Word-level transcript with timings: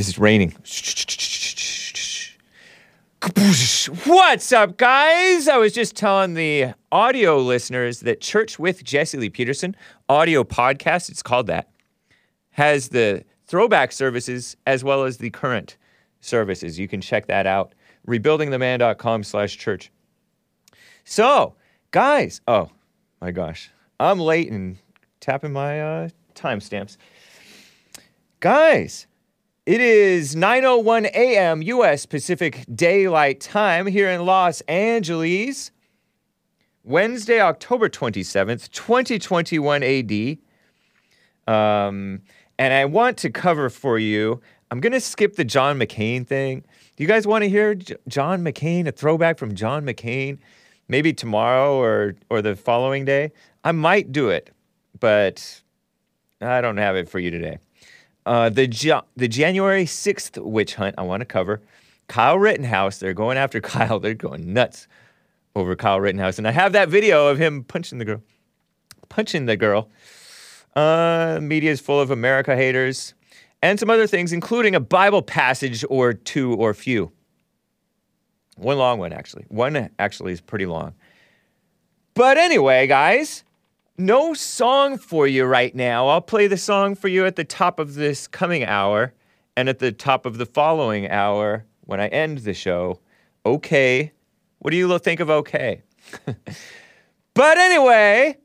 Is 0.00 0.18
raining. 0.18 0.56
What's 4.06 4.50
up, 4.50 4.78
guys? 4.78 5.46
I 5.46 5.58
was 5.58 5.74
just 5.74 5.94
telling 5.94 6.32
the 6.32 6.72
audio 6.90 7.36
listeners 7.36 8.00
that 8.00 8.22
Church 8.22 8.58
with 8.58 8.82
Jesse 8.82 9.18
Lee 9.18 9.28
Peterson 9.28 9.76
audio 10.08 10.42
podcast, 10.42 11.10
it's 11.10 11.22
called 11.22 11.48
that, 11.48 11.68
has 12.52 12.88
the 12.88 13.24
throwback 13.46 13.92
services 13.92 14.56
as 14.66 14.82
well 14.82 15.04
as 15.04 15.18
the 15.18 15.28
current 15.28 15.76
services. 16.22 16.78
You 16.78 16.88
can 16.88 17.02
check 17.02 17.26
that 17.26 17.46
out. 17.46 17.74
Rebuildingtheman.com 18.08 19.22
slash 19.22 19.58
church. 19.58 19.92
So, 21.04 21.56
guys, 21.90 22.40
oh 22.48 22.70
my 23.20 23.32
gosh, 23.32 23.70
I'm 24.00 24.18
late 24.18 24.50
and 24.50 24.78
tapping 25.20 25.52
my 25.52 25.82
uh, 25.82 26.08
timestamps. 26.34 26.96
Guys, 28.40 29.06
it 29.70 29.80
is 29.80 30.34
9:01 30.34 31.04
a.m. 31.14 31.62
U.S. 31.62 32.04
Pacific 32.04 32.64
Daylight 32.74 33.40
Time 33.40 33.86
here 33.86 34.10
in 34.10 34.26
Los 34.26 34.62
Angeles. 34.62 35.70
Wednesday, 36.82 37.40
October 37.40 37.88
27th, 37.88 38.68
2021 38.72 39.84
AD. 39.84 40.38
Um, 41.46 42.22
and 42.58 42.74
I 42.74 42.84
want 42.86 43.16
to 43.18 43.30
cover 43.30 43.70
for 43.70 43.96
you. 43.96 44.40
I'm 44.72 44.80
going 44.80 44.92
to 44.92 45.00
skip 45.00 45.36
the 45.36 45.44
John 45.44 45.78
McCain 45.78 46.26
thing. 46.26 46.64
Do 46.96 47.04
you 47.04 47.06
guys 47.06 47.24
want 47.24 47.44
to 47.44 47.48
hear 47.48 47.76
J- 47.76 47.94
John 48.08 48.42
McCain, 48.42 48.88
a 48.88 48.92
throwback 48.92 49.38
from 49.38 49.54
John 49.54 49.86
McCain? 49.86 50.38
Maybe 50.88 51.12
tomorrow 51.12 51.76
or 51.76 52.16
or 52.28 52.42
the 52.42 52.56
following 52.56 53.04
day. 53.04 53.30
I 53.62 53.70
might 53.70 54.10
do 54.10 54.30
it, 54.30 54.50
but 54.98 55.62
I 56.40 56.60
don't 56.60 56.78
have 56.78 56.96
it 56.96 57.08
for 57.08 57.20
you 57.20 57.30
today. 57.30 57.58
Uh, 58.26 58.48
the, 58.48 58.66
the 59.16 59.28
January 59.28 59.84
6th 59.84 60.42
witch 60.42 60.74
hunt 60.74 60.94
I 60.98 61.02
want 61.02 61.20
to 61.20 61.24
cover. 61.24 61.60
Kyle 62.08 62.38
Rittenhouse, 62.38 62.98
they're 62.98 63.14
going 63.14 63.38
after 63.38 63.60
Kyle. 63.60 63.98
They're 63.98 64.14
going 64.14 64.52
nuts 64.52 64.88
over 65.54 65.74
Kyle 65.76 66.00
Rittenhouse. 66.00 66.38
And 66.38 66.46
I 66.46 66.50
have 66.50 66.72
that 66.72 66.88
video 66.88 67.28
of 67.28 67.38
him 67.38 67.64
punching 67.64 67.98
the 67.98 68.04
girl. 68.04 68.22
Punching 69.08 69.46
the 69.46 69.56
girl. 69.56 69.88
Uh, 70.76 71.38
media 71.42 71.70
is 71.70 71.80
full 71.80 72.00
of 72.00 72.10
America 72.10 72.54
haters 72.54 73.14
and 73.62 73.78
some 73.78 73.90
other 73.90 74.06
things, 74.06 74.32
including 74.32 74.74
a 74.74 74.80
Bible 74.80 75.22
passage 75.22 75.84
or 75.90 76.12
two 76.12 76.54
or 76.54 76.74
few. 76.74 77.10
One 78.56 78.78
long 78.78 78.98
one, 78.98 79.12
actually. 79.12 79.46
One 79.48 79.90
actually 79.98 80.32
is 80.32 80.40
pretty 80.40 80.66
long. 80.66 80.94
But 82.14 82.38
anyway, 82.38 82.86
guys, 82.86 83.44
no 84.00 84.32
song 84.34 84.98
for 84.98 85.26
you 85.26 85.44
right 85.44 85.74
now. 85.74 86.08
I'll 86.08 86.22
play 86.22 86.46
the 86.46 86.56
song 86.56 86.94
for 86.94 87.08
you 87.08 87.26
at 87.26 87.36
the 87.36 87.44
top 87.44 87.78
of 87.78 87.94
this 87.94 88.26
coming 88.26 88.64
hour 88.64 89.12
and 89.56 89.68
at 89.68 89.78
the 89.78 89.92
top 89.92 90.26
of 90.26 90.38
the 90.38 90.46
following 90.46 91.08
hour 91.10 91.66
when 91.82 92.00
I 92.00 92.08
end 92.08 92.38
the 92.38 92.54
show. 92.54 92.98
Okay. 93.44 94.12
What 94.58 94.70
do 94.70 94.76
you 94.76 94.98
think 94.98 95.20
of 95.20 95.30
okay? 95.30 95.82
but 97.34 97.58
anyway, 97.58 98.38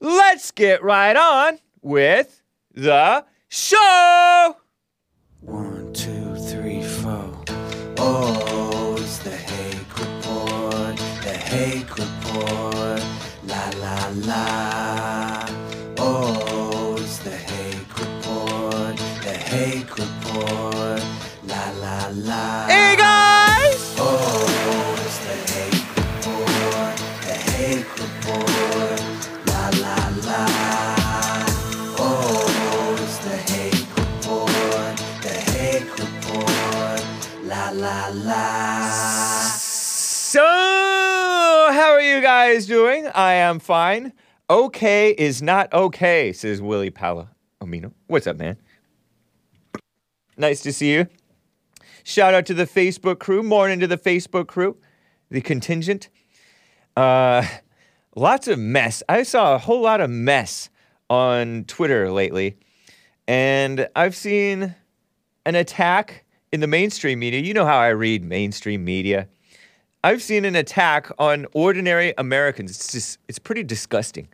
let's 0.00 0.50
get 0.50 0.82
right 0.82 1.16
on 1.16 1.58
with 1.82 2.42
the 2.74 3.24
show. 3.48 4.56
One, 5.40 5.92
two, 5.92 6.36
three, 6.36 6.82
four. 6.82 7.44
Oh, 7.98 8.96
it's 8.98 9.18
the 9.18 9.30
Hake 9.30 9.98
Report, 9.98 10.96
the 11.22 11.36
Hake 11.36 11.96
Report. 11.96 12.95
La. 14.24 15.44
Oh, 15.98 16.96
it's 16.98 17.18
the 17.18 17.30
Hake 17.30 17.98
Report, 17.98 18.96
the 19.22 19.32
Hake 19.32 19.90
Report. 19.90 21.02
La 21.46 21.70
la 21.82 22.08
la. 22.14 22.66
Hey 22.66 22.96
guys! 22.96 23.94
Oh, 23.98 24.96
it's 25.04 25.18
the 25.18 25.36
Hake 25.52 25.86
Report, 25.98 26.96
the 27.26 27.34
Hake 27.52 27.92
Report. 28.00 29.00
La 29.48 29.68
la 29.84 29.98
la. 30.24 30.42
Oh, 31.98 32.96
it's 32.98 33.18
the 33.18 33.36
Hake 33.52 33.86
Report, 33.98 34.96
the 35.20 35.34
Hake 35.52 35.92
Report. 35.98 37.04
La 37.44 37.70
la 37.70 38.08
la. 38.14 38.75
Guys 42.46 42.66
doing? 42.66 43.08
I 43.08 43.32
am 43.32 43.58
fine. 43.58 44.12
Okay 44.48 45.10
is 45.10 45.42
not 45.42 45.72
okay, 45.72 46.32
says 46.32 46.62
Willie 46.62 46.92
Palomino. 46.92 47.92
What's 48.06 48.28
up, 48.28 48.36
man? 48.36 48.56
Nice 50.36 50.60
to 50.60 50.72
see 50.72 50.92
you. 50.92 51.08
Shout 52.04 52.34
out 52.34 52.46
to 52.46 52.54
the 52.54 52.64
Facebook 52.64 53.18
crew. 53.18 53.42
Morning 53.42 53.80
to 53.80 53.88
the 53.88 53.98
Facebook 53.98 54.46
crew, 54.46 54.76
the 55.28 55.40
contingent. 55.40 56.08
Uh, 56.96 57.44
lots 58.14 58.46
of 58.46 58.60
mess. 58.60 59.02
I 59.08 59.24
saw 59.24 59.56
a 59.56 59.58
whole 59.58 59.82
lot 59.82 60.00
of 60.00 60.08
mess 60.08 60.70
on 61.10 61.64
Twitter 61.64 62.12
lately, 62.12 62.58
and 63.26 63.88
I've 63.96 64.14
seen 64.14 64.72
an 65.44 65.56
attack 65.56 66.24
in 66.52 66.60
the 66.60 66.68
mainstream 66.68 67.18
media. 67.18 67.40
You 67.40 67.54
know 67.54 67.66
how 67.66 67.78
I 67.78 67.88
read 67.88 68.22
mainstream 68.22 68.84
media. 68.84 69.26
I've 70.06 70.22
seen 70.22 70.44
an 70.44 70.54
attack 70.54 71.10
on 71.18 71.46
ordinary 71.52 72.14
Americans. 72.16 72.70
It's 72.70 72.92
just, 72.92 73.18
it's 73.26 73.40
pretty 73.40 73.64
disgusting. 73.64 74.28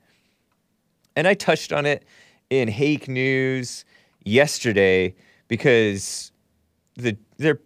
And 1.16 1.27
I 1.27 1.33
touched 1.33 1.72
on 1.72 1.87
it 1.87 2.05
in 2.50 2.69
Hake 2.69 3.09
News 3.09 3.87
yesterday 4.22 5.15
because 5.49 6.31
the 6.97 7.16
they're 7.38 7.59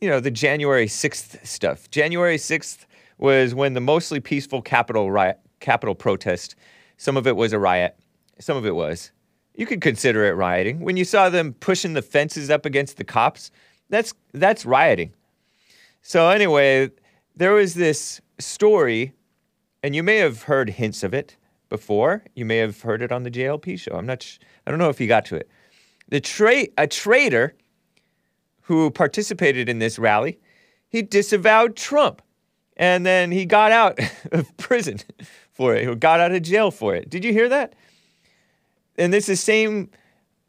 you 0.00 0.08
know 0.08 0.20
the 0.20 0.30
January 0.30 0.86
6th 0.86 1.46
stuff. 1.46 1.90
January 1.90 2.38
6th 2.38 2.86
was 3.18 3.54
when 3.54 3.74
the 3.74 3.80
mostly 3.82 4.20
peaceful 4.20 4.62
capital 4.62 5.10
riot, 5.10 5.38
Capitol 5.60 5.94
protest. 5.94 6.54
Some 6.96 7.18
of 7.18 7.26
it 7.26 7.36
was 7.36 7.52
a 7.52 7.58
riot. 7.58 7.94
Some 8.38 8.56
of 8.56 8.64
it 8.64 8.74
was. 8.74 9.12
You 9.54 9.66
could 9.66 9.82
consider 9.82 10.24
it 10.24 10.32
rioting. 10.32 10.80
When 10.80 10.96
you 10.96 11.04
saw 11.04 11.28
them 11.28 11.52
pushing 11.52 11.92
the 11.92 12.00
fences 12.00 12.48
up 12.48 12.64
against 12.64 12.96
the 12.96 13.04
cops, 13.04 13.50
that's 13.90 14.14
that's 14.32 14.64
rioting. 14.64 15.12
So 16.00 16.30
anyway, 16.30 16.90
there 17.40 17.54
was 17.54 17.72
this 17.72 18.20
story, 18.38 19.14
and 19.82 19.96
you 19.96 20.02
may 20.02 20.18
have 20.18 20.42
heard 20.42 20.68
hints 20.68 21.02
of 21.02 21.14
it 21.14 21.38
before. 21.70 22.22
You 22.34 22.44
may 22.44 22.58
have 22.58 22.82
heard 22.82 23.00
it 23.00 23.10
on 23.10 23.22
the 23.22 23.30
JLP 23.30 23.80
show. 23.80 23.92
I'm 23.92 24.04
not. 24.04 24.22
Sh- 24.22 24.38
I 24.66 24.70
don't 24.70 24.78
know 24.78 24.90
if 24.90 25.00
you 25.00 25.06
got 25.06 25.24
to 25.26 25.36
it. 25.36 25.48
The 26.10 26.20
tra- 26.20 26.68
a 26.76 26.86
traitor 26.86 27.54
who 28.64 28.90
participated 28.90 29.70
in 29.70 29.78
this 29.78 29.98
rally, 29.98 30.38
he 30.90 31.00
disavowed 31.00 31.76
Trump, 31.76 32.20
and 32.76 33.06
then 33.06 33.32
he 33.32 33.46
got 33.46 33.72
out 33.72 33.98
of 34.32 34.54
prison 34.58 34.98
for 35.50 35.74
it. 35.74 35.88
He 35.88 35.94
got 35.94 36.20
out 36.20 36.32
of 36.32 36.42
jail 36.42 36.70
for 36.70 36.94
it. 36.94 37.08
Did 37.08 37.24
you 37.24 37.32
hear 37.32 37.48
that? 37.48 37.72
And 38.98 39.14
this 39.14 39.30
is 39.30 39.38
the 39.38 39.42
same 39.42 39.88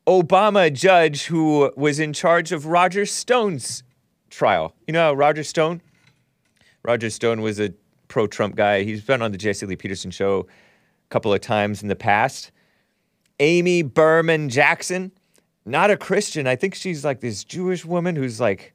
Obama 0.06 0.74
judge 0.74 1.28
who 1.28 1.72
was 1.78 2.00
in 2.00 2.12
charge 2.12 2.52
of 2.52 2.66
Roger 2.66 3.06
Stone's 3.06 3.82
trial. 4.30 4.76
You 4.88 4.92
know, 4.92 5.14
Roger 5.14 5.46
Stone. 5.46 5.82
Roger 6.84 7.10
Stone 7.10 7.42
was 7.42 7.60
a 7.60 7.74
pro 8.08 8.28
Trump 8.28 8.56
guy. 8.56 8.84
He's 8.84 9.02
been 9.02 9.22
on 9.22 9.32
the 9.32 9.38
Jesse 9.38 9.66
Lee 9.66 9.76
Peterson 9.76 10.12
show 10.12 10.42
a 10.42 11.10
couple 11.10 11.34
of 11.34 11.42
times 11.42 11.82
in 11.82 11.88
the 11.88 11.96
past. 11.96 12.52
Amy 13.40 13.82
Berman 13.82 14.50
Jackson, 14.50 15.12
not 15.66 15.90
a 15.90 15.98
Christian. 15.98 16.48
I 16.48 16.56
think 16.56 16.76
she's 16.76 17.04
like 17.04 17.22
this 17.22 17.44
Jewish 17.44 17.86
woman 17.86 18.16
who's 18.16 18.40
like, 18.40 18.74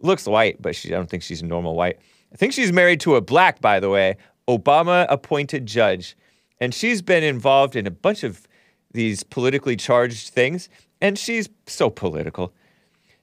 looks 0.00 0.26
white, 0.26 0.60
but 0.60 0.74
she, 0.74 0.88
I 0.88 0.96
don't 0.96 1.08
think 1.08 1.22
she's 1.22 1.42
normal 1.42 1.74
white. 1.74 1.98
I 2.32 2.36
think 2.36 2.52
she's 2.52 2.72
married 2.72 3.00
to 3.00 3.16
a 3.16 3.20
black, 3.20 3.60
by 3.60 3.80
the 3.80 3.90
way, 3.90 4.16
Obama 4.48 5.06
appointed 5.08 5.66
judge. 5.66 6.16
And 6.60 6.74
she's 6.74 7.02
been 7.02 7.22
involved 7.22 7.76
in 7.76 7.86
a 7.86 7.90
bunch 7.90 8.24
of 8.24 8.46
these 8.92 9.22
politically 9.22 9.76
charged 9.76 10.28
things. 10.28 10.68
And 11.00 11.18
she's 11.18 11.48
so 11.66 11.90
political 11.90 12.52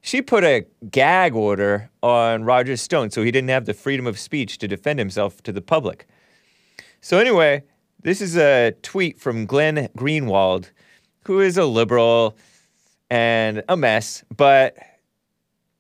she 0.02 0.22
put 0.22 0.44
a 0.44 0.66
gag 0.90 1.36
order 1.36 1.90
on 2.02 2.44
Roger 2.44 2.78
Stone 2.78 3.12
so 3.12 3.24
he 3.24 3.32
didn't 3.32 3.50
have 3.50 3.66
the 3.66 3.74
freedom 3.74 4.08
of 4.08 4.18
speech 4.18 4.58
to 4.60 4.68
defend 4.68 5.00
himself 5.00 5.44
to 5.44 5.52
the 5.52 5.62
public. 5.62 6.08
So, 7.02 7.18
anyway, 7.18 7.64
this 8.02 8.22
is 8.22 8.38
a 8.38 8.74
tweet 8.82 9.20
from 9.20 9.46
Glenn 9.46 9.90
Greenwald, 9.98 10.70
who 11.26 11.40
is 11.40 11.58
a 11.58 11.66
liberal 11.66 12.38
and 13.10 13.64
a 13.68 13.76
mess, 13.76 14.24
but 14.36 14.78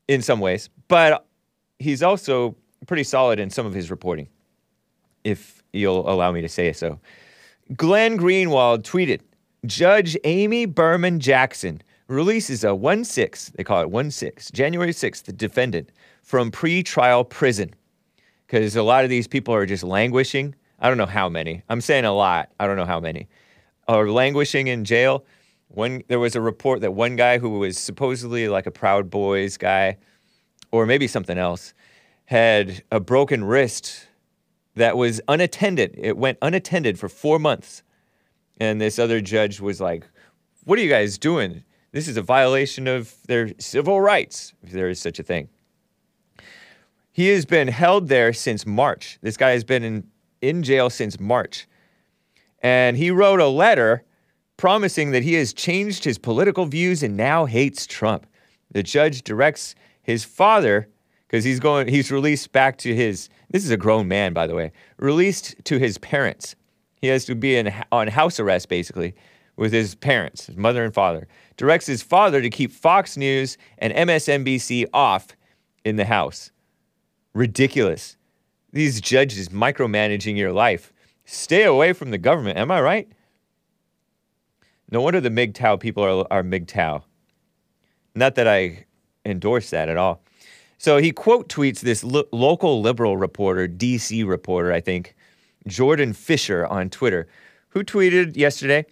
in 0.08 0.22
some 0.22 0.40
ways, 0.40 0.70
but 0.88 1.26
he's 1.78 2.02
also 2.02 2.56
pretty 2.88 3.04
solid 3.04 3.40
in 3.40 3.50
some 3.50 3.66
of 3.66 3.74
his 3.74 3.92
reporting, 3.92 4.28
if 5.24 5.64
you'll 5.72 6.10
allow 6.10 6.32
me 6.32 6.42
to 6.42 6.50
say 6.50 6.74
so. 6.74 7.00
Glenn 7.76 8.18
Greenwald 8.18 8.82
tweeted 8.84 9.22
Judge 9.66 10.18
Amy 10.24 10.66
Berman 10.66 11.20
Jackson 11.20 11.82
releases 12.10 12.64
a 12.64 12.76
1 12.76 13.06
6, 13.06 13.52
they 13.56 13.64
call 13.64 13.82
it 13.82 13.90
1 13.90 14.12
6, 14.12 14.52
January 14.52 14.92
6th, 14.92 15.24
the 15.24 15.32
defendant 15.32 15.92
from 16.24 16.52
pre-trial 16.52 17.24
prison. 17.24 17.74
Because 18.46 18.76
a 18.76 18.84
lot 18.84 19.04
of 19.04 19.10
these 19.10 19.28
people 19.28 19.54
are 19.54 19.66
just 19.66 19.84
languishing. 19.84 20.56
I 20.80 20.90
don't 20.90 20.98
know 20.98 21.06
how 21.06 21.30
many. 21.30 21.62
I'm 21.70 21.82
saying 21.82 22.06
a 22.06 22.14
lot. 22.14 22.50
I 22.60 22.66
don't 22.66 22.78
know 22.78 22.86
how 22.86 23.00
many. 23.00 23.30
Are 23.88 24.10
languishing 24.10 24.68
in 24.68 24.86
jail. 24.86 25.24
One 25.68 26.04
there 26.08 26.20
was 26.20 26.36
a 26.36 26.42
report 26.42 26.82
that 26.82 26.92
one 26.92 27.16
guy 27.16 27.38
who 27.38 27.60
was 27.60 27.78
supposedly 27.78 28.48
like 28.48 28.66
a 28.66 28.72
Proud 28.72 29.10
Boys 29.10 29.56
guy, 29.56 29.98
or 30.72 30.88
maybe 30.88 31.08
something 31.08 31.38
else, 31.38 31.76
had 32.26 32.84
a 32.92 33.00
broken 33.00 33.44
wrist 33.44 34.08
that 34.76 34.98
was 34.98 35.22
unattended. 35.28 35.94
It 35.96 36.18
went 36.18 36.40
unattended 36.42 36.98
for 36.98 37.08
four 37.08 37.38
months. 37.38 37.84
And 38.60 38.82
this 38.82 38.98
other 38.98 39.22
judge 39.22 39.60
was 39.60 39.80
like, 39.80 40.06
What 40.64 40.80
are 40.80 40.82
you 40.82 40.90
guys 40.90 41.20
doing? 41.20 41.64
This 41.92 42.08
is 42.08 42.18
a 42.18 42.22
violation 42.22 42.88
of 42.88 43.16
their 43.28 43.50
civil 43.58 44.00
rights, 44.00 44.54
if 44.64 44.72
there 44.72 44.90
is 44.90 45.00
such 45.00 45.20
a 45.20 45.24
thing. 45.24 45.50
He 47.12 47.28
has 47.30 47.46
been 47.46 47.68
held 47.68 48.08
there 48.08 48.32
since 48.32 48.66
March. 48.66 49.18
This 49.22 49.38
guy 49.38 49.52
has 49.52 49.64
been 49.64 49.84
in, 49.84 50.08
in 50.42 50.64
jail 50.64 50.90
since 50.90 51.20
March. 51.20 51.68
And 52.62 52.96
he 52.96 53.12
wrote 53.12 53.40
a 53.40 53.48
letter 53.48 54.04
promising 54.58 55.12
that 55.12 55.24
he 55.24 55.34
has 55.34 55.54
changed 55.54 56.04
his 56.04 56.18
political 56.18 56.66
views 56.66 57.02
and 57.02 57.18
now 57.18 57.46
hates 57.46 57.88
Trump. 57.88 58.28
The 58.72 58.84
judge 58.84 59.24
directs 59.24 59.74
his 60.02 60.24
father, 60.24 60.88
because 61.28 61.44
he's 61.44 61.60
going, 61.60 61.88
he's 61.88 62.12
released 62.12 62.52
back 62.52 62.78
to 62.80 62.94
his, 62.94 63.30
this 63.50 63.64
is 63.64 63.72
a 63.72 63.78
grown 63.78 64.08
man, 64.08 64.34
by 64.34 64.48
the 64.48 64.56
way, 64.56 64.72
released 64.98 65.56
to 65.66 65.80
his 65.80 65.98
parents. 65.98 66.56
He 67.02 67.08
has 67.08 67.26
to 67.26 67.36
be 67.36 67.56
in, 67.56 67.74
on 67.92 68.10
house 68.10 68.40
arrest, 68.40 68.70
basically, 68.70 69.16
with 69.60 69.74
his 69.74 69.94
parents, 69.94 70.46
his 70.46 70.56
mother 70.56 70.86
and 70.86 70.94
father. 70.94 71.28
Directs 71.58 71.86
his 71.86 72.02
father 72.02 72.42
to 72.42 72.50
keep 72.50 72.72
Fox 72.72 73.18
News 73.18 73.58
and 73.78 73.94
MSNBC 73.94 74.86
off 74.94 75.36
in 75.84 75.98
the 75.98 76.06
house. 76.06 76.52
Ridiculous. 77.34 78.16
These 78.72 79.02
judges 79.02 79.50
micromanaging 79.50 80.38
your 80.38 80.54
life. 80.54 80.94
Stay 81.26 81.64
away 81.64 81.92
from 81.92 82.12
the 82.12 82.18
government. 82.18 82.58
Am 82.58 82.72
I 82.72 82.80
right? 82.80 83.12
No 84.90 85.02
wonder 85.02 85.20
the 85.20 85.30
MGTOW 85.30 85.78
people 85.82 86.04
are, 86.04 86.26
are 86.32 86.42
MGTOW. 86.42 87.04
Not 88.16 88.36
that 88.36 88.48
I 88.48 88.86
endorse 89.26 89.72
that 89.72 89.90
at 89.90 89.98
all. 89.98 90.24
So 90.78 90.98
he 90.98 91.12
quote 91.12 91.50
tweets 91.50 91.82
this 91.82 92.02
lo- 92.06 92.30
local 92.32 92.82
liberal 92.82 93.18
reporter, 93.18 93.68
DC 93.68 94.26
reporter, 94.26 94.72
I 94.72 94.80
think, 94.80 95.16
Jordan 95.68 96.14
Fischer 96.14 96.66
on 96.66 96.90
Twitter, 96.90 97.28
who 97.70 97.84
tweeted 97.84 98.38
yesterday 98.38 98.86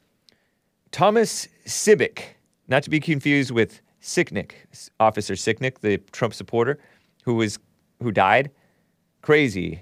Thomas 0.91 1.47
Sibick, 1.65 2.23
not 2.67 2.83
to 2.83 2.89
be 2.89 2.99
confused 2.99 3.51
with 3.51 3.81
Sicknick, 4.01 4.51
Officer 4.99 5.33
Sicknick, 5.33 5.79
the 5.79 5.97
Trump 6.11 6.33
supporter, 6.33 6.79
who 7.23 7.35
was 7.35 7.59
who 8.01 8.11
died. 8.11 8.51
Crazy 9.21 9.81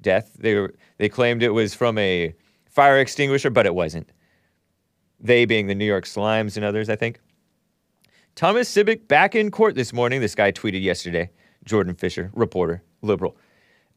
death. 0.00 0.32
They 0.38 0.54
were, 0.54 0.74
they 0.98 1.08
claimed 1.08 1.42
it 1.42 1.50
was 1.50 1.74
from 1.74 1.98
a 1.98 2.34
fire 2.70 2.98
extinguisher, 2.98 3.50
but 3.50 3.66
it 3.66 3.74
wasn't. 3.74 4.10
They 5.20 5.44
being 5.44 5.66
the 5.66 5.74
New 5.74 5.84
York 5.84 6.04
Slimes 6.04 6.56
and 6.56 6.64
others, 6.64 6.88
I 6.88 6.96
think. 6.96 7.20
Thomas 8.34 8.72
Sibick 8.72 9.08
back 9.08 9.34
in 9.34 9.50
court 9.50 9.74
this 9.74 9.92
morning. 9.92 10.20
This 10.20 10.34
guy 10.34 10.52
tweeted 10.52 10.82
yesterday. 10.82 11.30
Jordan 11.64 11.94
Fischer, 11.94 12.30
reporter, 12.34 12.82
liberal. 13.02 13.36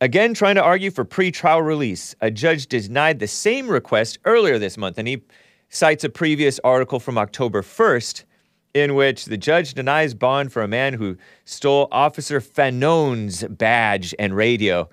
Again, 0.02 0.34
trying 0.34 0.56
to 0.56 0.64
argue 0.64 0.92
for 0.92 1.06
pretrial 1.06 1.64
release. 1.64 2.16
A 2.22 2.32
judge 2.32 2.68
denied 2.68 3.20
the 3.20 3.28
same 3.28 3.68
request 3.70 4.18
earlier 4.26 4.58
this 4.58 4.78
month, 4.78 4.98
and 4.98 5.08
he 5.08 5.22
cites 5.70 6.04
a 6.04 6.10
previous 6.10 6.60
article 6.64 7.00
from 7.00 7.18
October 7.18 7.62
1st 7.62 8.24
in 8.74 8.96
which 8.96 9.26
the 9.26 9.38
judge 9.38 9.74
denies 9.74 10.14
bond 10.14 10.52
for 10.52 10.62
a 10.62 10.68
man 10.68 10.94
who 10.94 11.18
stole 11.46 11.88
Officer 11.92 12.40
Fanone's 12.40 13.44
badge 13.44 14.14
and 14.20 14.36
radio. 14.36 14.90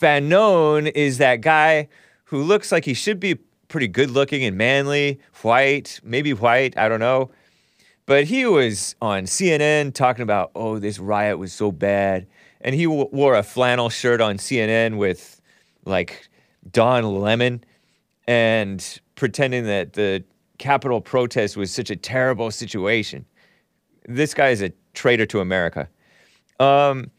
Fanone 0.00 0.90
is 0.94 1.18
that 1.18 1.40
guy 1.40 1.88
who 2.24 2.42
looks 2.42 2.72
like 2.72 2.84
he 2.84 2.94
should 2.94 3.20
be 3.20 3.36
pretty 3.68 3.88
good 3.88 4.10
looking 4.10 4.44
and 4.44 4.56
manly, 4.56 5.20
white, 5.42 6.00
maybe 6.02 6.32
white, 6.32 6.76
I 6.76 6.88
don't 6.88 7.00
know. 7.00 7.30
But 8.06 8.24
he 8.24 8.44
was 8.44 8.96
on 9.00 9.24
CNN 9.24 9.94
talking 9.94 10.22
about, 10.22 10.50
oh, 10.56 10.78
this 10.78 10.98
riot 10.98 11.38
was 11.38 11.52
so 11.52 11.70
bad. 11.70 12.26
And 12.60 12.74
he 12.74 12.84
w- 12.84 13.08
wore 13.12 13.34
a 13.36 13.42
flannel 13.42 13.90
shirt 13.90 14.20
on 14.20 14.38
CNN 14.38 14.96
with 14.98 15.40
like 15.84 16.28
Don 16.70 17.20
Lemon 17.20 17.64
and 18.26 19.00
pretending 19.22 19.66
that 19.66 19.92
the 19.92 20.24
Capitol 20.58 21.00
protest 21.00 21.56
was 21.56 21.70
such 21.70 21.90
a 21.90 21.94
terrible 21.94 22.50
situation. 22.50 23.24
This 24.08 24.34
guy 24.34 24.48
is 24.48 24.60
a 24.60 24.72
traitor 24.94 25.26
to 25.26 25.38
America. 25.38 25.88
Um, 26.58 27.12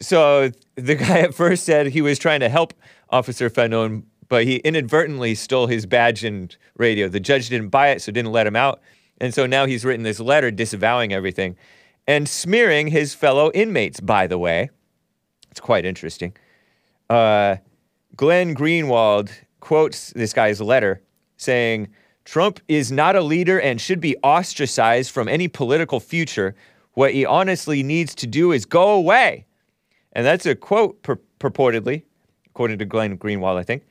so 0.00 0.52
the 0.76 0.94
guy 0.94 1.18
at 1.18 1.34
first 1.34 1.64
said 1.64 1.88
he 1.88 2.00
was 2.00 2.20
trying 2.20 2.38
to 2.38 2.48
help 2.48 2.72
Officer 3.08 3.50
Fanone, 3.50 4.04
but 4.28 4.44
he 4.44 4.58
inadvertently 4.58 5.34
stole 5.34 5.66
his 5.66 5.86
badge 5.86 6.22
and 6.22 6.56
radio. 6.76 7.08
The 7.08 7.18
judge 7.18 7.48
didn't 7.48 7.70
buy 7.70 7.88
it, 7.88 8.00
so 8.00 8.12
didn't 8.12 8.30
let 8.30 8.46
him 8.46 8.54
out. 8.54 8.80
And 9.20 9.34
so 9.34 9.46
now 9.46 9.66
he's 9.66 9.84
written 9.84 10.04
this 10.04 10.20
letter 10.20 10.52
disavowing 10.52 11.12
everything 11.12 11.56
and 12.06 12.28
smearing 12.28 12.86
his 12.86 13.12
fellow 13.12 13.50
inmates, 13.54 13.98
by 13.98 14.28
the 14.28 14.38
way. 14.38 14.70
It's 15.50 15.58
quite 15.58 15.84
interesting. 15.84 16.32
Uh, 17.08 17.56
Glenn 18.14 18.54
Greenwald 18.54 19.32
quotes 19.60 20.12
this 20.12 20.32
guy's 20.32 20.60
letter 20.60 21.02
saying, 21.36 21.88
Trump 22.24 22.60
is 22.68 22.92
not 22.92 23.16
a 23.16 23.22
leader 23.22 23.60
and 23.60 23.80
should 23.80 24.00
be 24.00 24.16
ostracized 24.22 25.10
from 25.10 25.28
any 25.28 25.48
political 25.48 26.00
future. 26.00 26.54
What 26.94 27.12
he 27.12 27.24
honestly 27.24 27.82
needs 27.82 28.14
to 28.16 28.26
do 28.26 28.52
is 28.52 28.64
go 28.64 28.90
away. 28.90 29.46
And 30.12 30.26
that's 30.26 30.46
a 30.46 30.54
quote 30.54 31.02
pur- 31.02 31.20
purportedly, 31.38 32.02
according 32.46 32.78
to 32.78 32.84
Glenn 32.84 33.16
Greenwald, 33.16 33.56
I 33.56 33.62
think. 33.62 33.84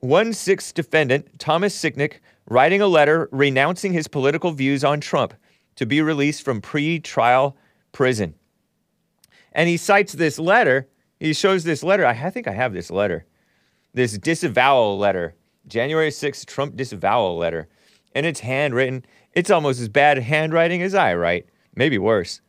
One 0.00 0.32
sixth 0.32 0.74
defendant, 0.74 1.38
Thomas 1.38 1.80
Sicknick, 1.80 2.14
writing 2.48 2.82
a 2.82 2.86
letter 2.86 3.28
renouncing 3.30 3.92
his 3.92 4.08
political 4.08 4.50
views 4.50 4.82
on 4.82 5.00
Trump 5.00 5.34
to 5.76 5.86
be 5.86 6.02
released 6.02 6.42
from 6.42 6.60
pre 6.60 6.98
trial 6.98 7.56
prison. 7.92 8.34
And 9.52 9.68
he 9.68 9.76
cites 9.76 10.14
this 10.14 10.38
letter. 10.38 10.88
He 11.20 11.32
shows 11.32 11.64
this 11.64 11.84
letter. 11.84 12.04
I 12.04 12.30
think 12.30 12.48
I 12.48 12.52
have 12.52 12.72
this 12.72 12.90
letter, 12.90 13.26
this 13.94 14.16
disavowal 14.18 14.98
letter 14.98 15.34
January 15.66 16.10
6th 16.10 16.46
Trump 16.46 16.76
disavowal 16.76 17.36
letter. 17.36 17.68
And 18.14 18.26
it's 18.26 18.40
handwritten. 18.40 19.04
It's 19.32 19.50
almost 19.50 19.80
as 19.80 19.88
bad 19.88 20.18
handwriting 20.18 20.82
as 20.82 20.94
I 20.94 21.14
write. 21.14 21.46
Maybe 21.74 21.98
worse. 21.98 22.40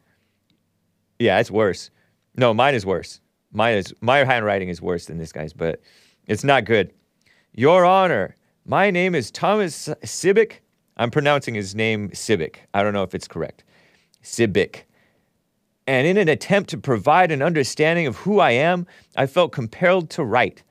Yeah, 1.19 1.39
it's 1.39 1.51
worse. 1.51 1.89
No, 2.35 2.53
mine 2.53 2.75
is 2.75 2.85
worse. 2.85 3.21
Mine 3.51 3.77
is 3.77 3.93
my 4.01 4.23
handwriting 4.23 4.69
is 4.69 4.81
worse 4.81 5.05
than 5.05 5.17
this 5.17 5.31
guy's, 5.31 5.53
but 5.53 5.79
it's 6.27 6.43
not 6.43 6.65
good. 6.65 6.91
Your 7.53 7.85
Honor, 7.85 8.35
my 8.65 8.89
name 8.89 9.13
is 9.13 9.29
Thomas 9.29 9.89
Sibick. 10.03 10.59
I'm 10.97 11.11
pronouncing 11.11 11.53
his 11.53 11.75
name 11.75 12.09
Sibick. 12.09 12.57
I 12.73 12.83
don't 12.83 12.93
know 12.93 13.03
if 13.03 13.13
it's 13.15 13.27
correct. 13.27 13.63
Sibick. 14.23 14.83
And 15.85 16.07
in 16.07 16.17
an 16.17 16.29
attempt 16.29 16.69
to 16.71 16.77
provide 16.77 17.31
an 17.31 17.41
understanding 17.41 18.07
of 18.07 18.17
who 18.17 18.39
I 18.39 18.51
am, 18.51 18.87
I 19.15 19.27
felt 19.27 19.51
compelled 19.51 20.09
to 20.11 20.23
write. 20.23 20.63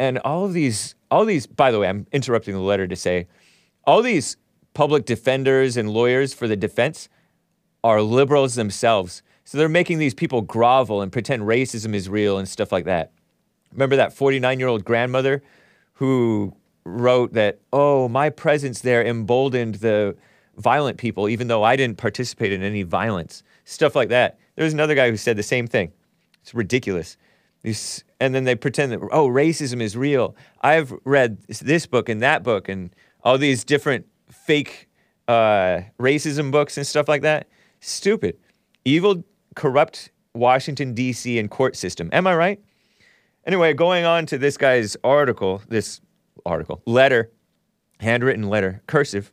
And 0.00 0.16
all 0.20 0.46
of 0.46 0.54
these 0.54 0.94
all 1.10 1.26
these, 1.26 1.46
by 1.46 1.70
the 1.70 1.78
way, 1.78 1.88
I'm 1.88 2.06
interrupting 2.10 2.54
the 2.54 2.60
letter 2.60 2.86
to 2.86 2.96
say, 2.96 3.26
all 3.84 4.00
these 4.00 4.38
public 4.72 5.04
defenders 5.04 5.76
and 5.76 5.90
lawyers 5.90 6.32
for 6.32 6.48
the 6.48 6.56
defense 6.56 7.10
are 7.84 8.00
liberals 8.00 8.54
themselves. 8.54 9.22
So 9.44 9.58
they're 9.58 9.68
making 9.68 9.98
these 9.98 10.14
people 10.14 10.40
grovel 10.40 11.02
and 11.02 11.12
pretend 11.12 11.42
racism 11.42 11.94
is 11.94 12.08
real 12.08 12.38
and 12.38 12.48
stuff 12.48 12.72
like 12.72 12.86
that. 12.86 13.12
Remember 13.72 13.96
that 13.96 14.14
49 14.14 14.58
year 14.58 14.68
old 14.68 14.84
grandmother 14.84 15.42
who 15.94 16.56
wrote 16.84 17.34
that, 17.34 17.58
oh, 17.70 18.08
my 18.08 18.30
presence 18.30 18.80
there 18.80 19.04
emboldened 19.04 19.76
the 19.76 20.16
violent 20.56 20.96
people, 20.96 21.28
even 21.28 21.48
though 21.48 21.62
I 21.62 21.76
didn't 21.76 21.98
participate 21.98 22.52
in 22.52 22.62
any 22.62 22.84
violence. 22.84 23.42
Stuff 23.66 23.94
like 23.94 24.08
that. 24.08 24.38
There's 24.56 24.72
another 24.72 24.94
guy 24.94 25.10
who 25.10 25.18
said 25.18 25.36
the 25.36 25.42
same 25.42 25.66
thing. 25.66 25.92
It's 26.40 26.54
ridiculous. 26.54 27.18
These, 27.62 28.04
and 28.20 28.34
then 28.34 28.44
they 28.44 28.54
pretend 28.54 28.92
that, 28.92 29.00
oh, 29.10 29.28
racism 29.28 29.80
is 29.80 29.96
real. 29.96 30.36
I've 30.60 30.92
read 31.04 31.38
this 31.46 31.86
book 31.86 32.08
and 32.08 32.20
that 32.22 32.42
book 32.42 32.68
and 32.68 32.94
all 33.24 33.38
these 33.38 33.64
different 33.64 34.06
fake 34.30 34.88
uh, 35.26 35.80
racism 35.98 36.50
books 36.50 36.76
and 36.76 36.86
stuff 36.86 37.08
like 37.08 37.22
that. 37.22 37.48
Stupid. 37.80 38.38
Evil, 38.84 39.24
corrupt 39.56 40.10
Washington, 40.34 40.94
D.C. 40.94 41.38
and 41.38 41.50
court 41.50 41.76
system. 41.76 42.10
Am 42.12 42.26
I 42.26 42.34
right? 42.34 42.60
Anyway, 43.46 43.72
going 43.72 44.04
on 44.04 44.26
to 44.26 44.38
this 44.38 44.56
guy's 44.56 44.96
article, 45.02 45.62
this 45.68 46.00
article, 46.44 46.82
letter, 46.86 47.30
handwritten 48.00 48.48
letter, 48.48 48.82
cursive. 48.86 49.32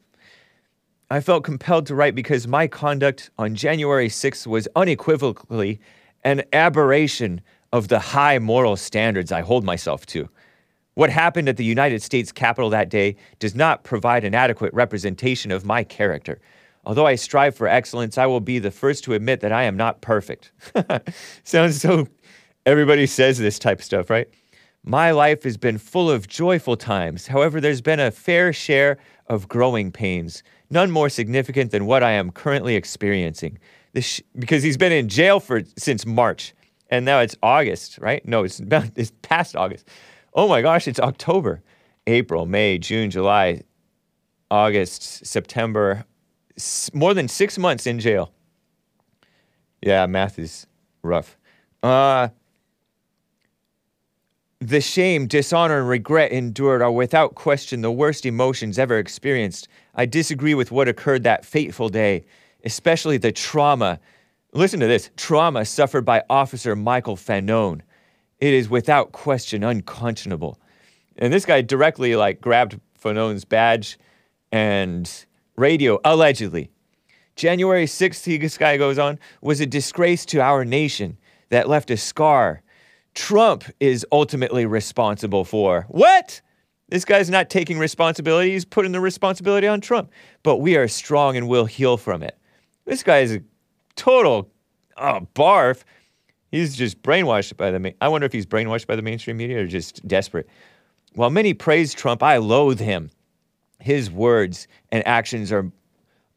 I 1.10 1.20
felt 1.20 1.44
compelled 1.44 1.86
to 1.88 1.96
write 1.96 2.16
because 2.16 2.48
my 2.48 2.68
conduct 2.68 3.32
on 3.38 3.56
January 3.56 4.10
6th 4.10 4.48
was 4.48 4.68
unequivocally 4.76 5.80
an 6.24 6.44
aberration 6.52 7.42
of 7.74 7.88
the 7.88 8.00
high 8.00 8.40
moral 8.40 8.76
standards 8.76 9.32
I 9.32 9.42
hold 9.42 9.64
myself 9.64 10.06
to. 10.08 10.30
What 10.94 11.10
happened 11.10 11.48
at 11.48 11.58
the 11.58 11.66
United 11.66 12.02
States 12.02 12.32
Capitol 12.32 12.70
that 12.72 12.90
day 12.90 13.16
does 13.40 13.54
not 13.54 13.84
provide 13.84 14.24
an 14.24 14.34
adequate 14.34 14.74
representation 14.74 15.52
of 15.52 15.66
my 15.66 15.84
character. 15.84 16.40
Although 16.86 17.06
I 17.06 17.16
strive 17.16 17.56
for 17.56 17.68
excellence, 17.68 18.18
I 18.18 18.26
will 18.26 18.40
be 18.40 18.60
the 18.60 18.72
first 18.72 19.04
to 19.04 19.14
admit 19.14 19.42
that 19.42 19.52
I 19.52 19.64
am 19.64 19.78
not 19.78 20.02
perfect. 20.02 20.52
Sounds 21.44 21.82
so, 21.82 22.08
everybody 22.66 23.06
says 23.06 23.38
this 23.38 23.60
type 23.60 23.80
of 23.80 23.86
stuff, 23.86 24.10
right? 24.10 24.28
My 24.84 25.12
life 25.12 25.44
has 25.44 25.58
been 25.58 25.78
full 25.78 26.10
of 26.10 26.28
joyful 26.28 26.78
times. 26.78 27.28
However, 27.28 27.60
there's 27.60 27.82
been 27.82 28.00
a 28.00 28.10
fair 28.10 28.54
share 28.54 28.98
of 29.28 29.50
growing 29.50 29.92
pains, 29.92 30.44
none 30.70 30.90
more 30.92 31.10
significant 31.10 31.72
than 31.72 31.86
what 31.86 32.04
I 32.04 32.12
am 32.12 32.32
currently 32.32 32.76
experiencing. 32.76 33.60
This 33.92 34.06
sh- 34.06 34.22
because 34.40 34.64
he's 34.64 34.78
been 34.78 34.94
in 34.94 35.10
jail 35.10 35.42
for 35.42 35.64
since 35.78 36.06
March, 36.06 36.54
and 36.90 37.06
now 37.06 37.20
it's 37.20 37.36
August, 37.44 37.98
right? 38.00 38.26
No, 38.28 38.44
it's 38.44 38.60
about, 38.68 38.90
it's 38.96 39.12
past 39.22 39.56
August. 39.56 39.88
Oh 40.34 40.48
my 40.48 40.62
gosh, 40.62 40.88
it's 40.88 41.00
October, 41.00 41.62
April, 42.06 42.46
May, 42.46 42.78
June, 42.78 43.10
July, 43.10 43.62
August, 44.52 45.26
September, 45.26 46.06
s- 46.58 46.90
more 46.94 47.14
than 47.14 47.28
six 47.28 47.58
months 47.58 47.88
in 47.88 48.00
jail. 48.00 48.32
Yeah, 49.82 50.06
math 50.06 50.40
is 50.40 50.68
rough. 51.04 51.38
Uh, 51.84 52.30
the 54.60 54.82
shame, 54.82 55.28
dishonor, 55.28 55.80
and 55.80 55.88
regret 55.88 56.32
endured 56.32 56.82
are 56.82 56.92
without 56.92 57.36
question 57.36 57.82
the 57.82 57.92
worst 57.92 58.26
emotions 58.26 58.80
ever 58.80 58.98
experienced. 58.98 59.68
I 59.96 60.06
disagree 60.06 60.56
with 60.56 60.72
what 60.72 60.88
occurred 60.88 61.24
that 61.24 61.46
fateful 61.46 61.90
day, 61.90 62.26
especially 62.66 63.18
the 63.18 63.32
trauma. 63.32 64.00
Listen 64.58 64.80
to 64.80 64.88
this 64.88 65.12
trauma 65.16 65.66
suffered 65.66 66.04
by 66.04 66.24
Officer 66.32 66.76
Michael 66.76 67.16
Fanone. 67.16 67.82
It 68.40 68.56
is 68.56 68.68
without 68.68 69.12
question 69.12 69.64
unconscionable. 69.64 70.60
And 71.16 71.32
this 71.32 71.46
guy 71.46 71.62
directly 71.62 72.16
like 72.16 72.42
grabbed 72.42 72.80
Fanone's 73.00 73.46
badge 73.46 74.00
and 74.52 75.08
radio, 75.58 76.00
allegedly. 76.04 76.72
January 77.36 77.86
6th, 77.86 78.26
he- 78.26 78.38
this 78.38 78.58
guy 78.58 78.78
goes 78.78 78.98
on, 78.98 79.20
was 79.42 79.60
a 79.60 79.68
disgrace 79.68 80.26
to 80.26 80.42
our 80.42 80.66
nation 80.66 81.20
that 81.50 81.70
left 81.70 81.92
a 81.92 81.98
scar. 81.98 82.64
Trump 83.14 83.64
is 83.80 84.08
ultimately 84.12 84.66
responsible 84.66 85.46
for. 85.46 85.86
What? 85.88 86.42
This 86.90 87.06
guy's 87.06 87.30
not 87.30 87.52
taking 87.52 87.78
responsibility. 87.78 88.54
He's 88.54 88.66
putting 88.66 88.92
the 88.92 89.02
responsibility 89.02 89.68
on 89.68 89.82
Trump. 89.82 90.10
But 90.42 90.58
we 90.58 90.78
are 90.78 90.88
strong 90.88 91.38
and 91.38 91.48
will 91.48 91.66
heal 91.66 91.96
from 91.96 92.24
it. 92.24 92.40
This 92.86 93.04
guy 93.04 93.20
is 93.20 93.36
a 93.36 93.42
total 93.98 94.50
oh, 94.96 95.28
barf. 95.36 95.84
He's 96.50 96.78
just 96.78 97.02
brainwashed 97.02 97.58
by 97.58 97.72
the. 97.72 97.80
Ma- 97.80 97.90
I 98.00 98.08
wonder 98.08 98.26
if 98.26 98.32
he's 98.32 98.46
brainwashed 98.46 98.88
by 98.88 98.96
the 98.96 99.02
mainstream 99.02 99.38
media 99.38 99.62
or 99.62 99.68
just 99.68 100.08
desperate. 100.08 100.48
While 101.14 101.30
many 101.30 101.54
praise 101.54 101.94
Trump, 101.94 102.24
I 102.24 102.38
loathe 102.38 102.80
him. 102.80 103.10
His 103.80 104.10
words 104.10 104.68
and 104.92 105.06
actions 105.06 105.52
are 105.52 105.70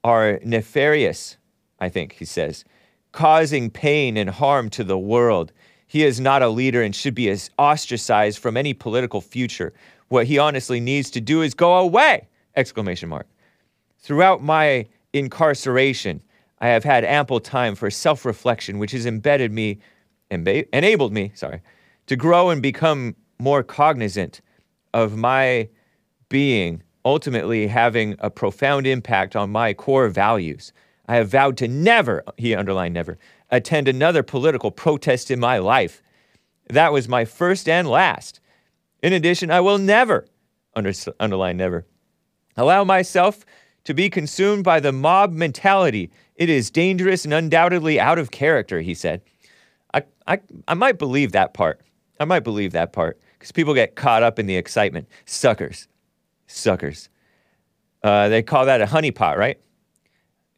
are 0.03 0.41
nefarious, 0.43 1.37
I 1.79 1.89
think 1.89 2.15
he 2.15 2.25
says, 2.25 2.65
causing 3.13 3.71
pain 3.71 4.17
and 4.17 4.31
harm 4.31 4.71
to 4.71 4.85
the 4.85 4.99
world. 4.99 5.53
He 5.87 6.05
is 6.05 6.21
not 6.21 6.43
a 6.43 6.49
leader 6.49 6.83
and 6.83 6.95
should 6.95 7.15
be 7.15 7.37
ostracized 7.59 8.39
from 8.39 8.57
any 8.57 8.73
political 8.73 9.21
future. 9.21 9.73
What 10.09 10.27
he 10.27 10.39
honestly 10.39 10.81
needs 10.81 11.11
to 11.11 11.21
do 11.21 11.43
is 11.43 11.53
go 11.55 11.77
away! 11.77 12.29
Exclamation 12.57 13.09
mark. 13.09 13.27
Throughout 13.99 14.43
my 14.43 14.87
incarceration, 15.13 16.23
I 16.61 16.69
have 16.69 16.85
had 16.85 17.05
ample 17.05 17.41
time 17.41 17.75
for 17.75 17.91
self-reflection, 17.91 18.79
which 18.79 18.93
has 18.93 19.07
embedded 19.07 19.51
me, 19.53 19.79
emba- 20.31 20.69
enabled 20.73 21.13
me, 21.13 21.33
sorry, 21.35 21.63
to 22.07 22.17
grow 22.17 22.51
and 22.51 22.61
become 22.61 23.17
more 23.39 23.63
cognizant 23.63 24.41
of 24.93 25.17
my 25.17 25.69
being, 26.29 26.83
ultimately 27.05 27.67
having 27.67 28.17
a 28.19 28.31
profound 28.31 28.87
impact 28.87 29.35
on 29.35 29.51
my 29.51 29.73
core 29.73 30.09
values. 30.09 30.73
I 31.09 31.17
have 31.17 31.31
vowed 31.31 31.57
to 31.59 31.69
never, 31.69 32.23
he 32.37 32.55
underlined 32.55 32.95
never, 32.95 33.19
attend 33.51 33.89
another 33.89 34.23
political 34.23 34.71
protest 34.71 35.31
in 35.31 35.41
my 35.41 35.59
life. 35.59 36.03
That 36.69 36.93
was 36.93 37.09
my 37.09 37.25
first 37.25 37.69
and 37.69 37.89
last. 37.89 38.41
In 39.03 39.13
addition, 39.13 39.51
I 39.51 39.61
will 39.61 39.79
never, 39.79 40.27
under, 40.77 40.93
underline 41.19 41.57
never, 41.57 41.87
allow 42.57 42.85
myself 42.85 43.45
to 43.85 43.95
be 43.95 44.11
consumed 44.11 44.63
by 44.63 44.79
the 44.79 44.93
mob 44.93 45.33
mentality. 45.33 46.11
It 46.41 46.49
is 46.49 46.71
dangerous 46.71 47.27
and 47.27 47.35
undoubtedly 47.35 48.01
out 48.01 48.19
of 48.19 48.31
character, 48.31 48.81
he 48.81 48.95
said. 48.95 49.21
I, 49.93 50.05
I, 50.27 50.41
I 50.67 50.73
might 50.73 50.99
believe 50.99 51.33
that 51.33 51.53
part. 51.53 51.83
I 52.19 52.25
might 52.25 52.41
believe 52.41 52.73
that 52.73 52.95
part 52.95 53.21
because 53.35 53.53
people 53.53 53.75
get 53.75 53.95
caught 53.95 54.23
up 54.23 54.39
in 54.39 54.47
the 54.47 54.57
excitement. 54.57 55.07
Suckers. 55.27 55.87
Suckers. 56.47 57.11
Uh, 58.03 58.31
they 58.31 58.43
call 58.43 58.65
that 58.65 58.81
a 58.81 58.87
honeypot, 58.87 59.37
right? 59.37 59.61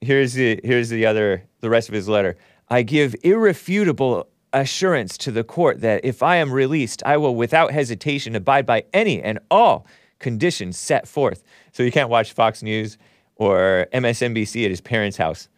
Here's 0.00 0.34
the, 0.34 0.60
here's 0.62 0.88
the 0.88 1.04
other, 1.04 1.42
the 1.60 1.68
rest 1.68 1.88
of 1.88 1.96
his 1.96 2.08
letter. 2.08 2.36
I 2.70 2.82
give 2.82 3.16
irrefutable 3.24 4.28
assurance 4.52 5.18
to 5.18 5.32
the 5.32 5.42
court 5.42 5.80
that 5.80 6.04
if 6.04 6.22
I 6.22 6.36
am 6.36 6.52
released, 6.52 7.02
I 7.04 7.16
will 7.16 7.34
without 7.34 7.72
hesitation 7.72 8.36
abide 8.36 8.66
by 8.66 8.84
any 8.92 9.20
and 9.20 9.40
all 9.50 9.88
conditions 10.20 10.78
set 10.78 11.08
forth. 11.08 11.42
So 11.72 11.82
you 11.82 11.90
can't 11.90 12.08
watch 12.08 12.34
Fox 12.34 12.62
News 12.62 12.98
or 13.34 13.88
MSNBC 13.92 14.64
at 14.64 14.70
his 14.70 14.80
parents' 14.80 15.16
house. 15.16 15.48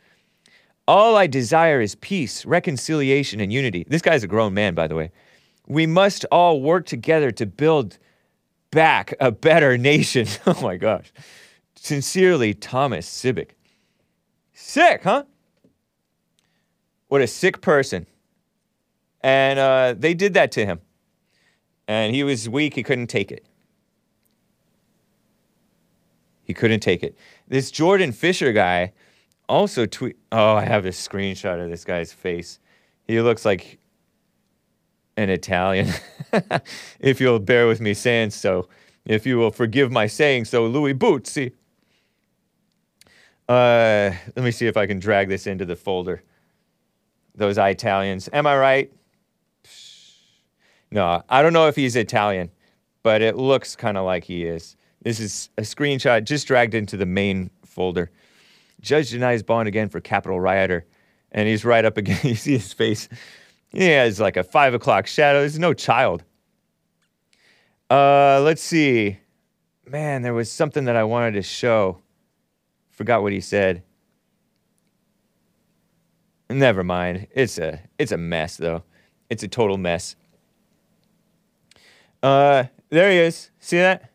All 0.87 1.17
I 1.17 1.27
desire 1.27 1.81
is 1.81 1.95
peace, 1.95 2.45
reconciliation, 2.45 3.41
and 3.41 3.53
unity. 3.53 3.85
This 3.89 4.03
guy's 4.03 4.23
a 4.23 4.27
grown 4.27 4.53
man, 4.53 4.75
by 4.75 4.87
the 4.87 4.95
way. 4.95 5.11
We 5.67 5.87
must 5.87 6.27
all 6.31 6.61
work 6.61 6.85
together 6.85 7.31
to 7.33 7.47
build 7.47 7.99
back 8.71 9.15
a 9.19 9.31
better 9.31 9.79
nation. 9.93 10.27
oh 10.47 10.61
my 10.61 10.77
gosh. 10.77 11.13
Sincerely, 11.75 12.55
Thomas 12.55 13.09
Sibick. 13.09 13.51
Sick, 14.53 15.03
huh? 15.05 15.25
What 17.09 17.23
a 17.23 17.27
sick 17.27 17.61
person. 17.61 18.07
And 19.23 19.59
uh, 19.59 19.95
they 19.97 20.15
did 20.15 20.35
that 20.35 20.53
to 20.53 20.67
him. 20.67 20.81
And 21.89 22.15
he 22.15 22.25
was 22.25 22.49
weak, 22.49 22.75
he 22.75 22.83
couldn't 22.83 23.09
take 23.09 23.31
it. 23.31 23.47
He 26.45 26.53
couldn't 26.53 26.81
take 26.81 27.03
it. 27.03 27.17
This 27.49 27.71
Jordan 27.71 28.13
Fischer 28.13 28.53
guy 28.53 28.93
also 29.49 29.87
tweet. 29.87 30.17
Oh, 30.33 30.55
I 30.55 30.65
have 30.65 30.87
a 30.87 30.91
screenshot 30.91 31.63
of 31.63 31.71
this 31.71 31.85
guy's 31.85 32.13
face. 32.13 32.59
He 33.07 33.21
looks 33.21 33.45
like 33.45 33.79
an 35.17 35.31
Italian. 35.31 35.89
if 37.01 37.21
you'll 37.21 37.39
bear 37.39 37.67
with 37.67 37.81
me 37.81 37.95
saying 37.95 38.31
so, 38.31 38.69
if 39.05 39.27
you 39.27 39.39
will 39.39 39.51
forgive 39.51 39.93
my 39.93 40.07
saying 40.07 40.47
so, 40.47 40.67
Louis 40.67 40.95
Bootsy. 40.95 41.53
Uh, 43.49 44.11
let 44.35 44.45
me 44.45 44.51
see 44.51 44.67
if 44.67 44.77
I 44.77 44.87
can 44.87 44.99
drag 44.99 45.29
this 45.29 45.47
into 45.47 45.65
the 45.65 45.77
folder. 45.77 46.23
Those 47.35 47.59
Italians. 47.59 48.29
Am 48.33 48.47
I 48.47 48.57
right? 48.57 48.93
No, 50.91 51.23
I 51.29 51.43
don't 51.43 51.53
know 51.53 51.67
if 51.67 51.77
he's 51.77 51.97
Italian, 51.97 52.51
but 53.03 53.21
it 53.21 53.37
looks 53.37 53.75
kind 53.77 53.99
of 53.99 54.05
like 54.05 54.25
he 54.25 54.45
is. 54.45 54.77
This 55.03 55.21
is 55.21 55.51
a 55.59 55.63
screenshot 55.63 56.25
just 56.25 56.47
dragged 56.47 56.73
into 56.73 56.97
the 56.97 57.05
main 57.05 57.51
folder. 57.65 58.11
Judge 58.85 59.11
denies 59.11 59.43
bond 59.43 59.67
again 59.67 59.89
for 59.89 60.01
capital 60.01 60.39
rioter. 60.39 60.87
And 61.33 61.49
he's 61.49 61.65
right 61.65 61.85
up 61.85 61.97
again. 61.97 62.21
You 62.23 62.35
see 62.35 62.53
his 62.53 62.73
face. 62.73 63.09
He 63.71 63.87
has 63.87 64.21
like 64.21 64.37
a 64.37 64.45
five 64.45 64.75
o'clock 64.75 65.07
shadow. 65.07 65.41
There's 65.41 65.59
no 65.59 65.73
child. 65.73 66.23
Uh, 67.91 68.41
let's 68.43 68.63
see. 68.63 69.19
Man, 69.87 70.23
there 70.23 70.35
was 70.35 70.51
something 70.51 70.85
that 70.85 70.97
I 70.97 71.05
wanted 71.05 71.33
to 71.33 71.43
show. 71.43 71.99
Forgot 72.91 73.23
what 73.23 73.33
he 73.33 73.41
said. 73.41 73.83
Never 76.51 76.85
mind. 76.85 77.27
It's 77.33 77.59
a 77.59 77.81
it's 77.99 78.13
a 78.13 78.19
mess 78.19 78.59
though. 78.59 78.85
It's 79.31 79.43
a 79.43 79.49
total 79.49 79.79
mess. 79.79 80.15
Uh, 82.23 82.65
there 82.91 83.11
he 83.11 83.19
is. 83.19 83.51
See 83.59 83.79
that? 83.79 84.11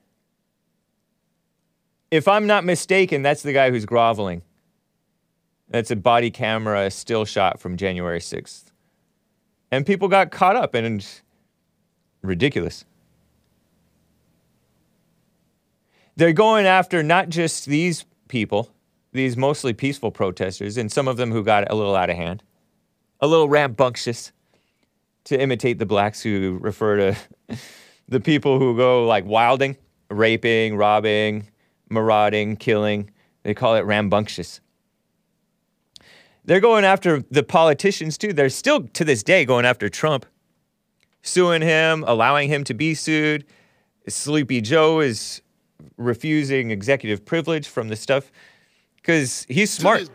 If 2.12 2.28
I'm 2.28 2.48
not 2.48 2.64
mistaken, 2.64 3.24
that's 3.24 3.42
the 3.42 3.54
guy 3.54 3.72
who's 3.72 3.86
groveling. 3.86 4.42
That's 5.70 5.92
a 5.92 5.96
body 5.96 6.32
camera 6.32 6.90
still 6.90 7.26
shot 7.26 7.60
from 7.60 7.78
January 7.78 8.20
6th. 8.20 8.72
And 9.72 9.86
people 9.86 10.08
got 10.08 10.32
caught 10.32 10.56
up 10.56 10.74
in 10.74 11.02
ridiculous. 12.24 12.86
They're 16.16 16.34
going 16.34 16.66
after 16.66 17.04
not 17.04 17.30
just 17.30 17.66
these 17.66 18.06
people, 18.28 18.72
these 19.14 19.38
mostly 19.38 19.74
peaceful 19.74 20.12
protesters, 20.12 20.76
and 20.76 20.92
some 20.92 21.08
of 21.08 21.18
them 21.18 21.32
who 21.32 21.44
got 21.44 21.72
a 21.72 21.76
little 21.76 21.96
out 21.96 22.10
of 22.10 22.18
hand, 22.18 22.44
a 23.22 23.28
little 23.28 23.48
rambunctious 23.48 24.32
to 25.26 25.40
imitate 25.40 25.78
the 25.78 25.86
blacks 25.86 26.22
who 26.22 26.58
refer 26.62 26.98
to 26.98 27.58
the 28.10 28.20
people 28.20 28.58
who 28.58 28.76
go 28.76 29.06
like 29.06 29.26
wilding, 29.26 29.78
raping, 30.10 30.76
robbing, 30.76 31.48
marauding, 31.90 32.58
killing. 32.58 33.12
They 33.44 33.54
call 33.54 33.76
it 33.76 33.86
rambunctious. 33.86 34.62
They're 36.46 36.60
going 36.60 36.86
after 36.86 37.24
the 37.30 37.44
politicians 37.44 38.18
too. 38.18 38.34
They're 38.34 38.50
still 38.50 38.88
to 38.88 39.06
this 39.06 39.24
day 39.24 39.46
going 39.46 39.66
after 39.66 39.90
Trump, 39.90 40.26
suing 41.22 41.62
him, 41.62 42.04
allowing 42.08 42.50
him 42.50 42.64
to 42.66 42.74
be 42.74 42.96
sued. 42.96 43.46
Sleepy 44.08 44.62
Joe 44.62 45.00
is 45.00 45.42
refusing 45.98 46.72
executive 46.72 47.26
privilege 47.26 47.68
from 47.68 47.90
the 47.90 47.96
stuff 47.96 48.32
because 48.96 49.46
he's 49.50 49.72
smart. 49.72 50.10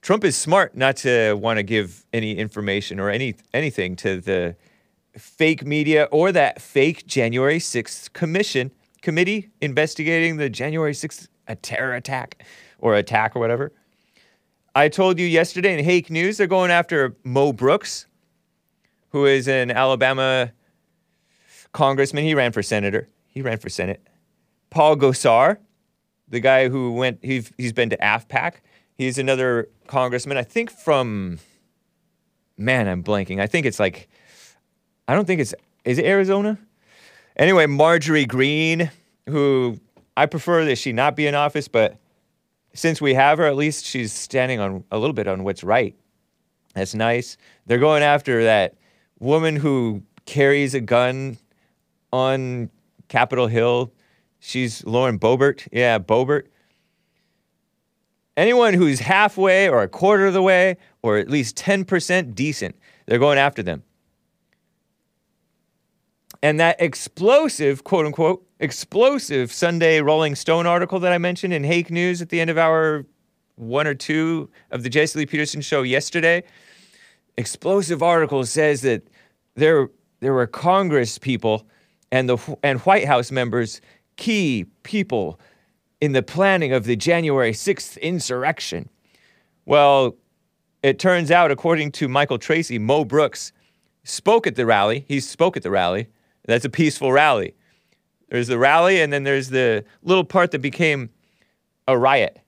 Trump 0.00 0.24
is 0.24 0.36
smart 0.36 0.76
not 0.76 0.96
to 0.98 1.34
want 1.34 1.58
to 1.58 1.62
give 1.62 2.06
any 2.12 2.36
information 2.38 3.00
or 3.00 3.10
any 3.10 3.34
anything 3.52 3.96
to 3.96 4.20
the 4.20 4.56
fake 5.16 5.66
media 5.66 6.04
or 6.10 6.30
that 6.32 6.62
fake 6.62 7.06
January 7.06 7.58
6th 7.58 8.12
commission 8.12 8.70
committee 9.02 9.50
investigating 9.60 10.36
the 10.36 10.48
January 10.48 10.92
6th 10.92 11.28
a 11.48 11.56
terror 11.56 11.94
attack 11.94 12.44
or 12.78 12.94
attack 12.94 13.34
or 13.34 13.40
whatever. 13.40 13.72
I 14.78 14.88
told 14.88 15.18
you 15.18 15.26
yesterday 15.26 15.76
in 15.76 15.84
Hake 15.84 16.08
News 16.08 16.36
they're 16.36 16.46
going 16.46 16.70
after 16.70 17.16
Mo 17.24 17.52
Brooks, 17.52 18.06
who 19.10 19.26
is 19.26 19.48
an 19.48 19.72
Alabama 19.72 20.52
congressman. 21.72 22.22
He 22.22 22.32
ran 22.32 22.52
for 22.52 22.62
senator. 22.62 23.08
He 23.26 23.42
ran 23.42 23.58
for 23.58 23.68
senate. 23.68 24.06
Paul 24.70 24.94
Gosar, 24.94 25.58
the 26.28 26.38
guy 26.38 26.68
who 26.68 26.92
went, 26.92 27.18
he's, 27.22 27.50
he's 27.58 27.72
been 27.72 27.90
to 27.90 27.96
AFPAC. 27.96 28.60
He's 28.96 29.18
another 29.18 29.68
congressman, 29.88 30.36
I 30.36 30.44
think 30.44 30.70
from, 30.70 31.40
man, 32.56 32.86
I'm 32.86 33.02
blanking. 33.02 33.40
I 33.40 33.48
think 33.48 33.66
it's 33.66 33.80
like, 33.80 34.08
I 35.08 35.14
don't 35.16 35.24
think 35.24 35.40
it's, 35.40 35.56
is 35.84 35.98
it 35.98 36.04
Arizona? 36.04 36.56
Anyway, 37.34 37.66
Marjorie 37.66 38.26
Greene, 38.26 38.92
who 39.28 39.80
I 40.16 40.26
prefer 40.26 40.64
that 40.66 40.76
she 40.78 40.92
not 40.92 41.16
be 41.16 41.26
in 41.26 41.34
office, 41.34 41.66
but 41.66 41.96
since 42.74 43.00
we 43.00 43.14
have 43.14 43.38
her, 43.38 43.44
at 43.44 43.56
least 43.56 43.84
she's 43.84 44.12
standing 44.12 44.60
on 44.60 44.84
a 44.90 44.98
little 44.98 45.14
bit 45.14 45.26
on 45.26 45.44
what's 45.44 45.64
right. 45.64 45.96
That's 46.74 46.94
nice. 46.94 47.36
They're 47.66 47.78
going 47.78 48.02
after 48.02 48.44
that 48.44 48.74
woman 49.18 49.56
who 49.56 50.02
carries 50.26 50.74
a 50.74 50.80
gun 50.80 51.38
on 52.12 52.70
Capitol 53.08 53.46
Hill. 53.46 53.92
She's 54.38 54.84
Lauren 54.84 55.18
Boebert. 55.18 55.66
Yeah, 55.72 55.98
Boebert. 55.98 56.44
Anyone 58.36 58.74
who's 58.74 59.00
halfway 59.00 59.68
or 59.68 59.82
a 59.82 59.88
quarter 59.88 60.26
of 60.26 60.34
the 60.34 60.42
way 60.42 60.76
or 61.02 61.16
at 61.16 61.28
least 61.28 61.56
10% 61.56 62.34
decent, 62.34 62.76
they're 63.06 63.18
going 63.18 63.38
after 63.38 63.62
them. 63.62 63.82
And 66.40 66.60
that 66.60 66.80
explosive, 66.80 67.82
quote 67.82 68.06
unquote, 68.06 68.47
explosive 68.60 69.52
Sunday 69.52 70.00
Rolling 70.00 70.34
Stone 70.34 70.66
article 70.66 70.98
that 71.00 71.12
I 71.12 71.18
mentioned 71.18 71.52
in 71.52 71.64
Hake 71.64 71.90
News 71.90 72.20
at 72.20 72.28
the 72.28 72.40
end 72.40 72.50
of 72.50 72.58
our 72.58 73.04
one 73.56 73.86
or 73.86 73.94
two 73.94 74.48
of 74.70 74.82
the 74.82 74.88
Jesse 74.88 75.18
Lee 75.18 75.26
Peterson 75.26 75.60
show 75.60 75.82
yesterday, 75.82 76.42
explosive 77.36 78.02
article 78.02 78.44
says 78.44 78.82
that 78.82 79.02
there, 79.54 79.88
there 80.20 80.32
were 80.32 80.46
Congress 80.46 81.18
people 81.18 81.66
and, 82.10 82.28
the, 82.28 82.58
and 82.62 82.80
White 82.80 83.04
House 83.04 83.30
members, 83.30 83.80
key 84.16 84.66
people 84.82 85.40
in 86.00 86.12
the 86.12 86.22
planning 86.22 86.72
of 86.72 86.84
the 86.84 86.96
January 86.96 87.52
6th 87.52 88.00
insurrection. 88.00 88.88
Well, 89.66 90.16
it 90.82 90.98
turns 90.98 91.30
out, 91.30 91.50
according 91.50 91.92
to 91.92 92.08
Michael 92.08 92.38
Tracy, 92.38 92.78
Mo 92.78 93.04
Brooks 93.04 93.52
spoke 94.04 94.46
at 94.46 94.54
the 94.54 94.64
rally. 94.64 95.04
He 95.08 95.20
spoke 95.20 95.56
at 95.56 95.62
the 95.62 95.70
rally. 95.70 96.08
That's 96.46 96.64
a 96.64 96.70
peaceful 96.70 97.12
rally. 97.12 97.54
There's 98.28 98.48
the 98.48 98.58
rally, 98.58 99.00
and 99.00 99.12
then 99.12 99.24
there's 99.24 99.48
the 99.48 99.84
little 100.02 100.24
part 100.24 100.50
that 100.50 100.60
became 100.60 101.10
a 101.86 101.96
riot. 101.96 102.38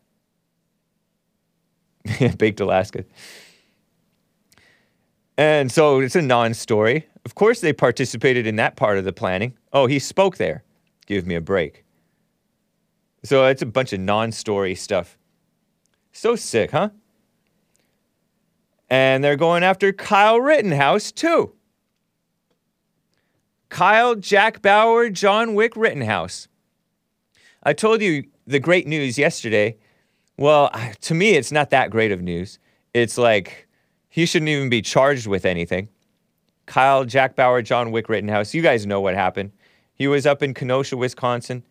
Baked 2.39 2.61
Alaska. 2.61 3.05
And 5.37 5.73
so 5.73 6.01
it's 6.01 6.17
a 6.17 6.23
non 6.23 6.53
story. 6.55 7.07
Of 7.25 7.35
course, 7.35 7.61
they 7.61 7.73
participated 7.73 8.47
in 8.47 8.57
that 8.57 8.77
part 8.77 8.99
of 8.99 9.05
the 9.05 9.13
planning. 9.13 9.57
Oh, 9.73 9.87
he 9.87 9.99
spoke 9.99 10.37
there. 10.37 10.65
Give 11.07 11.27
me 11.27 11.35
a 11.35 11.41
break. 11.41 11.85
So 13.23 13.47
it's 13.47 13.63
a 13.63 13.67
bunch 13.67 13.93
of 13.93 14.01
non 14.01 14.33
story 14.33 14.75
stuff. 14.75 15.19
So 16.13 16.37
sick, 16.37 16.73
huh? 16.73 16.91
And 18.89 19.23
they're 19.23 19.37
going 19.37 19.63
after 19.63 19.93
Kyle 19.93 20.41
Rittenhouse, 20.41 21.13
too. 21.13 21.53
Kyle 23.71 24.17
Jack 24.17 24.61
Bauer 24.63 25.09
John 25.09 25.55
Wick 25.55 25.77
Rittenhouse. 25.77 26.49
I 27.63 27.73
told 27.73 28.03
you 28.03 28.25
the 28.47 28.59
great 28.59 28.87
news 28.87 29.17
yesterday. 29.17 29.77
Well, 30.37 30.71
to 31.03 31.15
me, 31.15 31.31
it's 31.31 31.53
not 31.53 31.71
that 31.71 31.91
great 31.91 32.13
of 32.13 32.21
news. 32.21 32.59
It's 32.93 33.17
like 33.17 33.69
he 34.09 34.27
shouldn't 34.27 34.49
even 34.49 34.69
be 34.69 34.83
charged 34.83 35.27
with 35.27 35.47
anything. 35.47 35.89
Kyle 36.67 37.05
Jack 37.05 37.37
Bauer 37.37 37.63
John 37.63 37.93
Wick 37.93 38.09
Rittenhouse. 38.09 38.55
You 38.55 38.61
guys 38.61 38.87
know 38.87 39.01
what 39.01 39.15
happened. 39.15 39.53
He 39.95 40.09
was 40.09 40.27
up 40.27 40.43
in 40.43 40.53
Kenosha, 40.53 40.97
Wisconsin. 40.97 41.63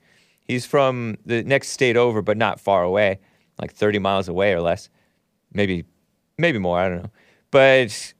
He's 0.47 0.65
from 0.65 1.17
the 1.26 1.43
next 1.43 1.69
state 1.69 1.97
over, 1.97 2.21
but 2.21 2.38
not 2.38 2.60
far 2.60 2.84
away, 2.84 3.19
like 3.62 3.74
30 3.74 4.00
miles 4.00 4.28
away 4.28 4.54
or 4.54 4.62
less. 4.62 4.89
Maybe, 5.54 5.84
maybe 6.38 6.60
more, 6.60 6.80
I 6.80 6.89
don't 6.89 7.04
know. 7.04 7.12
But 7.52 8.13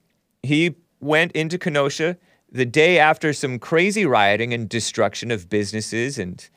he 0.44 0.76
went 1.00 1.32
into 1.32 1.58
Kenosha 1.58 2.18
the 2.52 2.66
day 2.66 3.00
after 3.00 3.34
some 3.34 3.60
crazy 3.60 4.06
rioting 4.06 4.54
and 4.54 4.68
destruction 4.68 5.32
of 5.32 5.50
businesses 5.50 6.18
and 6.18 6.50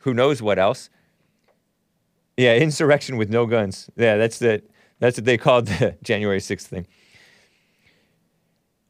who 0.00 0.14
knows 0.14 0.42
what 0.42 0.58
else. 0.58 0.90
Yeah, 2.36 2.56
insurrection 2.56 3.16
with 3.16 3.30
no 3.30 3.46
guns. 3.46 3.90
Yeah, 3.96 4.16
that's 4.16 4.38
the 4.38 4.62
that's 4.98 5.16
what 5.18 5.24
they 5.24 5.38
called 5.38 5.66
the 5.66 5.96
January 6.02 6.40
6th 6.40 6.62
thing. 6.62 6.86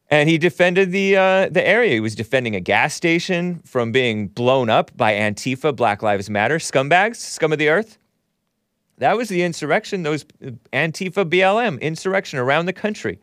And 0.09 0.29
he 0.29 0.37
defended 0.37 0.91
the 0.91 1.15
uh, 1.15 1.49
the 1.49 1.65
area. 1.65 1.93
He 1.93 1.99
was 1.99 2.15
defending 2.15 2.55
a 2.55 2.59
gas 2.59 2.93
station 2.93 3.61
from 3.65 3.91
being 3.91 4.27
blown 4.27 4.69
up 4.69 4.95
by 4.95 5.13
Antifa, 5.13 5.75
Black 5.75 6.01
Lives 6.01 6.29
Matter, 6.29 6.57
scumbags, 6.57 7.15
scum 7.15 7.53
of 7.53 7.59
the 7.59 7.69
earth. 7.69 7.97
That 8.97 9.17
was 9.17 9.29
the 9.29 9.41
insurrection. 9.41 10.03
Those 10.03 10.25
uh, 10.45 10.51
Antifa, 10.73 11.29
BLM 11.29 11.79
insurrection 11.81 12.39
around 12.39 12.65
the 12.65 12.73
country 12.73 13.19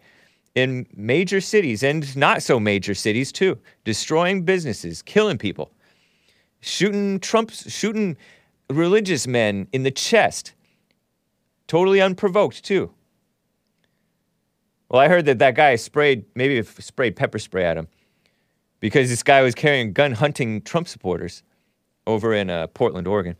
in 0.58 0.86
major 0.94 1.40
cities 1.40 1.82
and 1.84 2.16
not 2.16 2.42
so 2.42 2.58
major 2.58 2.94
cities 2.94 3.30
too, 3.30 3.56
destroying 3.84 4.42
businesses, 4.42 5.02
killing 5.02 5.38
people, 5.38 5.70
shooting 6.60 7.20
Trump's 7.20 7.70
shooting 7.72 8.16
religious 8.68 9.26
men 9.26 9.68
in 9.72 9.84
the 9.84 9.90
chest, 9.92 10.54
totally 11.68 12.00
unprovoked 12.00 12.64
too. 12.64 12.90
Well, 14.90 15.00
I 15.00 15.06
heard 15.06 15.26
that 15.26 15.38
that 15.38 15.54
guy 15.54 15.76
sprayed 15.76 16.24
maybe 16.34 16.60
sprayed 16.62 17.14
pepper 17.14 17.38
spray 17.38 17.64
at 17.64 17.76
him 17.76 17.86
because 18.80 19.08
this 19.08 19.22
guy 19.22 19.42
was 19.42 19.54
carrying 19.54 19.92
gun 19.92 20.12
hunting 20.12 20.62
Trump 20.62 20.88
supporters 20.88 21.44
over 22.06 22.34
in 22.34 22.50
uh, 22.50 22.66
Portland, 22.68 23.06
Oregon. 23.06 23.36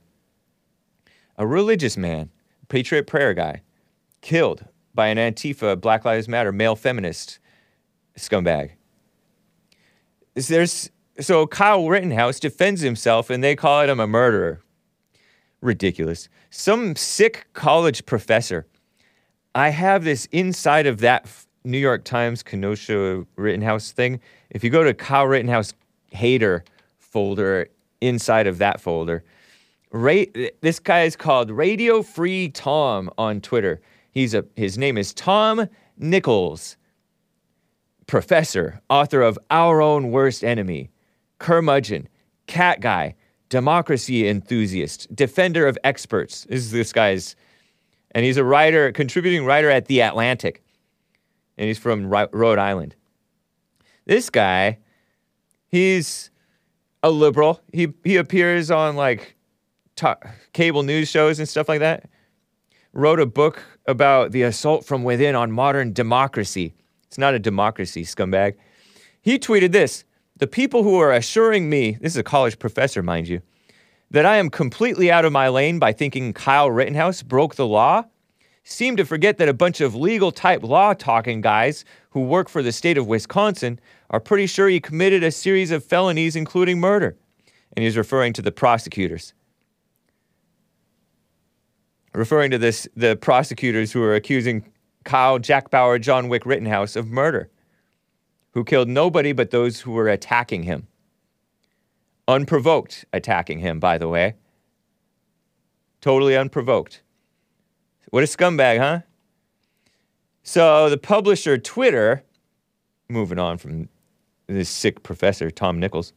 A 1.36 1.46
religious 1.46 1.96
man, 1.96 2.30
Patriot 2.68 3.06
Prayer 3.06 3.34
guy, 3.34 3.62
killed 4.20 4.64
by 4.98 5.06
an 5.06 5.16
Antifa, 5.16 5.80
Black 5.80 6.04
Lives 6.04 6.26
Matter, 6.26 6.50
male 6.50 6.74
feminist 6.74 7.38
scumbag. 8.16 8.72
There's, 10.34 10.90
so 11.20 11.46
Kyle 11.46 11.88
Rittenhouse 11.88 12.40
defends 12.40 12.80
himself 12.80 13.30
and 13.30 13.44
they 13.44 13.54
call 13.54 13.82
him 13.82 14.00
a 14.00 14.08
murderer. 14.08 14.60
Ridiculous. 15.60 16.28
Some 16.50 16.96
sick 16.96 17.46
college 17.52 18.06
professor. 18.06 18.66
I 19.54 19.68
have 19.68 20.02
this 20.02 20.26
inside 20.32 20.88
of 20.88 20.98
that 20.98 21.28
New 21.62 21.78
York 21.78 22.02
Times 22.02 22.42
Kenosha 22.42 23.24
Rittenhouse 23.36 23.92
thing. 23.92 24.18
If 24.50 24.64
you 24.64 24.70
go 24.70 24.82
to 24.82 24.92
Kyle 24.94 25.28
Rittenhouse 25.28 25.74
hater 26.10 26.64
folder, 26.98 27.68
inside 28.00 28.48
of 28.48 28.58
that 28.58 28.80
folder, 28.80 29.22
this 29.92 30.80
guy 30.80 31.02
is 31.02 31.14
called 31.14 31.52
Radio 31.52 32.02
Free 32.02 32.48
Tom 32.48 33.10
on 33.16 33.40
Twitter. 33.40 33.80
He's 34.10 34.34
a, 34.34 34.44
his 34.56 34.78
name 34.78 34.98
is 34.98 35.12
Tom 35.14 35.68
Nichols, 35.96 36.76
professor, 38.06 38.80
author 38.88 39.22
of 39.22 39.38
Our 39.50 39.80
Own 39.80 40.10
Worst 40.10 40.42
Enemy, 40.42 40.90
Curmudgeon, 41.38 42.08
Cat 42.46 42.80
Guy, 42.80 43.14
Democracy 43.48 44.28
Enthusiast, 44.28 45.14
Defender 45.14 45.66
of 45.66 45.78
Experts. 45.84 46.44
This 46.48 46.60
is 46.60 46.70
this 46.70 46.92
guy's, 46.92 47.36
and 48.12 48.24
he's 48.24 48.36
a 48.36 48.44
writer, 48.44 48.92
contributing 48.92 49.44
writer 49.44 49.70
at 49.70 49.86
The 49.86 50.00
Atlantic, 50.00 50.62
and 51.56 51.66
he's 51.66 51.78
from 51.78 52.08
Rhode 52.08 52.58
Island. 52.58 52.94
This 54.06 54.30
guy, 54.30 54.78
he's 55.68 56.30
a 57.02 57.10
liberal. 57.10 57.60
He 57.72 57.88
he 58.04 58.16
appears 58.16 58.70
on 58.70 58.96
like 58.96 59.36
cable 60.52 60.82
news 60.82 61.08
shows 61.08 61.38
and 61.38 61.48
stuff 61.48 61.68
like 61.68 61.80
that. 61.80 62.08
Wrote 62.98 63.20
a 63.20 63.26
book 63.26 63.62
about 63.86 64.32
the 64.32 64.42
assault 64.42 64.84
from 64.84 65.04
within 65.04 65.36
on 65.36 65.52
modern 65.52 65.92
democracy. 65.92 66.74
It's 67.06 67.16
not 67.16 67.32
a 67.32 67.38
democracy, 67.38 68.02
scumbag. 68.02 68.54
He 69.22 69.38
tweeted 69.38 69.70
this 69.70 70.02
The 70.38 70.48
people 70.48 70.82
who 70.82 70.98
are 70.98 71.12
assuring 71.12 71.70
me, 71.70 71.92
this 72.00 72.14
is 72.14 72.16
a 72.16 72.24
college 72.24 72.58
professor, 72.58 73.00
mind 73.00 73.28
you, 73.28 73.40
that 74.10 74.26
I 74.26 74.38
am 74.38 74.50
completely 74.50 75.12
out 75.12 75.24
of 75.24 75.30
my 75.30 75.46
lane 75.48 75.78
by 75.78 75.92
thinking 75.92 76.32
Kyle 76.32 76.72
Rittenhouse 76.72 77.22
broke 77.22 77.54
the 77.54 77.68
law 77.68 78.02
seem 78.64 78.96
to 78.96 79.04
forget 79.04 79.38
that 79.38 79.48
a 79.48 79.54
bunch 79.54 79.80
of 79.80 79.94
legal 79.94 80.32
type 80.32 80.64
law 80.64 80.92
talking 80.92 81.40
guys 81.40 81.84
who 82.10 82.22
work 82.22 82.48
for 82.48 82.64
the 82.64 82.72
state 82.72 82.98
of 82.98 83.06
Wisconsin 83.06 83.78
are 84.10 84.18
pretty 84.18 84.48
sure 84.48 84.68
he 84.68 84.80
committed 84.80 85.22
a 85.22 85.30
series 85.30 85.70
of 85.70 85.84
felonies, 85.84 86.34
including 86.34 86.80
murder. 86.80 87.16
And 87.76 87.84
he's 87.84 87.96
referring 87.96 88.32
to 88.32 88.42
the 88.42 88.50
prosecutors 88.50 89.34
referring 92.12 92.50
to 92.50 92.58
this 92.58 92.88
the 92.96 93.16
prosecutors 93.16 93.92
who 93.92 94.02
are 94.02 94.14
accusing 94.14 94.64
Kyle 95.04 95.38
Jack 95.38 95.70
Bauer 95.70 95.98
John 95.98 96.28
Wick 96.28 96.44
Rittenhouse 96.44 96.96
of 96.96 97.06
murder, 97.06 97.50
who 98.52 98.64
killed 98.64 98.88
nobody 98.88 99.32
but 99.32 99.50
those 99.50 99.80
who 99.80 99.92
were 99.92 100.08
attacking 100.08 100.64
him. 100.64 100.86
Unprovoked 102.26 103.04
attacking 103.12 103.60
him, 103.60 103.80
by 103.80 103.96
the 103.96 104.08
way. 104.08 104.34
Totally 106.00 106.36
unprovoked. 106.36 107.02
What 108.10 108.22
a 108.22 108.26
scumbag, 108.26 108.78
huh? 108.78 109.00
So 110.42 110.88
the 110.88 110.98
publisher 110.98 111.58
Twitter, 111.58 112.22
moving 113.08 113.38
on 113.38 113.58
from 113.58 113.88
this 114.46 114.68
sick 114.68 115.02
professor, 115.02 115.50
Tom 115.50 115.78
Nichols, 115.78 116.12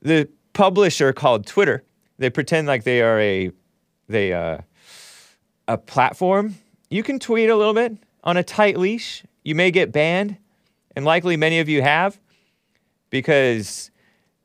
the 0.00 0.28
publisher 0.52 1.12
called 1.12 1.46
Twitter, 1.46 1.84
they 2.18 2.30
pretend 2.30 2.66
like 2.66 2.84
they 2.84 3.02
are 3.02 3.20
a 3.20 3.50
they 4.08 4.32
uh, 4.32 4.58
a 5.66 5.78
platform. 5.78 6.56
You 6.90 7.02
can 7.02 7.18
tweet 7.18 7.50
a 7.50 7.56
little 7.56 7.74
bit 7.74 7.96
on 8.24 8.36
a 8.36 8.42
tight 8.42 8.78
leash. 8.78 9.24
You 9.44 9.54
may 9.54 9.70
get 9.70 9.92
banned, 9.92 10.36
and 10.96 11.04
likely 11.04 11.36
many 11.36 11.60
of 11.60 11.68
you 11.68 11.82
have, 11.82 12.18
because 13.10 13.90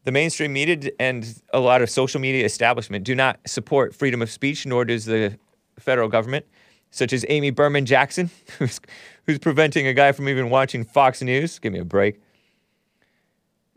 the 0.03 0.11
mainstream 0.11 0.53
media 0.53 0.91
and 0.99 1.41
a 1.53 1.59
lot 1.59 1.81
of 1.81 1.89
social 1.89 2.19
media 2.19 2.45
establishment 2.45 3.05
do 3.05 3.15
not 3.15 3.39
support 3.45 3.95
freedom 3.95 4.21
of 4.21 4.29
speech, 4.29 4.65
nor 4.65 4.85
does 4.85 5.05
the 5.05 5.37
federal 5.79 6.09
government, 6.09 6.45
such 6.91 7.13
as 7.13 7.25
Amy 7.29 7.51
Berman 7.51 7.85
Jackson, 7.85 8.29
who's, 8.59 8.79
who's 9.25 9.39
preventing 9.39 9.87
a 9.87 9.93
guy 9.93 10.11
from 10.11 10.27
even 10.29 10.49
watching 10.49 10.83
Fox 10.83 11.21
News. 11.21 11.59
Give 11.59 11.73
me 11.73 11.79
a 11.79 11.85
break. 11.85 12.21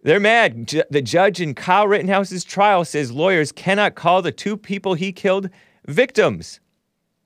They're 0.02 0.20
mad. 0.20 0.68
Ju- 0.68 0.84
the 0.90 1.02
judge 1.02 1.40
in 1.40 1.54
Kyle 1.54 1.88
Rittenhouse's 1.88 2.44
trial 2.44 2.84
says 2.84 3.10
lawyers 3.10 3.50
cannot 3.50 3.94
call 3.94 4.22
the 4.22 4.30
two 4.30 4.56
people 4.56 4.94
he 4.94 5.12
killed 5.12 5.50
victims 5.86 6.60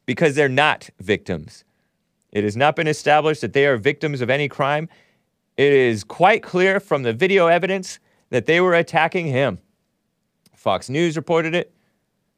because 0.07 0.35
they're 0.35 0.49
not 0.49 0.91
victims. 1.01 1.65
It 2.33 2.45
has 2.45 2.57
not 2.57 2.77
been 2.77 2.87
established 2.87 3.41
that 3.41 3.53
they 3.53 3.67
are 3.67 3.77
victims 3.77 4.21
of 4.21 4.31
any 4.31 4.49
crime. 4.49 4.89
It 5.57 5.73
is 5.73 6.05
quite 6.05 6.43
clear 6.43 6.79
from 6.81 7.03
the 7.03 7.13
video 7.13 7.49
evidence 7.49 7.99
that 8.31 8.47
they 8.47 8.61
were 8.61 8.75
attacking 8.75 9.27
him. 9.27 9.59
Fox 10.55 10.89
News 10.89 11.17
reported 11.17 11.55
it. 11.55 11.75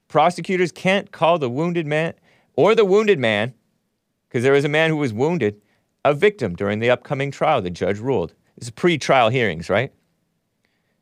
Prosecutors 0.08 0.72
can't 0.72 1.10
call 1.12 1.38
the 1.38 1.50
wounded 1.50 1.86
man 1.86 2.14
or 2.54 2.74
the 2.74 2.84
wounded 2.84 3.18
man, 3.18 3.54
because 4.28 4.42
there 4.42 4.52
was 4.52 4.64
a 4.64 4.68
man 4.68 4.90
who 4.90 4.96
was 4.96 5.12
wounded, 5.12 5.60
a 6.04 6.14
victim 6.14 6.54
during 6.54 6.78
the 6.78 6.90
upcoming 6.90 7.30
trial, 7.30 7.62
the 7.62 7.70
judge 7.70 7.98
ruled. 7.98 8.34
It's 8.56 8.70
pre 8.70 8.98
trial 8.98 9.30
hearings, 9.30 9.70
right? 9.70 9.92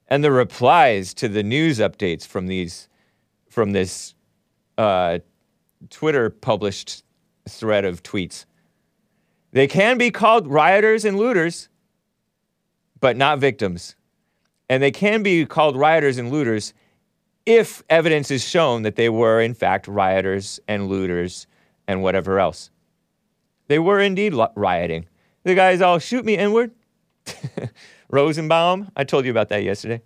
And 0.08 0.22
the 0.22 0.32
replies 0.32 1.14
to 1.14 1.28
the 1.28 1.42
news 1.42 1.78
updates 1.78 2.26
from 2.26 2.46
these, 2.46 2.88
from 3.48 3.72
this 3.72 4.14
uh, 4.80 5.18
Twitter 5.90 6.30
published 6.30 7.04
thread 7.46 7.84
of 7.84 8.02
tweets. 8.02 8.46
They 9.52 9.66
can 9.66 9.98
be 9.98 10.10
called 10.10 10.46
rioters 10.46 11.04
and 11.04 11.18
looters, 11.18 11.68
but 12.98 13.16
not 13.16 13.40
victims. 13.40 13.94
And 14.70 14.82
they 14.82 14.90
can 14.90 15.22
be 15.22 15.44
called 15.44 15.76
rioters 15.76 16.16
and 16.16 16.30
looters 16.30 16.72
if 17.44 17.82
evidence 17.90 18.30
is 18.30 18.46
shown 18.46 18.82
that 18.82 18.96
they 18.96 19.10
were, 19.10 19.40
in 19.40 19.52
fact, 19.52 19.86
rioters 19.86 20.60
and 20.66 20.88
looters 20.88 21.46
and 21.86 22.02
whatever 22.02 22.38
else. 22.38 22.70
They 23.66 23.78
were 23.78 24.00
indeed 24.00 24.32
rioting. 24.54 25.06
The 25.44 25.54
guys 25.54 25.82
all 25.82 25.98
shoot 25.98 26.24
me 26.24 26.38
inward. 26.38 26.70
Rosenbaum, 28.08 28.90
I 28.96 29.04
told 29.04 29.26
you 29.26 29.30
about 29.30 29.50
that 29.50 29.62
yesterday. 29.62 30.00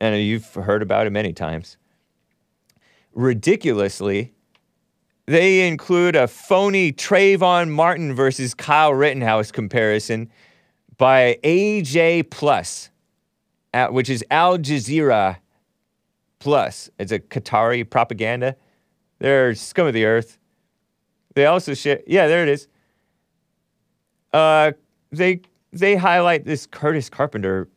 And 0.00 0.22
you've 0.22 0.54
heard 0.54 0.80
about 0.80 1.06
it 1.06 1.10
many 1.10 1.34
times. 1.34 1.76
Ridiculously, 3.12 4.32
they 5.26 5.66
include 5.68 6.16
a 6.16 6.26
phony 6.26 6.92
Trayvon 6.92 7.70
Martin 7.70 8.14
versus 8.14 8.54
Kyle 8.54 8.92
Rittenhouse 8.92 9.52
comparison 9.52 10.30
by 10.96 11.38
AJ 11.44 12.30
Plus, 12.30 12.90
at, 13.72 13.92
which 13.92 14.10
is 14.10 14.24
Al 14.30 14.58
Jazeera 14.58 15.38
Plus. 16.38 16.90
It's 16.98 17.12
a 17.12 17.18
Qatari 17.18 17.88
propaganda. 17.88 18.56
They're 19.18 19.54
scum 19.54 19.86
of 19.86 19.94
the 19.94 20.04
earth. 20.04 20.38
They 21.34 21.46
also 21.46 21.74
share, 21.74 22.00
yeah, 22.06 22.26
there 22.26 22.42
it 22.42 22.48
is. 22.48 22.68
Uh, 24.32 24.72
they 25.12 25.40
they 25.72 25.96
highlight 25.96 26.44
this 26.44 26.66
Curtis 26.66 27.08
Carpenter 27.08 27.68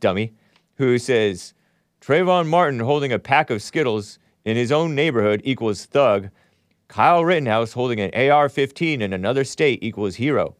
dummy 0.00 0.32
who 0.74 0.98
says 0.98 1.54
Trayvon 2.00 2.46
Martin 2.48 2.80
holding 2.80 3.12
a 3.12 3.18
pack 3.18 3.50
of 3.50 3.62
Skittles 3.62 4.18
in 4.50 4.56
his 4.56 4.72
own 4.72 4.94
neighborhood 4.94 5.40
equals 5.44 5.86
thug. 5.86 6.28
Kyle 6.88 7.24
Rittenhouse 7.24 7.72
holding 7.72 8.00
an 8.00 8.30
AR 8.30 8.48
15 8.48 9.00
in 9.00 9.12
another 9.12 9.44
state 9.44 9.78
equals 9.82 10.16
hero. 10.16 10.56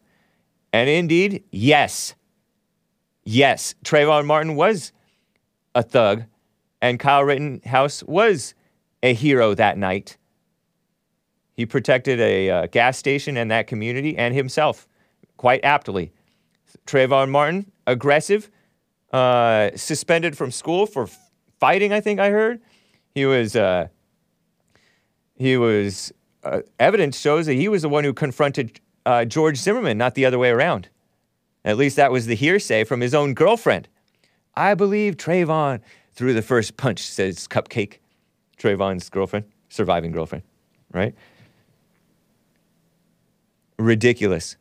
And 0.71 0.89
indeed, 0.89 1.43
yes. 1.51 2.15
Yes, 3.23 3.75
Trayvon 3.83 4.25
Martin 4.25 4.55
was 4.55 4.93
a 5.75 5.83
thug, 5.83 6.23
and 6.81 6.99
Kyle 6.99 7.23
Rittenhouse 7.23 8.01
was 8.03 8.55
a 9.03 9.13
hero 9.13 9.53
that 9.53 9.77
night. 9.77 10.17
He 11.53 11.65
protected 11.65 12.19
a 12.19 12.49
uh, 12.49 12.67
gas 12.67 12.97
station 12.97 13.37
and 13.37 13.51
that 13.51 13.67
community 13.67 14.17
and 14.17 14.33
himself 14.33 14.87
quite 15.37 15.63
aptly. 15.63 16.11
Trayvon 16.87 17.29
Martin, 17.29 17.71
aggressive, 17.85 18.49
uh, 19.11 19.71
suspended 19.75 20.37
from 20.37 20.51
school 20.51 20.85
for 20.85 21.03
f- 21.03 21.31
fighting. 21.59 21.91
I 21.91 21.99
think 21.99 22.19
I 22.19 22.29
heard 22.29 22.61
he 23.13 23.25
was. 23.25 23.55
Uh, 23.55 23.87
he 25.35 25.57
was. 25.57 26.11
Uh, 26.43 26.61
evidence 26.79 27.19
shows 27.19 27.45
that 27.45 27.53
he 27.53 27.67
was 27.67 27.83
the 27.83 27.89
one 27.89 28.03
who 28.03 28.13
confronted 28.13 28.79
uh, 29.05 29.25
George 29.25 29.57
Zimmerman, 29.57 29.97
not 29.97 30.15
the 30.15 30.25
other 30.25 30.39
way 30.39 30.49
around. 30.49 30.89
At 31.63 31.77
least 31.77 31.95
that 31.97 32.11
was 32.11 32.25
the 32.25 32.35
hearsay 32.35 32.83
from 32.83 33.01
his 33.01 33.13
own 33.13 33.33
girlfriend. 33.35 33.87
I 34.55 34.73
believe 34.73 35.17
Trayvon 35.17 35.81
threw 36.13 36.33
the 36.33 36.41
first 36.41 36.77
punch, 36.77 37.01
says 37.01 37.47
Cupcake, 37.47 37.99
Trayvon's 38.57 39.09
girlfriend, 39.09 39.45
surviving 39.69 40.11
girlfriend, 40.11 40.43
right? 40.91 41.15
Ridiculous. 43.77 44.57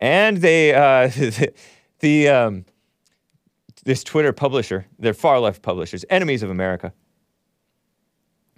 And 0.00 0.38
they, 0.38 0.74
uh, 0.74 1.08
the, 1.08 1.52
the 2.00 2.28
um, 2.28 2.64
this 3.88 4.04
Twitter 4.04 4.34
publisher, 4.34 4.86
they're 4.98 5.14
far 5.14 5.40
left 5.40 5.62
publishers, 5.62 6.04
enemies 6.10 6.42
of 6.42 6.50
America. 6.50 6.92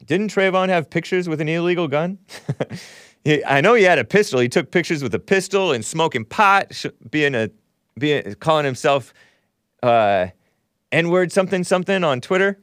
Didn't 0.04 0.34
Trayvon 0.34 0.70
have 0.70 0.90
pictures 0.90 1.28
with 1.28 1.40
an 1.40 1.48
illegal 1.48 1.86
gun? 1.88 2.18
He- 3.22 3.44
I 3.44 3.60
know 3.60 3.74
he 3.74 3.82
had 3.82 3.98
a 3.98 4.04
pistol. 4.04 4.40
He 4.40 4.48
took 4.48 4.70
pictures 4.70 5.02
with 5.02 5.14
a 5.14 5.18
pistol 5.18 5.72
and 5.72 5.84
smoking 5.84 6.24
pot, 6.24 6.74
sh- 6.74 6.86
being 7.10 7.34
a, 7.34 7.50
being 7.98 8.34
calling 8.36 8.64
himself 8.64 9.12
uh, 9.82 10.28
N-word 10.90 11.30
something 11.30 11.62
something 11.62 12.02
on 12.02 12.22
Twitter. 12.22 12.58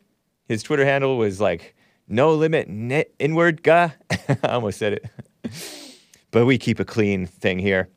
His 0.47 0.63
Twitter 0.63 0.83
handle 0.83 1.15
was 1.15 1.39
like 1.39 1.75
no 2.07 2.33
limit 2.33 2.67
net 2.69 3.11
inward 3.19 3.61
guy. 3.61 3.93
I 4.09 4.47
almost 4.47 4.79
said 4.79 4.93
it, 4.93 5.05
but 6.31 6.47
we 6.47 6.57
keep 6.57 6.79
a 6.79 6.85
clean 6.85 7.27
thing 7.27 7.59
here. 7.59 7.89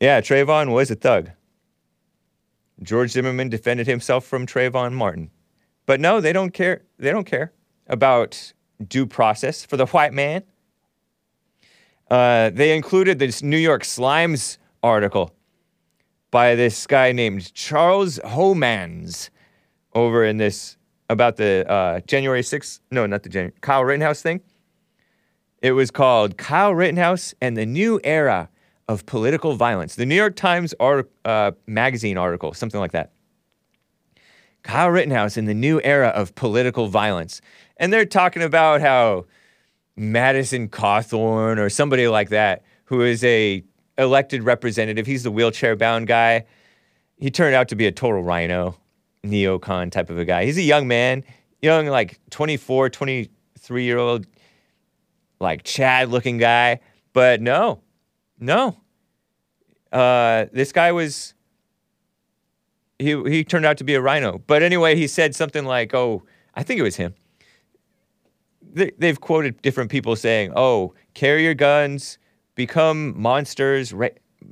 Yeah, 0.00 0.20
Trayvon 0.20 0.72
was 0.72 0.90
a 0.90 0.94
thug. 0.94 1.30
George 2.82 3.10
Zimmerman 3.10 3.48
defended 3.48 3.86
himself 3.86 4.24
from 4.26 4.46
Trayvon 4.46 4.92
Martin. 4.92 5.30
But 5.86 6.00
no, 6.00 6.20
they 6.20 6.32
don't 6.32 6.52
care. 6.52 6.82
They 6.98 7.10
don't 7.10 7.24
care 7.24 7.52
about 7.86 8.52
due 8.86 9.06
process 9.06 9.64
for 9.64 9.76
the 9.76 9.86
white 9.96 10.12
man. 10.12 10.42
Uh, 12.10 12.50
they 12.50 12.76
included 12.76 13.18
this 13.18 13.42
New 13.42 13.56
York 13.56 13.82
Slimes 13.82 14.58
article 14.82 15.34
by 16.30 16.54
this 16.54 16.86
guy 16.86 17.12
named 17.12 17.52
Charles 17.54 18.18
Homans 18.18 19.30
over 19.94 20.24
in 20.24 20.36
this 20.36 20.76
about 21.08 21.36
the 21.36 21.64
uh, 21.70 22.00
January 22.00 22.42
6th, 22.42 22.80
no, 22.90 23.06
not 23.06 23.22
the 23.22 23.28
January, 23.28 23.54
Kyle 23.60 23.84
Rittenhouse 23.84 24.22
thing. 24.22 24.40
It 25.62 25.72
was 25.72 25.90
called 25.90 26.36
Kyle 26.36 26.74
Rittenhouse 26.74 27.34
and 27.40 27.56
the 27.56 27.64
New 27.64 28.00
Era 28.04 28.50
of 28.88 29.06
Political 29.06 29.54
Violence. 29.54 29.96
The 29.96 30.06
New 30.06 30.14
York 30.14 30.36
Times 30.36 30.74
art, 30.78 31.10
uh, 31.24 31.52
magazine 31.66 32.16
article, 32.16 32.52
something 32.54 32.80
like 32.80 32.92
that. 32.92 33.12
Kyle 34.62 34.90
Rittenhouse 34.90 35.36
in 35.36 35.44
the 35.44 35.54
new 35.54 35.80
era 35.84 36.08
of 36.08 36.34
political 36.34 36.88
violence. 36.88 37.40
And 37.76 37.92
they're 37.92 38.04
talking 38.04 38.42
about 38.42 38.80
how 38.80 39.26
Madison 39.96 40.68
Cawthorn 40.68 41.58
or 41.58 41.70
somebody 41.70 42.08
like 42.08 42.30
that, 42.30 42.64
who 42.84 43.02
is 43.02 43.22
a 43.22 43.62
elected 43.96 44.42
representative, 44.42 45.06
he's 45.06 45.22
the 45.22 45.30
wheelchair 45.30 45.76
bound 45.76 46.08
guy. 46.08 46.44
He 47.16 47.30
turned 47.30 47.54
out 47.54 47.68
to 47.68 47.76
be 47.76 47.86
a 47.86 47.92
total 47.92 48.22
rhino, 48.22 48.76
neocon 49.24 49.90
type 49.90 50.10
of 50.10 50.18
a 50.18 50.24
guy. 50.24 50.44
He's 50.44 50.58
a 50.58 50.62
young 50.62 50.88
man, 50.88 51.22
young, 51.62 51.86
like 51.86 52.18
24, 52.30 52.90
23 52.90 53.84
year 53.84 53.98
old, 53.98 54.26
like 55.40 55.62
Chad 55.62 56.10
looking 56.10 56.38
guy. 56.38 56.80
But 57.12 57.40
no, 57.40 57.80
no. 58.38 58.76
Uh, 59.92 60.46
this 60.52 60.72
guy 60.72 60.92
was 60.92 61.34
he 62.98 63.20
he 63.24 63.44
turned 63.44 63.66
out 63.66 63.78
to 63.78 63.84
be 63.84 63.94
a 63.94 64.00
rhino. 64.00 64.38
But 64.46 64.62
anyway, 64.62 64.96
he 64.96 65.06
said 65.06 65.34
something 65.34 65.64
like, 65.64 65.94
"Oh, 65.94 66.22
I 66.54 66.62
think 66.62 66.80
it 66.80 66.82
was 66.82 66.96
him." 66.96 67.14
They, 68.62 68.92
they've 68.98 69.20
quoted 69.20 69.62
different 69.62 69.90
people 69.90 70.16
saying, 70.16 70.52
"Oh, 70.56 70.94
carry 71.14 71.44
your 71.44 71.54
guns 71.54 72.18
become 72.56 73.20
monsters. 73.20 73.92
Ra- 73.92 74.08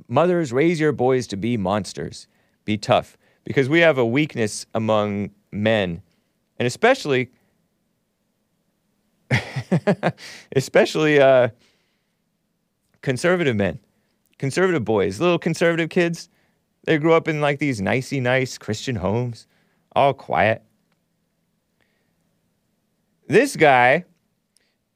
mothers, 0.07 0.53
raise 0.53 0.79
your 0.79 0.93
boys 0.93 1.27
to 1.27 1.35
be 1.35 1.57
monsters. 1.57 2.27
Be 2.63 2.77
tough. 2.77 3.17
Because 3.43 3.67
we 3.67 3.81
have 3.81 3.97
a 3.97 4.05
weakness 4.05 4.65
among 4.73 5.31
men, 5.51 6.01
and 6.57 6.65
especially, 6.65 7.29
especially 10.55 11.19
uh, 11.19 11.49
conservative 13.05 13.55
men, 13.55 13.79
conservative 14.39 14.83
boys, 14.83 15.21
little 15.21 15.37
conservative 15.37 15.89
kids. 15.89 16.27
They 16.85 16.97
grew 16.97 17.13
up 17.13 17.27
in 17.27 17.39
like 17.39 17.59
these 17.59 17.79
nicey 17.79 18.19
nice 18.19 18.57
Christian 18.57 18.95
homes, 18.95 19.45
all 19.95 20.13
quiet. 20.13 20.63
This 23.27 23.55
guy 23.55 24.05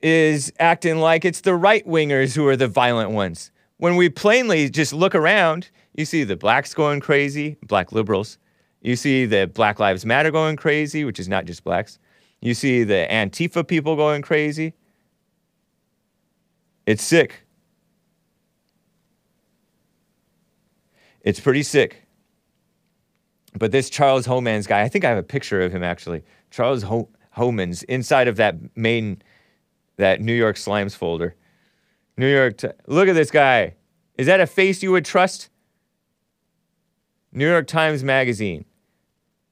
is 0.02 0.52
acting 0.60 0.98
like 0.98 1.24
it's 1.24 1.41
the 1.41 1.54
right 1.54 1.86
wingers 1.86 2.36
who 2.36 2.48
are 2.48 2.56
the 2.56 2.67
violent 2.67 3.12
ones. 3.12 3.52
When 3.78 3.95
we 3.95 4.10
plainly 4.10 4.69
just 4.72 4.91
look 4.91 5.13
around, 5.13 5.69
you 5.95 6.04
see 6.04 6.24
the 6.24 6.36
blacks 6.36 6.74
going 6.74 7.02
crazy, 7.02 7.58
black 7.63 7.91
liberals. 7.91 8.39
You 8.82 8.95
see 8.95 9.26
the 9.26 9.45
Black 9.45 9.78
Lives 9.78 10.06
Matter 10.06 10.32
going 10.32 10.56
crazy, 10.56 11.04
which 11.04 11.19
is 11.19 11.28
not 11.28 11.45
just 11.45 11.63
blacks. 11.63 12.00
You 12.41 12.54
see 12.54 12.84
the 12.84 13.06
Antifa 13.12 13.67
people 13.67 13.95
going 13.95 14.22
crazy. 14.22 14.74
It's 16.86 17.04
sick. 17.04 17.45
It's 21.21 21.39
pretty 21.39 21.63
sick. 21.63 22.05
But 23.58 23.71
this 23.71 23.89
Charles 23.89 24.27
Homans 24.27 24.67
guy, 24.67 24.82
I 24.82 24.89
think 24.89 25.03
I 25.05 25.10
have 25.10 25.17
a 25.17 25.23
picture 25.23 25.62
of 25.62 25.71
him 25.71 25.84
actually. 25.84 26.23
Charles 26.51 26.84
Ho- 26.84 27.10
Homans 27.36 27.84
inside 27.86 28.27
of 28.27 28.36
that 28.38 28.55
main, 28.75 29.21
that 29.97 30.21
New 30.21 30.34
York 30.34 30.55
Slimes 30.55 30.95
folder. 30.95 31.36
New 32.17 32.32
York, 32.32 32.58
Ti- 32.58 32.69
look 32.88 33.08
at 33.08 33.15
this 33.15 33.32
guy. 33.32 33.75
Is 34.17 34.27
that 34.27 34.39
a 34.39 34.47
face 34.47 34.84
you 34.84 34.91
would 34.91 35.05
trust? 35.05 35.49
New 37.32 37.47
York 37.47 37.67
Times 37.67 38.03
Magazine. 38.03 38.65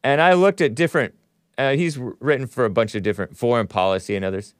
And 0.03 0.21
I 0.21 0.33
looked 0.33 0.61
at 0.61 0.75
different, 0.75 1.13
uh, 1.57 1.71
he's 1.71 1.97
written 1.97 2.47
for 2.47 2.65
a 2.65 2.69
bunch 2.69 2.95
of 2.95 3.03
different 3.03 3.37
foreign 3.37 3.67
policy 3.67 4.15
and 4.15 4.23
others. 4.25 4.53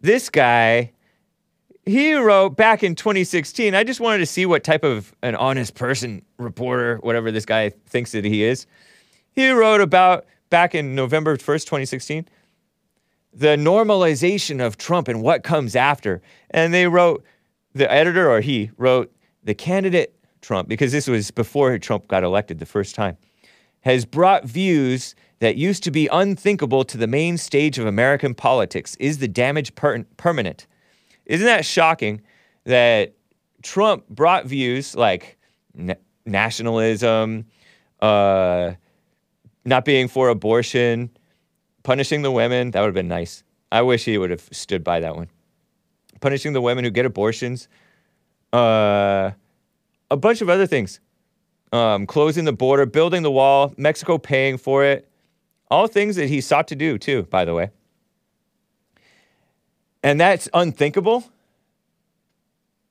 This 0.00 0.30
guy, 0.30 0.92
he 1.86 2.14
wrote 2.14 2.56
back 2.56 2.82
in 2.82 2.94
2016. 2.94 3.74
I 3.74 3.84
just 3.84 4.00
wanted 4.00 4.18
to 4.18 4.26
see 4.26 4.46
what 4.46 4.64
type 4.64 4.84
of 4.84 5.14
an 5.22 5.34
honest 5.34 5.74
person, 5.74 6.24
reporter, 6.38 6.98
whatever 6.98 7.30
this 7.30 7.44
guy 7.44 7.70
thinks 7.86 8.12
that 8.12 8.24
he 8.24 8.42
is. 8.42 8.66
He 9.32 9.50
wrote 9.50 9.80
about 9.80 10.26
back 10.50 10.74
in 10.74 10.94
November 10.94 11.36
1st, 11.36 11.64
2016, 11.64 12.28
the 13.32 13.56
normalization 13.56 14.64
of 14.64 14.78
Trump 14.78 15.08
and 15.08 15.22
what 15.22 15.42
comes 15.42 15.74
after. 15.74 16.22
And 16.50 16.72
they 16.72 16.86
wrote, 16.86 17.24
the 17.74 17.90
editor 17.90 18.30
or 18.30 18.40
he 18.40 18.70
wrote, 18.76 19.12
the 19.42 19.54
candidate 19.54 20.14
Trump, 20.40 20.68
because 20.68 20.92
this 20.92 21.08
was 21.08 21.30
before 21.30 21.76
Trump 21.78 22.06
got 22.08 22.22
elected 22.22 22.60
the 22.60 22.66
first 22.66 22.94
time, 22.94 23.16
has 23.80 24.04
brought 24.04 24.44
views 24.44 25.14
that 25.40 25.56
used 25.56 25.82
to 25.82 25.90
be 25.90 26.06
unthinkable 26.12 26.84
to 26.84 26.96
the 26.96 27.06
main 27.06 27.36
stage 27.36 27.78
of 27.78 27.86
American 27.86 28.34
politics. 28.34 28.96
Is 29.00 29.18
the 29.18 29.28
damage 29.28 29.74
per- 29.74 30.04
permanent? 30.16 30.66
Isn't 31.26 31.46
that 31.46 31.64
shocking 31.64 32.20
that 32.64 33.14
Trump 33.62 34.08
brought 34.08 34.46
views 34.46 34.94
like 34.94 35.38
na- 35.74 35.94
nationalism, 36.26 37.46
uh, 38.00 38.72
not 39.64 39.84
being 39.84 40.08
for 40.08 40.28
abortion, 40.28 41.10
punishing 41.82 42.22
the 42.22 42.30
women? 42.30 42.70
That 42.72 42.80
would 42.80 42.88
have 42.88 42.94
been 42.94 43.08
nice. 43.08 43.42
I 43.72 43.82
wish 43.82 44.04
he 44.04 44.18
would 44.18 44.30
have 44.30 44.48
stood 44.52 44.84
by 44.84 45.00
that 45.00 45.16
one. 45.16 45.28
Punishing 46.20 46.52
the 46.52 46.60
women 46.60 46.84
who 46.84 46.90
get 46.90 47.06
abortions, 47.06 47.68
uh, 48.52 49.32
a 50.10 50.16
bunch 50.16 50.40
of 50.40 50.48
other 50.48 50.66
things. 50.66 51.00
Um, 51.72 52.06
closing 52.06 52.44
the 52.44 52.52
border, 52.52 52.86
building 52.86 53.22
the 53.22 53.32
wall, 53.32 53.74
Mexico 53.76 54.16
paying 54.16 54.58
for 54.58 54.84
it. 54.84 55.08
All 55.70 55.88
things 55.88 56.14
that 56.16 56.28
he 56.28 56.40
sought 56.40 56.68
to 56.68 56.76
do, 56.76 56.98
too, 56.98 57.24
by 57.24 57.44
the 57.44 57.52
way. 57.52 57.70
And 60.04 60.20
that's 60.20 60.50
unthinkable. 60.52 61.24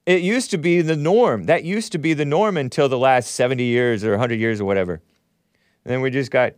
It 0.08 0.24
used 0.24 0.50
to 0.50 0.58
be 0.58 0.82
the 0.82 0.96
norm. 0.96 1.44
That 1.44 1.64
used 1.64 1.92
to 1.92 2.00
be 2.00 2.16
the 2.16 2.26
norm 2.26 2.58
until 2.58 2.90
the 2.90 2.98
last 2.98 3.32
70 3.36 3.64
years 3.64 4.04
or 4.04 4.10
100 4.10 4.40
years 4.40 4.60
or 4.60 4.66
whatever. 4.66 4.94
And 5.86 5.94
then 5.94 6.02
we 6.02 6.10
just 6.10 6.32
got. 6.32 6.54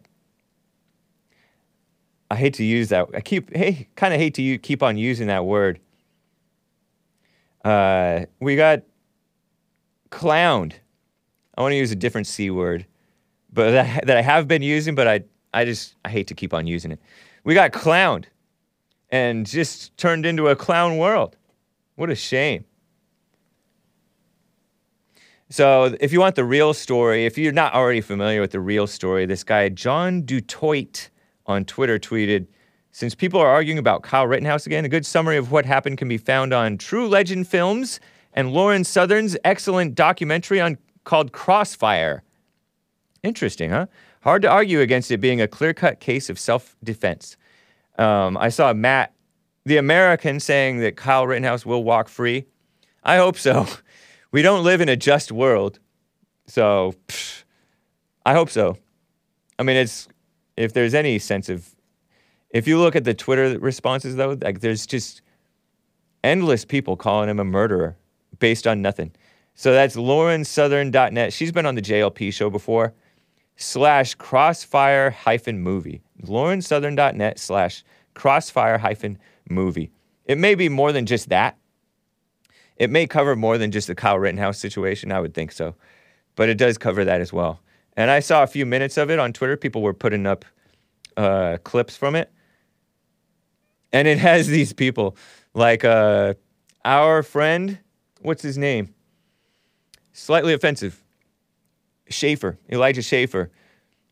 I 2.31 2.37
hate 2.37 2.53
to 2.55 2.63
use 2.63 2.87
that. 2.89 3.09
I 3.13 3.19
keep, 3.19 3.53
hey, 3.53 3.89
kind 3.95 4.13
of 4.13 4.19
hate 4.19 4.33
to 4.35 4.41
u- 4.41 4.57
keep 4.57 4.81
on 4.81 4.97
using 4.97 5.27
that 5.27 5.45
word. 5.45 5.79
Uh, 7.63 8.25
we 8.39 8.55
got 8.55 8.81
clowned. 10.09 10.73
I 11.57 11.61
want 11.61 11.73
to 11.73 11.77
use 11.77 11.91
a 11.91 11.95
different 11.95 12.27
C 12.27 12.49
word, 12.49 12.85
but 13.53 13.71
that, 13.71 14.07
that 14.07 14.17
I 14.17 14.21
have 14.21 14.47
been 14.47 14.61
using, 14.61 14.95
but 14.95 15.07
I, 15.07 15.23
I 15.53 15.65
just, 15.65 15.95
I 16.03 16.09
hate 16.09 16.27
to 16.27 16.33
keep 16.33 16.53
on 16.53 16.65
using 16.65 16.91
it. 16.91 16.99
We 17.43 17.53
got 17.53 17.71
clowned 17.73 18.25
and 19.15 19.45
just 19.45 19.95
turned 19.95 20.25
into 20.25 20.49
a 20.49 20.57
clown 20.57 20.97
world. 20.97 21.37
What 21.95 22.09
a 22.09 22.15
shame. 22.15 22.65
So, 25.49 25.95
if 26.01 26.11
you 26.11 26.19
want 26.19 26.35
the 26.35 26.43
real 26.43 26.73
story, 26.73 27.25
if 27.25 27.37
you're 27.37 27.53
not 27.53 27.73
already 27.73 28.01
familiar 28.01 28.41
with 28.41 28.51
the 28.51 28.59
real 28.59 28.87
story, 28.87 29.25
this 29.25 29.45
guy, 29.45 29.69
John 29.69 30.23
Dutoit, 30.23 31.07
on 31.45 31.63
Twitter 31.63 31.97
tweeted 31.97 32.47
Since 32.91 33.15
people 33.15 33.39
are 33.39 33.47
arguing 33.47 33.77
about 33.77 34.03
Kyle 34.03 34.27
Rittenhouse 34.27 34.65
again, 34.65 34.83
a 34.83 34.89
good 34.89 35.05
summary 35.05 35.37
of 35.37 35.49
what 35.49 35.65
happened 35.65 35.97
can 35.97 36.09
be 36.09 36.17
found 36.17 36.53
on 36.53 36.77
True 36.77 37.07
Legend 37.07 37.47
Films 37.47 38.01
and 38.33 38.51
Lauren 38.51 38.83
Southern's 38.83 39.37
excellent 39.45 39.95
documentary 39.95 40.59
on 40.59 40.77
called 41.05 41.31
Crossfire. 41.31 42.21
Interesting, 43.23 43.69
huh? 43.69 43.85
Hard 44.23 44.41
to 44.41 44.49
argue 44.49 44.81
against 44.81 45.09
it 45.09 45.21
being 45.21 45.39
a 45.39 45.47
clear 45.47 45.73
cut 45.73 46.01
case 46.01 46.29
of 46.29 46.37
self 46.37 46.75
defense. 46.83 47.37
Um, 47.97 48.37
I 48.37 48.49
saw 48.49 48.73
Matt, 48.73 49.13
the 49.65 49.77
American, 49.77 50.39
saying 50.39 50.79
that 50.79 50.95
Kyle 50.95 51.25
Rittenhouse 51.25 51.65
will 51.65 51.83
walk 51.83 52.09
free. 52.09 52.45
I 53.03 53.17
hope 53.17 53.37
so. 53.37 53.67
We 54.31 54.41
don't 54.41 54.65
live 54.65 54.81
in 54.81 54.89
a 54.89 54.97
just 54.97 55.31
world. 55.31 55.79
So 56.45 56.93
I 58.25 58.33
hope 58.33 58.49
so. 58.49 58.77
I 59.57 59.63
mean, 59.63 59.77
it's 59.77 60.09
if 60.57 60.73
there's 60.73 60.93
any 60.93 61.19
sense 61.19 61.47
of, 61.47 61.73
if 62.49 62.67
you 62.67 62.77
look 62.77 62.97
at 62.97 63.05
the 63.05 63.13
Twitter 63.13 63.57
responses 63.59 64.17
though, 64.17 64.37
like 64.41 64.59
there's 64.59 64.85
just 64.85 65.21
endless 66.21 66.65
people 66.65 66.97
calling 66.97 67.29
him 67.29 67.39
a 67.39 67.45
murderer 67.45 67.95
based 68.39 68.67
on 68.67 68.81
nothing. 68.81 69.13
So 69.53 69.71
that's 69.71 69.95
laurensouthern.net. 69.95 71.31
She's 71.31 71.53
been 71.53 71.65
on 71.65 71.75
the 71.75 71.81
JLP 71.81 72.33
show 72.33 72.49
before. 72.49 72.93
Slash 73.57 74.15
crossfire 74.15 75.11
hyphen 75.11 75.59
movie. 75.59 76.01
laurensouthern.net 76.23 77.39
slash 77.39 77.83
crossfire 78.13 78.77
hyphen 78.77 79.17
movie. 79.49 79.91
It 80.25 80.37
may 80.37 80.55
be 80.55 80.69
more 80.69 80.91
than 80.91 81.05
just 81.05 81.29
that. 81.29 81.57
It 82.77 82.89
may 82.89 83.07
cover 83.07 83.35
more 83.35 83.57
than 83.57 83.71
just 83.71 83.87
the 83.87 83.95
Kyle 83.95 84.19
Rittenhouse 84.19 84.59
situation. 84.59 85.11
I 85.11 85.19
would 85.19 85.33
think 85.33 85.51
so. 85.51 85.75
But 86.35 86.49
it 86.49 86.57
does 86.57 86.77
cover 86.77 87.05
that 87.05 87.21
as 87.21 87.31
well. 87.31 87.61
And 87.95 88.11
I 88.11 88.19
saw 88.19 88.43
a 88.43 88.47
few 88.47 88.65
minutes 88.65 88.97
of 88.97 89.09
it 89.09 89.19
on 89.19 89.31
Twitter. 89.31 89.55
People 89.55 89.81
were 89.81 89.93
putting 89.93 90.25
up 90.25 90.43
uh, 91.15 91.57
clips 91.63 91.95
from 91.95 92.15
it. 92.15 92.31
And 93.93 94.07
it 94.07 94.17
has 94.29 94.47
these 94.47 94.73
people 94.73 95.15
like 95.53 95.85
uh, 95.85 96.33
our 96.83 97.23
friend, 97.23 97.79
what's 98.21 98.41
his 98.41 98.57
name? 98.57 98.93
Slightly 100.11 100.53
offensive. 100.53 101.04
Schaffer, 102.09 102.57
Elijah 102.71 103.01
Schaffer. 103.01 103.51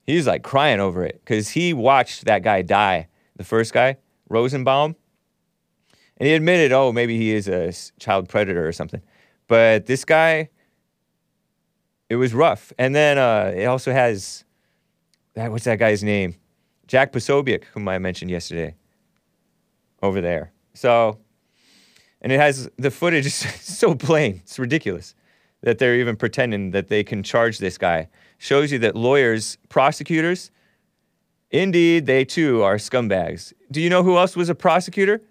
He's 0.05 0.27
like 0.27 0.43
crying 0.43 0.79
over 0.79 1.05
it 1.05 1.21
because 1.23 1.49
he 1.49 1.73
watched 1.73 2.25
that 2.25 2.43
guy 2.43 2.61
die, 2.61 3.07
the 3.35 3.43
first 3.43 3.73
guy, 3.73 3.97
Rosenbaum. 4.29 4.95
And 6.17 6.27
he 6.27 6.33
admitted, 6.33 6.71
oh, 6.71 6.91
maybe 6.91 7.17
he 7.17 7.31
is 7.31 7.47
a 7.47 7.73
child 7.99 8.29
predator 8.29 8.67
or 8.67 8.71
something. 8.71 9.01
But 9.47 9.85
this 9.85 10.05
guy, 10.05 10.49
it 12.09 12.15
was 12.17 12.33
rough. 12.33 12.71
And 12.77 12.95
then 12.95 13.17
uh, 13.17 13.53
it 13.55 13.65
also 13.65 13.91
has, 13.91 14.43
that, 15.33 15.51
what's 15.51 15.65
that 15.65 15.79
guy's 15.79 16.03
name? 16.03 16.35
Jack 16.87 17.11
Posobiec, 17.11 17.63
whom 17.73 17.87
I 17.87 17.97
mentioned 17.97 18.29
yesterday, 18.29 18.75
over 20.01 20.21
there. 20.21 20.51
So, 20.73 21.17
and 22.21 22.31
it 22.31 22.39
has 22.39 22.69
the 22.77 22.91
footage 22.91 23.25
is 23.25 23.33
so 23.61 23.95
plain, 23.95 24.41
it's 24.43 24.59
ridiculous 24.59 25.15
that 25.63 25.79
they're 25.79 25.95
even 25.95 26.15
pretending 26.15 26.71
that 26.71 26.89
they 26.89 27.03
can 27.03 27.23
charge 27.23 27.57
this 27.57 27.77
guy. 27.77 28.07
Shows 28.37 28.71
you 28.71 28.79
that 28.79 28.95
lawyers, 28.95 29.57
prosecutors, 29.69 30.51
indeed, 31.49 32.05
they 32.05 32.25
too 32.25 32.61
are 32.61 32.75
scumbags. 32.75 33.53
Do 33.71 33.81
you 33.81 33.89
know 33.89 34.03
who 34.03 34.17
else 34.17 34.35
was 34.35 34.49
a 34.49 34.55
prosecutor? 34.55 35.21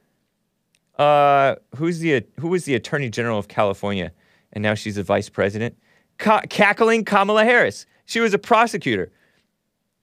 Uh, 0.98 1.56
who's 1.76 2.00
the 2.00 2.24
who 2.40 2.48
was 2.48 2.64
the 2.64 2.74
Attorney 2.74 3.10
General 3.10 3.38
of 3.38 3.48
California, 3.48 4.12
and 4.52 4.62
now 4.62 4.74
she's 4.74 4.96
the 4.96 5.02
Vice 5.02 5.28
President? 5.28 5.76
Ca- 6.18 6.42
cackling 6.48 7.04
Kamala 7.04 7.44
Harris. 7.44 7.86
She 8.06 8.20
was 8.20 8.34
a 8.34 8.38
prosecutor. 8.38 9.12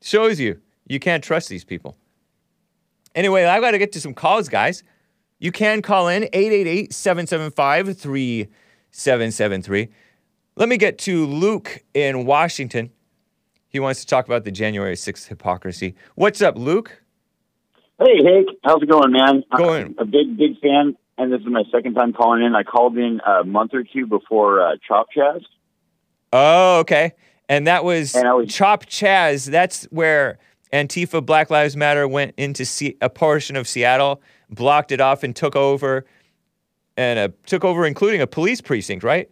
Shows 0.02 0.40
you 0.40 0.62
you 0.88 1.00
can't 1.00 1.24
trust 1.24 1.50
these 1.50 1.64
people. 1.64 1.98
Anyway, 3.16 3.46
I've 3.46 3.62
got 3.62 3.72
to 3.72 3.80
get 3.80 3.92
to 3.94 4.02
some 4.02 4.14
calls, 4.14 4.48
guys. 4.50 4.84
You 5.40 5.52
can 5.52 5.82
call 5.82 6.08
in 6.08 6.24
888 6.34 6.94
775 6.94 7.98
3773. 7.98 9.90
Let 10.60 10.68
me 10.68 10.76
get 10.76 10.98
to 11.00 11.26
Luke 11.26 11.84
in 11.94 12.26
Washington. 12.26 12.92
He 13.70 13.80
wants 13.80 14.02
to 14.02 14.08
talk 14.08 14.26
about 14.26 14.44
the 14.44 14.52
January 14.52 14.96
6th 14.96 15.28
hypocrisy. 15.30 15.96
What's 16.16 16.42
up, 16.42 16.58
Luke? 16.58 17.02
Hey, 17.98 18.22
Hank, 18.26 18.50
how's 18.66 18.82
it 18.84 18.90
going, 18.90 19.14
man? 19.14 19.44
Going. 19.56 19.96
I'm 19.98 20.00
a 20.00 20.06
big, 20.06 20.36
big 20.38 20.60
fan, 20.60 20.98
and 21.18 21.32
this 21.32 21.40
is 21.40 21.48
my 21.48 21.64
second 21.72 21.94
time 21.94 22.12
calling 22.12 22.44
in. 22.44 22.56
I 22.56 22.64
called 22.64 22.98
in 22.98 23.22
a 23.26 23.46
month 23.46 23.74
or 23.74 23.86
two 23.86 24.06
before 24.06 24.62
uh, 24.62 24.76
Chop 24.86 25.08
Chaz. 25.16 25.44
Oh, 26.34 26.80
okay. 26.80 27.14
And 27.48 27.66
that 27.68 27.86
was, 27.86 28.14
And 28.14 28.26
was- 28.36 28.54
Chop 28.54 28.86
Chaz. 28.86 29.50
That's 29.50 29.86
where 29.92 30.40
Antifa 30.74 31.26
Black 31.26 31.50
Lives 31.50 31.78
Matter 31.78 32.06
went 32.06 32.34
into 32.36 32.66
Se- 32.66 32.98
a 33.00 33.10
portion 33.10 33.56
of 33.56 33.66
Seattle, 33.66 34.22
blocked 34.50 34.92
it 34.92 35.00
off, 35.00 35.24
and 35.24 35.34
took 35.34 35.56
over, 35.56 36.06
and 36.98 37.18
uh, 37.18 37.30
took 37.46 37.64
over, 37.64 37.86
including 37.86 38.20
a 38.20 38.28
police 38.28 38.60
precinct, 38.60 39.06
right? 39.06 39.30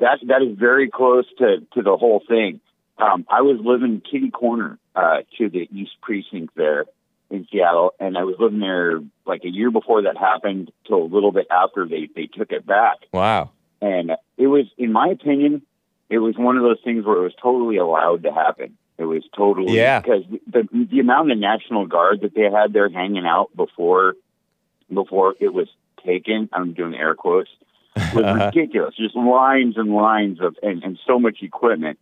That 0.00 0.18
that 0.26 0.42
is 0.42 0.58
very 0.58 0.90
close 0.90 1.24
to 1.38 1.60
to 1.74 1.82
the 1.82 1.96
whole 1.96 2.22
thing. 2.26 2.60
Um, 2.98 3.26
I 3.28 3.42
was 3.42 3.58
living 3.62 4.00
kitty 4.00 4.30
corner 4.30 4.78
uh, 4.94 5.18
to 5.38 5.48
the 5.48 5.68
East 5.72 5.92
Precinct 6.00 6.54
there 6.56 6.84
in 7.30 7.46
Seattle, 7.50 7.94
and 7.98 8.16
I 8.16 8.22
was 8.24 8.36
living 8.38 8.60
there 8.60 9.00
like 9.26 9.44
a 9.44 9.48
year 9.48 9.70
before 9.70 10.02
that 10.02 10.16
happened, 10.16 10.70
till 10.86 11.02
a 11.02 11.10
little 11.12 11.32
bit 11.32 11.46
after 11.50 11.86
they 11.86 12.08
they 12.14 12.26
took 12.26 12.52
it 12.52 12.66
back. 12.66 12.98
Wow. 13.12 13.50
And 13.80 14.12
it 14.38 14.46
was, 14.46 14.66
in 14.78 14.92
my 14.92 15.08
opinion, 15.08 15.62
it 16.08 16.18
was 16.18 16.36
one 16.36 16.56
of 16.56 16.62
those 16.62 16.78
things 16.84 17.04
where 17.04 17.18
it 17.18 17.22
was 17.22 17.34
totally 17.42 17.76
allowed 17.76 18.22
to 18.22 18.32
happen. 18.32 18.78
It 18.96 19.04
was 19.04 19.24
totally 19.36 19.76
Yeah. 19.76 20.00
because 20.00 20.24
the 20.46 20.68
the 20.72 21.00
amount 21.00 21.32
of 21.32 21.38
National 21.38 21.86
Guard 21.86 22.20
that 22.22 22.34
they 22.34 22.50
had 22.50 22.72
there 22.72 22.88
hanging 22.88 23.26
out 23.26 23.54
before 23.56 24.14
before 24.92 25.34
it 25.40 25.52
was 25.52 25.68
taken. 26.04 26.48
I'm 26.52 26.74
doing 26.74 26.94
air 26.94 27.14
quotes. 27.14 27.50
Was 27.96 28.24
Uh-huh. 28.24 28.46
ridiculous. 28.46 28.94
Just 28.96 29.14
lines 29.16 29.76
and 29.76 29.94
lines 29.94 30.40
of 30.40 30.56
and, 30.62 30.82
and 30.82 30.98
so 31.06 31.18
much 31.18 31.38
equipment. 31.42 31.98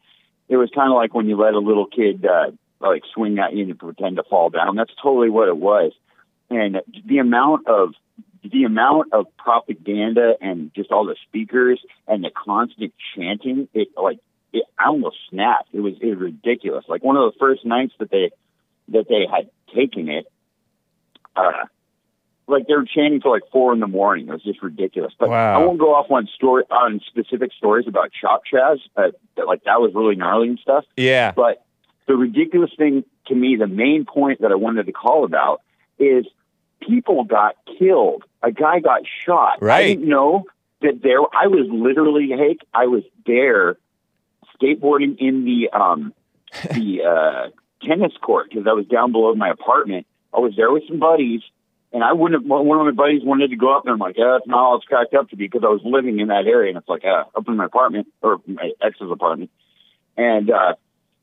It 0.49 0.57
was 0.57 0.71
kind 0.75 0.91
of 0.91 0.97
like 0.97 1.15
when 1.15 1.29
you 1.29 1.37
let 1.37 1.55
a 1.55 1.59
little 1.59 1.87
kid 1.87 2.25
uh, 2.27 2.51
like 2.81 3.03
swing 3.15 3.39
at 3.39 3.55
you 3.55 3.65
and 3.65 3.79
pretend 3.79 4.17
to 4.17 4.23
fall 4.23 4.51
down. 4.51 4.77
That's 4.77 4.93
totally 5.03 5.31
what 5.31 5.49
it 5.49 5.57
was. 5.57 5.93
And 6.51 6.81
the 7.07 7.19
amount 7.19 7.67
of 7.69 7.95
the 8.43 8.65
amount 8.65 9.13
of 9.13 9.27
propaganda 9.37 10.35
and 10.41 10.73
just 10.75 10.91
all 10.91 11.05
the 11.07 11.17
speakers 11.29 11.81
and 12.09 12.25
the 12.25 12.31
constant 12.31 12.93
chanting, 13.15 13.69
it 13.73 13.89
like 13.97 14.19
it 14.53 14.65
I 14.79 14.87
almost 14.89 15.17
snapped. 15.31 15.69
It 15.73 15.81
was 15.81 15.95
it 16.01 16.07
was 16.07 16.19
ridiculous. 16.19 16.85
Like 16.89 17.05
one 17.05 17.17
of 17.17 17.33
the 17.33 17.39
first 17.39 17.65
nights 17.65 17.93
that 17.99 18.11
they 18.11 18.31
that 18.89 19.09
they 19.09 19.27
had 19.31 19.49
taken 19.75 20.09
it, 20.09 20.27
uh, 21.37 21.65
like 22.47 22.67
they 22.67 22.75
were 22.75 22.85
chanting 22.85 23.21
till 23.21 23.31
like 23.31 23.43
four 23.53 23.73
in 23.73 23.81
the 23.81 23.87
morning. 23.87 24.29
It 24.29 24.33
was 24.33 24.43
just 24.43 24.63
ridiculous. 24.63 25.13
But 25.19 25.31
Wow. 25.31 25.61
I 25.61 25.65
won't 25.65 25.79
go 25.79 25.95
off 25.95 26.11
on 26.11 26.29
story 26.35 26.65
on 26.71 27.01
specific 27.07 27.53
stories 27.53 27.87
about 27.87 28.11
Chop 28.13 28.43
Chaz. 28.53 28.79
Uh, 28.97 29.13
that, 29.37 29.47
like 29.47 29.65
that 29.65 29.81
was 29.81 29.93
really 29.95 30.17
gnarly 30.17 30.49
and 30.49 30.59
stuff. 30.59 30.85
Yeah. 30.97 31.33
But 31.33 31.65
the 32.07 32.17
ridiculous 32.17 32.71
thing 32.77 33.05
to 33.27 33.35
me, 33.35 33.57
the 33.57 33.67
main 33.69 34.05
point 34.05 34.41
that 34.41 34.51
I 34.51 34.57
wanted 34.57 34.87
to 34.87 34.93
call 34.93 35.25
about 35.25 35.63
is 35.99 36.27
people 36.81 37.25
got 37.25 37.57
killed. 37.79 38.25
A 38.43 38.51
guy 38.51 38.81
got 38.81 39.03
shot. 39.25 39.63
Right. 39.63 39.85
I 39.85 39.87
didn't 39.95 40.09
know 40.09 40.45
that 40.81 41.01
there. 41.03 41.21
I 41.21 41.47
was 41.47 41.69
literally, 41.71 42.29
hey, 42.31 42.59
I 42.75 42.87
was 42.87 43.05
there 43.25 43.77
skateboarding 44.61 45.17
in 45.19 45.45
the 45.45 45.71
um 45.77 46.13
the 46.73 47.03
uh 47.03 47.51
tennis 47.87 48.13
court 48.21 48.49
because 48.51 48.67
I 48.69 48.73
was 48.73 48.87
down 48.87 49.13
below 49.13 49.35
my 49.35 49.51
apartment. 49.51 50.07
I 50.35 50.41
was 50.41 50.55
there 50.57 50.71
with 50.73 50.85
some 50.89 50.99
buddies. 50.99 51.43
And 51.93 52.03
I 52.03 52.13
wouldn't 52.13 52.43
have, 52.43 52.49
one 52.51 52.79
of 52.79 52.87
my 52.87 52.91
buddies 52.93 53.23
wanted 53.23 53.51
to 53.51 53.57
go 53.57 53.77
up 53.77 53.85
there. 53.85 53.93
I'm 53.93 53.99
like, 53.99 54.17
yeah, 54.17 54.37
it's 54.37 54.47
not 54.47 54.59
all 54.59 54.77
it's 54.77 54.87
cracked 54.87 55.13
up 55.15 55.29
to 55.31 55.37
be 55.37 55.47
because 55.47 55.63
I 55.63 55.69
was 55.69 55.83
living 55.85 56.21
in 56.21 56.29
that 56.29 56.47
area. 56.47 56.71
And 56.71 56.79
it's 56.79 56.89
like, 56.89 57.05
uh, 57.05 57.25
up 57.37 57.47
in 57.47 57.57
my 57.57 57.67
apartment 57.67 58.07
or 58.23 58.41
my 58.47 58.71
ex's 58.81 59.11
apartment. 59.11 59.51
And, 60.17 60.51
uh, 60.51 60.75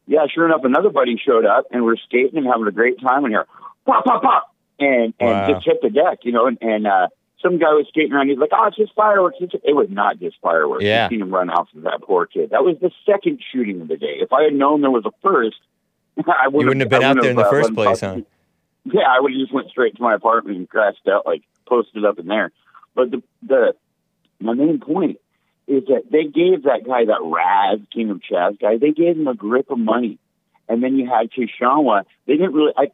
yeah, 0.05 0.25
sure 0.33 0.45
enough, 0.45 0.61
another 0.63 0.89
buddy 0.89 1.19
showed 1.23 1.45
up 1.45 1.65
and 1.71 1.83
we're 1.83 1.97
skating 1.97 2.37
and 2.37 2.45
having 2.47 2.67
a 2.67 2.71
great 2.71 2.99
time 3.01 3.25
in 3.25 3.31
here. 3.31 3.45
Pop, 3.85 4.05
pop, 4.05 4.21
pop. 4.21 4.55
And, 4.79 5.13
and 5.19 5.29
Wow. 5.29 5.47
just 5.53 5.65
hit 5.65 5.81
the 5.81 5.89
deck, 5.89 6.19
you 6.23 6.31
know, 6.31 6.45
and, 6.47 6.57
and, 6.61 6.85
uh, 6.87 7.07
some 7.41 7.57
guy 7.57 7.69
was 7.69 7.85
skating 7.87 8.11
around. 8.11 8.27
He's 8.29 8.37
like, 8.37 8.49
oh, 8.53 8.67
it's 8.67 8.75
just 8.75 8.93
fireworks. 8.95 9.37
It's 9.39 9.53
It 9.63 9.73
was 9.73 9.87
not 9.89 10.19
just 10.19 10.35
fireworks. 10.41 10.83
Yeah. 10.83 11.05
You 11.05 11.09
seen 11.09 11.21
him 11.21 11.33
run 11.33 11.49
off 11.49 11.69
of 11.75 11.83
that 11.83 12.01
poor 12.01 12.25
kid. 12.25 12.49
That 12.49 12.63
was 12.65 12.75
the 12.81 12.91
second 13.05 13.39
shooting 13.51 13.79
of 13.81 13.87
the 13.87 13.95
day. 13.97 14.17
If 14.19 14.33
I 14.33 14.43
had 14.43 14.53
known 14.53 14.81
there 14.81 14.91
was 14.91 15.05
a 15.05 15.11
first, 15.23 15.57
I 16.17 16.49
wouldn't, 16.49 16.53
wouldn't 16.67 16.81
have 16.81 16.89
been 16.89 17.03
out 17.03 17.17
there 17.21 17.31
in 17.31 17.37
the 17.37 17.45
uh, 17.45 17.49
first 17.49 17.73
place, 17.73 18.01
huh? 18.01 18.17
Yeah, 18.85 19.01
I 19.07 19.19
would 19.19 19.31
have 19.31 19.39
just 19.39 19.53
went 19.53 19.69
straight 19.69 19.95
to 19.97 20.01
my 20.01 20.13
apartment 20.15 20.57
and 20.57 20.69
crashed 20.69 21.07
out, 21.07 21.25
like 21.25 21.43
posted 21.67 22.05
up 22.05 22.17
in 22.19 22.27
there. 22.27 22.51
But 22.95 23.11
the 23.11 23.23
the 23.43 23.75
my 24.39 24.53
main 24.53 24.79
point 24.79 25.19
is 25.67 25.83
that 25.87 26.03
they 26.11 26.23
gave 26.23 26.63
that 26.63 26.85
guy, 26.85 27.05
that 27.05 27.19
Raz 27.21 27.79
King 27.93 28.09
of 28.09 28.21
Chaz 28.21 28.59
guy, 28.59 28.77
they 28.77 28.91
gave 28.91 29.17
him 29.17 29.27
a 29.27 29.35
grip 29.35 29.69
of 29.69 29.77
money, 29.77 30.17
and 30.67 30.81
then 30.81 30.95
you 30.97 31.07
had 31.07 31.29
Chishawa. 31.31 32.03
They 32.25 32.33
didn't 32.37 32.53
really. 32.53 32.73
I 32.77 32.91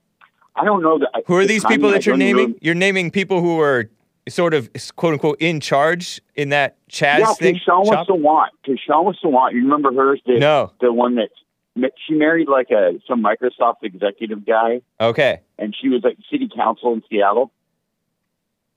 I 0.56 0.66
don't 0.66 0.82
know 0.82 1.00
that. 1.00 1.24
Who 1.28 1.36
are 1.36 1.46
these 1.46 1.64
people 1.66 1.90
I 1.90 1.94
that 1.94 2.06
you're 2.06 2.18
naming? 2.18 2.48
really- 2.48 2.60
You're 2.62 2.76
naming 2.76 3.12
people 3.12 3.42
who 3.42 3.60
are 3.62 3.90
sort 4.28 4.54
of 4.56 4.70
quote 4.96 5.14
unquote 5.14 5.38
in 5.40 5.60
charge 5.60 6.20
in 6.36 6.50
that 6.50 6.78
Chaz 6.90 7.20
yeah, 7.20 7.34
thing. 7.34 7.56
Kishawa 7.56 7.86
shop? 7.86 8.08
Sawant. 8.08 8.48
Kishawa 8.68 9.14
Sawant. 9.24 9.54
You 9.54 9.62
remember 9.62 9.94
her? 9.94 10.18
The, 10.26 10.40
No. 10.40 10.72
the 10.82 10.92
one 10.92 11.16
that 11.16 11.30
she 12.08 12.14
married 12.14 12.48
like 12.48 12.72
a 12.72 13.00
some 13.08 13.24
Microsoft 13.24 13.84
executive 13.84 14.46
guy. 14.46 14.82
Okay. 15.00 15.42
and 15.58 15.76
she 15.80 15.90
was 15.90 16.02
like 16.04 16.18
city 16.32 16.50
council 16.54 16.94
in 16.94 17.04
Seattle. 17.10 17.52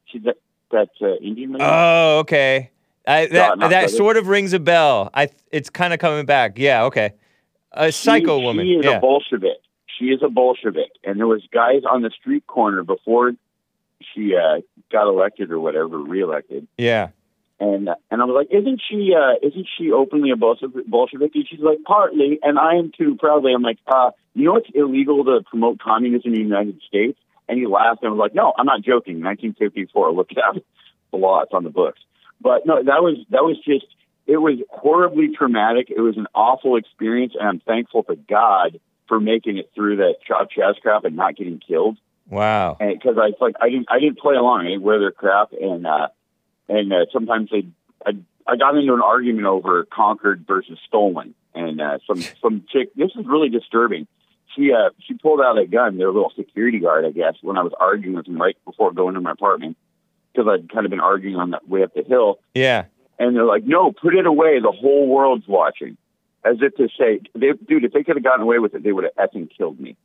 She's 0.07 0.23
that 0.23 0.37
that 0.71 0.89
uh, 1.01 1.17
Indian 1.17 1.53
lady. 1.53 1.65
Oh, 1.67 2.19
okay. 2.21 2.71
I, 3.07 3.27
that 3.27 3.59
not 3.59 3.71
that 3.71 3.91
sort 3.91 4.17
of 4.17 4.29
rings 4.29 4.53
a 4.53 4.59
bell. 4.61 5.11
I 5.15 5.29
it's 5.51 5.71
kind 5.71 5.93
of 5.95 5.99
coming 5.99 6.27
back. 6.27 6.59
Yeah. 6.59 6.85
Okay. 6.85 7.13
A 7.73 7.87
She- 7.87 8.05
psycho 8.05 8.39
woman. 8.41 8.67
She 8.67 8.73
is 8.73 8.85
yeah. 8.85 8.97
a 8.97 9.01
Bolshevik. 9.01 9.59
She 9.99 10.07
is 10.07 10.21
a 10.23 10.29
Bolshevik, 10.29 10.91
and 11.05 11.19
there 11.19 11.27
was 11.27 11.43
guys 11.53 11.83
on 11.91 12.03
the 12.03 12.11
street 12.11 12.47
corner 12.47 12.85
before 12.85 13.33
she 14.15 14.35
uh, 14.37 14.61
got 14.93 15.09
elected 15.09 15.51
or 15.51 15.59
whatever, 15.59 15.99
reelected. 15.99 16.69
yeah. 16.77 17.09
And 17.61 17.89
uh, 17.89 17.95
and 18.11 18.23
I 18.23 18.25
was 18.25 18.35
like, 18.35 18.57
isn't 18.57 18.81
she 18.89 19.13
uh, 19.15 19.35
isn't 19.47 19.67
she 19.77 19.91
openly 19.91 20.31
a 20.31 20.37
Bolshevik? 20.37 20.87
Bolshevik? 20.87 21.33
And 21.35 21.47
she's 21.49 21.61
like, 21.61 21.79
partly, 21.85 22.39
and 22.43 22.59
I 22.59 22.75
am 22.77 22.93
too. 22.97 23.17
Proudly, 23.19 23.53
I'm 23.53 23.63
like, 23.63 23.79
uh, 23.87 24.11
you 24.35 24.45
know, 24.45 24.57
it's 24.57 24.69
illegal 24.75 25.25
to 25.25 25.41
promote 25.49 25.81
communism 25.81 26.33
in 26.35 26.39
the 26.39 26.45
United 26.45 26.81
States. 26.87 27.19
And 27.49 27.59
he 27.59 27.67
laughed 27.67 28.03
and 28.03 28.13
was 28.13 28.19
like, 28.19 28.35
no, 28.35 28.53
I'm 28.57 28.67
not 28.67 28.83
joking. 28.83 29.25
1954, 29.25 30.13
look 30.13 30.31
it 30.31 30.39
up. 30.39 30.63
The 31.11 31.17
law, 31.17 31.41
it's 31.41 31.53
on 31.55 31.65
the 31.65 31.71
books. 31.71 31.99
But 32.41 32.67
no, 32.67 32.77
that 32.77 33.03
was 33.03 33.17
that 33.31 33.43
was 33.43 33.57
just 33.65 33.87
it 34.27 34.37
was 34.37 34.59
horribly 34.71 35.31
traumatic. 35.37 35.91
It 35.91 36.01
was 36.01 36.17
an 36.17 36.27
awful 36.35 36.77
experience, 36.77 37.33
and 37.39 37.49
I'm 37.49 37.61
thankful 37.61 38.05
to 38.05 38.15
God 38.17 38.79
for 39.09 39.19
making 39.19 39.57
it 39.57 39.71
through 39.75 39.97
that 39.97 40.17
chop 40.27 40.49
chaz 40.57 40.75
crap 40.81 41.05
and 41.05 41.17
not 41.17 41.35
getting 41.35 41.59
killed 41.67 41.97
Wow. 42.29 42.77
because 42.79 43.17
I 43.17 43.33
like 43.43 43.57
I 43.61 43.71
didn't 43.71 43.87
I 43.91 43.99
didn't 44.01 44.19
play 44.19 44.37
along. 44.37 44.61
I 44.61 44.69
didn't 44.69 44.83
wear 44.83 45.01
their 45.01 45.11
crap, 45.11 45.53
and 45.59 45.87
uh, 45.87 46.09
and 46.69 46.93
uh, 46.93 47.07
sometimes 47.13 47.51
they 47.51 47.67
I, 48.05 48.13
I 48.47 48.57
got 48.57 48.77
into 48.77 48.95
an 48.95 49.03
argument 49.03 49.47
over 49.47 49.85
conquered 49.85 50.45
versus 50.47 50.79
stolen, 50.87 51.35
and 51.55 51.81
uh, 51.81 51.99
some 52.07 52.23
some 52.43 52.65
chick. 52.73 52.95
This 52.95 53.11
is 53.19 53.27
really 53.27 53.49
disturbing. 53.49 54.07
She 54.57 54.73
uh, 54.73 54.91
she 55.07 55.15
pulled 55.15 55.41
out 55.41 55.59
a 55.59 55.67
gun. 55.67 55.99
Their 55.99 56.11
little 56.13 56.33
security 56.37 56.79
guard, 56.79 57.05
I 57.05 57.11
guess, 57.11 57.35
when 57.43 57.59
I 57.59 57.63
was 57.63 57.73
arguing 57.79 58.17
with 58.17 58.27
him 58.27 58.41
right 58.41 58.57
before 58.65 58.93
going 58.93 59.15
to 59.15 59.21
my 59.21 59.33
apartment 59.33 59.77
because 60.33 60.49
I'd 60.49 60.73
kind 60.73 60.85
of 60.87 60.91
been 60.91 61.01
arguing 61.01 61.37
on 61.37 61.51
the 61.51 61.61
way 61.67 61.83
up 61.83 61.95
the 61.95 62.03
hill, 62.03 62.39
Yeah. 62.55 62.85
and 63.19 63.35
they're 63.35 63.45
like, 63.45 63.65
"No, 63.65 63.93
put 63.93 64.15
it 64.15 64.27
away. 64.27 64.61
The 64.61 64.73
whole 64.73 65.07
world's 65.09 65.47
watching." 65.49 65.97
As 66.45 66.57
if 66.61 66.77
to 66.77 66.89
say, 66.99 67.21
they, 67.35 67.53
"Dude, 67.53 67.85
if 67.85 67.93
they 67.93 68.05
could 68.05 68.17
have 68.17 68.25
gotten 68.25 68.43
away 68.43 68.59
with 68.59 68.75
it, 68.75 68.83
they 68.83 68.93
would 68.93 69.05
have 69.05 69.31
effing 69.31 69.51
killed 69.55 69.81
me." 69.81 69.97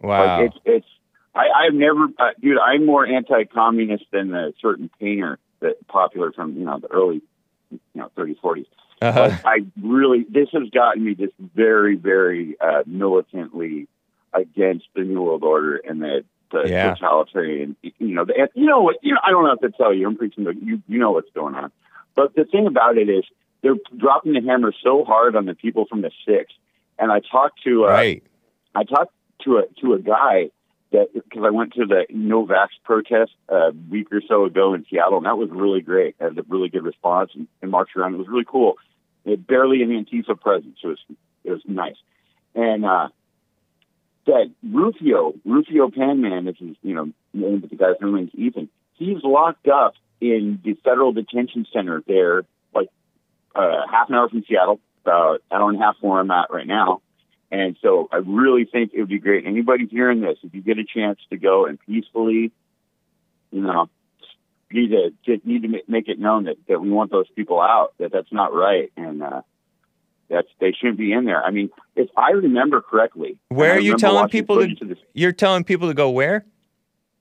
Wow. 0.00 0.38
Like 0.40 0.46
it's 0.50 0.56
it's 0.64 0.86
I, 1.34 1.48
I've 1.48 1.74
never 1.74 2.04
uh, 2.18 2.30
dude, 2.40 2.58
I'm 2.58 2.84
more 2.86 3.06
anti 3.06 3.44
communist 3.44 4.04
than 4.12 4.34
a 4.34 4.52
certain 4.60 4.90
painter 5.00 5.38
that 5.62 5.86
popular 5.88 6.32
from, 6.32 6.56
you 6.56 6.64
know, 6.64 6.78
the 6.78 6.88
early 6.92 7.22
you 7.70 7.80
know, 7.94 8.10
thirties, 8.14 8.36
forties. 8.42 8.66
uh-huh. 9.00 9.28
But 9.30 9.46
I 9.46 9.60
really 9.82 10.26
this 10.28 10.48
has 10.52 10.68
gotten 10.70 11.04
me 11.04 11.14
just 11.14 11.32
very, 11.54 11.96
very 11.96 12.56
uh 12.60 12.82
militantly 12.86 13.88
against 14.34 14.86
the 14.94 15.02
New 15.02 15.22
World 15.22 15.42
Order 15.42 15.76
and 15.76 16.00
the 16.02 16.24
the 16.50 16.64
Yeah. 16.68 16.94
totalitarian 16.94 17.76
you 17.82 18.14
know, 18.14 18.24
the 18.24 18.34
you 18.54 18.66
know 18.66 18.82
what 18.82 18.96
you 19.02 19.14
know 19.14 19.20
I 19.26 19.30
don't 19.30 19.48
have 19.48 19.60
to 19.60 19.70
tell 19.76 19.92
you, 19.94 20.06
I'm 20.06 20.16
preaching 20.16 20.44
but 20.44 20.60
you 20.62 20.82
you 20.86 20.98
know 20.98 21.12
what's 21.12 21.30
going 21.34 21.54
on. 21.54 21.72
But 22.14 22.34
the 22.34 22.44
thing 22.44 22.66
about 22.66 22.98
it 22.98 23.08
is 23.08 23.24
they're 23.62 23.76
dropping 23.96 24.34
the 24.34 24.42
hammer 24.42 24.72
so 24.84 25.04
hard 25.04 25.34
on 25.36 25.46
the 25.46 25.54
people 25.54 25.86
from 25.86 26.02
the 26.02 26.10
six. 26.26 26.52
And 26.98 27.10
I 27.10 27.20
talked 27.20 27.62
to 27.64 27.86
uh, 27.86 27.88
right. 27.88 28.22
I 28.74 28.84
talked 28.84 29.14
to 29.44 29.58
a 29.58 29.62
to 29.80 29.94
a 29.94 29.98
guy 29.98 30.50
because 30.92 31.42
I 31.44 31.50
went 31.50 31.72
to 31.74 31.86
the 31.86 32.04
no 32.10 32.46
vax 32.46 32.68
protest 32.84 33.32
a 33.48 33.70
week 33.90 34.08
or 34.12 34.20
so 34.28 34.44
ago 34.44 34.74
in 34.74 34.84
Seattle, 34.88 35.18
and 35.18 35.26
that 35.26 35.38
was 35.38 35.48
really 35.50 35.80
great. 35.80 36.16
I 36.20 36.24
had 36.24 36.38
a 36.38 36.42
really 36.48 36.68
good 36.68 36.84
response 36.84 37.30
and, 37.34 37.48
and 37.62 37.70
marched 37.70 37.96
around. 37.96 38.14
It 38.14 38.18
was 38.18 38.28
really 38.28 38.46
cool. 38.46 38.76
It 39.24 39.46
barely 39.46 39.82
an 39.82 39.90
Antifa 39.90 40.38
presence. 40.38 40.78
It 40.82 40.86
was 40.86 40.98
it 41.44 41.50
was 41.50 41.62
nice. 41.66 41.96
And 42.54 42.84
uh, 42.84 43.08
that 44.26 44.50
Rufio 44.62 45.34
Rufio 45.44 45.88
Panman, 45.88 46.44
this 46.44 46.56
is 46.60 46.76
you 46.82 46.94
know 46.94 47.10
name, 47.32 47.60
but 47.60 47.70
the 47.70 47.76
guy's 47.76 48.00
name 48.00 48.16
is 48.18 48.30
Ethan. 48.34 48.68
he's 48.94 49.22
locked 49.22 49.68
up 49.68 49.94
in 50.20 50.60
the 50.64 50.74
federal 50.84 51.12
detention 51.12 51.66
center 51.72 52.02
there, 52.06 52.44
like 52.74 52.88
uh, 53.54 53.86
half 53.90 54.08
an 54.08 54.14
hour 54.14 54.28
from 54.28 54.44
Seattle, 54.48 54.80
about 55.04 55.42
an 55.50 55.60
hour 55.60 55.70
and 55.70 55.80
a 55.80 55.84
half 55.84 55.96
from 55.98 56.10
where 56.10 56.20
I'm 56.20 56.30
at 56.30 56.50
right 56.50 56.66
now. 56.66 57.00
And 57.52 57.76
so 57.82 58.08
I 58.10 58.16
really 58.16 58.64
think 58.64 58.92
it 58.94 59.00
would 59.00 59.10
be 59.10 59.18
great. 59.18 59.44
Anybody 59.46 59.86
hearing 59.86 60.22
this, 60.22 60.38
if 60.42 60.54
you 60.54 60.62
get 60.62 60.78
a 60.78 60.84
chance 60.84 61.18
to 61.30 61.36
go 61.36 61.66
and 61.66 61.78
peacefully, 61.86 62.50
you 63.50 63.60
know, 63.60 63.90
need 64.72 64.88
to 64.92 65.12
just 65.26 65.44
need 65.44 65.62
to 65.64 65.68
make 65.86 66.08
it 66.08 66.18
known 66.18 66.44
that, 66.44 66.56
that 66.66 66.80
we 66.80 66.88
want 66.88 67.10
those 67.10 67.28
people 67.36 67.60
out. 67.60 67.92
That 67.98 68.10
that's 68.10 68.32
not 68.32 68.54
right, 68.54 68.90
and 68.96 69.22
uh, 69.22 69.42
that's 70.30 70.48
they 70.60 70.72
shouldn't 70.72 70.96
be 70.96 71.12
in 71.12 71.26
there. 71.26 71.44
I 71.44 71.50
mean, 71.50 71.68
if 71.94 72.08
I 72.16 72.30
remember 72.30 72.80
correctly, 72.80 73.36
Where 73.50 73.74
are 73.74 73.78
you 73.80 73.98
telling 73.98 74.28
people 74.30 74.66
to- 74.66 74.84
this- 74.86 74.96
You're 75.12 75.32
telling 75.32 75.62
people 75.62 75.88
to 75.88 75.94
go 75.94 76.08
where? 76.08 76.46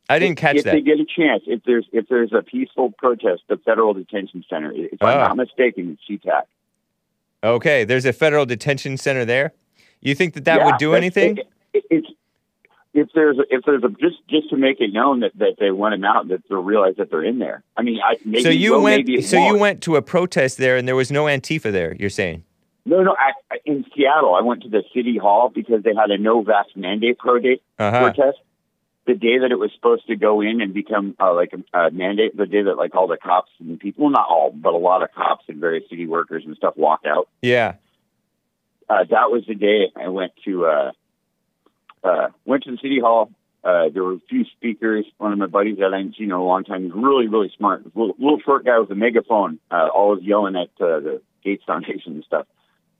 I 0.09 0.17
didn't 0.19 0.37
catch 0.37 0.55
if 0.57 0.63
that. 0.63 0.71
they 0.71 0.81
get 0.81 0.97
a 0.99 1.05
chance, 1.05 1.43
if 1.45 1.61
there's 1.65 1.85
if 1.91 2.07
there's 2.07 2.31
a 2.31 2.41
peaceful 2.41 2.91
protest, 2.97 3.41
the 3.49 3.57
federal 3.57 3.93
detention 3.93 4.45
center. 4.49 4.71
If 4.73 5.01
I'm 5.03 5.17
Ah. 5.19 5.27
not 5.27 5.35
mistaken, 5.35 5.97
it's 6.07 6.23
SeaTac. 6.25 6.43
Okay, 7.43 7.83
there's 7.83 8.05
a 8.05 8.13
federal 8.13 8.45
detention 8.45 8.95
center 8.95 9.25
there. 9.25 9.51
You 10.01 10.15
think 10.15 10.33
that 10.33 10.45
that 10.45 10.59
Yeah, 10.59 10.65
would 10.65 10.77
do 10.77 10.93
anything? 10.93 11.37
It, 11.37 11.47
it, 11.73 11.83
it's 11.89 12.07
if 12.93 13.07
there's 13.15 13.37
a, 13.37 13.43
if 13.49 13.63
there's 13.65 13.83
a 13.83 13.89
just 13.89 14.17
just 14.29 14.49
to 14.49 14.57
make 14.57 14.81
it 14.81 14.91
known 14.91 15.21
that, 15.21 15.31
that 15.37 15.55
they 15.59 15.71
want 15.71 15.93
them 15.93 16.03
out, 16.03 16.27
that 16.27 16.41
they'll 16.49 16.61
realize 16.61 16.95
that 16.97 17.09
they're 17.09 17.23
in 17.23 17.39
there. 17.39 17.63
I 17.77 17.83
mean, 17.83 17.99
I 18.03 18.17
maybe 18.25 18.43
so 18.43 18.49
you 18.49 18.73
will, 18.73 18.81
went. 18.81 19.07
So 19.23 19.37
you 19.37 19.43
won't. 19.43 19.59
went 19.59 19.83
to 19.83 19.95
a 19.95 20.01
protest 20.01 20.57
there, 20.57 20.75
and 20.75 20.87
there 20.87 20.95
was 20.95 21.11
no 21.11 21.25
Antifa 21.25 21.71
there. 21.71 21.95
You're 21.95 22.09
saying? 22.09 22.43
No, 22.85 23.03
no. 23.03 23.15
I, 23.17 23.57
in 23.65 23.85
Seattle, 23.95 24.35
I 24.35 24.41
went 24.41 24.63
to 24.63 24.69
the 24.69 24.83
city 24.93 25.17
hall 25.17 25.49
because 25.53 25.83
they 25.83 25.93
had 25.95 26.09
a 26.09 26.17
no 26.17 26.43
vax 26.43 26.75
mandate 26.75 27.17
protest. 27.17 27.61
Uh 27.79 27.91
huh. 27.91 28.11
protest. 28.11 28.39
The 29.07 29.15
day 29.15 29.39
that 29.39 29.51
it 29.51 29.57
was 29.57 29.71
supposed 29.73 30.05
to 30.07 30.15
go 30.15 30.41
in 30.41 30.61
and 30.61 30.73
become 30.75 31.15
uh, 31.19 31.33
like 31.33 31.53
a, 31.53 31.77
a 31.77 31.91
mandate, 31.91 32.37
the 32.37 32.45
day 32.45 32.61
that 32.61 32.77
like 32.77 32.93
all 32.93 33.07
the 33.07 33.17
cops 33.17 33.51
and 33.59 33.79
people, 33.79 34.09
not 34.09 34.27
all, 34.29 34.51
but 34.51 34.73
a 34.73 34.77
lot 34.77 35.01
of 35.01 35.11
cops 35.13 35.45
and 35.47 35.59
various 35.59 35.89
city 35.89 36.05
workers 36.07 36.43
and 36.45 36.55
stuff 36.55 36.75
walked 36.77 37.07
out. 37.07 37.27
Yeah. 37.41 37.75
Uh, 38.91 39.05
that 39.09 39.31
was 39.31 39.43
the 39.47 39.55
day 39.55 39.91
I 39.95 40.09
went 40.09 40.33
to 40.43 40.65
uh, 40.65 40.91
uh, 42.03 42.27
went 42.45 42.63
to 42.63 42.71
the 42.71 42.77
city 42.77 42.99
hall. 42.99 43.31
Uh, 43.63 43.89
there 43.93 44.03
were 44.03 44.13
a 44.13 44.19
few 44.27 44.43
speakers. 44.57 45.05
One 45.17 45.31
of 45.31 45.39
my 45.39 45.45
buddies 45.45 45.77
that 45.77 45.93
I 45.93 45.97
hadn't 45.97 46.15
seen 46.17 46.25
in 46.25 46.31
a 46.31 46.43
long 46.43 46.63
time. 46.63 46.83
He's 46.83 46.91
really, 46.93 47.27
really 47.27 47.51
smart. 47.55 47.85
Little, 47.95 48.15
little 48.17 48.39
short 48.43 48.65
guy 48.65 48.79
with 48.79 48.89
a 48.91 48.95
megaphone, 48.95 49.59
uh, 49.69 49.87
always 49.93 50.23
yelling 50.23 50.55
at 50.55 50.69
uh, 50.83 50.99
the 50.99 51.21
Gates 51.43 51.63
Foundation 51.65 52.15
and 52.15 52.23
stuff. 52.23 52.47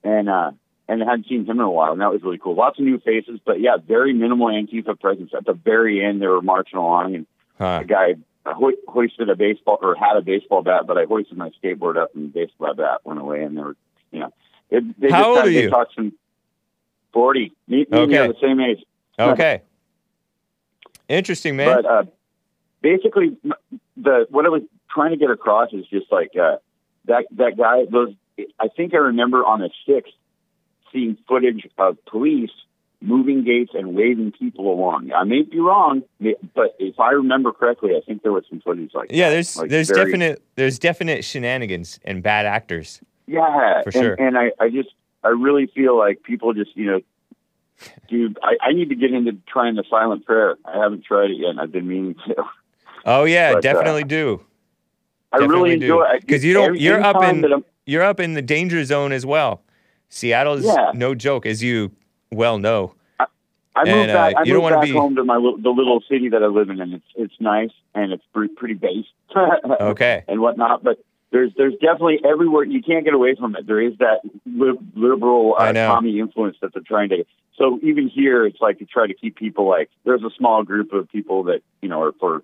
And 0.03 0.29
uh, 0.29 0.51
and 0.87 1.03
I 1.03 1.05
hadn't 1.05 1.27
seen 1.27 1.45
him 1.45 1.59
in 1.59 1.65
a 1.65 1.69
while, 1.69 1.91
and 1.91 2.01
that 2.01 2.11
was 2.11 2.21
really 2.23 2.37
cool. 2.37 2.55
Lots 2.55 2.79
of 2.79 2.85
new 2.85 2.99
faces, 2.99 3.39
but 3.45 3.59
yeah, 3.59 3.77
very 3.77 4.13
minimal 4.13 4.47
Antifa 4.47 4.99
presence. 4.99 5.31
At 5.35 5.45
the 5.45 5.53
very 5.53 6.03
end, 6.05 6.21
they 6.21 6.27
were 6.27 6.41
marching 6.41 6.79
along, 6.79 7.15
and 7.15 7.25
Huh. 7.57 7.79
a 7.81 7.85
guy 7.85 8.15
ho- 8.45 8.81
hoisted 8.87 9.29
a 9.29 9.35
baseball 9.35 9.77
or 9.81 9.95
had 9.95 10.17
a 10.17 10.21
baseball 10.21 10.63
bat, 10.63 10.87
but 10.87 10.97
I 10.97 11.05
hoisted 11.05 11.37
my 11.37 11.51
skateboard 11.61 11.97
up, 11.97 12.15
and 12.15 12.25
the 12.25 12.39
baseball 12.39 12.73
bat 12.73 13.01
went 13.03 13.19
away, 13.19 13.43
and 13.43 13.55
they 13.57 13.61
were, 13.61 13.75
you 14.11 14.19
know, 14.21 14.33
they, 14.71 14.79
they 14.97 15.09
How 15.11 15.19
just 15.19 15.27
old 15.27 15.37
are 15.39 15.49
you? 15.49 15.71
some 15.95 16.13
forty. 17.13 17.53
Me, 17.67 17.85
me 17.89 17.97
Okay. 17.97 18.27
the 18.27 18.35
same 18.41 18.59
age. 18.59 18.79
Okay. 19.19 19.61
Interesting, 21.09 21.55
man. 21.57 21.75
But 21.81 21.85
uh, 21.85 22.03
basically, 22.81 23.37
the 23.97 24.25
what 24.29 24.45
I 24.45 24.49
was 24.49 24.63
trying 24.89 25.11
to 25.11 25.17
get 25.17 25.29
across 25.29 25.73
is 25.73 25.85
just 25.87 26.11
like 26.11 26.31
uh, 26.41 26.57
that 27.05 27.25
that 27.37 27.57
guy. 27.57 27.85
Those 27.91 28.13
I 28.59 28.69
think 28.69 28.93
I 28.93 28.97
remember 28.97 29.45
on 29.45 29.59
the 29.59 29.69
sixth 29.85 30.13
seeing 30.91 31.17
footage 31.27 31.67
of 31.77 32.03
police 32.05 32.51
moving 33.03 33.43
gates 33.43 33.71
and 33.73 33.95
waving 33.95 34.31
people 34.31 34.71
along. 34.71 35.11
I 35.11 35.23
may 35.23 35.41
be 35.41 35.59
wrong, 35.59 36.03
but 36.53 36.75
if 36.79 36.99
I 36.99 37.11
remember 37.11 37.51
correctly, 37.51 37.91
I 37.95 38.01
think 38.05 38.21
there 38.23 38.31
was 38.31 38.43
some 38.49 38.61
footage 38.61 38.91
like 38.93 39.09
yeah, 39.11 39.29
that. 39.29 39.33
there's 39.33 39.57
Like 39.57 39.69
there's 39.69 39.89
very- 39.89 40.05
definite 40.05 40.41
there's 40.55 40.79
definite 40.79 41.25
shenanigans 41.25 41.99
and 42.05 42.23
bad 42.23 42.45
actors. 42.45 43.01
Yeah 43.31 43.81
for 43.83 43.89
and, 43.89 43.93
sure. 43.93 44.13
And 44.15 44.37
I 44.37 44.51
I 44.59 44.69
just 44.69 44.89
I 45.23 45.29
really 45.29 45.67
feel 45.67 45.97
like 45.97 46.23
people 46.23 46.53
just 46.53 46.75
you 46.75 46.85
know. 46.91 46.99
Dude, 48.07 48.37
I, 48.43 48.57
I 48.69 48.73
need 48.73 48.89
to 48.89 48.95
get 48.95 49.11
into 49.11 49.31
trying 49.47 49.73
the 49.75 49.83
silent 49.89 50.23
prayer. 50.25 50.55
I 50.65 50.77
haven't 50.77 51.03
tried 51.03 51.31
it 51.31 51.37
yet, 51.37 51.49
and 51.49 51.59
I've 51.59 51.71
been 51.71 51.87
meaning 51.87 52.15
to. 52.27 52.35
Oh 53.05 53.23
yeah, 53.23 53.53
But, 53.53 53.57
uh, 53.57 53.61
definitely 53.61 54.03
do. 54.03 54.39
I 55.31 55.37
really 55.37 55.47
Definitely 55.47 55.69
do. 55.79 55.85
enjoy 55.85 56.03
it 56.17 56.27
'Cause 56.27 56.43
you 56.43 56.53
don't- 56.53 56.79
you're 56.79 57.01
up 57.01 57.23
in- 57.23 57.63
You're 57.87 58.03
up 58.03 58.19
in 58.19 58.35
the 58.35 58.43
danger 58.43 58.83
zone 58.83 59.11
as 59.11 59.25
well. 59.25 59.63
Seattle's 60.09 60.63
Yeah. 60.65 60.91
no 60.93 61.15
joke, 61.15 61.47
as 61.47 61.63
you 61.63 61.89
well 62.31 62.59
know. 62.59 62.93
I 63.19 63.85
moved 63.85 63.87
And, 63.89 64.11
uh, 64.11 64.13
back. 64.13 64.35
I 64.37 64.39
you 64.43 64.53
don't 64.53 64.61
moved 64.61 64.63
wanna 64.63 64.75
back 64.75 64.85
be- 64.85 64.91
home 64.91 65.15
to 65.15 65.23
my 65.23 65.37
the 65.37 65.69
little 65.71 66.03
city 66.07 66.29
that 66.29 66.43
I 66.43 66.47
live 66.47 66.69
in, 66.69 66.79
and 66.79 66.93
it's 66.93 67.05
it's 67.15 67.33
nice 67.39 67.71
and 67.95 68.11
it's 68.13 68.23
pretty, 68.31 68.53
pretty 68.53 68.75
base. 68.75 69.07
Okay. 69.81 70.23
and 70.27 70.39
whatnot, 70.39 70.83
but 70.83 70.99
there's 71.31 71.51
there's 71.57 71.73
definitely 71.73 72.19
everywhere 72.23 72.63
you 72.63 72.81
can't 72.81 73.05
get 73.05 73.13
away 73.13 73.35
from 73.35 73.55
it. 73.55 73.65
There 73.65 73.81
is 73.81 73.93
that 73.99 74.19
li- 74.45 74.77
liberal 74.95 75.55
uh, 75.57 75.71
commie 75.71 76.19
influence 76.19 76.57
that 76.61 76.73
they're 76.73 76.83
trying 76.85 77.09
to. 77.09 77.25
So 77.57 77.79
even 77.81 78.09
here, 78.09 78.45
it's 78.45 78.59
like 78.59 78.79
to 78.79 78.85
try 78.85 79.07
to 79.07 79.13
keep 79.13 79.35
people 79.35 79.67
like 79.67 79.89
there's 80.03 80.23
a 80.23 80.29
small 80.37 80.63
group 80.63 80.93
of 80.93 81.09
people 81.09 81.43
that 81.43 81.61
you 81.81 81.89
know 81.89 82.01
are 82.01 82.11
for 82.19 82.43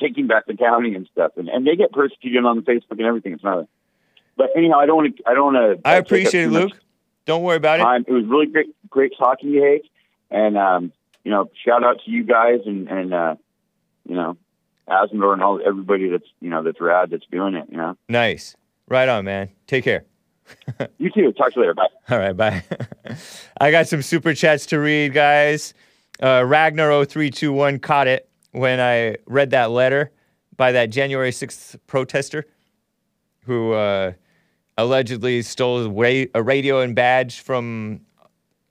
taking 0.00 0.28
back 0.28 0.46
the 0.46 0.56
county 0.56 0.94
and 0.94 1.08
stuff, 1.12 1.32
and 1.36 1.48
and 1.48 1.66
they 1.66 1.76
get 1.76 1.92
persecuted 1.92 2.44
on 2.44 2.62
Facebook 2.62 2.92
and 2.92 3.02
everything. 3.02 3.32
It's 3.32 3.44
not. 3.44 3.58
A, 3.58 3.68
but 4.36 4.50
anyhow, 4.56 4.78
I 4.78 4.86
don't 4.86 4.96
want 4.96 5.16
to. 5.16 5.22
I 5.26 5.34
don't 5.34 5.54
want 5.54 5.82
to. 5.82 5.88
I 5.88 5.96
appreciate 5.96 6.44
it, 6.44 6.50
Luke. 6.50 6.72
Don't 7.26 7.42
worry 7.42 7.56
about 7.56 7.80
it. 7.80 8.08
It 8.08 8.12
was 8.12 8.24
really 8.24 8.46
great, 8.46 8.68
great 8.88 9.12
talking 9.18 9.50
to 9.50 9.54
you, 9.54 9.62
Hank. 9.62 9.82
And 10.30 10.56
um, 10.56 10.92
you 11.24 11.32
know, 11.32 11.50
shout 11.64 11.82
out 11.82 12.00
to 12.04 12.10
you 12.10 12.22
guys 12.24 12.60
and 12.64 12.88
and 12.88 13.12
uh, 13.12 13.34
you 14.08 14.14
know, 14.14 14.36
Asmodor 14.88 15.32
and 15.32 15.42
all 15.42 15.60
everybody 15.64 16.08
that's 16.08 16.26
you 16.40 16.50
know 16.50 16.62
that's 16.62 16.80
rad 16.80 17.10
that's 17.10 17.26
doing 17.30 17.54
it. 17.54 17.66
You 17.70 17.76
know, 17.76 17.96
Nice. 18.08 18.56
Right 18.88 19.08
on, 19.08 19.24
man. 19.26 19.50
Take 19.66 19.84
care. 19.84 20.04
you 20.98 21.10
too. 21.10 21.32
Talk 21.32 21.52
to 21.52 21.60
you 21.60 21.62
later. 21.62 21.74
Bye. 21.74 21.88
All 22.10 22.18
right, 22.18 22.36
bye. 22.36 22.64
I 23.60 23.70
got 23.70 23.86
some 23.86 24.00
super 24.00 24.32
chats 24.32 24.64
to 24.66 24.78
read, 24.78 25.12
guys. 25.12 25.74
Uh, 26.20 26.40
Ragnar0321 26.40 27.82
caught 27.82 28.06
it 28.06 28.28
when 28.52 28.80
I 28.80 29.16
read 29.26 29.50
that 29.50 29.70
letter 29.70 30.10
by 30.56 30.72
that 30.72 30.86
January 30.86 31.30
6th 31.30 31.78
protester 31.86 32.46
who 33.44 33.72
uh, 33.72 34.12
allegedly 34.76 35.42
stole 35.42 35.86
a 35.86 36.42
radio 36.42 36.80
and 36.80 36.94
badge 36.94 37.40
from 37.40 38.00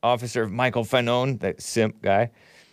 Officer 0.03 0.47
Michael 0.47 0.83
Fanone, 0.83 1.39
that 1.39 1.61
simp 1.61 2.01
guy. 2.01 2.31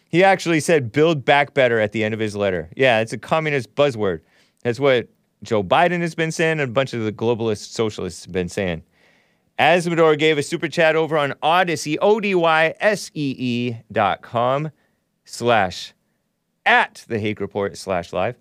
He 0.08 0.22
actually 0.22 0.60
said, 0.60 0.92
build 0.92 1.24
back 1.24 1.54
better 1.54 1.80
at 1.80 1.92
the 1.92 2.04
end 2.04 2.14
of 2.14 2.20
his 2.20 2.36
letter. 2.36 2.70
Yeah, 2.76 3.00
it's 3.00 3.12
a 3.12 3.18
communist 3.18 3.74
buzzword. 3.74 4.20
That's 4.62 4.78
what 4.78 5.08
Joe 5.42 5.62
Biden 5.62 6.00
has 6.00 6.14
been 6.14 6.30
saying 6.32 6.60
and 6.60 6.62
a 6.62 6.66
bunch 6.68 6.94
of 6.94 7.02
the 7.04 7.12
globalist 7.12 7.72
socialists 7.72 8.24
have 8.24 8.32
been 8.32 8.48
saying. 8.48 8.82
Asmodor 9.58 10.18
gave 10.18 10.38
a 10.38 10.42
super 10.42 10.68
chat 10.68 10.96
over 10.96 11.16
on 11.16 11.34
Odysee, 11.42 11.98
O-D-Y-S-E-E 12.00 13.34
E 13.38 13.76
dot 13.92 14.22
com 14.22 14.70
slash 15.24 15.94
at 16.66 17.04
the 17.08 17.18
Hake 17.18 17.40
Report 17.40 17.76
slash 17.76 18.12
live. 18.12 18.36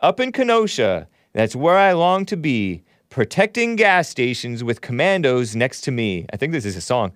Up 0.00 0.20
in 0.20 0.32
Kenosha, 0.32 1.08
that's 1.32 1.56
where 1.56 1.76
I 1.76 1.92
long 1.92 2.24
to 2.26 2.36
be, 2.36 2.82
protecting 3.10 3.76
gas 3.76 4.08
stations 4.08 4.64
with 4.64 4.80
commandos 4.80 5.54
next 5.54 5.82
to 5.82 5.90
me. 5.90 6.26
I 6.32 6.36
think 6.36 6.52
this 6.52 6.64
is 6.64 6.76
a 6.76 6.80
song. 6.80 7.12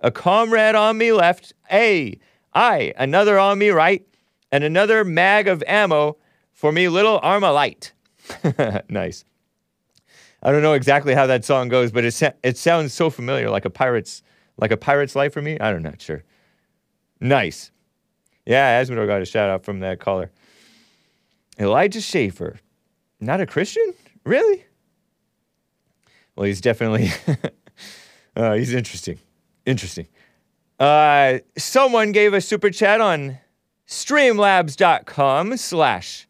A 0.00 0.10
comrade 0.10 0.74
on 0.74 0.98
me 0.98 1.12
left, 1.12 1.52
a, 1.70 2.18
I, 2.54 2.92
another 2.96 3.38
on 3.38 3.58
me 3.58 3.70
right, 3.70 4.06
and 4.50 4.62
another 4.64 5.04
mag 5.04 5.48
of 5.48 5.62
ammo 5.66 6.18
for 6.52 6.72
me 6.72 6.88
little 6.88 7.20
Armalite. 7.20 7.92
nice. 8.88 9.24
I 10.42 10.50
don't 10.50 10.62
know 10.62 10.72
exactly 10.74 11.14
how 11.14 11.26
that 11.26 11.44
song 11.44 11.68
goes, 11.68 11.92
but 11.92 12.04
it 12.04 12.12
sa- 12.12 12.32
it 12.42 12.58
sounds 12.58 12.92
so 12.92 13.10
familiar, 13.10 13.48
like 13.48 13.64
a 13.64 13.70
pirate's 13.70 14.22
like 14.58 14.70
a 14.70 14.76
pirate's 14.76 15.14
life 15.16 15.32
for 15.32 15.40
me. 15.42 15.56
I'm 15.60 15.82
not 15.82 16.00
sure. 16.00 16.24
Nice. 17.20 17.70
Yeah, 18.44 18.82
Asmodor 18.82 19.06
got 19.06 19.22
a 19.22 19.24
shout 19.24 19.48
out 19.48 19.64
from 19.64 19.80
that 19.80 20.00
caller. 20.00 20.30
Elijah 21.58 22.00
Schaffer, 22.00 22.58
not 23.20 23.40
a 23.40 23.46
Christian, 23.46 23.94
really? 24.24 24.64
Well, 26.34 26.46
he's 26.46 26.60
definitely 26.60 27.10
uh, 28.36 28.54
he's 28.54 28.74
interesting. 28.74 29.18
Interesting. 29.64 30.08
Uh, 30.82 31.38
someone 31.56 32.10
gave 32.10 32.34
a 32.34 32.40
super 32.40 32.68
chat 32.68 33.00
on 33.00 33.38
streamlabs.com 33.86 35.56
slash 35.56 36.26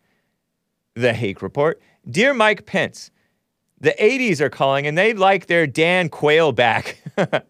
the 0.94 1.14
Hake 1.14 1.40
Report. 1.40 1.80
Dear 2.06 2.34
Mike 2.34 2.66
Pence, 2.66 3.10
the 3.80 3.94
80s 3.98 4.42
are 4.42 4.50
calling 4.50 4.86
and 4.86 4.98
they'd 4.98 5.16
like 5.16 5.46
their 5.46 5.66
Dan 5.66 6.10
Quayle 6.10 6.52
back. 6.52 6.98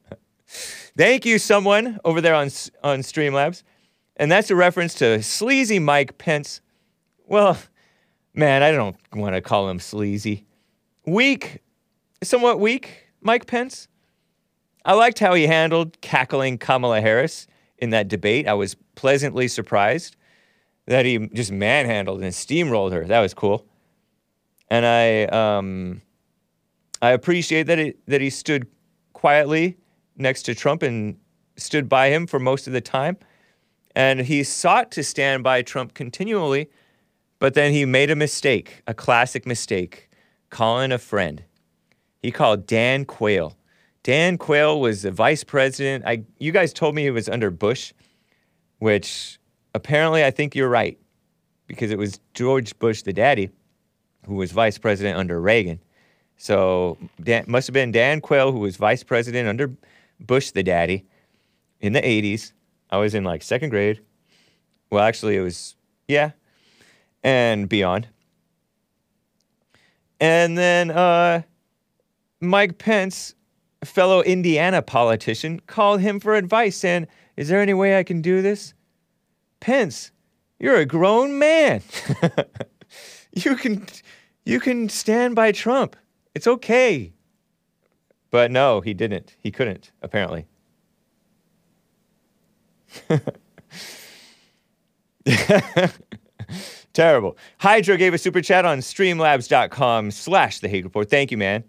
Thank 0.47 1.27
you, 1.27 1.41
someone 1.41 1.99
over 2.05 2.21
there 2.21 2.37
on, 2.37 2.47
on 2.85 3.01
Streamlabs. 3.01 3.65
And 4.15 4.31
that's 4.31 4.53
a 4.53 4.55
reference 4.55 4.95
to 4.95 5.25
sleazy 5.25 5.81
Mike 5.81 6.19
Pence. 6.19 6.61
Well, 7.27 7.59
man, 8.33 8.63
I 8.63 8.71
don't 8.71 8.97
want 9.13 9.35
to 9.35 9.41
call 9.41 9.69
him 9.69 9.81
sleazy. 9.81 10.47
Weak, 11.05 11.63
somewhat 12.23 12.61
weak, 12.61 13.09
Mike 13.21 13.47
Pence. 13.49 13.89
I 14.85 14.95
liked 14.95 15.19
how 15.19 15.35
he 15.35 15.47
handled 15.47 16.01
cackling 16.01 16.59
Kamala 16.59 17.01
Harris 17.01 17.47
in 17.79 17.91
that 17.91 18.09
debate. 18.09 18.49
I 18.49 18.55
was 18.55 18.77
pleasantly 18.95 19.49
surprised 19.49 20.17
that 20.87 21.05
he 21.07 21.29
just 21.29 21.53
manhandled 21.53 22.23
and 22.23 22.33
steamrolled 22.33 22.93
her. 22.93 23.05
That 23.07 23.21
was 23.21 23.35
cool. 23.35 23.67
and 24.71 24.87
I 24.87 25.25
um, 25.27 26.01
I 27.03 27.11
appreciate 27.11 27.65
that 27.65 27.79
it, 27.79 27.99
that 28.07 28.21
he 28.21 28.31
stood 28.31 28.67
quietly 29.13 29.77
next 30.17 30.45
to 30.45 30.55
Trump 30.55 30.83
and 30.83 31.19
stood 31.57 31.89
by 31.89 32.09
him 32.09 32.27
for 32.27 32.39
most 32.39 32.67
of 32.67 32.73
the 32.73 32.81
time, 32.81 33.19
and 33.95 34.21
he 34.21 34.43
sought 34.43 34.91
to 34.93 35.05
stand 35.05 35.45
by 35.45 35.63
Trump 35.63 35.93
continually, 35.95 36.71
but 37.39 37.55
then 37.55 37.73
he 37.73 37.85
made 37.85 38.11
a 38.11 38.17
mistake, 38.17 38.83
a 38.87 38.95
classic 38.95 39.45
mistake, 39.47 40.09
calling 40.51 40.91
a 40.91 40.99
friend. 40.99 41.45
He 42.23 42.31
called 42.31 42.67
Dan 42.67 43.05
Quayle. 43.05 43.57
Dan 44.03 44.37
Quayle 44.37 44.81
was 44.81 45.03
the 45.03 45.11
vice 45.11 45.45
president. 45.45 46.05
I, 46.07 46.25
you 46.39 46.53
guys 46.53 46.73
told 46.73 46.95
me 46.95 47.07
it 47.07 47.13
was 47.13 47.29
under 47.29 47.51
Bush, 47.51 47.93
which 48.79 49.39
apparently 49.75 50.25
I 50.25 50.31
think 50.31 50.55
you're 50.55 50.69
right 50.69 50.99
because 51.67 51.91
it 51.91 51.99
was 51.99 52.21
George 52.35 52.79
Bush, 52.79 53.03
the 53.03 53.13
daddy, 53.13 53.51
who 54.27 54.35
was 54.35 54.53
vice 54.53 54.79
president 54.79 55.19
under 55.19 55.41
Reagan. 55.41 55.81
So 56.37 56.99
Dan, 57.23 57.45
must 57.47 57.69
have 57.69 57.75
been 57.75 57.93
Dan 57.93 58.21
Quayle, 58.21 58.51
who 58.51 58.59
was 58.59 58.77
vice 58.77 59.05
president 59.05 59.49
under 59.49 59.71
Bush, 60.19 60.51
the 60.51 60.63
daddy, 60.63 61.05
in 61.81 61.93
the 61.93 62.01
80s. 62.01 62.53
I 62.91 62.99
was 62.99 63.15
in 63.15 63.25
like 63.25 63.43
second 63.43 63.71
grade. 63.71 64.01
Well, 64.91 65.03
actually, 65.03 65.37
it 65.37 65.41
was, 65.41 65.77
yeah, 66.09 66.33
and 67.23 67.69
beyond. 67.69 68.09
And 70.21 70.59
then 70.59 70.91
uh, 70.91 71.43
Mike 72.41 72.79
Pence, 72.79 73.35
fellow 73.85 74.23
Indiana 74.23 74.83
politician, 74.83 75.61
called 75.61 76.01
him 76.01 76.21
for 76.21 76.35
advice 76.35 76.77
saying, 76.77 77.07
Is 77.37 77.49
there 77.49 77.61
any 77.61 77.75
way 77.75 77.99
I 77.99 78.03
can 78.03 78.23
do 78.23 78.43
this? 78.43 78.75
Pence, 79.61 80.11
you're 80.59 80.77
a 80.77 80.87
grown 80.87 81.39
man. 81.39 81.83
you 83.33 83.57
can 83.57 83.87
you 84.45 84.61
can 84.61 84.89
stand 84.89 85.35
by 85.35 85.53
Trump. 85.53 85.97
It's 86.35 86.47
okay. 86.47 87.13
But 88.31 88.51
no, 88.51 88.81
he 88.81 88.95
didn't. 88.95 89.37
He 89.39 89.51
couldn't, 89.51 89.93
apparently. 90.01 90.47
Terrible. 96.93 97.37
Hydro 97.59 97.97
gave 97.97 98.15
a 98.15 98.19
super 98.19 98.41
chat 98.41 98.65
on 98.65 98.79
streamlabs.com 98.79 100.11
slash 100.11 100.61
the 100.61 100.69
Hake 100.69 100.85
Report. 100.85 101.09
Thank 101.11 101.31
you, 101.31 101.37
man. 101.37 101.65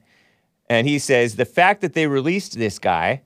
And 0.74 0.88
he 0.88 0.98
says 0.98 1.36
the 1.36 1.46
fact 1.46 1.82
that 1.82 1.94
they 1.94 2.08
released 2.08 2.58
this 2.58 2.80
guy 2.80 3.22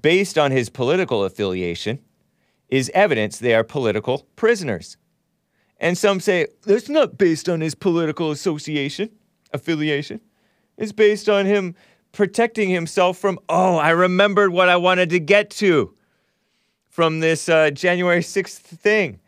based 0.00 0.38
on 0.38 0.50
his 0.50 0.70
political 0.70 1.22
affiliation 1.22 1.98
is 2.70 2.90
evidence 2.94 3.38
they 3.38 3.54
are 3.54 3.62
political 3.62 4.26
prisoners. 4.34 4.96
And 5.78 5.98
some 5.98 6.20
say 6.20 6.46
that's 6.62 6.88
not 6.88 7.18
based 7.18 7.50
on 7.50 7.60
his 7.60 7.74
political 7.74 8.30
association, 8.30 9.10
affiliation. 9.52 10.22
It's 10.78 10.92
based 10.92 11.28
on 11.28 11.44
him 11.44 11.74
protecting 12.12 12.70
himself 12.70 13.18
from, 13.18 13.38
oh, 13.50 13.76
I 13.76 13.90
remembered 13.90 14.50
what 14.50 14.70
I 14.70 14.76
wanted 14.76 15.10
to 15.10 15.20
get 15.20 15.50
to 15.50 15.92
from 16.88 17.20
this 17.20 17.46
uh, 17.46 17.72
January 17.72 18.20
6th 18.20 18.56
thing. 18.56 19.20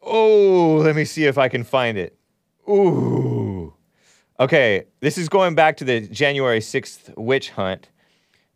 Oh, 0.00 0.80
let 0.82 0.96
me 0.96 1.04
see 1.04 1.26
if 1.26 1.36
I 1.36 1.50
can 1.50 1.64
find 1.64 1.98
it. 1.98 2.16
Ooh. 2.66 3.41
Okay, 4.42 4.82
this 4.98 5.18
is 5.18 5.28
going 5.28 5.54
back 5.54 5.76
to 5.76 5.84
the 5.84 6.00
January 6.00 6.58
6th 6.58 7.16
witch 7.16 7.50
hunt. 7.50 7.90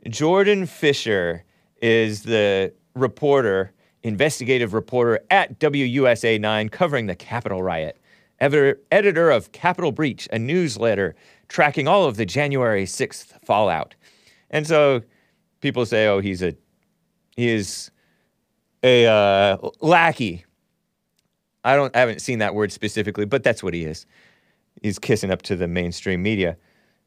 Jordan 0.09 0.66
Fischer 0.66 1.45
is 1.80 2.24
the 2.24 2.72
reporter, 2.97 3.72
investigative 4.03 4.74
reporter 4.74 5.20
at 5.30 5.61
WUSA 5.61 6.41
9 6.41 6.68
covering 6.70 7.07
the 7.07 7.14
Capitol 7.14 7.62
riot. 7.62 8.01
Editor, 8.41 8.80
editor 8.91 9.30
of 9.30 9.53
Capitol 9.53 9.93
Breach, 9.93 10.28
a 10.32 10.41
newsletter 10.41 11.14
tracking 11.47 11.87
all 11.87 12.05
of 12.05 12.16
the 12.16 12.26
January 12.26 12.84
6th 12.84 13.41
fallout. 13.45 13.95
And 14.51 14.66
so 14.66 15.03
people 15.61 15.87
say, 15.87 16.09
oh, 16.09 16.18
he's 16.18 16.43
a, 16.43 16.57
he 17.37 17.49
is 17.49 17.93
a 18.82 19.07
uh, 19.07 19.59
lackey. 19.80 20.47
I 21.62 21.76
don't, 21.76 21.95
I 21.95 22.01
haven't 22.01 22.22
seen 22.22 22.41
that 22.41 22.57
word 22.57 22.72
specifically, 22.72 23.24
but 23.24 23.45
that's 23.45 23.62
what 23.62 23.72
he 23.72 23.84
is. 23.84 24.05
He's 24.87 25.01
kissing 25.01 25.32
up 25.32 25.43
to 25.43 25.57
the 25.57 25.66
mainstream 25.66 26.22
media. 26.22 26.57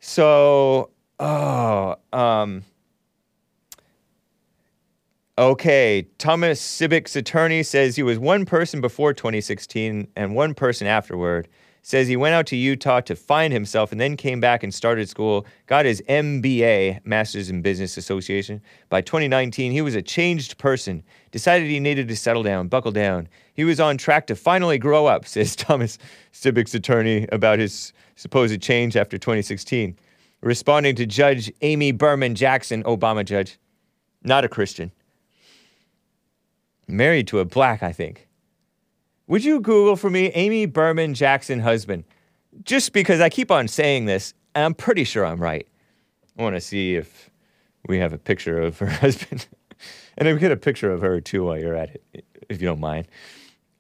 So, 0.01 0.89
oh, 1.17 1.95
um, 2.11 2.65
okay. 5.38 6.05
Thomas 6.17 6.59
Sibick's 6.59 7.15
attorney 7.15 7.63
says 7.63 7.95
he 7.95 8.03
was 8.03 8.19
one 8.19 8.45
person 8.45 8.82
before 8.82 9.13
2016 9.13 10.09
and 10.17 10.36
one 10.36 10.53
person 10.53 10.88
afterward. 10.88 11.47
Says 11.82 12.07
he 12.07 12.17
went 12.17 12.36
out 12.36 12.45
to 12.47 12.55
Utah 12.55 12.99
to 13.01 13.15
find 13.15 13.53
himself 13.53 13.91
and 13.91 13.99
then 13.99 14.17
came 14.17 14.39
back 14.39 14.63
and 14.63 14.73
started 14.73 15.09
school, 15.09 15.45
got 15.65 15.86
his 15.86 16.01
MBA, 16.09 17.05
Masters 17.05 17.49
in 17.49 17.61
Business 17.61 17.97
Association. 17.97 18.61
By 18.89 19.01
2019, 19.01 19.71
he 19.71 19.82
was 19.82 19.95
a 19.95 20.01
changed 20.01 20.57
person, 20.57 21.03
decided 21.32 21.69
he 21.69 21.80
needed 21.80 22.07
to 22.09 22.15
settle 22.15 22.43
down, 22.43 22.67
buckle 22.67 22.91
down. 22.91 23.27
He 23.53 23.63
was 23.63 23.80
on 23.80 23.97
track 23.97 24.27
to 24.27 24.36
finally 24.36 24.77
grow 24.77 25.05
up, 25.05 25.25
says 25.27 25.55
Thomas 25.55 25.97
Sibick's 26.32 26.73
attorney 26.73 27.27
about 27.32 27.59
his 27.59 27.93
supposed 28.15 28.61
change 28.61 28.95
after 28.95 29.17
2016. 29.17 29.97
Responding 30.41 30.95
to 30.95 31.05
Judge 31.05 31.51
Amy 31.61 31.91
Berman 31.91 32.36
Jackson, 32.36 32.84
Obama 32.84 33.25
judge, 33.25 33.57
not 34.23 34.45
a 34.45 34.49
Christian. 34.49 34.91
Married 36.88 37.27
to 37.27 37.39
a 37.39 37.45
black, 37.45 37.84
I 37.84 37.91
think. 37.91 38.28
Would 39.30 39.43
you 39.43 39.59
Google 39.59 39.95
for 39.95 40.09
me 40.09 40.32
Amy 40.32 40.65
Berman 40.65 41.13
Jackson 41.13 41.59
husband? 41.59 42.03
Just 42.63 42.93
because 42.93 43.21
I 43.21 43.30
keep 43.30 43.51
on 43.51 43.67
saying 43.67 44.05
this, 44.05 44.34
and 44.55 44.65
I'm 44.65 44.73
pretty 44.73 45.03
sure 45.03 45.23
I'm 45.23 45.39
right. 45.39 45.67
I 46.36 46.41
want 46.41 46.55
to 46.55 46.61
see 46.61 46.95
if 46.95 47.30
we 47.88 47.99
have 47.99 48.11
a 48.11 48.17
picture 48.17 48.59
of 48.59 48.80
her 48.80 48.88
husband. 48.89 49.47
and 50.17 50.27
if 50.27 50.34
we 50.34 50.39
get 50.39 50.51
a 50.51 50.57
picture 50.57 50.91
of 50.91 51.01
her 51.01 51.21
too 51.21 51.43
while 51.43 51.59
you're 51.59 51.75
at 51.75 51.91
it, 52.11 52.25
if 52.49 52.59
you 52.59 52.67
don't 52.67 52.80
mind. 52.80 53.07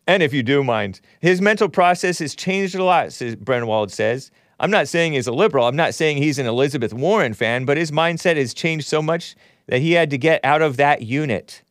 And 0.05 0.21
if 0.21 0.35
you 0.35 0.43
do 0.43 0.63
mind, 0.63 1.01
his 1.19 1.41
mental 1.41 1.67
process 1.67 2.19
has 2.19 2.35
changed 2.35 2.75
a 2.75 2.83
lot, 2.83 3.11
says 3.11 3.35
Brennwald 3.35 3.89
says. 3.89 4.29
I'm 4.59 4.69
not 4.69 4.87
saying 4.87 5.13
he's 5.13 5.25
a 5.25 5.31
liberal. 5.31 5.65
I'm 5.65 5.75
not 5.75 5.95
saying 5.95 6.17
he's 6.17 6.37
an 6.37 6.45
Elizabeth 6.45 6.93
Warren 6.93 7.33
fan, 7.33 7.65
but 7.65 7.75
his 7.75 7.89
mindset 7.89 8.37
has 8.37 8.53
changed 8.53 8.85
so 8.87 9.01
much 9.01 9.35
that 9.65 9.81
he 9.81 9.93
had 9.93 10.11
to 10.11 10.17
get 10.19 10.45
out 10.45 10.61
of 10.61 10.77
that 10.77 11.01
unit. 11.01 11.63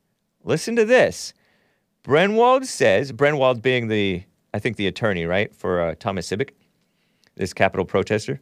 Listen 0.42 0.74
to 0.74 0.84
this. 0.84 1.32
Brennwald 2.08 2.64
says, 2.64 3.12
Brennwald 3.12 3.60
being 3.60 3.88
the, 3.88 4.22
I 4.54 4.58
think 4.58 4.78
the 4.78 4.86
attorney, 4.86 5.26
right, 5.26 5.54
for 5.54 5.82
uh, 5.82 5.94
Thomas 5.98 6.26
Sibick, 6.26 6.52
this 7.34 7.52
Capitol 7.52 7.84
protester, 7.84 8.40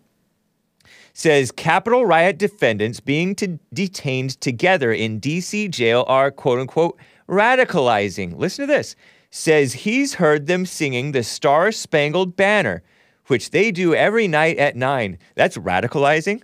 says 1.14 1.50
Capitol 1.50 2.06
riot 2.06 2.38
defendants 2.38 3.00
being 3.00 3.34
detained 3.74 4.40
together 4.40 4.92
in 4.92 5.20
DC 5.20 5.68
jail 5.72 6.04
are 6.06 6.30
quote 6.30 6.60
unquote 6.60 6.96
radicalizing. 7.28 8.36
Listen 8.36 8.68
to 8.68 8.72
this. 8.72 8.94
Says 9.30 9.72
he's 9.72 10.14
heard 10.14 10.46
them 10.46 10.64
singing 10.64 11.10
the 11.10 11.24
Star 11.24 11.72
Spangled 11.72 12.36
Banner, 12.36 12.84
which 13.26 13.50
they 13.50 13.72
do 13.72 13.96
every 13.96 14.28
night 14.28 14.58
at 14.58 14.76
nine. 14.76 15.18
That's 15.34 15.56
radicalizing. 15.56 16.40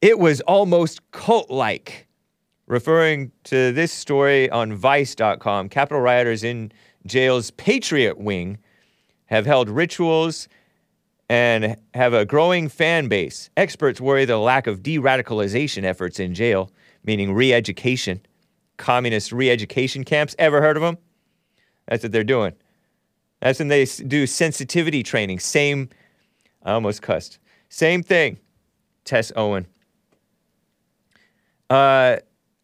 It 0.00 0.18
was 0.18 0.40
almost 0.42 1.10
cult 1.10 1.50
like. 1.50 2.05
Referring 2.66 3.30
to 3.44 3.70
this 3.70 3.92
story 3.92 4.50
on 4.50 4.74
Vice.com, 4.74 5.68
Capitol 5.68 6.00
rioters 6.00 6.42
in 6.42 6.72
jail's 7.06 7.52
Patriot 7.52 8.18
Wing 8.18 8.58
have 9.26 9.46
held 9.46 9.68
rituals 9.68 10.48
and 11.28 11.76
have 11.94 12.12
a 12.12 12.24
growing 12.24 12.68
fan 12.68 13.06
base. 13.06 13.50
Experts 13.56 14.00
worry 14.00 14.24
the 14.24 14.38
lack 14.38 14.66
of 14.66 14.82
de 14.82 14.98
radicalization 14.98 15.84
efforts 15.84 16.18
in 16.18 16.34
jail, 16.34 16.70
meaning 17.04 17.32
re 17.32 17.52
education, 17.52 18.20
communist 18.78 19.30
re 19.30 19.48
education 19.48 20.02
camps. 20.02 20.34
Ever 20.38 20.60
heard 20.60 20.76
of 20.76 20.82
them? 20.82 20.98
That's 21.86 22.02
what 22.02 22.10
they're 22.10 22.24
doing. 22.24 22.52
That's 23.40 23.60
when 23.60 23.68
they 23.68 23.84
do 23.84 24.26
sensitivity 24.26 25.04
training. 25.04 25.38
Same, 25.38 25.88
I 26.64 26.72
almost 26.72 27.02
cussed. 27.02 27.38
Same 27.68 28.02
thing. 28.02 28.38
Tess 29.04 29.30
Owen. 29.36 29.66
Uh, 31.70 32.16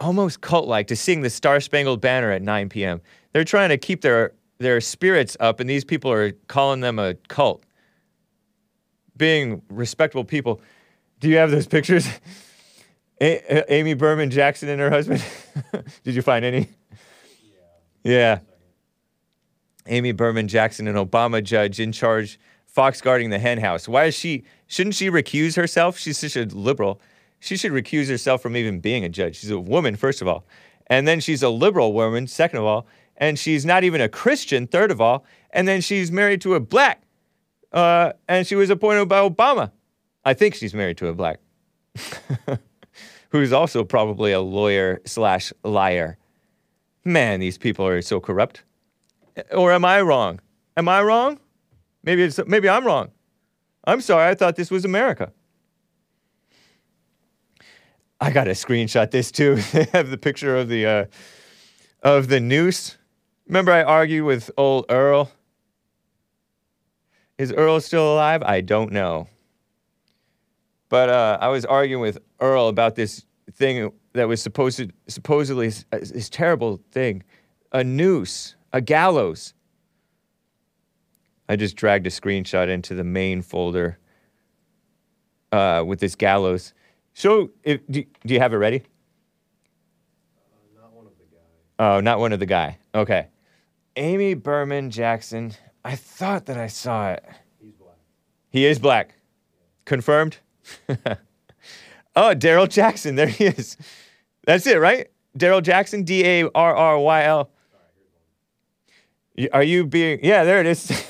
almost 0.02 0.40
cult 0.40 0.66
like 0.66 0.88
to 0.88 0.96
seeing 0.96 1.22
the 1.22 1.30
Star 1.30 1.60
Spangled 1.60 2.00
Banner 2.00 2.30
at 2.30 2.42
9 2.42 2.68
p.m. 2.68 3.00
They're 3.32 3.44
trying 3.44 3.70
to 3.70 3.78
keep 3.78 4.02
their, 4.02 4.32
their 4.58 4.80
spirits 4.80 5.36
up, 5.40 5.60
and 5.60 5.68
these 5.68 5.84
people 5.84 6.10
are 6.12 6.32
calling 6.48 6.80
them 6.80 6.98
a 6.98 7.14
cult. 7.28 7.64
Being 9.16 9.62
respectable 9.68 10.24
people. 10.24 10.60
Do 11.20 11.28
you 11.28 11.36
have 11.36 11.50
those 11.50 11.66
pictures? 11.66 12.08
A- 13.20 13.58
A- 13.58 13.72
Amy 13.72 13.94
Berman 13.94 14.30
Jackson 14.30 14.68
and 14.68 14.80
her 14.80 14.90
husband? 14.90 15.24
Did 16.04 16.14
you 16.14 16.22
find 16.22 16.44
any? 16.44 16.68
Yeah. 18.02 18.40
Amy 19.86 20.12
Berman 20.12 20.48
Jackson, 20.48 20.88
an 20.88 20.96
Obama 20.96 21.42
judge 21.42 21.78
in 21.80 21.92
charge, 21.92 22.38
Fox 22.66 23.00
guarding 23.00 23.30
the 23.30 23.38
hen 23.38 23.58
house. 23.58 23.86
Why 23.86 24.06
is 24.06 24.14
she? 24.14 24.44
Shouldn't 24.66 24.94
she 24.94 25.10
recuse 25.10 25.56
herself? 25.56 25.98
She's 25.98 26.18
such 26.18 26.36
a 26.36 26.44
liberal. 26.46 27.00
She 27.42 27.56
should 27.56 27.72
recuse 27.72 28.08
herself 28.08 28.40
from 28.40 28.56
even 28.56 28.80
being 28.80 29.04
a 29.04 29.08
judge. 29.08 29.36
She's 29.36 29.50
a 29.50 29.58
woman, 29.58 29.96
first 29.96 30.22
of 30.22 30.28
all. 30.28 30.46
And 30.86 31.06
then 31.08 31.20
she's 31.20 31.42
a 31.42 31.48
liberal 31.48 31.92
woman, 31.92 32.26
second 32.26 32.60
of 32.60 32.64
all. 32.64 32.86
And 33.16 33.38
she's 33.38 33.66
not 33.66 33.84
even 33.84 34.00
a 34.00 34.08
Christian, 34.08 34.66
third 34.66 34.90
of 34.90 35.00
all. 35.00 35.24
And 35.50 35.66
then 35.66 35.80
she's 35.80 36.10
married 36.10 36.40
to 36.42 36.54
a 36.54 36.60
black 36.60 37.02
uh, 37.72 38.12
and 38.28 38.46
she 38.46 38.54
was 38.54 38.70
appointed 38.70 39.08
by 39.08 39.26
Obama. 39.26 39.72
I 40.24 40.34
think 40.34 40.54
she's 40.54 40.74
married 40.74 40.98
to 40.98 41.08
a 41.08 41.14
black, 41.14 41.40
who's 43.30 43.52
also 43.52 43.82
probably 43.82 44.32
a 44.32 44.40
lawyer 44.40 45.00
slash 45.04 45.52
liar. 45.64 46.18
Man, 47.04 47.40
these 47.40 47.58
people 47.58 47.86
are 47.86 48.00
so 48.02 48.20
corrupt. 48.20 48.62
Or 49.52 49.72
am 49.72 49.84
I 49.84 50.00
wrong? 50.02 50.40
Am 50.76 50.88
I 50.88 51.02
wrong? 51.02 51.40
Maybe 52.04 52.22
it's 52.22 52.38
maybe 52.46 52.68
I'm 52.68 52.86
wrong. 52.86 53.10
I'm 53.84 54.00
sorry. 54.00 54.28
I 54.28 54.34
thought 54.34 54.56
this 54.56 54.70
was 54.70 54.84
America. 54.84 55.32
I 58.22 58.30
got 58.30 58.44
to 58.44 58.52
screenshot 58.52 59.10
this 59.10 59.32
too. 59.32 59.56
they 59.72 59.88
have 59.92 60.08
the 60.08 60.16
picture 60.16 60.56
of 60.56 60.68
the 60.68 60.86
uh, 60.86 61.04
of 62.04 62.28
the 62.28 62.38
noose. 62.38 62.96
Remember, 63.48 63.72
I 63.72 63.82
argued 63.82 64.24
with 64.24 64.48
old 64.56 64.86
Earl. 64.88 65.32
Is 67.36 67.52
Earl 67.52 67.80
still 67.80 68.14
alive? 68.14 68.44
I 68.44 68.60
don't 68.60 68.92
know. 68.92 69.26
But 70.88 71.08
uh, 71.08 71.38
I 71.40 71.48
was 71.48 71.64
arguing 71.64 72.00
with 72.00 72.18
Earl 72.38 72.68
about 72.68 72.94
this 72.94 73.26
thing 73.54 73.90
that 74.12 74.28
was 74.28 74.40
supposed 74.40 74.76
to, 74.76 74.88
supposedly 75.08 75.66
this, 75.68 75.84
this 75.90 76.30
terrible 76.30 76.80
thing, 76.92 77.24
a 77.72 77.82
noose, 77.82 78.54
a 78.72 78.80
gallows. 78.80 79.52
I 81.48 81.56
just 81.56 81.74
dragged 81.74 82.06
a 82.06 82.10
screenshot 82.10 82.68
into 82.68 82.94
the 82.94 83.04
main 83.04 83.42
folder 83.42 83.98
uh, 85.50 85.82
with 85.84 85.98
this 85.98 86.14
gallows. 86.14 86.72
So, 87.14 87.50
if, 87.62 87.80
do, 87.88 88.04
do 88.24 88.34
you 88.34 88.40
have 88.40 88.52
it 88.52 88.56
ready? 88.56 88.82
Uh, 90.78 90.80
not 90.80 90.92
one 90.92 91.06
of 91.06 91.12
the 91.18 91.24
guy. 91.24 91.42
Oh, 91.78 92.00
not 92.00 92.18
one 92.18 92.32
of 92.32 92.40
the 92.40 92.46
guy. 92.46 92.78
Okay. 92.94 93.26
Amy 93.96 94.34
Berman 94.34 94.90
Jackson. 94.90 95.52
I 95.84 95.96
thought 95.96 96.46
that 96.46 96.56
I 96.56 96.68
saw 96.68 97.12
it. 97.12 97.24
He's 97.60 97.74
black. 97.74 97.96
He 98.50 98.66
is 98.66 98.78
black. 98.78 99.14
Confirmed? 99.84 100.38
oh, 100.88 102.34
Darryl 102.34 102.68
Jackson. 102.68 103.16
There 103.16 103.26
he 103.26 103.46
is. 103.46 103.76
That's 104.44 104.66
it, 104.66 104.78
right? 104.78 105.08
Darryl 105.36 105.62
Jackson. 105.62 106.04
D 106.04 106.24
A 106.24 106.50
R 106.54 106.74
R 106.74 106.98
Y 106.98 107.24
L. 107.24 107.50
Are 109.52 109.62
you 109.62 109.86
being? 109.86 110.20
Yeah, 110.22 110.44
there 110.44 110.60
it 110.60 110.66
is. 110.66 111.06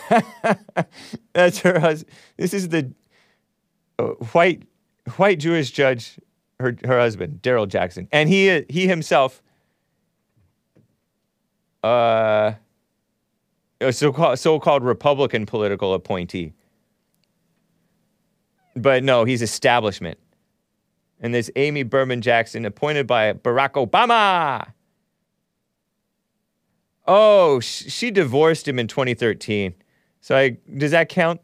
That's 1.33 1.59
her 1.61 1.79
husband. 1.79 2.15
This 2.37 2.55
is 2.55 2.69
the 2.69 2.93
uh, 3.99 4.05
white 4.33 4.63
white 5.17 5.39
Jewish 5.39 5.71
judge, 5.71 6.19
her 6.61 6.77
her 6.85 6.99
husband, 6.99 7.41
Darryl 7.43 7.69
Jackson, 7.69 8.09
and 8.13 8.29
he 8.29 8.65
he 8.69 8.87
himself, 8.87 9.43
uh, 11.83 12.53
a 13.81 13.93
so-called 13.93 14.39
so-called 14.39 14.85
Republican 14.85 15.47
political 15.47 15.95
appointee. 15.95 16.53
But 18.75 19.05
no, 19.05 19.25
he's 19.25 19.43
establishment. 19.43 20.19
And 21.21 21.33
this 21.35 21.51
Amy 21.57 21.83
Berman 21.83 22.21
Jackson, 22.21 22.65
appointed 22.65 23.07
by 23.07 23.33
Barack 23.33 23.73
Obama. 23.73 24.73
Oh, 27.07 27.61
sh- 27.61 27.85
she 27.89 28.11
divorced 28.11 28.67
him 28.67 28.79
in 28.79 28.89
2013. 28.89 29.75
So 30.21 30.37
I, 30.37 30.57
does 30.77 30.93
that 30.93 31.09
count? 31.09 31.41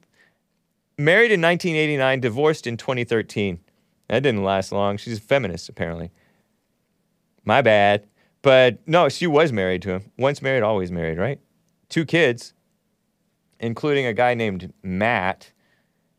Married 0.99 1.31
in 1.31 1.41
1989, 1.41 2.21
divorced 2.21 2.67
in 2.67 2.77
2013. 2.77 3.61
That 4.09 4.23
didn't 4.23 4.43
last 4.43 4.73
long. 4.73 4.97
She's 4.97 5.19
a 5.19 5.21
feminist, 5.21 5.69
apparently. 5.69 6.11
My 7.45 7.63
bad. 7.63 8.07
But 8.43 8.79
no, 8.87 9.09
she 9.09 9.27
was 9.27 9.53
married 9.53 9.83
to 9.83 9.91
him. 9.91 10.11
Once 10.19 10.43
married, 10.43 10.63
always 10.63 10.91
married, 10.91 11.19
right? 11.19 11.39
Two 11.89 12.05
kids, 12.05 12.53
including 13.61 14.07
a 14.07 14.13
guy 14.13 14.35
named 14.35 14.73
Matt. 14.83 15.53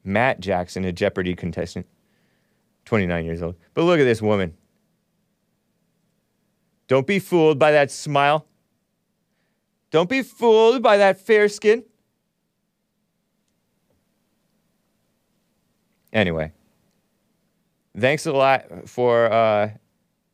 Matt 0.03 0.39
Jackson, 0.39 0.85
a 0.85 0.91
Jeopardy 0.91 1.35
contestant, 1.35 1.85
29 2.85 3.25
years 3.25 3.41
old. 3.41 3.55
But 3.73 3.83
look 3.83 3.99
at 3.99 4.05
this 4.05 4.21
woman. 4.21 4.55
Don't 6.87 7.05
be 7.05 7.19
fooled 7.19 7.59
by 7.59 7.71
that 7.71 7.91
smile. 7.91 8.47
Don't 9.91 10.09
be 10.09 10.23
fooled 10.23 10.81
by 10.81 10.97
that 10.97 11.19
fair 11.19 11.49
skin. 11.49 11.83
Anyway, 16.11 16.51
thanks 17.97 18.25
a 18.25 18.31
lot 18.31 18.87
for 18.87 19.31
uh, 19.31 19.69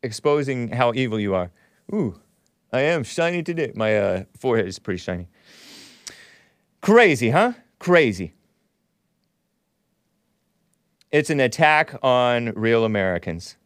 exposing 0.04 0.70
how 0.70 0.94
evil 0.94 1.20
you 1.20 1.36
are. 1.36 1.52
Ooh, 1.94 2.20
I 2.72 2.82
am 2.82 3.04
shiny 3.04 3.44
today. 3.44 3.72
My 3.76 3.98
uh, 3.98 4.24
forehead 4.38 4.68
is 4.68 4.80
pretty 4.80 5.00
shiny. 5.00 5.28
Crazy, 6.82 7.30
huh? 7.30 7.54
Crazy. 7.80 8.34
It's 11.12 11.30
an 11.30 11.40
attack 11.40 11.96
on 12.04 12.54
real 12.56 12.86
Americans. 12.86 13.58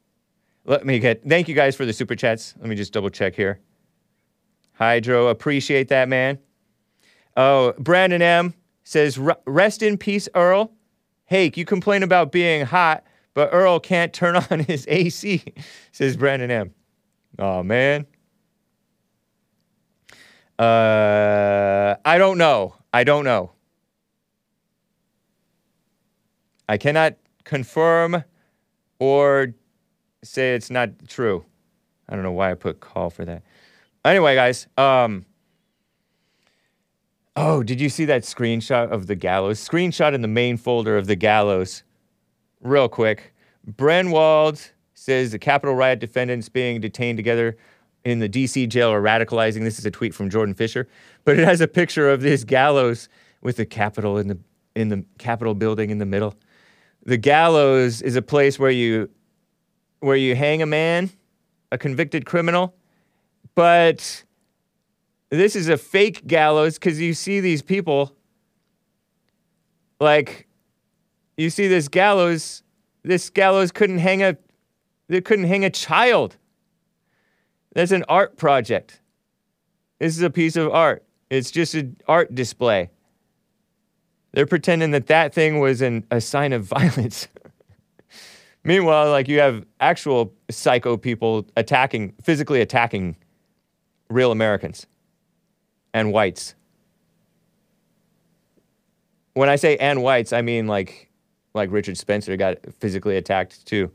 Let 0.65 0.85
me 0.85 0.99
get, 0.99 1.27
thank 1.27 1.47
you 1.47 1.55
guys 1.55 1.75
for 1.75 1.85
the 1.85 1.93
super 1.93 2.15
chats. 2.15 2.53
Let 2.59 2.69
me 2.69 2.75
just 2.75 2.93
double 2.93 3.09
check 3.09 3.35
here. 3.35 3.59
Hydro, 4.73 5.27
appreciate 5.27 5.87
that, 5.89 6.07
man. 6.07 6.39
Oh, 7.35 7.73
Brandon 7.79 8.21
M 8.21 8.53
says, 8.83 9.17
"R- 9.17 9.39
rest 9.45 9.81
in 9.81 9.97
peace, 9.97 10.29
Earl. 10.35 10.71
Hake, 11.29 11.57
you 11.57 11.63
complain 11.63 12.01
about 12.01 12.31
being 12.31 12.65
hot, 12.65 13.03
but 13.35 13.49
Earl 13.53 13.79
can't 13.79 14.11
turn 14.11 14.35
on 14.49 14.61
his 14.61 14.85
AC, 14.89 15.43
says 15.91 16.17
Brandon 16.17 16.49
M. 16.49 16.73
Oh, 17.37 17.61
man. 17.61 18.07
Uh, 20.57 21.95
I 22.03 22.17
don't 22.17 22.39
know. 22.39 22.73
I 22.91 23.03
don't 23.03 23.25
know. 23.25 23.51
I 26.67 26.77
cannot 26.77 27.15
confirm 27.43 28.23
or 28.97 29.53
say 30.23 30.55
it's 30.55 30.71
not 30.71 30.89
true. 31.07 31.45
I 32.09 32.15
don't 32.15 32.23
know 32.23 32.31
why 32.31 32.49
I 32.49 32.55
put 32.55 32.79
call 32.79 33.11
for 33.11 33.23
that. 33.25 33.43
Anyway, 34.03 34.33
guys, 34.33 34.65
um, 34.79 35.27
oh, 37.39 37.63
did 37.63 37.79
you 37.79 37.87
see 37.87 38.03
that 38.05 38.23
screenshot 38.23 38.91
of 38.91 39.07
the 39.07 39.15
gallows? 39.15 39.65
Screenshot 39.65 40.13
in 40.13 40.21
the 40.21 40.27
main 40.27 40.57
folder 40.57 40.97
of 40.97 41.07
the 41.07 41.15
gallows. 41.15 41.83
Real 42.61 42.89
quick. 42.89 43.33
Brennwald 43.65 44.71
says 44.93 45.31
the 45.31 45.39
Capitol 45.39 45.73
riot 45.73 45.99
defendants 45.99 46.49
being 46.49 46.81
detained 46.81 47.17
together 47.17 47.55
in 48.03 48.19
the 48.19 48.27
DC 48.27 48.67
jail 48.67 48.89
are 48.89 49.01
radicalizing. 49.01 49.63
This 49.63 49.79
is 49.79 49.85
a 49.85 49.91
tweet 49.91 50.13
from 50.13 50.29
Jordan 50.29 50.53
Fischer, 50.53 50.89
but 51.23 51.39
it 51.39 51.45
has 51.45 51.61
a 51.61 51.67
picture 51.67 52.09
of 52.09 52.21
this 52.21 52.43
gallows 52.43 53.07
with 53.41 53.55
the 53.55 53.65
Capitol 53.65 54.17
in 54.17 54.27
the 54.27 54.37
in 54.75 54.89
the 54.89 55.05
Capitol 55.17 55.55
building 55.55 55.89
in 55.89 55.97
the 55.97 56.05
middle. 56.05 56.35
The 57.05 57.17
gallows 57.17 58.01
is 58.01 58.17
a 58.17 58.21
place 58.21 58.59
where 58.59 58.71
you 58.71 59.09
where 60.01 60.17
you 60.17 60.35
hang 60.35 60.61
a 60.61 60.65
man, 60.65 61.09
a 61.71 61.77
convicted 61.77 62.25
criminal, 62.25 62.75
but 63.55 64.23
this 65.29 65.55
is 65.55 65.69
a 65.69 65.77
fake 65.77 66.25
gallows 66.27 66.75
because 66.75 66.99
you 66.99 67.13
see 67.13 67.39
these 67.39 67.61
people 67.61 68.15
like 69.99 70.47
you 71.37 71.49
see 71.49 71.67
this 71.67 71.87
gallows 71.87 72.63
this 73.03 73.29
gallows 73.29 73.71
couldn't 73.71 73.99
hang 73.99 74.23
a 74.23 74.37
they 75.09 75.21
couldn't 75.21 75.45
hang 75.45 75.65
a 75.65 75.69
child. 75.69 76.37
That's 77.73 77.91
an 77.91 78.05
art 78.07 78.37
project. 78.37 79.01
This 79.99 80.15
is 80.15 80.21
a 80.21 80.29
piece 80.29 80.55
of 80.55 80.71
art. 80.71 81.03
It's 81.29 81.51
just 81.51 81.73
an 81.73 81.97
art 82.07 82.33
display. 82.33 82.89
They're 84.31 84.45
pretending 84.45 84.91
that 84.91 85.07
that 85.07 85.33
thing 85.33 85.59
was 85.59 85.81
an, 85.81 86.05
a 86.11 86.21
sign 86.21 86.53
of 86.53 86.63
violence. 86.65 87.27
Meanwhile 88.63 89.09
like 89.09 89.27
you 89.27 89.39
have 89.39 89.65
actual 89.79 90.33
psycho 90.51 90.95
people 90.97 91.47
attacking 91.57 92.13
physically 92.21 92.61
attacking 92.61 93.15
real 94.09 94.31
americans 94.31 94.87
and 95.93 96.11
whites. 96.11 96.55
When 99.33 99.49
i 99.49 99.55
say 99.55 99.77
and 99.77 100.03
whites 100.03 100.33
i 100.33 100.41
mean 100.41 100.67
like 100.67 101.09
like 101.53 101.71
richard 101.71 101.97
spencer 101.97 102.35
got 102.35 102.57
physically 102.79 103.15
attacked 103.17 103.65
too. 103.65 103.91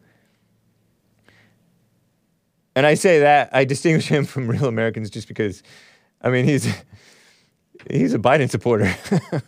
And 2.77 2.87
i 2.87 2.95
say 2.95 3.21
that 3.21 3.51
i 3.53 3.65
distinguish 3.65 4.09
him 4.09 4.25
from 4.25 4.49
real 4.49 4.67
americans 4.67 5.11
just 5.11 5.29
because 5.29 5.63
i 6.23 6.31
mean 6.31 6.45
he's 6.45 6.65
he's 7.91 8.15
a 8.15 8.19
biden 8.19 8.51
supporter. 8.51 8.95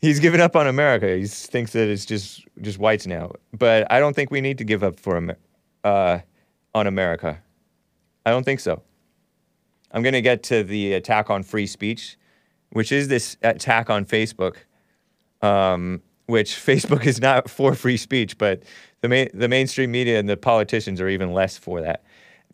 He's 0.00 0.20
given 0.20 0.38
up 0.38 0.54
on 0.54 0.66
america. 0.66 1.16
He 1.16 1.26
thinks 1.26 1.72
that 1.72 1.88
it's 1.88 2.04
just 2.04 2.46
just 2.60 2.78
whites 2.78 3.06
now. 3.06 3.32
But 3.54 3.90
i 3.90 3.98
don't 3.98 4.14
think 4.14 4.30
we 4.30 4.42
need 4.42 4.58
to 4.58 4.64
give 4.64 4.82
up 4.82 5.00
for 5.00 5.36
uh, 5.82 6.18
on 6.74 6.86
america. 6.86 7.42
I 8.26 8.30
don't 8.30 8.44
think 8.44 8.60
so 8.60 8.82
i'm 9.94 10.02
going 10.02 10.12
to 10.12 10.20
get 10.20 10.42
to 10.42 10.62
the 10.62 10.92
attack 10.92 11.30
on 11.30 11.42
free 11.42 11.66
speech 11.66 12.18
which 12.70 12.92
is 12.92 13.08
this 13.08 13.38
attack 13.42 13.88
on 13.88 14.04
facebook 14.04 14.56
um, 15.40 16.02
which 16.26 16.50
Facebook 16.66 17.06
is 17.06 17.20
not 17.20 17.50
for 17.50 17.74
free 17.74 17.96
speech, 17.96 18.38
but 18.38 18.62
the 19.00 19.08
main, 19.08 19.28
the 19.34 19.48
mainstream 19.48 19.90
media 19.90 20.18
and 20.18 20.28
the 20.28 20.36
politicians 20.36 21.00
are 21.00 21.08
even 21.08 21.32
less 21.32 21.56
for 21.56 21.80
that. 21.80 22.02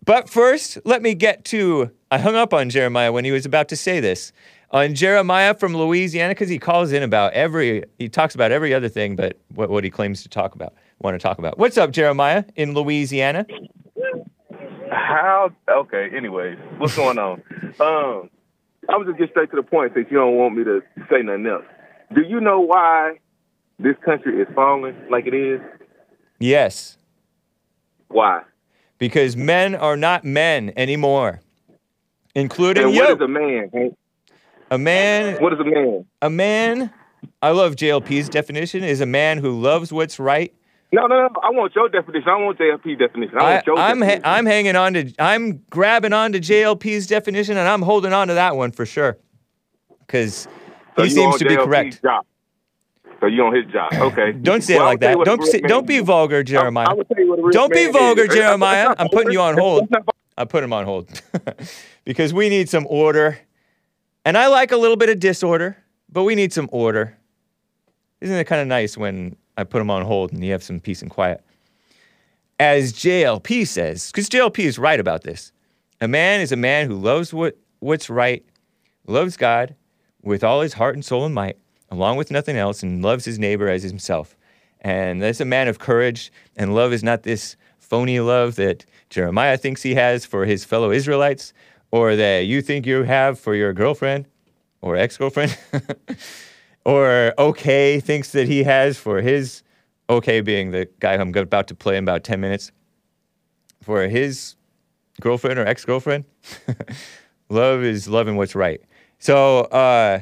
But 0.04 0.30
first, 0.30 0.78
let 0.84 1.02
me 1.02 1.14
get 1.14 1.44
to. 1.46 1.90
I 2.10 2.18
hung 2.18 2.34
up 2.34 2.54
on 2.54 2.70
Jeremiah 2.70 3.12
when 3.12 3.24
he 3.24 3.30
was 3.30 3.46
about 3.46 3.68
to 3.68 3.76
say 3.76 4.00
this. 4.00 4.32
On 4.72 4.94
Jeremiah 4.94 5.54
from 5.54 5.76
Louisiana, 5.76 6.30
because 6.30 6.48
he 6.48 6.58
calls 6.58 6.92
in 6.92 7.02
about 7.02 7.32
every, 7.32 7.84
he 7.98 8.08
talks 8.08 8.36
about 8.36 8.52
every 8.52 8.72
other 8.72 8.88
thing 8.88 9.16
but 9.16 9.38
what, 9.54 9.68
what 9.68 9.82
he 9.82 9.90
claims 9.90 10.22
to 10.22 10.28
talk 10.28 10.54
about, 10.54 10.74
want 11.00 11.14
to 11.14 11.18
talk 11.18 11.38
about. 11.38 11.58
What's 11.58 11.76
up, 11.76 11.90
Jeremiah, 11.90 12.44
in 12.54 12.72
Louisiana? 12.72 13.46
How? 15.10 15.50
Okay. 15.68 16.08
Anyways, 16.16 16.58
what's 16.78 16.96
going 16.96 17.18
on? 17.18 17.42
Um, 17.80 18.28
I'm 18.88 19.06
just 19.06 19.16
get 19.18 19.30
straight 19.30 19.50
to 19.50 19.56
the 19.56 19.62
point 19.62 19.92
since 19.94 20.08
you 20.10 20.16
don't 20.18 20.34
want 20.36 20.56
me 20.56 20.64
to 20.64 20.80
say 21.08 21.22
nothing 21.22 21.46
else. 21.46 21.64
Do 22.14 22.22
you 22.22 22.40
know 22.40 22.60
why 22.60 23.18
this 23.78 23.94
country 24.04 24.40
is 24.40 24.48
falling 24.54 24.94
like 25.08 25.26
it 25.26 25.34
is? 25.34 25.60
Yes, 26.40 26.98
Why? 28.08 28.42
because 28.98 29.36
men 29.36 29.74
are 29.76 29.96
not 29.96 30.24
men 30.24 30.72
anymore, 30.76 31.40
including 32.34 32.84
And 32.84 32.94
you. 32.94 33.00
what 33.02 33.10
is 33.12 33.20
a 33.20 33.28
man? 33.28 33.70
Hank? 33.72 33.96
a 34.70 34.78
man 34.78 35.40
What 35.42 35.52
is 35.52 35.60
a 35.60 35.64
man? 35.64 36.04
A 36.22 36.28
man, 36.30 36.90
I 37.40 37.50
love 37.50 37.76
JLP's 37.76 38.28
definition, 38.28 38.82
is 38.82 39.00
a 39.00 39.06
man 39.06 39.38
who 39.38 39.58
loves 39.58 39.92
what's 39.92 40.18
right. 40.18 40.52
No, 40.92 41.06
no, 41.06 41.28
no. 41.28 41.28
I 41.42 41.50
want 41.50 41.74
your 41.74 41.88
definition. 41.88 42.28
I 42.28 42.36
want 42.36 42.58
JFP 42.58 42.98
definition. 42.98 43.38
I 43.38 43.58
I, 43.58 43.90
I'm 43.90 44.02
ha- 44.02 44.20
I'm 44.24 44.44
hanging 44.46 44.74
on 44.74 44.94
to 44.94 45.12
I'm 45.18 45.58
grabbing 45.70 46.12
on 46.12 46.32
to 46.32 46.40
JLP's 46.40 47.06
definition, 47.06 47.56
and 47.56 47.68
I'm 47.68 47.82
holding 47.82 48.12
on 48.12 48.28
to 48.28 48.34
that 48.34 48.56
one 48.56 48.72
for 48.72 48.84
sure, 48.84 49.16
because 50.06 50.48
So 50.96 51.04
he 51.04 51.10
seems 51.10 51.38
to 51.38 51.44
be 51.44 51.56
correct. 51.56 52.02
Job. 52.02 52.26
So 53.20 53.26
you 53.26 53.42
on 53.44 53.54
his 53.54 53.66
job? 53.66 53.92
Okay. 53.92 54.32
Don't 54.42 54.62
say 54.62 54.76
Well, 54.76 54.86
it 54.86 54.90
like 54.90 55.00
that. 55.00 55.24
Don't 55.24 55.44
say, 55.44 55.60
don't 55.60 55.86
be 55.86 56.00
vulgar, 56.00 56.42
Jeremiah. 56.42 56.86
I, 56.88 56.92
I 56.92 56.94
will 56.94 57.04
tell 57.04 57.18
you 57.18 57.28
what 57.28 57.38
a 57.38 57.42
real 57.42 57.50
Don't 57.50 57.72
be 57.72 57.90
vulgar, 57.92 58.22
is. 58.24 58.34
Jeremiah. 58.34 58.94
I'm 58.98 59.08
putting 59.10 59.30
you 59.32 59.42
on 59.42 59.58
hold. 59.58 59.88
I 60.38 60.46
put 60.46 60.64
him 60.64 60.72
on 60.72 60.86
hold 60.86 61.10
because 62.04 62.32
we 62.32 62.48
need 62.48 62.70
some 62.70 62.86
order, 62.88 63.38
and 64.24 64.38
I 64.38 64.46
like 64.46 64.72
a 64.72 64.76
little 64.78 64.96
bit 64.96 65.10
of 65.10 65.20
disorder, 65.20 65.76
but 66.10 66.24
we 66.24 66.34
need 66.34 66.50
some 66.52 66.68
order. 66.72 67.16
Isn't 68.22 68.36
it 68.36 68.44
kind 68.44 68.62
of 68.62 68.66
nice 68.68 68.96
when 68.96 69.36
I 69.60 69.64
put 69.64 69.80
him 69.80 69.90
on 69.90 70.02
hold 70.02 70.32
and 70.32 70.42
you 70.44 70.52
have 70.52 70.62
some 70.62 70.80
peace 70.80 71.02
and 71.02 71.10
quiet? 71.10 71.44
As 72.58 72.92
JLP 72.92 73.66
says, 73.66 74.10
because 74.10 74.28
JLP 74.28 74.58
is 74.60 74.78
right 74.78 75.00
about 75.00 75.22
this. 75.22 75.52
A 76.00 76.08
man 76.08 76.40
is 76.40 76.52
a 76.52 76.56
man 76.56 76.86
who 76.86 76.94
loves 76.94 77.32
what, 77.32 77.56
what's 77.78 78.10
right, 78.10 78.44
loves 79.06 79.36
God 79.36 79.74
with 80.22 80.42
all 80.42 80.60
his 80.60 80.74
heart 80.74 80.94
and 80.94 81.04
soul 81.04 81.24
and 81.24 81.34
might, 81.34 81.58
along 81.90 82.16
with 82.16 82.30
nothing 82.30 82.56
else, 82.56 82.82
and 82.82 83.02
loves 83.02 83.24
his 83.24 83.38
neighbor 83.38 83.68
as 83.68 83.82
himself. 83.82 84.36
And 84.80 85.22
that's 85.22 85.40
a 85.40 85.44
man 85.44 85.68
of 85.68 85.78
courage, 85.78 86.32
and 86.56 86.74
love 86.74 86.92
is 86.92 87.02
not 87.02 87.22
this 87.22 87.56
phony 87.78 88.20
love 88.20 88.56
that 88.56 88.86
Jeremiah 89.10 89.56
thinks 89.56 89.82
he 89.82 89.94
has 89.94 90.24
for 90.24 90.46
his 90.46 90.64
fellow 90.64 90.90
Israelites, 90.90 91.52
or 91.90 92.16
that 92.16 92.46
you 92.46 92.62
think 92.62 92.86
you 92.86 93.02
have 93.02 93.38
for 93.38 93.54
your 93.54 93.72
girlfriend 93.72 94.26
or 94.80 94.96
ex 94.96 95.16
girlfriend, 95.16 95.58
or 96.84 97.34
OK 97.38 98.00
thinks 98.00 98.32
that 98.32 98.48
he 98.48 98.62
has 98.64 98.96
for 98.96 99.20
his, 99.20 99.62
OK 100.08 100.40
being 100.40 100.70
the 100.70 100.88
guy 100.98 101.14
I'm 101.14 101.34
about 101.34 101.68
to 101.68 101.74
play 101.74 101.96
in 101.96 102.04
about 102.04 102.24
10 102.24 102.40
minutes, 102.40 102.72
for 103.82 104.08
his 104.08 104.56
girlfriend 105.20 105.58
or 105.58 105.66
ex 105.66 105.84
girlfriend. 105.84 106.24
love 107.48 107.82
is 107.82 108.08
loving 108.08 108.36
what's 108.36 108.54
right. 108.54 108.80
So, 109.18 109.60
uh, 109.60 110.20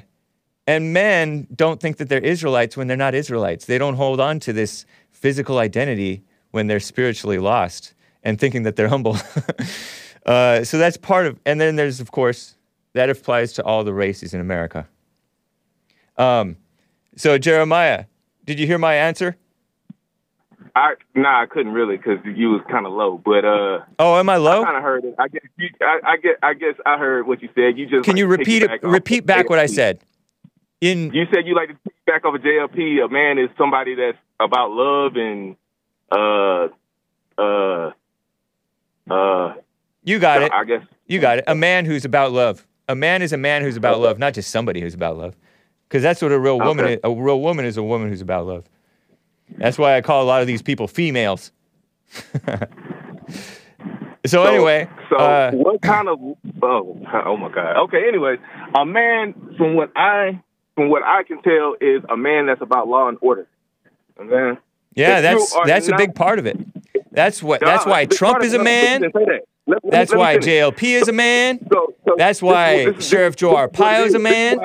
and 0.67 0.93
men 0.93 1.47
don't 1.55 1.81
think 1.81 1.97
that 1.99 2.09
they're 2.09 2.21
Israelites 2.21 2.77
when 2.77 2.89
they're 2.89 2.97
not 2.97 3.15
Israelites. 3.15 3.67
They 3.67 3.79
don't 3.79 3.95
hold 3.95 4.21
on 4.21 4.41
to 4.41 4.53
this 4.53 4.85
physical 5.11 5.59
identity 5.59 6.23
when 6.51 6.67
they're 6.67 6.81
spiritually 6.81 7.39
lost 7.39 7.95
and 8.23 8.39
thinking 8.39 8.65
that 8.65 8.77
they're 8.77 8.89
humble. 8.89 9.17
uh, 10.27 10.65
so 10.65 10.79
that's 10.79 10.97
part 10.97 11.27
of, 11.27 11.39
and 11.47 11.61
then 11.61 11.77
there's, 11.77 12.01
of 12.01 12.11
course, 12.11 12.57
that 12.95 13.09
applies 13.09 13.53
to 13.55 13.65
all 13.65 13.85
the 13.85 13.95
races 13.95 14.35
in 14.35 14.41
America. 14.41 14.89
Um, 16.19 16.57
so, 17.17 17.39
Jeremiah, 17.39 18.05
did 18.45 18.59
you 18.59 18.67
hear 18.67 18.79
my 18.79 18.95
answer? 18.95 19.37
I 20.75 20.95
nah, 21.15 21.43
I 21.43 21.47
couldn't 21.47 21.73
really 21.73 21.97
because 21.97 22.19
you 22.25 22.51
was 22.51 22.63
kind 22.71 22.87
of 22.87 22.93
low. 22.93 23.21
But 23.25 23.45
uh, 23.45 23.85
Oh, 23.99 24.19
am 24.19 24.29
I 24.29 24.37
low? 24.37 24.63
I 24.63 24.65
kind 24.65 24.77
of 24.77 24.83
heard 24.83 25.05
it. 25.05 25.15
I 25.19 25.29
guess 25.29 25.43
you, 25.57 25.69
I, 25.81 25.99
I 26.05 26.17
get. 26.17 26.37
I 26.43 26.55
guess 26.55 26.75
I 26.87 26.99
heard 26.99 27.27
what 27.27 27.43
you 27.43 27.49
said. 27.55 27.77
You 27.77 27.87
just 27.87 28.05
Can 28.05 28.13
like 28.13 28.19
you 28.19 28.27
repeat 28.27 28.63
it? 28.63 28.83
Repeat 28.83 29.27
back 29.27 29.51
what 29.51 29.59
I 29.59 29.67
said. 29.67 30.01
In 30.81 31.13
You 31.13 31.25
said 31.35 31.47
you 31.47 31.57
like 31.57 31.71
to 31.71 31.91
back 32.07 32.25
off 32.25 32.35
of 32.35 32.41
JLP. 32.41 33.05
A 33.05 33.09
man 33.09 33.39
is 33.39 33.51
somebody 33.59 33.97
that's 33.97 34.19
about 34.39 34.71
love 34.71 35.17
and 35.17 35.57
uh 36.13 36.69
uh 37.37 37.91
uh. 39.11 39.55
you 40.05 40.19
got 40.21 40.43
it. 40.43 40.53
I 40.53 40.65
guess 40.65 40.83
You 41.07 41.19
got 41.19 41.39
it. 41.39 41.45
A 41.49 41.55
man 41.57 41.85
who's 41.85 42.05
about 42.05 42.31
love. 42.31 42.65
A 42.89 42.95
man 42.95 43.23
is 43.23 43.33
a 43.33 43.37
man 43.37 43.63
who's 43.63 43.77
about 43.77 44.01
love, 44.01 44.19
not 44.19 44.35
just 44.35 44.51
somebody 44.51 44.81
who's 44.81 44.95
about 44.95 45.19
love. 45.19 45.35
Because 45.89 46.03
that's 46.03 46.21
what 46.21 46.33
a 46.33 46.39
real 46.39 46.59
woman 46.59 46.85
Okay. 46.85 46.95
is. 46.95 47.01
A 47.03 47.11
real 47.11 47.41
woman 47.41 47.65
is 47.65 47.79
a 47.79 47.83
woman 47.83 48.09
who's 48.11 48.21
about 48.21 48.47
love. 48.47 48.65
That's 49.57 49.79
why 49.79 49.97
I 49.97 50.03
call 50.03 50.23
a 50.23 50.27
lot 50.27 50.43
of 50.43 50.47
these 50.47 50.61
people 50.61 50.87
females. 50.87 51.51
so, 54.27 54.45
anyway, 54.45 54.89
So 55.09 55.17
uh, 55.17 55.51
what 55.53 55.81
kind 55.81 56.09
of 56.09 56.19
oh 56.63 57.01
oh 57.25 57.37
my 57.37 57.51
god. 57.51 57.77
Okay. 57.85 58.07
Anyways, 58.07 58.39
a 58.75 58.85
man 58.85 59.35
from 59.57 59.75
what 59.75 59.91
I 59.97 60.41
from 60.75 60.91
what 60.91 61.03
I 61.03 61.23
can 61.23 61.41
tell 61.43 61.75
is 61.81 62.03
a 62.11 62.17
man 62.17 62.47
that's 62.47 62.61
about 62.61 62.89
law 62.89 63.09
and 63.09 63.17
order. 63.21 63.47
Okay. 64.21 64.59
yeah, 64.95 65.17
if 65.19 65.23
that's 65.23 65.57
that's 65.67 65.89
a 65.89 65.97
big 65.97 66.15
part 66.15 66.39
of 66.39 66.47
it. 66.47 66.59
That's 67.11 67.43
what. 67.43 67.61
That's 67.61 67.87
why 67.87 68.05
Trump 68.05 68.43
is 68.45 68.53
a 68.53 68.63
man. 68.63 69.01
Let 69.01 69.15
me 69.15 69.21
say 69.21 69.25
that. 69.25 69.41
Let- 69.67 69.85
let 69.85 69.93
That's 69.93 70.15
why. 70.15 70.39
JLP 70.39 70.83
is 70.83 71.09
a 71.09 71.13
man. 71.13 71.67
That's 72.17 72.41
why 72.41 72.93
Sheriff 73.01 73.37
Joe 73.37 73.51
this 73.51 73.57
is 73.57 73.71
what 73.71 73.73
Arpaio 73.73 74.07
is 74.07 74.15
a 74.15 74.19
man. 74.19 74.59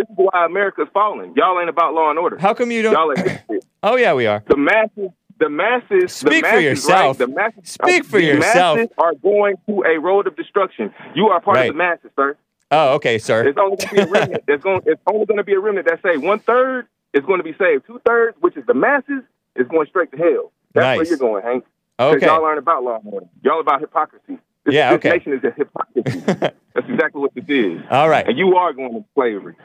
This 0.00 0.08
is 0.10 0.16
why 0.16 0.44
America's 0.46 0.88
falling. 0.94 1.34
Y'all 1.36 1.58
ain't 1.60 1.68
about 1.68 1.94
law 1.94 2.10
and 2.10 2.18
order. 2.18 2.38
How 2.38 2.54
come 2.54 2.70
you 2.70 2.82
Y'all 2.82 3.14
don't? 3.14 3.28
ain't. 3.28 3.64
Oh 3.82 3.96
yeah, 3.96 4.12
we 4.14 4.26
are. 4.26 4.42
the 4.46 4.56
masses, 4.58 5.10
the 5.38 5.48
masses, 5.48 6.12
Speak 6.12 6.42
the 6.44 6.48
for 6.50 6.54
masses, 6.56 6.64
yourself. 6.64 7.18
Right, 7.20 7.26
the 7.28 7.34
masses, 7.34 7.70
Speak 7.70 8.04
for 8.04 8.18
the 8.20 8.26
yourself. 8.26 8.76
Masses 8.76 8.92
are 8.98 9.14
going 9.14 9.56
to 9.66 9.82
a 9.84 9.98
road 9.98 10.26
of 10.26 10.36
destruction. 10.36 10.92
You 11.14 11.28
are 11.28 11.40
part 11.40 11.56
Right. 11.56 11.70
of 11.70 11.74
the 11.74 11.78
masses, 11.78 12.10
sir. 12.16 12.36
Oh, 12.70 12.94
okay, 12.96 13.18
sir. 13.18 13.48
It's 13.48 13.58
only 13.58 13.76
going 13.76 13.88
to 13.88 13.94
be 13.94 14.00
a 14.02 14.06
remnant. 14.06 14.44
It's 14.48 14.62
going. 14.62 14.82
It's 14.86 15.00
only 15.06 15.26
going 15.26 15.38
to 15.38 15.44
be 15.44 15.54
a 15.54 15.58
remnant 15.60 15.86
that 15.88 16.00
say 16.02 16.16
one 16.18 16.38
third 16.40 16.86
is 17.14 17.24
going 17.24 17.38
to 17.38 17.44
be 17.44 17.54
saved. 17.58 17.86
Two 17.86 18.00
thirds, 18.06 18.36
which 18.40 18.56
is 18.56 18.64
the 18.66 18.74
masses, 18.74 19.22
is 19.56 19.66
going 19.68 19.86
straight 19.88 20.10
to 20.12 20.16
hell. 20.18 20.52
That's 20.74 20.98
where 20.98 21.06
you're 21.06 21.16
going, 21.18 21.42
Hank. 21.42 21.64
Okay. 21.98 22.26
Y'all 22.26 22.44
aren't 22.44 22.58
about 22.58 22.84
law 22.84 23.00
and 23.02 23.12
order. 23.12 23.26
Y'all 23.42 23.60
about 23.60 23.80
hypocrisy. 23.80 24.38
This, 24.64 24.74
Yeah, 24.74 24.90
this 24.90 24.98
okay. 24.98 25.10
nation 25.18 25.32
is 25.32 25.42
a 25.44 25.50
hypocrisy. 25.50 26.20
That's 26.74 26.88
exactly 26.88 27.20
what 27.22 27.34
this 27.34 27.44
is. 27.48 27.80
All 27.90 28.08
right. 28.08 28.26
And 28.28 28.38
you 28.38 28.56
are 28.56 28.72
going 28.72 28.92
to 28.92 29.04
slavery. 29.14 29.56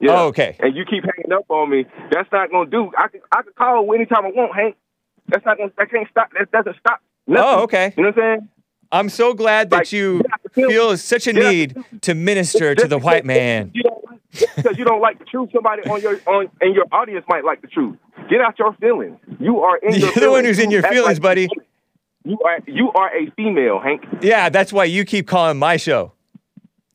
Yeah. 0.00 0.12
Oh, 0.22 0.26
okay. 0.28 0.56
And 0.60 0.76
you 0.76 0.84
keep 0.84 1.04
hanging 1.04 1.32
up 1.32 1.44
on 1.48 1.70
me. 1.70 1.86
That's 2.10 2.30
not 2.32 2.50
going 2.50 2.70
to 2.70 2.70
do. 2.70 2.90
I 2.98 3.08
can 3.08 3.20
I 3.32 3.42
can 3.42 3.52
call 3.56 3.92
anytime 3.94 4.24
I 4.26 4.30
want, 4.30 4.54
Hank. 4.54 4.76
That's 5.28 5.44
not 5.46 5.56
going. 5.56 5.70
To 5.70 5.74
That 5.78 5.90
can't 5.90 6.08
stop. 6.10 6.30
That 6.38 6.50
doesn't 6.50 6.76
stop. 6.80 7.00
Oh, 7.28 7.32
nothing. 7.32 7.46
Oh, 7.46 7.62
okay. 7.62 7.94
You 7.96 8.02
know 8.02 8.08
what 8.10 8.18
I'm 8.24 8.38
saying? 8.38 8.48
I'm 8.92 9.08
so 9.08 9.34
glad 9.34 9.70
that 9.70 9.76
Like, 9.78 9.92
you 9.92 10.18
get 10.18 10.32
out 10.32 10.42
the 10.42 10.48
field. 10.50 10.70
feel 10.72 10.96
such 10.96 11.26
a 11.26 11.32
need 11.32 11.76
to 12.02 12.14
minister 12.14 12.74
to 12.74 12.86
the 12.86 12.98
white 12.98 13.24
man. 13.24 13.70
You 13.74 13.82
don't 13.82 14.04
like, 14.04 14.20
because 14.56 14.78
you 14.78 14.84
don't 14.84 15.00
like 15.00 15.18
the 15.18 15.24
truth, 15.24 15.50
somebody 15.52 15.82
on 15.88 16.00
your 16.00 16.20
on 16.26 16.48
and 16.60 16.74
your 16.74 16.84
audience 16.92 17.24
might 17.28 17.44
like 17.44 17.60
the 17.62 17.66
truth. 17.68 17.96
Get 18.30 18.40
out 18.40 18.58
your 18.58 18.72
feelings. 18.74 19.18
You 19.40 19.60
are 19.60 19.78
in 19.78 19.94
You're 20.00 20.12
the 20.12 20.30
one 20.30 20.44
who's 20.44 20.58
in 20.58 20.70
your 20.70 20.84
act 20.84 20.92
feelings, 20.94 21.16
like- 21.18 21.22
buddy. 21.22 21.48
You 22.26 22.38
are 22.44 22.58
you 22.66 22.90
are 22.94 23.14
a 23.14 23.30
female, 23.36 23.78
Hank, 23.80 24.02
Yeah, 24.22 24.48
that's 24.48 24.72
why 24.72 24.84
you 24.84 25.04
keep 25.04 25.26
calling 25.28 25.58
my 25.58 25.76
show. 25.76 26.13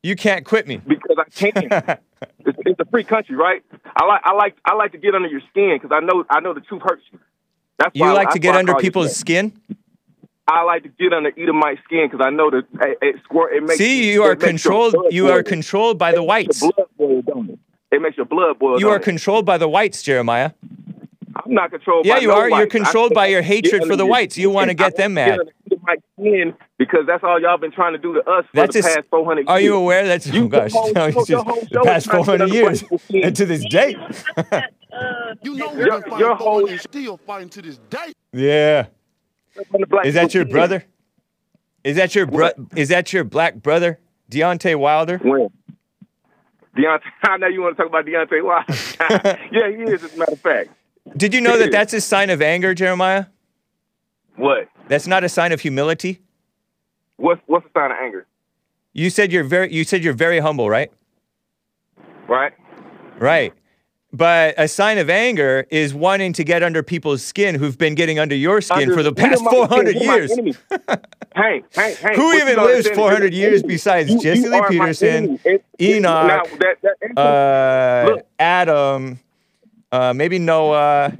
You 0.02 0.16
can't 0.16 0.44
quit 0.44 0.66
me. 0.66 0.78
because 0.78 1.16
I 1.18 1.24
can. 1.30 1.54
it's, 2.46 2.58
it's 2.66 2.80
a 2.80 2.84
free 2.86 3.04
country, 3.04 3.36
right? 3.36 3.62
I 3.96 4.06
like 4.06 4.20
I 4.24 4.32
like 4.34 4.56
I 4.64 4.74
like 4.74 4.92
to 4.92 4.98
get 4.98 5.14
under 5.14 5.28
your 5.28 5.42
skin 5.50 5.78
because 5.80 5.94
I 5.94 6.00
know 6.04 6.24
I 6.30 6.40
know 6.40 6.54
the 6.54 6.60
truth 6.60 6.82
hurts 6.82 7.02
you. 7.12 7.18
That's 7.78 7.94
You 7.94 8.02
why, 8.02 8.12
like 8.12 8.26
that's 8.28 8.34
to 8.34 8.40
get 8.40 8.56
under 8.56 8.74
people's 8.76 9.14
skin? 9.16 9.52
I 10.48 10.62
like 10.64 10.82
to 10.82 10.88
get 10.88 11.12
under 11.12 11.30
Edomite 11.36 11.78
skin 11.84 12.08
because 12.10 12.24
I 12.24 12.30
know 12.30 12.50
that 12.50 12.64
it, 12.82 12.98
it, 13.02 13.16
squirt- 13.24 13.52
it 13.54 13.62
makes 13.62 13.76
See, 13.78 14.10
you 14.12 14.22
are 14.24 14.34
controlled 14.34 14.96
you 15.10 15.28
are 15.28 15.42
boil. 15.42 15.42
controlled 15.44 15.98
by 15.98 16.12
the 16.12 16.22
It 16.22 16.26
makes 16.26 16.28
whites. 16.28 16.60
Blood 16.60 16.86
boil, 16.98 17.22
don't 17.22 17.50
it? 17.50 17.58
It 17.92 18.02
makes 18.02 18.16
your 18.16 18.26
blood 18.26 18.58
boil. 18.58 18.80
You 18.80 18.88
are 18.90 18.96
it? 18.96 19.02
controlled 19.02 19.44
by 19.46 19.58
the 19.58 19.68
whites, 19.68 20.02
Jeremiah. 20.02 20.52
I'm 21.36 21.54
not 21.54 21.70
controlled. 21.70 22.06
Yeah, 22.06 22.14
by 22.16 22.20
you 22.20 22.28
no 22.28 22.34
are. 22.34 22.50
You're 22.50 22.66
controlled 22.66 23.12
I- 23.12 23.14
by 23.14 23.26
your 23.26 23.42
hatred 23.42 23.84
for 23.86 23.96
the 23.96 24.06
whites. 24.06 24.36
You 24.38 24.50
wanna 24.50 24.74
get 24.74 24.94
I 24.94 25.02
them 25.02 25.14
get 25.14 25.28
mad. 25.28 25.38
under 25.40 25.52
my 26.20 26.30
skin 26.30 26.54
because 26.78 27.00
that's 27.06 27.24
all 27.24 27.40
y'all 27.40 27.58
been 27.58 27.72
trying 27.72 27.92
to 27.92 27.98
do 27.98 28.14
to 28.14 28.20
us 28.20 28.44
for 28.46 28.50
That's 28.54 28.74
the 28.76 28.82
past 28.82 29.08
400 29.10 29.48
Are 29.48 29.58
years. 29.60 29.64
you 29.68 29.76
aware 29.76 30.06
that's 30.06 30.28
oh 30.30 30.32
You- 30.34 30.48
gosh, 30.48 30.72
the 30.72 30.78
whole- 30.78 30.92
no, 30.92 31.06
the 31.06 31.12
just 31.12 31.70
the 31.72 31.80
past 31.84 32.06
is 32.06 32.10
trying 32.10 32.24
to 32.24 32.24
400 32.24 32.52
years 32.52 32.82
under 33.12 33.26
and 33.26 33.36
to 33.36 33.46
this 33.46 33.64
day? 33.68 33.96
Uh, 34.36 34.60
you 35.42 35.54
know 35.56 35.72
Your- 35.74 35.94
we've 35.96 36.04
been 36.04 36.18
your 36.18 36.34
whole- 36.36 36.66
for 36.66 36.70
and 36.72 36.80
still 36.80 37.16
fighting 37.18 37.48
to 37.50 37.62
this 37.62 37.78
day. 37.90 38.12
Yeah. 38.32 38.86
On 39.74 39.80
the 39.80 39.86
black 39.86 40.06
Is 40.06 40.14
that 40.14 40.32
your 40.34 40.44
brother? 40.44 40.84
Is 41.84 41.96
that 41.96 42.14
your 42.14 42.26
bro- 42.26 42.50
What? 42.56 42.78
is 42.78 42.88
that 42.90 43.12
your 43.12 43.24
black 43.24 43.56
brother, 43.56 43.98
Deontay 44.30 44.76
Wilder? 44.76 45.18
When? 45.18 45.48
Deontay, 46.76 47.00
I 47.24 47.36
know 47.38 47.46
you 47.48 47.62
want 47.62 47.76
to 47.76 47.82
talk 47.82 47.90
about 47.90 48.04
Deontay 48.06 48.44
Wilder. 48.44 49.38
yeah, 49.52 49.68
he 49.70 49.82
is, 49.92 50.04
as 50.04 50.14
a 50.14 50.18
matter 50.18 50.32
of 50.32 50.40
fact. 50.40 50.70
Did 51.16 51.34
you 51.34 51.40
know 51.40 51.58
that 51.58 51.72
that's 51.72 51.92
a 51.94 52.00
sign 52.00 52.30
of 52.30 52.40
anger, 52.42 52.74
Jeremiah? 52.74 53.26
What? 54.36 54.68
That's 54.90 55.06
not 55.06 55.22
a 55.22 55.28
sign 55.28 55.52
of 55.52 55.60
humility. 55.60 56.18
What's 57.16 57.40
what's 57.46 57.64
the 57.64 57.70
sign 57.80 57.92
of 57.92 57.96
anger? 58.02 58.26
You 58.92 59.08
said 59.08 59.30
you're 59.30 59.44
very 59.44 59.72
you 59.72 59.84
said 59.84 60.02
you're 60.02 60.12
very 60.12 60.40
humble, 60.40 60.68
right? 60.68 60.90
Right? 62.26 62.52
Right. 63.20 63.52
But 64.12 64.56
a 64.58 64.66
sign 64.66 64.98
of 64.98 65.08
anger 65.08 65.64
is 65.70 65.94
wanting 65.94 66.32
to 66.32 66.42
get 66.42 66.64
under 66.64 66.82
people's 66.82 67.22
skin 67.22 67.54
who've 67.54 67.78
been 67.78 67.94
getting 67.94 68.18
under 68.18 68.34
your 68.34 68.60
skin 68.60 68.82
Under- 68.82 68.94
for 68.94 69.04
the 69.04 69.12
past 69.12 69.44
400 69.44 69.94
years. 69.94 70.32
Hank, 71.36 71.66
Hank, 71.72 71.96
Hank. 71.98 72.16
Who 72.16 72.32
even 72.32 72.56
lives 72.56 72.88
400 72.88 73.32
years 73.32 73.62
besides 73.62 74.10
You- 74.10 74.20
Jesse 74.20 74.40
you 74.42 74.50
Lee 74.50 74.62
Peterson. 74.68 75.38
It- 75.44 75.64
it- 75.78 75.94
Enoch, 75.98 76.26
now, 76.26 76.42
that, 76.58 76.78
that, 76.82 77.16
uh. 77.16 78.16
Adam, 78.40 79.20
uh, 79.92 80.12
maybe 80.12 80.40
Noah, 80.40 81.16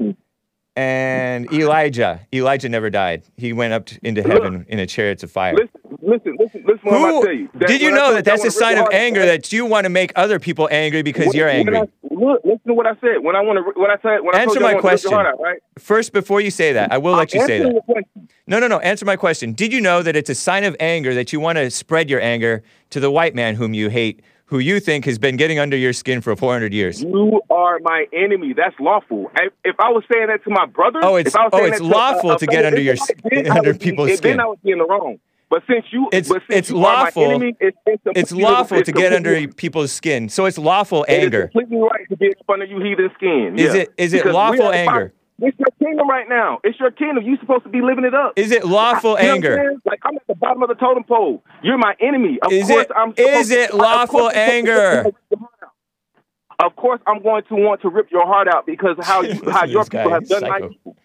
and 0.77 1.53
Elijah. 1.53 2.21
Elijah 2.33 2.69
never 2.69 2.91
died. 2.91 3.23
He 3.37 3.53
went 3.53 3.73
up 3.73 3.89
into 4.03 4.23
heaven 4.23 4.65
in 4.69 4.79
a 4.79 4.87
chariot 4.87 5.23
of 5.23 5.31
fire. 5.31 5.55
listen, 5.55 5.69
listen, 6.01 6.37
listen, 6.39 6.65
listen. 6.67 6.81
What 6.85 6.95
I'm 6.95 7.15
Who, 7.15 7.25
tell 7.25 7.33
you. 7.35 7.49
Did 7.67 7.83
you 7.83 7.91
know 7.91 8.15
that 8.15 8.25
that's 8.25 8.45
a 8.45 8.51
sign 8.51 8.79
of 8.79 8.87
anger 8.93 9.25
that 9.27 9.53
you 9.53 9.67
want 9.67 9.85
to 9.85 9.91
make 9.91 10.13
other 10.17 10.39
people 10.39 10.69
angry 10.71 11.03
because 11.03 11.29
when- 11.29 11.37
you're 11.37 11.49
angry? 11.49 11.77
I- 11.79 11.87
look, 12.11 12.41
listen 12.45 12.61
to 12.69 12.75
what 12.75 12.87
I 12.87 12.95
said. 13.01 13.23
When 13.23 13.35
I 13.35 13.41
want 13.41 13.59
to, 13.75 13.81
when 13.81 13.91
I 13.91 13.97
said, 14.03 14.21
when 14.23 14.35
I 14.35 14.41
Answer 14.41 14.59
told 14.61 14.63
my 14.63 14.71
I 14.71 14.75
want 14.75 14.85
to 14.85 14.89
rip 14.91 15.03
your 15.03 15.11
question. 15.13 15.27
out, 15.27 15.41
right? 15.41 15.59
First, 15.79 16.13
before 16.13 16.41
you 16.41 16.51
say 16.51 16.73
that, 16.75 16.93
I 16.93 16.99
will 16.99 17.15
let 17.15 17.33
you 17.35 17.41
I'm 17.41 17.47
say 17.47 17.59
that. 17.61 18.05
No, 18.47 18.59
no, 18.59 18.67
no. 18.69 18.79
Answer 18.81 19.05
my 19.07 19.17
question. 19.17 19.53
Did 19.53 19.73
you 19.73 19.81
know 19.81 20.03
that 20.03 20.17
it's 20.17 20.31
a 20.31 20.35
sign 20.35 20.65
of 20.65 20.77
anger 20.81 21.15
that 21.15 21.33
you 21.33 21.41
want 21.41 21.57
to 21.57 21.71
spread 21.71 22.11
your 22.11 22.21
anger 22.21 22.63
to 22.91 23.01
the 23.01 23.11
white 23.11 23.35
man 23.35 23.55
whom 23.55 23.75
you 23.75 23.89
hate, 23.89 24.21
who 24.51 24.59
you 24.59 24.81
think 24.81 25.05
has 25.05 25.17
been 25.19 25.37
getting 25.37 25.59
under 25.61 25.77
your 25.77 25.93
skin 25.93 26.21
for 26.21 26.35
400 26.35 26.75
years? 26.75 27.01
You 27.03 27.41
are 27.51 27.79
my 27.83 28.07
enemy. 28.13 28.53
That's 28.53 28.75
lawful. 28.81 29.31
If, 29.37 29.53
if 29.65 29.77
I 29.79 29.91
was 29.91 30.03
saying 30.13 30.27
that 30.27 30.43
to 30.45 30.51
my 30.51 30.67
brother, 30.67 30.99
Oh, 31.03 31.17
it's- 31.17 31.35
I 31.37 31.45
was 31.45 31.51
oh, 31.53 31.65
it's 31.65 31.79
that 31.79 31.85
to 31.85 31.85
a- 31.85 31.97
lawful 31.97 32.37
to 32.37 32.47
get 32.47 32.65
uh, 32.65 32.69
under 32.69 32.81
your 32.81 32.97
then 33.31 33.49
under 33.57 33.75
people's 33.75 34.09
Then 34.09 34.17
skin. 34.19 34.41
I 34.41 34.47
would 34.47 34.61
be 34.63 34.73
in 34.73 34.79
the 34.79 34.87
wrong. 34.87 35.19
But 35.49 35.63
since 35.69 35.85
you, 35.93 36.09
It's 36.13 36.29
but 36.29 36.43
since 36.49 36.59
it's 36.59 36.71
you 36.71 36.79
lawful. 36.79 37.25
Enemy, 37.25 37.57
it's, 37.61 37.77
it's, 37.87 38.03
It's 38.07 38.33
lawful 38.33 38.79
it's 38.79 38.87
to 38.87 38.93
get 38.93 39.13
under 39.13 39.49
people's 39.49 39.91
skin. 39.93 40.29
So 40.29 40.47
it's 40.47 40.59
lawful 40.59 41.05
anger. 41.09 41.15
It 41.15 41.19
is 41.21 41.25
anger. 41.25 41.43
completely 41.49 41.77
right 41.79 42.09
to 42.09 42.17
get 42.17 42.39
up 42.41 42.51
under 42.51 42.65
you 42.67 42.81
heathen 42.81 43.11
skin. 43.17 43.55
Is 43.59 43.75
yeah. 43.75 43.81
it- 43.83 43.93
is 43.97 44.13
it 44.15 44.19
Because 44.19 44.35
lawful 44.35 44.71
anger? 44.73 45.13
It's 45.43 45.59
your 45.59 45.69
kingdom 45.79 46.09
right 46.09 46.29
now. 46.29 46.61
It's 46.65 46.79
your 46.79 46.91
kingdom. 46.91 47.25
You're 47.25 47.39
supposed 47.39 47.63
to 47.65 47.71
be 47.71 47.81
living 47.81 48.05
it 48.05 48.15
up. 48.15 48.33
Is 48.37 48.51
it 48.51 48.65
lawful 48.65 49.11
know 49.11 49.15
what 49.15 49.23
I'm 49.25 49.35
anger? 49.37 49.73
Like 49.85 50.01
I'm 50.05 50.17
at 50.17 50.27
the 50.29 50.35
bottom 50.35 50.63
of 50.63 50.69
the 50.69 50.75
totem 50.75 51.05
pole. 51.05 51.43
You're 51.63 51.79
my 51.79 51.95
enemy. 52.01 52.39
Of 52.43 52.53
Is 52.53 52.69
course 52.69 52.85
it- 52.85 52.91
I'm 52.95 53.15
is 53.17 53.51
it 53.51 53.73
lawful 53.75 54.27
I'm 54.27 54.33
anger? 54.37 55.03
rip 55.07 55.15
your 55.31 55.41
heart 55.41 55.53
out. 55.63 56.67
Of 56.67 56.77
course, 56.77 57.01
I'm 57.07 57.23
going 57.23 57.43
to 57.49 57.55
want 57.55 57.81
to 57.83 57.89
rip 57.89 58.11
your 58.11 58.27
heart 58.27 58.49
out 58.53 58.67
because 58.67 58.97
how 59.03 59.23
you, 59.23 59.41
how 59.51 59.65
your 59.65 59.85
people 59.85 60.11
have 60.11 60.29
done 60.29 60.43
my 60.43 60.61
people. 60.61 60.97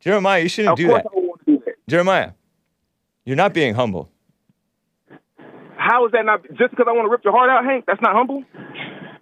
Jeremiah, 0.00 0.40
you 0.40 0.48
shouldn't 0.48 0.72
Of 0.72 0.78
do 0.78 0.88
course, 0.88 1.02
that. 1.02 1.10
I 1.12 1.14
want 1.20 1.40
to 1.44 1.52
do 1.58 1.62
that. 1.66 1.74
Jeremiah, 1.88 2.30
you're 3.24 3.36
not 3.36 3.52
being 3.52 3.74
humble. 3.74 4.08
How 5.76 6.06
is 6.06 6.12
that 6.12 6.24
not 6.24 6.42
just 6.56 6.70
because 6.70 6.86
I 6.88 6.92
want 6.92 7.06
to 7.06 7.10
rip 7.10 7.22
your 7.22 7.34
heart 7.34 7.50
out, 7.50 7.64
Hank? 7.64 7.84
That's 7.86 8.00
not 8.00 8.14
humble. 8.14 8.44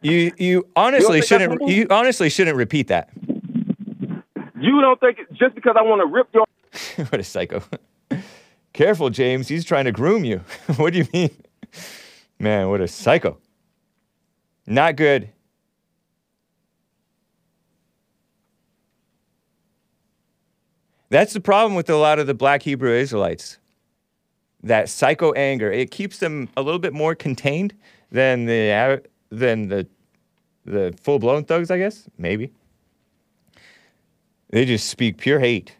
You 0.02 0.32
you 0.36 0.68
honestly 0.76 1.22
shouldn't 1.22 1.66
you 1.66 1.86
honestly 1.90 2.28
shouldn't 2.28 2.56
repeat 2.56 2.88
that. 2.88 3.08
You 4.64 4.80
don't 4.80 4.98
think 4.98 5.18
it, 5.18 5.30
just 5.34 5.54
because 5.54 5.76
I 5.78 5.82
want 5.82 6.00
to 6.00 6.06
rip 6.06 6.28
your 6.32 6.46
what 7.10 7.20
a 7.20 7.24
psycho. 7.24 7.62
Careful, 8.72 9.10
James. 9.10 9.46
He's 9.46 9.62
trying 9.62 9.84
to 9.84 9.92
groom 9.92 10.24
you. 10.24 10.38
what 10.76 10.94
do 10.94 11.00
you 11.00 11.08
mean? 11.12 11.30
Man, 12.38 12.70
what 12.70 12.80
a 12.80 12.88
psycho. 12.88 13.36
Not 14.66 14.96
good. 14.96 15.28
That's 21.10 21.34
the 21.34 21.40
problem 21.40 21.74
with 21.74 21.90
a 21.90 21.96
lot 21.96 22.18
of 22.18 22.26
the 22.26 22.32
black 22.32 22.62
Hebrew 22.62 22.92
Israelites. 22.94 23.58
That 24.62 24.88
psycho 24.88 25.32
anger, 25.32 25.70
it 25.70 25.90
keeps 25.90 26.18
them 26.18 26.48
a 26.56 26.62
little 26.62 26.78
bit 26.78 26.94
more 26.94 27.14
contained 27.14 27.74
than 28.10 28.46
the 28.46 29.02
than 29.30 29.68
the 29.68 29.86
the 30.64 30.94
full-blown 31.02 31.44
thugs, 31.44 31.70
I 31.70 31.76
guess. 31.76 32.08
Maybe. 32.16 32.50
They 34.54 34.64
just 34.64 34.88
speak 34.88 35.18
pure 35.18 35.40
hate. 35.40 35.74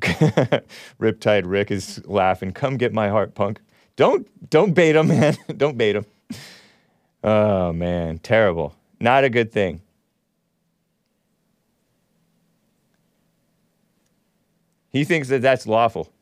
Riptide 0.00 1.42
Rick 1.44 1.72
is 1.72 2.00
laughing. 2.06 2.52
Come 2.52 2.76
get 2.76 2.92
my 2.92 3.08
heart, 3.08 3.34
punk. 3.34 3.58
Don't 3.96 4.28
don't 4.50 4.72
bait 4.72 4.94
him, 4.94 5.08
man. 5.08 5.36
don't 5.56 5.76
bait 5.76 5.96
him. 5.96 6.06
Oh 7.24 7.72
man, 7.72 8.18
terrible. 8.18 8.76
Not 9.00 9.24
a 9.24 9.30
good 9.30 9.50
thing. 9.50 9.82
He 14.90 15.02
thinks 15.02 15.26
that 15.26 15.42
that's 15.42 15.66
lawful. 15.66 16.12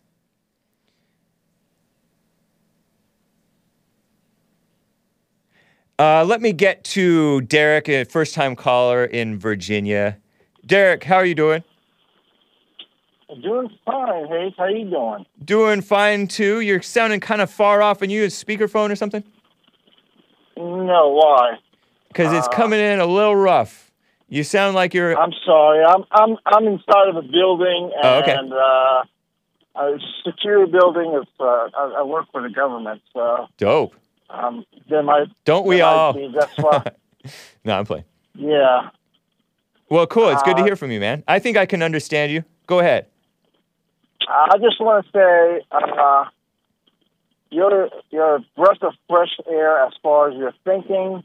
Uh, 5.98 6.24
let 6.24 6.42
me 6.42 6.52
get 6.52 6.84
to 6.84 7.40
Derek, 7.42 7.88
a 7.88 8.04
first 8.04 8.34
time 8.34 8.54
caller 8.54 9.04
in 9.04 9.38
Virginia. 9.38 10.18
Derek, 10.66 11.04
how 11.04 11.16
are 11.16 11.24
you 11.24 11.34
doing? 11.34 11.64
Doing 13.42 13.70
fine, 13.84 14.26
Hayes. 14.28 14.52
How 14.56 14.66
you 14.66 14.88
doing? 14.90 15.26
Doing 15.44 15.80
fine 15.80 16.28
too. 16.28 16.60
You're 16.60 16.82
sounding 16.82 17.20
kind 17.20 17.40
of 17.40 17.50
far 17.50 17.82
off 17.82 18.02
and 18.02 18.12
you 18.12 18.22
use 18.22 18.40
a 18.40 18.44
speakerphone 18.44 18.90
or 18.90 18.96
something? 18.96 19.24
No, 20.56 21.10
why? 21.10 21.54
Because 22.08 22.32
it's 22.32 22.48
coming 22.48 22.80
in 22.80 23.00
a 23.00 23.06
little 23.06 23.36
rough. 23.36 23.90
You 24.28 24.42
sound 24.42 24.74
like 24.74 24.94
you're. 24.94 25.16
I'm 25.18 25.32
sorry. 25.44 25.84
I'm 25.84 26.04
I'm 26.10 26.36
I'm 26.46 26.66
inside 26.66 27.08
of 27.08 27.16
a 27.16 27.22
building 27.22 27.90
and 27.96 28.04
Oh, 28.04 28.18
okay. 28.20 28.34
uh, 28.34 29.82
a 29.82 29.98
secure 30.24 30.66
building. 30.66 31.14
Of 31.14 31.26
uh, 31.38 31.44
I, 31.76 31.96
I 31.98 32.02
work 32.02 32.26
for 32.32 32.42
the 32.42 32.48
government, 32.48 33.02
so 33.12 33.46
dope. 33.58 33.94
Um, 34.30 34.64
there 34.88 35.02
might 35.02 35.28
Don't 35.44 35.66
we 35.66 35.80
all? 35.80 36.12
that's 36.34 36.56
why. 36.58 36.82
no, 37.64 37.78
I'm 37.78 37.84
playing. 37.86 38.04
yeah. 38.34 38.90
Well, 39.88 40.06
cool. 40.08 40.30
It's 40.30 40.42
good 40.42 40.56
to 40.56 40.62
Uh, 40.62 40.66
hear 40.66 40.76
from 40.76 40.90
you, 40.90 40.98
man. 40.98 41.22
I 41.28 41.38
think 41.38 41.56
I 41.56 41.64
can 41.66 41.80
understand 41.82 42.32
you. 42.32 42.42
Go 42.66 42.80
ahead. 42.80 43.06
I 44.28 44.58
just 44.58 44.80
want 44.80 45.04
to 45.06 45.12
say 45.12 45.60
uh, 45.70 46.24
you're 47.50 47.88
you're 48.10 48.36
a 48.36 48.40
breath 48.56 48.82
of 48.82 48.94
fresh 49.08 49.36
air 49.48 49.84
as 49.86 49.92
far 50.02 50.30
as 50.30 50.36
your 50.36 50.52
thinking, 50.64 51.22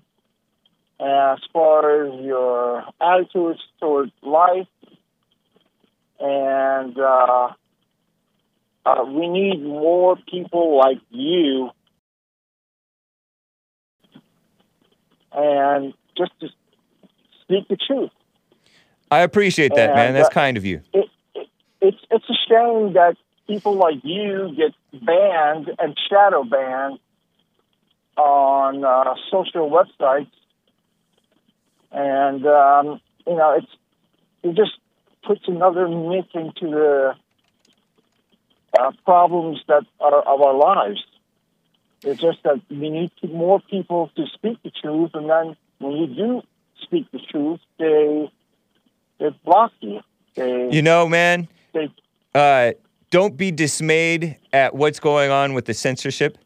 as 0.99 1.39
far 1.51 2.05
as 2.05 2.23
your 2.23 2.83
attitudes 3.01 3.59
toward 3.79 4.11
life, 4.21 4.67
and 6.19 6.97
uh, 6.99 7.49
uh, 8.85 9.03
we 9.07 9.27
need 9.27 9.63
more 9.63 10.15
people 10.29 10.77
like 10.77 10.99
you, 11.09 11.71
and 15.33 15.93
just 16.17 16.31
to 16.39 16.47
speak 17.43 17.67
the 17.67 17.77
truth. 17.77 18.11
I 19.09 19.19
appreciate 19.19 19.73
that, 19.75 19.95
man. 19.95 20.13
That's 20.13 20.27
uh, 20.27 20.31
kind 20.31 20.57
of 20.57 20.65
you. 20.65 20.81
it, 20.93 21.09
it, 21.35 21.47
it's 21.81 21.97
it's 22.09 22.25
a 22.29 22.37
shame 22.47 22.93
that 22.93 23.17
people 23.47 23.75
like 23.75 24.03
you 24.03 24.55
get 24.55 24.73
banned 25.05 25.69
and 25.79 25.97
shadow 26.09 26.43
banned 26.43 26.99
on 28.17 28.83
uh, 28.85 29.15
social 29.29 29.69
websites, 29.69 30.31
and 31.91 32.45
um, 32.45 33.01
you 33.27 33.35
know 33.35 33.57
it's 33.57 33.71
it 34.43 34.55
just 34.55 34.77
puts 35.25 35.41
another 35.47 35.87
myth 35.87 36.25
into 36.33 36.71
the 36.71 37.15
uh, 38.79 38.91
problems 39.05 39.59
that 39.67 39.83
are 39.99 40.21
of 40.21 40.41
our 40.41 40.53
lives. 40.55 41.03
It's 42.03 42.19
just 42.19 42.41
that 42.43 42.59
we 42.69 42.89
need 42.89 43.11
to, 43.21 43.27
more 43.27 43.59
people 43.59 44.11
to 44.15 44.25
speak 44.33 44.57
the 44.63 44.71
truth, 44.71 45.11
and 45.13 45.29
then 45.29 45.55
when 45.79 45.93
you 45.93 46.07
do 46.07 46.41
speak 46.81 47.05
the 47.11 47.19
truth, 47.19 47.59
they 47.77 48.31
they 49.19 49.29
block 49.45 49.71
you. 49.81 50.01
They 50.35 50.69
You 50.71 50.81
know, 50.81 51.07
man, 51.07 51.47
they 51.73 51.91
uh, 52.33 52.71
don't 53.11 53.37
be 53.37 53.51
dismayed 53.51 54.37
at 54.51 54.73
what's 54.73 54.99
going 54.99 55.29
on 55.29 55.53
with 55.53 55.65
the 55.65 55.73
censorship. 55.73 56.37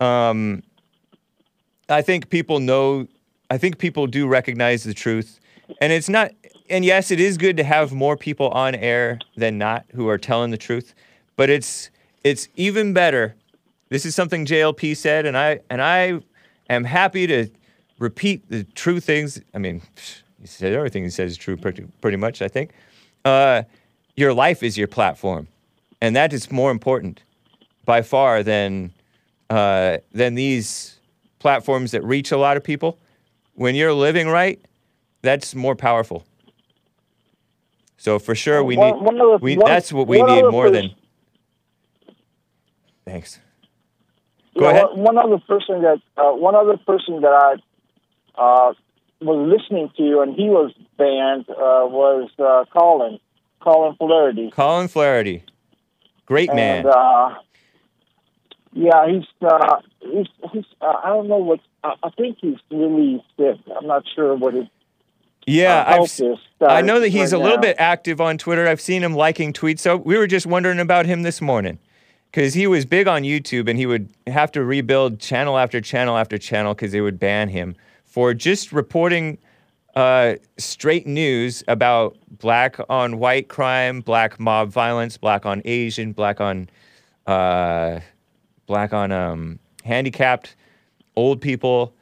Um, 0.00 0.62
I 1.88 2.02
think 2.02 2.28
people 2.28 2.60
know. 2.60 3.06
I 3.50 3.58
think 3.58 3.78
people 3.78 4.06
do 4.06 4.26
recognize 4.26 4.84
the 4.84 4.94
truth, 4.94 5.40
and 5.80 5.92
it's 5.92 6.08
not. 6.10 6.32
And 6.68 6.84
yes, 6.84 7.10
it 7.10 7.20
is 7.20 7.38
good 7.38 7.56
to 7.58 7.64
have 7.64 7.92
more 7.92 8.16
people 8.16 8.48
on 8.50 8.74
air 8.74 9.18
than 9.36 9.58
not 9.58 9.84
who 9.94 10.08
are 10.08 10.18
telling 10.18 10.50
the 10.50 10.58
truth, 10.58 10.94
but 11.36 11.48
it's 11.48 11.90
it's 12.22 12.48
even 12.56 12.92
better. 12.92 13.34
This 13.94 14.04
is 14.04 14.16
something 14.16 14.44
JLP 14.44 14.96
said, 14.96 15.24
and 15.24 15.36
I 15.38 15.60
and 15.70 15.80
I 15.80 16.18
am 16.68 16.82
happy 16.82 17.28
to 17.28 17.46
repeat 18.00 18.42
the 18.48 18.64
true 18.74 18.98
things. 18.98 19.40
I 19.54 19.58
mean, 19.58 19.82
he 20.40 20.48
said 20.48 20.72
everything 20.72 21.04
he 21.04 21.10
says 21.10 21.30
is 21.30 21.36
true 21.36 21.56
pretty, 21.56 21.86
pretty 22.00 22.16
much. 22.16 22.42
I 22.42 22.48
think 22.48 22.72
uh, 23.24 23.62
your 24.16 24.34
life 24.34 24.64
is 24.64 24.76
your 24.76 24.88
platform, 24.88 25.46
and 26.00 26.16
that 26.16 26.32
is 26.32 26.50
more 26.50 26.72
important 26.72 27.22
by 27.84 28.02
far 28.02 28.42
than 28.42 28.92
uh, 29.48 29.98
than 30.10 30.34
these 30.34 30.98
platforms 31.38 31.92
that 31.92 32.02
reach 32.02 32.32
a 32.32 32.36
lot 32.36 32.56
of 32.56 32.64
people. 32.64 32.98
When 33.54 33.76
you're 33.76 33.92
living 33.94 34.26
right, 34.26 34.60
that's 35.22 35.54
more 35.54 35.76
powerful. 35.76 36.26
So 37.96 38.18
for 38.18 38.34
sure, 38.34 38.64
we 38.64 38.76
One- 38.76 38.94
need. 38.94 39.02
one 39.04 39.20
other- 39.20 39.36
we, 39.36 39.56
one- 39.56 39.70
that's 39.70 39.92
what 39.92 40.08
we 40.08 40.20
need 40.20 40.42
more 40.50 40.68
than. 40.68 40.96
Thanks. 43.04 43.38
Go 44.58 44.68
ahead. 44.68 44.84
One 44.92 45.16
one 45.16 45.18
other 45.18 45.38
person 45.38 45.82
that 45.82 46.00
uh, 46.16 46.32
one 46.32 46.54
other 46.54 46.76
person 46.76 47.20
that 47.22 47.58
I 48.36 48.40
uh, 48.40 48.74
was 49.20 49.58
listening 49.58 49.90
to, 49.96 50.20
and 50.20 50.34
he 50.34 50.48
was 50.48 50.72
banned, 50.96 51.48
uh, 51.50 51.86
was 51.86 52.30
uh, 52.38 52.64
Colin, 52.72 53.18
Colin 53.60 53.96
Flaherty. 53.96 54.50
Colin 54.50 54.88
Flaherty, 54.88 55.44
great 56.26 56.54
man. 56.54 56.78
And, 56.78 56.86
uh, 56.86 57.34
yeah, 58.72 59.06
he's 59.08 59.24
uh, 59.40 59.76
he's 60.00 60.26
he's. 60.52 60.64
Uh, 60.80 60.94
I 61.02 61.08
don't 61.08 61.28
know 61.28 61.38
what. 61.38 61.60
I, 61.82 61.94
I 62.02 62.10
think 62.10 62.38
he's 62.40 62.58
really 62.70 63.24
sick. 63.36 63.58
I'm 63.76 63.86
not 63.86 64.04
sure 64.14 64.36
what 64.36 64.54
his 64.54 64.66
yeah, 65.46 65.84
I've, 65.86 66.04
is. 66.04 66.38
I 66.60 66.80
know 66.80 67.00
that 67.00 67.08
he's 67.08 67.32
right 67.32 67.40
a 67.40 67.42
little 67.42 67.56
now. 67.56 67.62
bit 67.62 67.76
active 67.78 68.20
on 68.20 68.38
Twitter. 68.38 68.66
I've 68.66 68.80
seen 68.80 69.02
him 69.02 69.14
liking 69.14 69.52
tweets. 69.52 69.80
So 69.80 69.96
we 69.96 70.16
were 70.16 70.26
just 70.26 70.46
wondering 70.46 70.80
about 70.80 71.06
him 71.06 71.22
this 71.22 71.40
morning 71.40 71.78
because 72.34 72.52
he 72.52 72.66
was 72.66 72.84
big 72.84 73.06
on 73.06 73.22
YouTube 73.22 73.68
and 73.68 73.78
he 73.78 73.86
would 73.86 74.12
have 74.26 74.50
to 74.50 74.64
rebuild 74.64 75.20
channel 75.20 75.56
after 75.56 75.80
channel 75.80 76.18
after 76.18 76.36
channel 76.36 76.74
because 76.74 76.90
they 76.90 77.00
would 77.00 77.16
ban 77.16 77.48
him 77.48 77.76
for 78.04 78.34
just 78.34 78.72
reporting 78.72 79.38
uh, 79.94 80.34
straight 80.58 81.06
news 81.06 81.62
about 81.68 82.16
black 82.28 82.76
on 82.88 83.20
white 83.20 83.46
crime, 83.46 84.00
black 84.00 84.40
mob 84.40 84.68
violence, 84.68 85.16
black 85.16 85.46
on 85.46 85.62
Asian, 85.64 86.10
black 86.10 86.40
on 86.40 86.68
uh, 87.28 88.00
black 88.66 88.92
on 88.92 89.12
um, 89.12 89.60
handicapped, 89.84 90.56
old 91.14 91.40
people, 91.40 91.94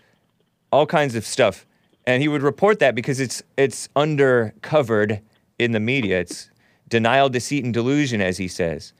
all 0.70 0.86
kinds 0.86 1.14
of 1.14 1.26
stuff. 1.26 1.66
And 2.06 2.22
he 2.22 2.28
would 2.28 2.42
report 2.42 2.78
that 2.78 2.94
because 2.94 3.20
it's 3.20 3.42
it's 3.58 3.86
undercovered 3.94 5.20
in 5.58 5.72
the 5.72 5.80
media. 5.80 6.20
It's 6.20 6.48
denial, 6.88 7.28
deceit, 7.28 7.64
and 7.66 7.74
delusion, 7.74 8.22
as 8.22 8.38
he 8.38 8.48
says. 8.48 8.94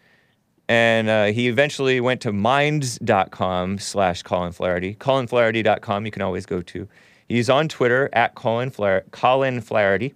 And 0.69 1.09
uh, 1.09 1.25
he 1.27 1.49
eventually 1.49 2.01
went 2.01 2.21
to 2.23 2.33
minds.com 2.33 3.79
slash 3.79 4.23
Colin 4.23 4.53
Flaherty. 4.53 4.95
colin 4.95 5.27
ColinFlaherty.com, 5.27 6.07
you 6.07 6.11
can 6.13 6.23
always 6.23 6.47
go 6.47 6.63
to. 6.63 6.89
He's 7.29 7.51
on 7.51 7.69
Twitter 7.69 8.09
at 8.13 8.35
Colin, 8.35 8.71
Flaher- 8.71 9.05
Colin 9.11 9.61
Flaherty. 9.61 10.15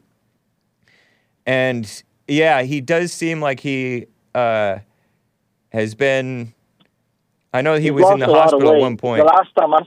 And 1.46 2.02
yeah, 2.28 2.62
he 2.62 2.80
does 2.80 3.12
seem 3.12 3.40
like 3.40 3.60
he 3.60 4.06
uh, 4.34 4.78
has 5.72 5.94
been. 5.94 6.52
I 7.54 7.62
know 7.62 7.74
he 7.74 7.84
He's 7.84 7.92
was 7.92 8.10
in 8.10 8.18
the 8.18 8.26
a 8.26 8.28
lot 8.28 8.36
of 8.46 8.50
hospital 8.50 8.74
at 8.74 8.80
one 8.80 8.96
point. 8.96 9.20
The 9.20 9.32
last 9.32 9.54
time 9.54 9.72
I, 9.72 9.80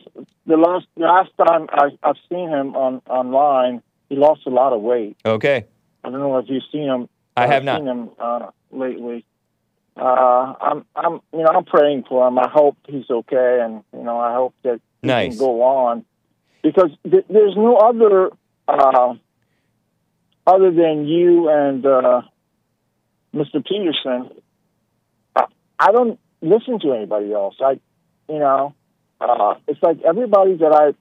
the 0.47 0.57
last 0.57 0.87
the 0.95 1.03
last 1.05 1.29
time 1.37 1.67
I, 1.71 1.89
I've 2.01 2.15
seen 2.29 2.49
him 2.49 2.75
on 2.75 3.01
online, 3.09 3.83
he 4.09 4.15
lost 4.15 4.41
a 4.47 4.49
lot 4.49 4.73
of 4.73 4.81
weight. 4.81 5.17
Okay. 5.25 5.65
I 6.03 6.09
don't 6.09 6.19
know 6.19 6.37
if 6.37 6.45
you've 6.47 6.63
seen 6.71 6.83
him. 6.83 7.09
I 7.35 7.43
I've 7.43 7.49
have 7.49 7.63
not. 7.63 7.79
seen 7.79 7.87
him 7.87 8.09
uh, 8.17 8.47
lately. 8.71 9.25
Uh, 9.99 10.53
I'm, 10.61 10.85
I'm, 10.95 11.19
you 11.33 11.39
know, 11.39 11.49
I'm 11.53 11.65
praying 11.65 12.05
for 12.07 12.25
him. 12.27 12.39
I 12.39 12.47
hope 12.49 12.77
he's 12.87 13.09
okay, 13.09 13.59
and 13.61 13.83
you 13.93 14.03
know, 14.03 14.17
I 14.17 14.33
hope 14.33 14.53
that 14.63 14.79
he 15.01 15.07
Nice. 15.07 15.31
can 15.31 15.39
go 15.39 15.61
on, 15.61 16.05
because 16.63 16.91
th- 17.03 17.25
there's 17.29 17.55
no 17.57 17.75
other, 17.75 18.29
uh, 18.67 19.13
other 20.47 20.71
than 20.71 21.05
you 21.05 21.49
and 21.49 21.85
uh, 21.85 22.21
Mr. 23.35 23.65
Peterson. 23.65 24.29
I, 25.35 25.45
I 25.77 25.91
don't 25.91 26.17
listen 26.41 26.79
to 26.79 26.93
anybody 26.93 27.33
else. 27.33 27.55
I, 27.59 27.79
you 28.29 28.39
know, 28.39 28.73
uh, 29.19 29.55
it's 29.67 29.83
like 29.83 30.01
everybody 30.07 30.55
that 30.57 30.71
I 30.71 30.95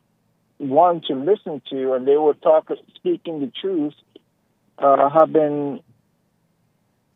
wanted 0.62 1.04
to 1.04 1.14
listen 1.14 1.62
to, 1.70 1.92
and 1.92 2.06
they 2.06 2.16
were 2.16 2.34
talking, 2.34 2.76
speaking 2.96 3.40
the 3.40 3.52
truth, 3.60 3.94
uh, 4.78 5.08
have 5.08 5.32
been 5.32 5.80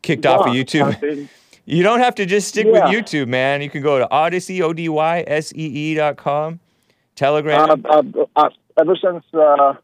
Kicked 0.02 0.26
off 0.26 0.46
of. 0.46 0.52
YouTube. 0.54 1.28
You 1.64 1.82
don't 1.82 2.00
have 2.00 2.14
to 2.16 2.26
just 2.26 2.48
stick 2.48 2.66
Yeah. 2.66 2.72
with 2.72 2.82
YouTube, 2.94 3.28
man. 3.28 3.62
You 3.62 3.70
can 3.70 3.82
go 3.82 3.98
to 3.98 4.06
Odysee, 4.10 4.62
O 4.62 4.72
D 4.72 4.88
Y 4.88 5.24
S 5.26 5.52
E 5.54 5.64
E 5.66 5.94
dot 5.94 6.16
com, 6.16 6.58
Telegram. 7.14 7.70
Uh, 7.84 7.88
uh, 7.88 8.02
uh, 8.36 8.50
ever 8.80 8.96
since 8.96 9.24
uh, 9.32 9.74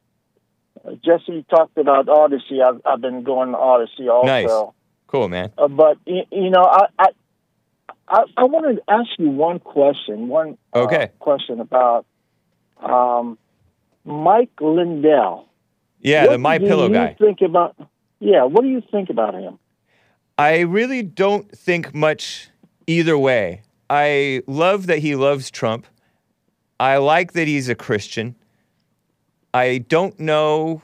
Jesse 1.05 1.45
talked 1.51 1.79
about 1.79 2.09
Odysee, 2.09 2.61
I've, 2.62 2.81
I've 2.85 3.01
been 3.01 3.22
going 3.22 3.51
to 3.53 3.59
Odysee 3.59 4.09
also. 4.09 4.26
Nice. 4.26 4.51
cool, 5.07 5.29
man. 5.29 5.53
Uh, 5.57 5.68
but 5.68 5.99
y- 6.07 6.26
you 6.33 6.51
know, 6.51 6.64
I, 6.64 6.87
I 6.99 7.07
I 8.09 8.24
I 8.37 8.45
wanted 8.45 8.76
to 8.76 8.83
ask 8.93 9.11
you 9.18 9.31
one 9.31 9.59
question. 9.61 10.29
One 10.29 10.59
uh, 10.74 10.81
Okay. 10.85 11.11
question 11.20 11.61
about 11.61 12.07
um, 12.83 13.39
Mike 14.05 14.51
Lindell. 14.61 15.47
Yeah, 16.01 16.24
What 16.26 16.33
the 16.33 16.39
My 16.39 16.59
Pillow 16.59 16.89
guy. 16.89 17.14
Think 17.18 17.41
about 17.41 17.76
yeah. 18.20 18.45
What 18.45 18.62
do 18.62 18.68
you 18.68 18.83
think 18.91 19.11
about 19.11 19.35
him? 19.35 19.59
I 20.39 20.61
really 20.61 21.03
don't 21.03 21.51
think 21.51 21.93
much 21.93 22.49
either 22.86 23.18
way. 23.18 23.62
I 23.91 24.43
love 24.47 24.86
that 24.86 25.01
he 25.01 25.16
loves 25.16 25.51
Trump. 25.51 25.84
I 26.78 26.99
like 26.99 27.32
that 27.32 27.49
he's 27.49 27.68
a 27.68 27.74
Christian. 27.74 28.36
I 29.53 29.78
don't 29.78 30.18
know 30.20 30.82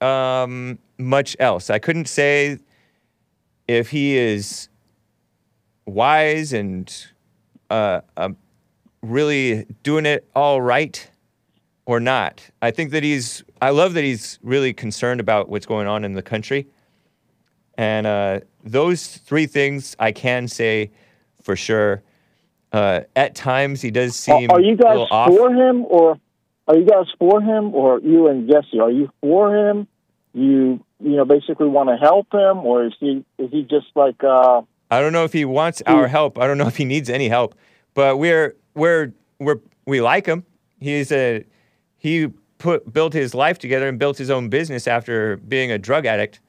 um, 0.00 0.78
much 0.96 1.36
else. 1.38 1.68
I 1.68 1.78
couldn't 1.78 2.08
say 2.08 2.58
if 3.68 3.90
he 3.90 4.16
is 4.16 4.70
wise 5.84 6.54
and 6.54 6.90
uh, 7.68 8.00
um, 8.16 8.38
really 9.02 9.66
doing 9.82 10.06
it 10.06 10.26
all 10.34 10.62
right 10.62 11.10
or 11.84 12.00
not. 12.00 12.42
I 12.62 12.70
think 12.70 12.90
that 12.92 13.02
he's, 13.02 13.44
I 13.60 13.68
love 13.68 13.92
that 13.94 14.04
he's 14.04 14.38
really 14.42 14.72
concerned 14.72 15.20
about 15.20 15.50
what's 15.50 15.66
going 15.66 15.86
on 15.86 16.04
in 16.04 16.14
the 16.14 16.22
country. 16.22 16.66
And 17.76 18.06
uh, 18.06 18.40
those 18.62 19.06
three 19.06 19.46
things 19.46 19.96
I 19.98 20.12
can 20.12 20.48
say 20.48 20.90
for 21.42 21.56
sure. 21.56 22.02
Uh, 22.72 23.02
at 23.14 23.34
times, 23.34 23.80
he 23.82 23.90
does 23.90 24.16
seem 24.16 24.50
are 24.50 24.60
you 24.60 24.76
guys 24.76 25.06
off. 25.10 25.28
for 25.28 25.52
him, 25.52 25.84
or 25.84 26.18
are 26.66 26.76
you 26.76 26.84
guys 26.84 27.06
for 27.18 27.40
him, 27.40 27.72
or 27.72 28.00
you 28.00 28.26
and 28.26 28.50
Jesse? 28.50 28.80
Are 28.80 28.90
you 28.90 29.10
for 29.20 29.54
him? 29.56 29.86
You 30.32 30.84
you 30.98 31.16
know 31.16 31.24
basically 31.24 31.68
want 31.68 31.88
to 31.90 31.96
help 31.96 32.34
him, 32.34 32.58
or 32.66 32.86
is 32.86 32.94
he 32.98 33.24
is 33.38 33.50
he 33.52 33.62
just 33.62 33.86
like 33.94 34.24
uh, 34.24 34.62
I 34.90 35.00
don't 35.00 35.12
know 35.12 35.24
if 35.24 35.32
he 35.32 35.44
wants 35.44 35.82
our 35.86 36.08
help. 36.08 36.38
I 36.38 36.46
don't 36.46 36.58
know 36.58 36.66
if 36.66 36.76
he 36.76 36.84
needs 36.84 37.08
any 37.08 37.28
help. 37.28 37.54
But 37.94 38.18
we're 38.18 38.56
we're 38.74 39.12
we're 39.38 39.60
we 39.86 40.00
like 40.00 40.26
him. 40.26 40.44
He's 40.80 41.12
a 41.12 41.44
he 41.96 42.28
put 42.58 42.92
built 42.92 43.12
his 43.12 43.34
life 43.34 43.58
together 43.58 43.88
and 43.88 43.98
built 43.98 44.18
his 44.18 44.30
own 44.30 44.48
business 44.48 44.86
after 44.86 45.36
being 45.36 45.70
a 45.70 45.78
drug 45.78 46.06
addict. 46.06 46.40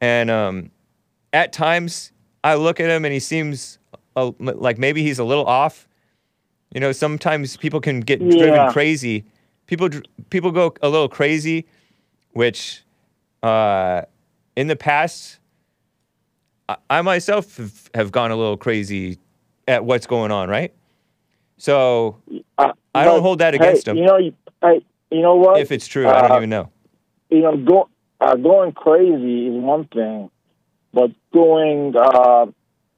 And 0.00 0.30
um, 0.30 0.70
at 1.32 1.52
times, 1.52 2.12
I 2.42 2.54
look 2.54 2.80
at 2.80 2.88
him 2.88 3.04
and 3.04 3.12
he 3.12 3.20
seems 3.20 3.78
a, 4.16 4.32
like 4.38 4.78
maybe 4.78 5.02
he's 5.02 5.18
a 5.18 5.24
little 5.24 5.46
off. 5.46 5.86
You 6.72 6.80
know, 6.80 6.92
sometimes 6.92 7.56
people 7.56 7.80
can 7.80 8.00
get 8.00 8.20
driven 8.38 8.70
crazy. 8.70 9.24
People 9.66 9.90
people 10.30 10.50
go 10.52 10.74
a 10.82 10.88
little 10.88 11.08
crazy, 11.08 11.66
which 12.32 12.82
uh, 13.42 14.02
in 14.56 14.68
the 14.68 14.76
past 14.76 15.38
I- 16.68 16.76
I 16.88 17.02
myself 17.02 17.56
have, 17.56 17.90
have 17.94 18.12
gone 18.12 18.30
a 18.30 18.36
little 18.36 18.56
crazy 18.56 19.18
at 19.66 19.84
what's 19.84 20.06
going 20.06 20.30
on, 20.30 20.48
right? 20.48 20.72
So 21.58 22.16
uh, 22.58 22.72
I 22.94 23.04
don't 23.04 23.20
hold 23.20 23.40
that 23.40 23.54
hey, 23.54 23.60
against 23.60 23.86
him. 23.86 23.96
You 23.96 24.04
know, 24.04 24.16
you, 24.16 24.34
hey, 24.62 24.84
you 25.10 25.20
know 25.22 25.34
what? 25.36 25.58
if 25.58 25.72
it's 25.72 25.86
true, 25.86 26.08
I 26.08 26.20
don't 26.22 26.32
Uh, 26.32 26.36
even 26.36 26.50
know. 26.50 26.70
you 27.30 27.40
know, 27.40 27.56
go, 27.56 27.88
uh, 28.20 28.34
going 28.36 28.72
crazy 28.72 29.48
is 29.48 29.54
one 29.62 29.86
thing, 29.86 30.30
but 30.92 31.10
going 31.32 31.94
uh, 31.96 32.46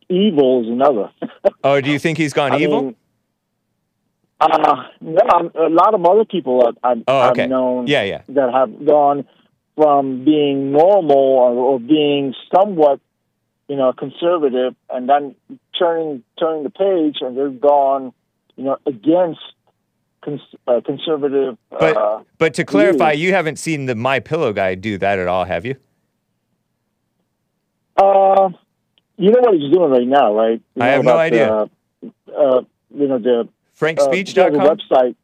evil 0.09 0.63
is 0.63 0.69
another. 0.69 1.11
Oh, 1.65 1.81
do 1.81 1.91
you 1.93 1.99
think 2.01 2.19
he's 2.19 2.33
gone 2.33 2.53
I 2.53 2.59
evil? 2.59 2.83
mean, 2.83 2.97
uh, 4.41 4.83
no, 5.01 5.51
a 5.55 5.69
lot 5.69 5.95
of 5.95 6.05
other 6.05 6.25
people 6.25 6.67
I've, 6.67 6.77
I've, 6.83 7.05
oh, 7.07 7.31
okay. 7.31 7.45
I've 7.45 7.51
known 7.51 7.87
Yeah, 7.87 8.03
yeah. 8.03 8.23
that 8.31 8.53
have 8.53 8.85
gone 8.85 9.25
from 9.77 10.25
being 10.25 10.73
normal 10.73 11.17
or, 11.17 11.53
or 11.53 11.79
being 11.81 12.35
somewhat, 12.53 12.99
you 13.69 13.77
know, 13.77 13.93
conservative, 13.93 14.75
and 14.91 15.09
then 15.09 15.37
turning 15.79 16.25
turning 16.37 16.65
the 16.65 16.71
page, 16.71 17.19
and 17.21 17.39
they've 17.39 17.61
gone, 17.61 18.13
you 18.57 18.65
know, 18.65 18.79
against 18.87 19.41
cons- 20.23 20.55
uh, 20.67 20.81
conservative. 20.85 21.57
But 21.71 21.97
uh, 21.97 22.23
but 22.39 22.55
to 22.55 22.65
clarify, 22.65 23.13
you- 23.13 23.29
you 23.29 23.35
haven't 23.35 23.59
seen 23.59 23.87
the 23.87 23.95
My 23.95 24.21
Pillow 24.21 24.53
guy 24.53 24.75
do 24.75 24.97
that 24.99 25.19
at 25.19 25.29
all, 25.29 25.45
have 25.45 25.65
you? 25.67 25.77
uh, 27.97 28.51
you 29.17 29.31
know 29.31 29.41
what 29.41 29.55
he's 29.55 29.73
doing 29.73 29.91
right 29.91 30.07
now, 30.07 30.35
right? 30.35 30.61
You 30.75 30.83
I 30.83 30.87
have 30.89 31.05
no 31.05 31.17
idea. 31.17 31.69
The, 32.01 32.11
uh, 32.35 32.63
you 32.95 33.07
know 33.09 33.19
the 33.19 33.41
uh, 33.41 33.45
FrankSpeech.com. 33.79 34.55
website. 34.61 35.15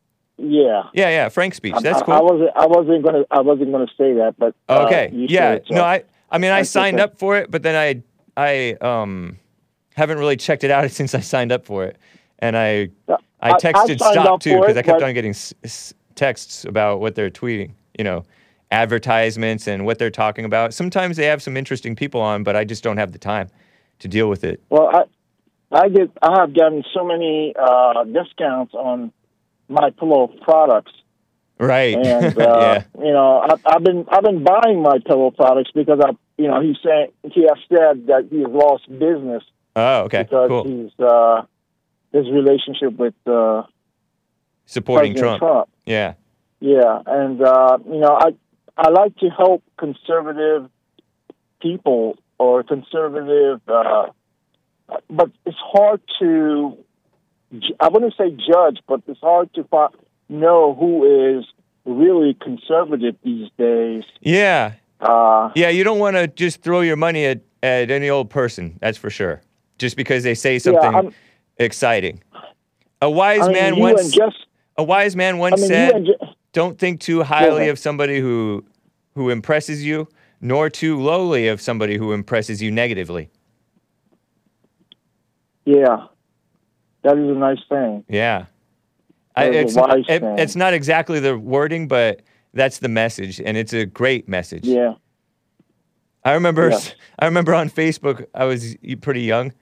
Yeah. 0.40 0.84
yeah, 0.92 1.08
yeah. 1.08 1.28
Frank 1.30 1.54
Speech. 1.54 1.74
That's 1.82 2.00
cool. 2.02 2.14
I 2.14 2.20
wasn't. 2.20 2.50
I 2.54 2.66
wasn't 2.66 3.04
gonna. 3.04 3.24
I 3.30 3.40
wasn't 3.40 3.72
gonna 3.72 3.88
say 3.98 4.12
that, 4.14 4.34
but 4.38 4.54
uh, 4.68 4.84
Okay. 4.86 5.10
yeah. 5.12 5.54
it, 5.54 5.64
so- 5.68 5.74
No, 5.74 5.82
I 5.84 6.04
I 6.30 6.38
mean 6.38 6.52
I 6.52 6.60
That's 6.60 6.70
signed 6.70 7.00
up 7.00 7.18
for 7.18 7.36
it, 7.38 7.50
but 7.50 7.62
then 7.64 7.74
I 7.74 8.02
I 8.36 8.74
um 8.80 9.38
haven't 9.96 10.18
really 10.18 10.36
checked 10.36 10.62
it 10.62 10.70
out 10.70 10.88
since 10.92 11.14
I 11.14 11.20
signed 11.20 11.50
up 11.50 11.64
for 11.66 11.84
it. 11.86 11.96
And 12.38 12.56
I 12.56 12.90
Yeah, 13.08 13.16
I 13.40 13.52
texted 13.52 13.98
signed 13.98 14.12
stop 14.12 14.40
too 14.40 14.60
because 14.60 14.76
I 14.76 14.82
kept 14.82 15.02
on 15.02 15.14
getting 15.14 15.30
s- 15.30 15.54
s- 15.64 15.94
texts 16.14 16.64
about 16.64 17.00
what 17.00 17.14
they're 17.14 17.30
tweeting, 17.30 17.72
you 17.96 18.04
know. 18.04 18.24
advertisements 18.70 19.66
and 19.66 19.84
what 19.86 19.98
they're 19.98 20.10
talking 20.10 20.44
about. 20.44 20.74
Sometimes 20.74 21.16
they 21.16 21.24
have 21.24 21.42
some 21.42 21.56
interesting 21.56 21.96
people 21.96 22.20
on, 22.20 22.42
but 22.42 22.54
I 22.54 22.64
just 22.64 22.82
don't 22.84 22.98
have 22.98 23.12
the 23.12 23.18
time 23.18 23.48
to 24.00 24.08
deal 24.08 24.28
with 24.28 24.44
it. 24.44 24.60
Well, 24.70 24.88
I 24.92 25.02
I 25.84 25.88
get 25.88 26.10
I 26.22 26.40
have 26.40 26.54
gotten 26.54 26.84
so 26.94 27.04
many 27.04 27.54
uh, 27.58 28.04
discounts 28.04 28.74
on 28.74 29.12
my 29.68 29.90
pillow 29.90 30.28
products, 30.42 30.92
Right. 31.58 31.94
and 31.96 32.38
uh, 32.40 32.58
yeah. 32.60 32.84
you 33.06 33.12
know 33.12 33.40
I, 33.40 33.54
I've 33.66 33.82
been 33.84 34.04
I've 34.10 34.22
been 34.22 34.44
buying 34.44 34.82
my 34.82 34.98
pillow 35.06 35.30
products 35.30 35.70
because 35.74 35.98
I 36.04 36.10
you 36.36 36.48
know 36.48 36.60
he's 36.60 36.76
saying 36.84 37.08
he 37.32 37.42
has 37.48 37.58
said 37.68 38.06
that 38.08 38.28
he 38.30 38.40
has 38.40 38.50
lost 38.50 38.88
business 38.88 39.44
Oh, 39.76 40.02
okay. 40.04 40.22
because 40.24 40.48
Cool. 40.48 40.64
he's 40.64 40.90
uh, 41.00 41.42
his 42.12 42.26
relationship 42.30 42.92
with 42.98 43.14
uh, 43.26 43.62
Supporting 44.66 45.12
President 45.12 45.38
Trump. 45.38 45.40
Trump. 45.40 45.68
Yeah. 45.86 46.14
Yeah, 46.60 47.02
and 47.06 47.40
uh, 47.40 47.78
you 47.86 48.00
know, 48.00 48.18
I 48.20 48.30
I 48.76 48.90
like 48.90 49.16
to 49.18 49.28
help 49.30 49.62
conservative 49.78 50.68
people 51.62 52.18
or 52.38 52.62
conservative, 52.64 53.60
uh, 53.68 54.06
but 55.08 55.30
it's 55.46 55.56
hard 55.58 56.00
to. 56.18 56.76
I 57.80 57.88
wouldn't 57.88 58.14
say 58.18 58.30
judge, 58.30 58.80
but 58.86 59.02
it's 59.06 59.20
hard 59.20 59.52
to 59.54 59.64
fi- 59.64 59.88
know 60.28 60.74
who 60.74 61.38
is 61.38 61.46
really 61.86 62.34
conservative 62.34 63.16
these 63.22 63.48
days. 63.56 64.02
Yeah. 64.20 64.72
Uh, 65.00 65.50
Yeah, 65.54 65.70
you 65.70 65.84
don't 65.84 65.98
want 66.00 66.16
to 66.16 66.26
just 66.26 66.60
throw 66.60 66.80
your 66.82 66.96
money 66.96 67.24
at, 67.24 67.40
at 67.62 67.90
any 67.90 68.10
old 68.10 68.28
person, 68.28 68.76
that's 68.80 68.98
for 68.98 69.08
sure. 69.08 69.40
Just 69.78 69.96
because 69.96 70.24
they 70.24 70.34
say 70.34 70.58
something 70.58 70.94
I'm- 70.94 71.14
exciting. 71.58 72.22
A 73.02 73.10
wise 73.10 73.40
I 73.42 73.46
mean, 73.46 73.52
man 73.54 73.78
once 73.78 74.10
just. 74.12 74.46
a 74.76 74.82
wise 74.84 75.14
man 75.16 75.36
I 75.36 75.38
once 75.38 75.60
mean, 75.60 75.68
said, 75.68 75.94
and 75.94 76.06
ju- 76.06 76.14
"Don't 76.52 76.78
think 76.78 77.00
too 77.00 77.22
highly 77.22 77.58
ahead. 77.62 77.70
of 77.70 77.78
somebody 77.78 78.18
who 78.20 78.64
who 79.14 79.30
impresses 79.30 79.84
you, 79.84 80.08
nor 80.40 80.68
too 80.70 80.98
lowly 81.00 81.48
of 81.48 81.60
somebody 81.60 81.96
who 81.96 82.12
impresses 82.12 82.60
you 82.62 82.70
negatively." 82.70 83.30
yeah, 85.64 86.06
that 87.02 87.18
is 87.18 87.28
a 87.28 87.34
nice 87.34 87.58
thing. 87.68 88.04
Yeah. 88.08 88.46
I, 89.36 89.44
That 89.50 89.54
is 89.54 89.56
a 89.56 89.60
it's, 89.60 89.74
wise 89.88 90.04
it- 90.08 90.22
it's 90.40 90.56
not 90.56 90.74
exactly 90.74 91.20
the 91.20 91.38
wording, 91.38 91.86
but 91.88 92.22
that's 92.54 92.78
the 92.78 92.88
message, 92.88 93.40
and 93.40 93.56
it's 93.56 93.72
a 93.72 93.86
great 93.86 94.28
message. 94.28 94.64
Yeah, 94.64 94.94
I 96.24 96.32
remember. 96.32 96.72
I 97.20 97.26
remember 97.26 97.54
on 97.54 97.70
Facebook 97.70 98.26
I 98.34 98.44
was 98.46 98.74
pretty 99.02 99.22
young. 99.22 99.52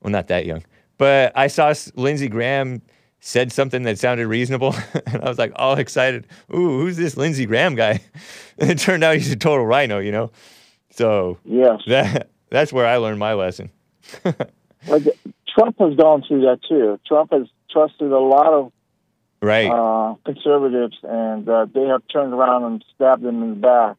Well, 0.00 0.10
not 0.12 0.28
that 0.28 0.44
young. 0.46 0.62
But 0.98 1.32
I 1.36 1.48
saw 1.48 1.74
Lindsey 1.96 2.28
Graham 2.28 2.82
said 3.20 3.50
something 3.50 3.84
that 3.84 3.98
sounded 3.98 4.26
reasonable 4.26 4.74
and 5.06 5.22
I 5.22 5.28
was 5.28 5.38
like 5.38 5.52
all 5.56 5.78
excited. 5.78 6.26
Ooh, 6.54 6.80
who's 6.80 6.96
this 6.96 7.16
Lindsey 7.16 7.46
Graham 7.46 7.74
guy? 7.74 8.00
And 8.58 8.70
it 8.70 8.78
turned 8.78 9.02
out 9.02 9.16
he's 9.16 9.32
a 9.32 9.36
total 9.36 9.64
RINO, 9.66 9.98
you 9.98 10.12
know. 10.12 10.30
So 10.90 11.38
yes. 11.44 11.80
that 11.86 12.30
that's 12.50 12.72
where 12.72 12.86
I 12.86 12.96
learned 12.98 13.18
my 13.18 13.34
lesson. 13.34 13.70
Like 14.86 15.04
Trump 15.48 15.78
has 15.78 15.96
gone 15.96 16.24
through 16.28 16.42
that 16.42 16.60
too. 16.68 17.00
Trump 17.06 17.32
has 17.32 17.46
trusted 17.70 18.12
a 18.12 18.18
lot 18.18 18.52
of 18.52 18.72
Right. 19.40 19.70
uh, 19.70 20.14
conservatives, 20.24 20.96
and 21.02 21.48
uh, 21.48 21.66
they 21.72 21.86
have 21.86 22.02
turned 22.12 22.32
around 22.32 22.64
and 22.64 22.84
stabbed 22.94 23.24
him 23.24 23.42
in 23.42 23.50
the 23.50 23.56
back. 23.56 23.96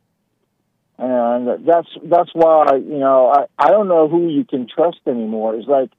And 0.97 1.67
that's 1.67 1.87
that's 2.03 2.29
why 2.33 2.67
you 2.75 2.99
know 2.99 3.29
I, 3.29 3.45
I 3.57 3.69
don't 3.69 3.87
know 3.87 4.07
who 4.07 4.27
you 4.27 4.45
can 4.45 4.67
trust 4.67 4.99
anymore. 5.07 5.55
It's 5.55 5.67
like 5.67 5.89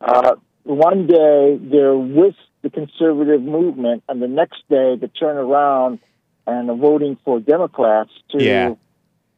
uh, 0.00 0.34
one 0.64 1.06
day 1.06 1.58
they're 1.60 1.96
with 1.96 2.34
the 2.62 2.70
conservative 2.70 3.42
movement, 3.42 4.02
and 4.08 4.20
the 4.20 4.28
next 4.28 4.62
day 4.68 4.96
they 4.96 5.06
turn 5.08 5.36
around 5.36 6.00
and 6.46 6.70
are 6.70 6.76
voting 6.76 7.16
for 7.24 7.40
Democrats 7.40 8.10
to 8.32 8.42
Yeah. 8.42 8.74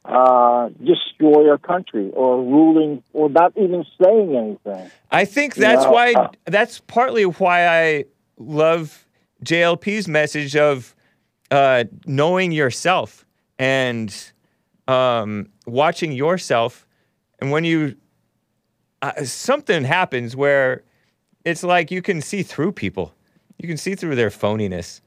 uh, 0.04 0.68
destroy 0.82 1.50
our 1.50 1.59
country 1.59 2.11
or 2.14 2.42
ruling 2.42 3.02
or 3.12 3.28
not 3.28 3.52
even 3.56 3.84
saying 4.02 4.34
anything. 4.36 4.90
I 5.11 5.24
think 5.24 5.54
that's 5.54 5.84
know, 5.84 5.90
why 5.90 6.12
uh, 6.14 6.28
that's 6.46 6.80
partly 6.80 7.24
why 7.24 7.66
I 7.66 8.04
love 8.38 9.06
JLP's 9.44 10.09
message 10.09 10.56
of 10.56 10.94
uh, 11.50 11.84
knowing 12.06 12.52
yourself 12.52 13.26
and 13.59 14.14
um, 14.86 15.48
watching 15.66 16.12
yourself. 16.12 16.86
And 17.40 17.50
when 17.50 17.64
you 17.64 17.96
uh, 19.03 19.24
something 19.24 19.84
happens 19.84 20.34
where 20.34 20.82
it's 21.44 21.62
like 21.62 21.90
you 21.90 22.03
can 22.03 22.20
see 22.20 22.42
through 22.42 22.72
people, 22.72 23.14
you 23.59 23.68
can 23.68 23.76
see 23.76 23.94
through 23.94 24.16
their 24.16 24.30
phoniness. 24.30 25.01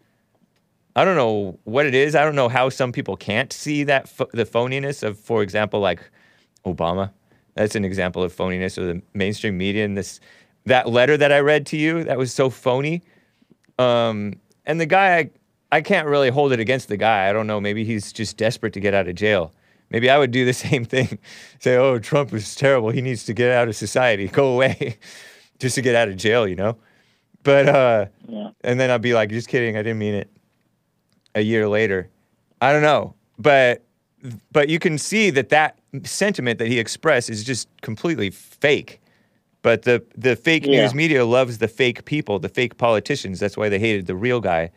I 0.95 1.05
don't 1.05 1.15
know 1.15 1.57
what 1.63 1.85
it 1.85 1.95
is. 1.95 2.15
I 2.15 2.23
don't 2.23 2.35
know 2.35 2.49
how 2.49 2.69
some 2.69 2.91
people 2.91 3.15
can't 3.15 3.53
see 3.53 3.83
that 3.85 4.09
pho- 4.09 4.29
the 4.33 4.45
phoniness 4.45 5.03
of, 5.03 5.17
for 5.17 5.41
example, 5.41 5.79
like 5.79 6.01
Obama. 6.65 7.11
That's 7.55 7.75
an 7.75 7.85
example 7.85 8.23
of 8.23 8.35
phoniness 8.35 8.77
of 8.77 8.85
the 8.87 9.01
mainstream 9.13 9.57
media. 9.57 9.85
And 9.85 9.97
this, 9.97 10.19
that 10.65 10.89
letter 10.89 11.17
that 11.17 11.31
I 11.31 11.39
read 11.39 11.65
to 11.67 11.77
you, 11.77 12.03
that 12.03 12.17
was 12.17 12.33
so 12.33 12.49
phony. 12.49 13.03
Um, 13.79 14.33
and 14.65 14.79
the 14.79 14.85
guy, 14.85 15.17
I, 15.17 15.29
I 15.71 15.81
can't 15.81 16.07
really 16.07 16.29
hold 16.29 16.51
it 16.51 16.59
against 16.59 16.89
the 16.89 16.97
guy. 16.97 17.29
I 17.29 17.33
don't 17.33 17.47
know. 17.47 17.61
Maybe 17.61 17.85
he's 17.85 18.11
just 18.11 18.35
desperate 18.35 18.73
to 18.73 18.79
get 18.79 18.93
out 18.93 19.07
of 19.07 19.15
jail. 19.15 19.53
Maybe 19.91 20.09
I 20.09 20.17
would 20.17 20.31
do 20.31 20.45
the 20.45 20.53
same 20.67 20.85
thing. 20.85 21.19
Say, 21.59 21.75
oh, 21.77 21.99
Trump 21.99 22.33
is 22.33 22.55
terrible. 22.55 22.89
He 22.89 23.01
needs 23.01 23.25
to 23.25 23.33
get 23.33 23.51
out 23.51 23.67
of 23.67 23.75
society. 23.75 24.27
Go 24.41 24.53
away, 24.53 24.97
just 25.59 25.75
to 25.75 25.81
get 25.83 25.93
out 25.95 26.07
of 26.09 26.15
jail. 26.17 26.47
You 26.47 26.55
know. 26.55 26.77
But 27.43 27.67
uh, 27.69 28.05
Yeah. 28.27 28.51
and 28.63 28.79
then 28.79 28.89
I'd 28.89 29.01
be 29.01 29.13
like, 29.13 29.29
just 29.29 29.47
kidding. 29.47 29.75
I 29.77 29.83
didn't 29.83 29.99
mean 29.99 30.13
it. 30.15 30.29
A 31.33 31.41
year 31.41 31.67
later, 31.69 32.09
I 32.59 32.73
don't 32.73 32.81
know, 32.81 33.15
but 33.39 33.83
but 34.51 34.67
you 34.67 34.79
can 34.79 34.97
see 34.97 35.29
that 35.29 35.47
that 35.49 35.79
sentiment 36.03 36.59
that 36.59 36.67
he 36.67 36.77
expressed 36.77 37.29
is 37.29 37.43
just 37.45 37.69
completely 37.81 38.29
fake. 38.31 38.99
But 39.61 39.83
the 39.83 40.03
the 40.17 40.35
fake 40.35 40.65
Yeah. 40.65 40.81
news 40.81 40.93
media 40.93 41.23
loves 41.25 41.57
the 41.59 41.69
fake 41.69 42.03
people, 42.03 42.37
the 42.39 42.49
fake 42.49 42.77
politicians. 42.77 43.39
That's 43.39 43.55
why 43.55 43.69
they 43.69 43.79
hated 43.79 44.07
the 44.07 44.15
real 44.15 44.41
guy, 44.41 44.71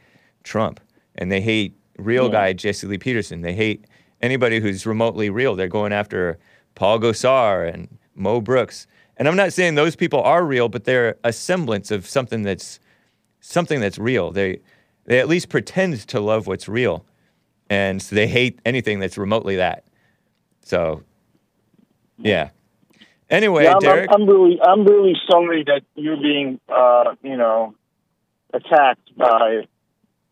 Trump, 0.45 0.79
and 1.17 1.31
they 1.33 1.41
hate 1.41 1.75
real 1.99 2.27
Yeah. 2.27 2.33
guy 2.33 2.53
Jesse 2.53 2.87
Lee 2.87 2.99
Peterson. 2.99 3.41
They 3.41 3.53
hate 3.55 3.85
anybody 4.25 4.59
who's 4.59 4.87
remotely 4.87 5.29
real. 5.31 5.55
They're 5.55 5.69
going 5.69 5.93
after 5.93 6.39
Paul 6.75 6.99
Gosar 6.99 7.73
and 7.73 7.99
Mo 8.15 8.41
Brooks. 8.41 8.87
And 9.17 9.29
I'm 9.29 9.37
not 9.37 9.53
saying 9.53 9.75
those 9.75 9.95
people 9.95 10.21
are 10.23 10.45
real, 10.45 10.69
but 10.69 10.85
they're 10.85 11.17
a 11.23 11.33
semblance 11.33 11.91
of 11.91 12.07
something 12.07 12.43
that's 12.43 12.81
something 13.41 13.81
that's 13.81 13.99
real. 13.99 14.31
They 14.33 14.61
they 15.05 15.21
at 15.21 15.29
least 15.29 15.51
pretend 15.51 16.09
to 16.09 16.19
love 16.19 16.47
what's 16.47 16.67
real, 16.67 17.05
and 17.69 18.03
so 18.03 18.17
they 18.17 18.27
hate 18.27 18.59
anything 18.65 18.99
that's 18.99 19.19
remotely 19.19 19.57
that. 19.57 19.85
So, 20.63 21.03
yeah. 22.19 22.49
Anyway, 23.29 23.65
Yeah, 23.65 23.75
I'm, 23.75 23.81
Derick. 23.81 24.09
I'm, 24.11 24.23
I'm 24.23 24.29
really, 24.29 24.61
I'm 24.63 24.85
really 24.85 25.15
sorry 25.31 25.65
that 25.65 25.83
you're 25.95 26.17
being, 26.17 26.59
uh, 26.69 27.15
you 27.23 27.37
know, 27.37 27.75
attacked 28.53 29.17
by, 29.17 29.67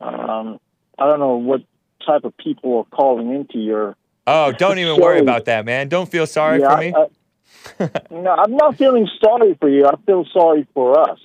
um, 0.01 0.59
I 0.99 1.07
don't 1.07 1.21
know 1.21 1.37
what 1.37 1.63
type 2.07 2.25
of 2.25 2.37
people 2.37 2.79
are 2.79 2.97
calling 2.97 3.35
into 3.35 3.59
your. 3.59 3.97
oh, 4.27 4.53
don't 4.53 4.79
even 4.79 5.01
worry 5.01 5.19
about 5.21 5.45
that, 5.47 5.65
man. 5.65 5.89
Don't 5.89 6.09
feel 6.11 6.27
sorry 6.27 6.61
yeah, 6.61 6.71
for 6.75 6.81
me. 6.81 6.93
I, 6.95 7.85
I, 7.85 7.91
no, 8.11 8.31
I'm 8.31 8.57
not 8.57 8.77
feeling 8.77 9.09
sorry 9.23 9.55
for 9.61 9.69
you. 9.69 9.87
I 9.87 9.95
feel 10.07 10.25
sorry 10.33 10.67
for 10.75 10.99
us 10.99 11.19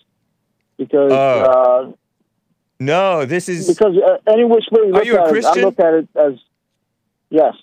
because 0.77 1.11
Oh. 1.11 1.41
uh, 1.41 1.91
no, 2.79 3.25
this 3.25 3.49
is 3.49 3.67
because 3.67 3.95
uh, 3.97 4.17
any 4.31 4.43
which 4.43 4.65
way 4.71 4.87
you 4.87 4.93
Are 4.93 4.97
look 4.99 5.05
you 5.05 5.17
a 5.17 5.27
at 5.27 5.35
it, 5.35 5.45
I 5.45 5.61
look 5.61 5.79
at 5.79 5.93
it 5.95 6.07
as 6.15 6.33
yes. 7.29 7.55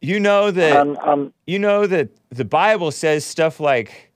you 0.00 0.20
know 0.20 0.50
that 0.52 0.76
I'm, 0.76 0.96
I'm, 0.98 1.32
you 1.46 1.58
know 1.58 1.86
that 1.86 2.10
the 2.30 2.44
Bible 2.44 2.92
says 2.92 3.24
stuff 3.24 3.58
like, 3.58 4.12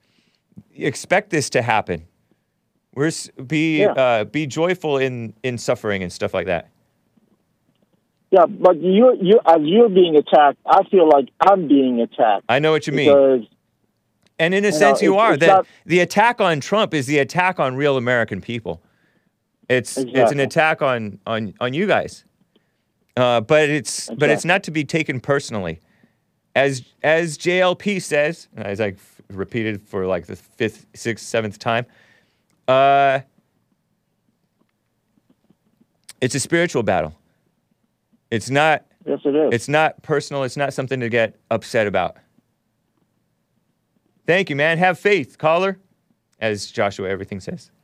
"Expect 0.75 1.31
this 1.31 1.49
to 1.51 1.61
happen." 1.61 2.05
We're 2.95 3.11
be 3.45 3.81
Yeah. 3.81 3.91
uh, 3.91 4.23
be 4.23 4.47
joyful 4.47 4.97
in 4.97 5.33
in 5.43 5.57
suffering 5.57 6.01
and 6.01 6.11
stuff 6.11 6.33
like 6.33 6.47
that. 6.47 6.70
Yeah, 8.31 8.45
but 8.47 8.77
you, 8.81 9.15
you, 9.21 9.39
as 9.45 9.57
you're 9.61 9.89
being 9.89 10.15
attacked, 10.15 10.57
I 10.65 10.83
feel 10.89 11.07
like 11.07 11.29
I'm 11.39 11.67
being 11.67 11.99
attacked 12.01 12.45
I 12.49 12.59
know 12.59 12.71
what 12.71 12.87
you 12.87 12.93
mean. 12.93 13.47
And 14.39 14.53
in 14.55 14.63
a 14.63 14.67
You 14.67 14.71
know, 14.71 14.77
sense, 14.79 15.01
you 15.01 15.13
it's- 15.13 15.27
are. 15.27 15.33
it's 15.33 15.45
The, 15.45 15.65
the 15.85 15.99
attack 15.99 16.41
on 16.41 16.59
Trump 16.61 16.93
is 16.93 17.05
the 17.05 17.19
attack 17.19 17.59
on 17.59 17.75
real 17.75 17.97
American 17.97 18.41
people. 18.41 18.81
It's 19.69 19.97
it's 19.97 20.31
an 20.31 20.39
attack 20.39 20.81
on 20.81 21.19
on 21.27 21.53
on 21.61 21.73
you 21.73 21.85
guys. 21.87 22.25
Uh, 23.15 23.39
but 23.41 23.69
it's 23.69 24.09
but 24.17 24.29
it's 24.29 24.43
not 24.45 24.63
to 24.63 24.71
be 24.71 24.83
taken 24.83 25.19
personally. 25.21 25.79
As 26.55 26.83
as 27.03 27.37
JLP 27.37 28.01
says, 28.01 28.47
as 28.57 28.81
I 28.81 28.87
f- 28.89 29.21
repeated 29.29 29.81
for 29.81 30.05
like 30.07 30.25
the 30.25 30.35
fifth, 30.35 30.87
sixth, 30.93 31.25
seventh 31.25 31.57
time, 31.59 31.85
uh, 32.67 33.19
it's 36.19 36.35
a 36.35 36.39
spiritual 36.39 36.83
battle. 36.83 37.13
It's 38.31 38.49
not 38.49 38.85
yes, 39.05 39.19
it 39.25 39.35
is. 39.35 39.53
it's 39.53 39.67
not 39.67 40.01
personal. 40.01 40.43
It's 40.43 40.57
not 40.57 40.73
something 40.73 41.01
to 41.01 41.09
get 41.09 41.35
upset 41.51 41.85
about. 41.85 42.15
Thank 44.25 44.49
you, 44.49 44.55
man. 44.55 44.77
Have 44.77 44.97
faith, 44.97 45.37
caller, 45.37 45.77
as 46.39 46.71
Joshua 46.71 47.09
Everything 47.09 47.39
says. 47.39 47.69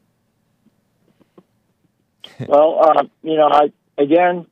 Well, 2.47 2.79
uh, 2.83 3.03
you 3.23 3.35
know, 3.35 3.49
I 3.51 3.71
again 3.97 4.45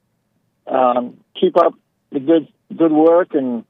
um, 0.65 1.17
keep 1.39 1.55
up 1.55 1.75
the 2.11 2.19
good 2.19 2.47
good 2.75 2.91
work, 2.91 3.35
and 3.35 3.63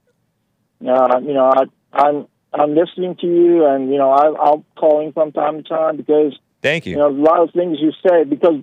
uh, 0.88 1.20
you 1.22 1.34
know, 1.34 1.52
I, 1.54 1.64
I'm 1.92 2.28
I'm 2.54 2.76
listening 2.76 3.18
to 3.18 3.28
you, 3.28 3.66
and 3.66 3.92
you 3.92 3.98
know, 3.98 4.12
I, 4.12 4.28
I'll 4.28 4.64
call 4.78 5.06
in 5.06 5.12
from 5.12 5.34
time 5.34 5.62
to 5.62 5.68
time 5.68 5.98
because 5.98 6.40
Thank 6.62 6.86
you. 6.86 6.92
you 6.92 6.98
know 6.98 7.10
a 7.10 7.10
lot 7.10 7.42
of 7.42 7.52
things 7.52 7.78
you 7.82 7.92
say 8.08 8.24
because 8.24 8.62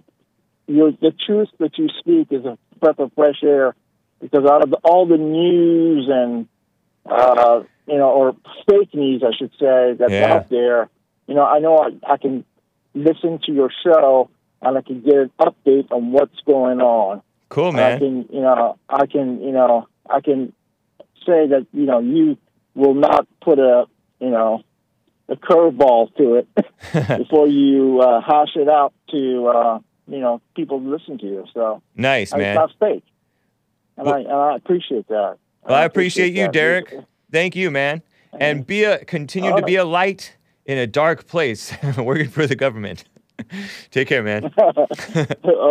the 0.66 1.12
truth 1.26 1.48
that 1.58 1.76
you 1.76 1.88
speak 1.98 2.28
is 2.30 2.46
a 2.46 2.56
breath 2.82 2.98
of 2.98 3.10
fresh 3.14 3.42
air. 3.42 3.74
Because 4.20 4.44
out 4.48 4.62
of 4.62 4.72
all 4.84 5.06
the 5.06 5.16
news 5.16 6.08
and 6.10 6.46
uh, 7.10 7.62
you 7.86 7.98
know, 7.98 8.10
or 8.10 8.36
fake 8.68 8.94
news, 8.94 9.22
I 9.26 9.32
should 9.36 9.50
say, 9.58 9.94
that's 9.98 10.12
Yeah. 10.12 10.34
out 10.34 10.48
there, 10.50 10.88
you 11.26 11.34
know, 11.34 11.42
I 11.44 11.58
know 11.58 11.78
I, 11.78 12.12
I 12.12 12.16
can 12.16 12.44
listen 12.94 13.40
to 13.46 13.52
your 13.52 13.70
show 13.84 14.30
and 14.60 14.78
I 14.78 14.82
can 14.82 15.00
get 15.00 15.14
an 15.16 15.30
update 15.40 15.90
on 15.90 16.12
what's 16.12 16.38
going 16.46 16.80
on. 16.80 17.22
cool, 17.48 17.68
And 17.70 17.80
I 17.80 17.98
can, 17.98 18.28
you 18.30 18.40
know, 18.40 18.78
I 18.88 19.06
can, 19.06 19.40
you 19.42 19.50
know, 19.50 19.88
I 20.08 20.20
can 20.20 20.52
say 21.26 21.48
that, 21.48 21.66
you 21.72 21.86
know, 21.86 21.98
you 21.98 22.36
will 22.76 22.94
not 22.94 23.26
put 23.40 23.58
a, 23.58 23.86
you 24.20 24.30
know, 24.30 24.62
a 25.28 25.34
curveball 25.34 26.14
to 26.16 26.34
it 26.36 26.48
before 27.18 27.48
you 27.48 28.00
uh, 28.00 28.20
hash 28.20 28.54
it 28.54 28.68
out 28.68 28.92
to, 29.10 29.46
uh, 29.48 29.78
you 30.08 30.18
know, 30.20 30.40
people 30.56 30.80
listen 30.80 31.18
to 31.18 31.26
you. 31.26 31.44
So 31.54 31.82
Nice, 31.96 32.30
it's 32.32 32.38
man. 32.38 32.54
not 32.56 32.70
fake, 32.78 33.04
and 33.96 34.06
Well- 34.06 34.14
I 34.16 34.18
and 34.20 34.32
I 34.32 34.56
appreciate 34.56 35.08
that. 35.08 35.36
Well, 35.64 35.74
I 35.78 35.84
appreciate 35.84 36.32
you, 36.32 36.44
that. 36.44 36.52
Derick. 36.52 36.94
Thank 37.30 37.54
you, 37.56 37.70
man. 37.70 38.02
And 38.38 38.66
be 38.66 38.84
a 38.84 39.04
continue 39.04 39.54
to 39.54 39.62
be 39.62 39.76
a 39.76 39.84
light 39.84 40.36
in 40.66 40.78
a 40.78 40.86
dark 40.86 41.26
place, 41.26 41.72
working 41.98 42.28
for 42.30 42.46
the 42.46 42.56
government. 42.56 43.04
Take 43.90 44.08
care, 44.08 44.22
man. 44.22 44.52
All 44.58 44.72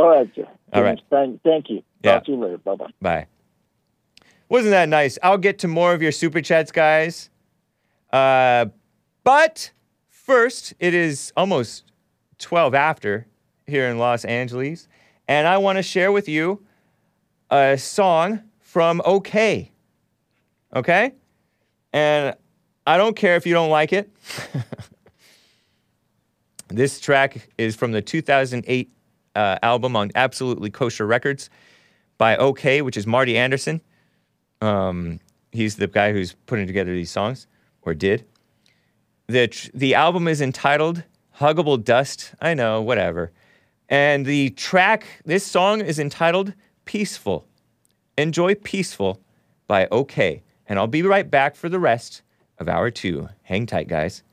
right. 0.10 0.30
sir. 0.36 0.48
All 0.74 0.84
right. 0.84 1.00
Thank, 1.10 1.42
thank 1.44 1.70
you. 1.70 1.84
Yeah. 2.04 2.14
Talk 2.14 2.26
to 2.26 2.32
you 2.32 2.38
later. 2.38 2.58
Bye 2.60 2.76
bye. 2.76 2.88
Bye. 3.02 3.28
Wasn't 4.50 4.72
that 4.72 4.90
nice? 4.90 5.18
I'll 5.24 5.38
get 5.38 5.60
to 5.60 5.68
more 5.68 5.94
of 5.94 6.02
your 6.02 6.12
super 6.12 6.42
chats, 6.42 6.72
guys. 6.72 7.30
Uh, 8.12 8.66
but 9.24 9.72
first, 10.10 10.74
it 10.80 10.94
is 10.94 11.32
almost 11.38 11.84
12 12.40 12.74
after 12.76 13.28
here 13.72 13.88
in 13.88 13.98
Los 13.98 14.24
Angeles, 14.26 14.88
and 15.28 15.48
I 15.48 15.58
want 15.58 15.78
to 15.78 15.84
share 15.84 16.12
with 16.12 16.30
you 16.30 16.64
a 17.50 17.78
song 17.78 18.42
from 18.60 19.02
OK. 19.04 19.72
Okay? 20.76 21.14
And 21.92 22.36
I 22.86 22.98
don't 22.98 23.16
care 23.16 23.36
if 23.36 23.48
you 23.48 23.54
don't 23.54 23.70
like 23.70 23.94
it. 23.94 24.12
this 26.68 27.00
track 27.00 27.50
is 27.58 27.76
from 27.76 27.92
the 27.92 28.02
2008 28.02 28.92
uh, 29.36 29.58
album 29.64 29.96
on 29.96 30.12
Absolutely 30.16 30.70
Kosher 30.70 31.08
Records 31.08 31.50
by 32.18 32.38
OK, 32.38 32.82
which 32.82 32.98
is 32.98 33.08
Marty 33.08 33.38
Anderson. 33.38 33.82
Um, 34.62 35.20
he's 35.52 35.78
the 35.78 35.88
guy 35.88 36.14
who's 36.14 36.34
putting 36.46 36.68
together 36.68 36.94
these 36.94 37.12
songs, 37.12 37.48
or 37.82 37.94
did. 37.94 38.26
The, 39.28 39.48
tr- 39.48 39.70
the 39.74 39.96
album 39.96 40.28
is 40.28 40.42
entitled 40.42 41.04
Huggable 41.40 41.84
Dust. 41.84 42.34
I 42.40 42.54
know, 42.54 42.82
whatever. 42.82 43.32
And 43.92 44.26
the 44.26 44.52
track, 44.52 45.06
this 45.26 45.46
song 45.46 45.82
is 45.82 46.00
entitled 46.00 46.54
Peaceful. 46.86 47.46
Enjoy 48.18 48.56
Peaceful 48.56 49.20
by 49.68 49.88
OK. 49.92 50.44
And 50.66 50.80
I'll 50.80 50.88
be 50.88 51.02
right 51.02 51.30
back 51.30 51.58
for 51.58 51.68
the 51.68 51.78
rest 51.78 52.22
of 52.58 52.70
hour 52.70 52.90
two. 52.90 53.28
Hang 53.44 53.66
tight, 53.66 53.90
guys. 53.90 54.24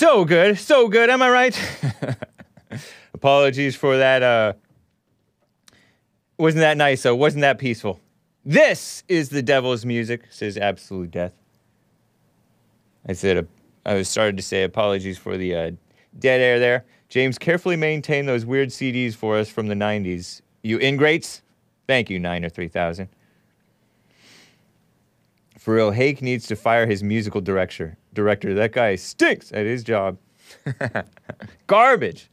So 0.00 0.24
good, 0.24 0.58
so 0.58 0.88
good. 0.88 1.10
Am 1.10 1.20
I 1.20 1.28
right? 1.28 1.76
Apologies 3.14 3.76
for 3.76 3.98
that. 3.98 4.22
Uh, 4.22 4.54
wasn't 6.38 6.62
that 6.62 6.78
nice? 6.78 7.02
though? 7.02 7.14
wasn't 7.14 7.42
that 7.42 7.58
peaceful? 7.58 8.00
This 8.42 9.04
is 9.08 9.28
the 9.28 9.42
devil's 9.42 9.84
music. 9.84 10.22
Says 10.30 10.56
absolute 10.56 11.10
death. 11.10 11.34
I 13.06 13.12
said 13.12 13.36
uh, 13.36 13.42
I 13.84 13.92
was 13.92 14.08
started 14.08 14.38
to 14.38 14.42
say 14.42 14.62
apologies 14.62 15.18
for 15.18 15.36
the 15.36 15.54
uh, 15.54 15.70
dead 16.18 16.40
air 16.40 16.58
there. 16.58 16.86
James 17.10 17.36
carefully 17.36 17.76
maintained 17.76 18.26
those 18.26 18.46
weird 18.46 18.70
CDs 18.70 19.14
for 19.14 19.36
us 19.36 19.50
from 19.50 19.66
the 19.66 19.74
'90s. 19.74 20.40
You 20.62 20.78
ingrates. 20.78 21.42
Thank 21.86 22.08
you, 22.08 22.18
nine 22.18 22.48
Three 22.48 22.68
Thousand. 22.68 23.10
For 25.60 25.74
real, 25.74 25.90
Hake 25.90 26.22
needs 26.22 26.46
to 26.46 26.56
fire 26.56 26.86
his 26.86 27.02
musical 27.02 27.42
director. 27.42 27.98
Director, 28.14 28.54
that 28.54 28.72
guy 28.72 28.96
stinks 28.96 29.52
at 29.52 29.66
his 29.66 29.84
job. 29.84 30.16
Garbage, 31.66 32.30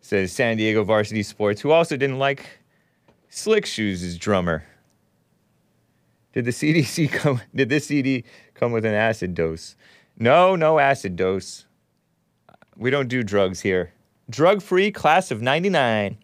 says 0.00 0.32
San 0.32 0.56
Diego 0.56 0.82
Varsity 0.82 1.22
Sports, 1.24 1.60
who 1.60 1.72
also 1.72 1.94
didn't 1.94 2.18
like 2.18 2.46
Slick 3.28 3.66
Shoes' 3.66 4.16
drummer. 4.16 4.64
Did 6.32 6.46
the 6.46 6.52
CDC 6.52 7.12
come? 7.12 7.42
Did 7.54 7.68
this 7.68 7.88
CD 7.88 8.24
come 8.54 8.72
with 8.72 8.86
an 8.86 8.94
acid 8.94 9.34
dose? 9.34 9.76
No, 10.18 10.56
no 10.56 10.78
acid 10.78 11.16
dose. 11.16 11.66
We 12.78 12.88
don't 12.88 13.08
do 13.08 13.22
drugs 13.22 13.60
here. 13.60 13.92
Drug-free 14.30 14.92
class 14.92 15.30
of 15.30 15.42
'99. 15.42 16.16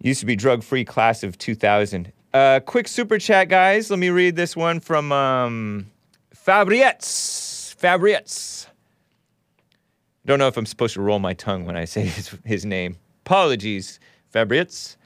Used 0.00 0.18
to 0.18 0.26
be 0.26 0.34
drug-free 0.34 0.86
class 0.86 1.22
of 1.22 1.38
2000. 1.38 2.12
Uh, 2.34 2.58
quick 2.58 2.88
super 2.88 3.16
chat, 3.16 3.48
guys. 3.48 3.90
Let 3.90 4.00
me 4.00 4.10
read 4.10 4.34
this 4.34 4.56
one 4.56 4.80
from 4.80 5.12
um, 5.12 5.86
Fabrietz. 6.34 7.76
Fabrietz. 7.76 8.66
Don't 10.26 10.40
know 10.40 10.48
if 10.48 10.56
I'm 10.56 10.66
supposed 10.66 10.94
to 10.94 11.00
roll 11.00 11.20
my 11.20 11.34
tongue 11.34 11.64
when 11.64 11.76
I 11.76 11.84
say 11.84 12.00
his, 12.06 12.36
his 12.44 12.64
name. 12.64 12.96
Apologies, 13.24 14.00
Fabrietz. 14.34 14.96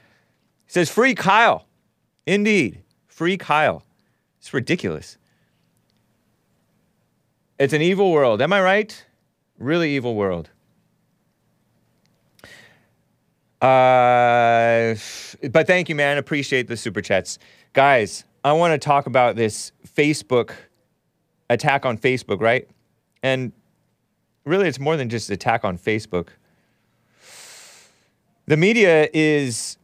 He 0.65 0.73
says, 0.73 0.91
Free 0.91 1.15
Kyle. 1.15 1.67
Indeed, 2.27 2.83
free 3.09 3.37
Kyle. 3.37 3.85
It's 4.39 4.55
ridiculous. 4.55 5.19
It's 7.59 7.75
an 7.75 7.83
evil 7.83 8.11
world. 8.11 8.41
Am 8.41 8.55
I 8.55 8.63
right? 8.63 9.05
Really 9.59 9.95
evil 9.97 10.15
world. 10.15 10.49
Uh, 13.61 14.95
but 15.51 15.67
thank 15.67 15.89
you, 15.89 15.95
man. 15.95 16.17
Appreciate 16.19 16.69
the 16.69 16.77
super 16.77 17.01
chats. 17.01 17.39
Guys, 17.73 18.25
I 18.45 18.53
want 18.53 18.73
to 18.73 18.85
talk 18.85 19.07
about 19.07 19.37
this 19.37 19.73
Facebook 19.87 20.53
attack 21.51 21.85
on 21.85 21.99
Facebook, 21.99 22.41
right? 22.41 22.69
And 23.23 23.53
really, 24.45 24.69
it's 24.69 24.79
more 24.79 24.97
than 24.97 25.09
just 25.09 25.29
attack 25.31 25.65
on 25.65 25.77
Facebook. 25.77 26.29
The 28.47 28.57
media 28.57 29.09
is 29.13 29.77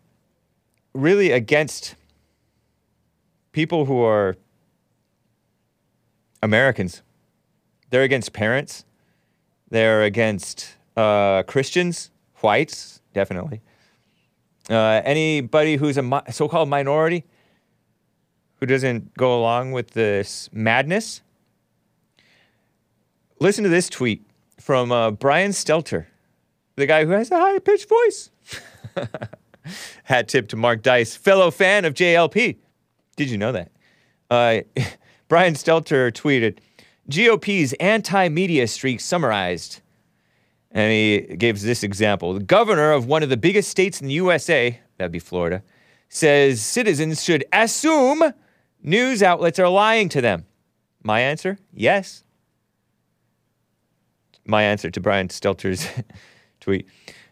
really 0.94 1.32
against 1.32 1.96
people 3.52 3.84
who 3.86 4.00
are 4.02 4.36
Americans. 6.42 7.02
They're 7.90 8.02
against 8.02 8.32
parents. 8.32 8.84
They're 9.70 10.02
against 10.02 10.76
uh, 10.96 11.42
Christians, 11.42 12.10
whites, 12.36 13.00
definitely. 13.14 13.62
Uh, 14.68 15.00
anybody 15.04 15.76
who's 15.76 15.96
a 15.96 16.02
mi- 16.02 16.20
so-called 16.30 16.68
minority 16.68 17.24
who 18.56 18.66
doesn't 18.66 19.14
go 19.14 19.38
along 19.38 19.72
with 19.72 19.90
this 19.90 20.48
madness. 20.52 21.22
Listen 23.40 23.64
to 23.64 23.70
this 23.70 23.88
tweet 23.88 24.26
from 24.58 24.92
uh, 24.92 25.10
Brian 25.10 25.50
Stelter, 25.50 26.06
the 26.76 26.86
guy 26.86 27.04
who 27.04 27.10
has 27.10 27.30
a 27.30 27.38
high-pitched 27.38 27.88
voice. 27.88 28.30
Hat 30.04 30.28
tip 30.28 30.48
to 30.48 30.56
Mark 30.56 30.82
Dice, 30.82 31.16
fellow 31.16 31.50
fan 31.50 31.84
of 31.84 31.94
JLP. 31.94 32.56
Did 33.16 33.30
you 33.30 33.38
know 33.38 33.52
that? 33.52 33.70
Uh, 34.30 34.60
Brian 35.28 35.54
Stelter 35.54 36.12
tweeted, 36.12 36.58
GOP's 37.10 37.74
anti 37.74 38.28
media 38.28 38.66
streak 38.66 39.00
summarized. 39.00 39.80
And 40.74 40.90
he 40.90 41.36
gives 41.36 41.62
this 41.62 41.84
example. 41.84 42.34
The 42.34 42.42
governor 42.42 42.90
of 42.92 43.06
one 43.06 43.22
of 43.22 43.28
the 43.28 43.36
biggest 43.36 43.70
states 43.70 44.00
in 44.00 44.08
the 44.08 44.14
USA, 44.14 44.80
that'd 44.98 45.12
be 45.12 45.20
Florida, 45.20 45.62
says 46.08 46.60
citizens 46.60 47.22
should 47.22 47.44
assume 47.52 48.34
news 48.82 49.22
outlets 49.22 49.58
are 49.60 49.68
lying 49.68 50.08
to 50.10 50.20
them. 50.20 50.44
My 51.04 51.20
answer? 51.20 51.58
Yes. 51.72 52.24
My 54.44 54.64
answer 54.64 54.90
to 54.90 55.00
Brian 55.00 55.28
Stelter's 55.28 55.88
tweet. 56.60 56.86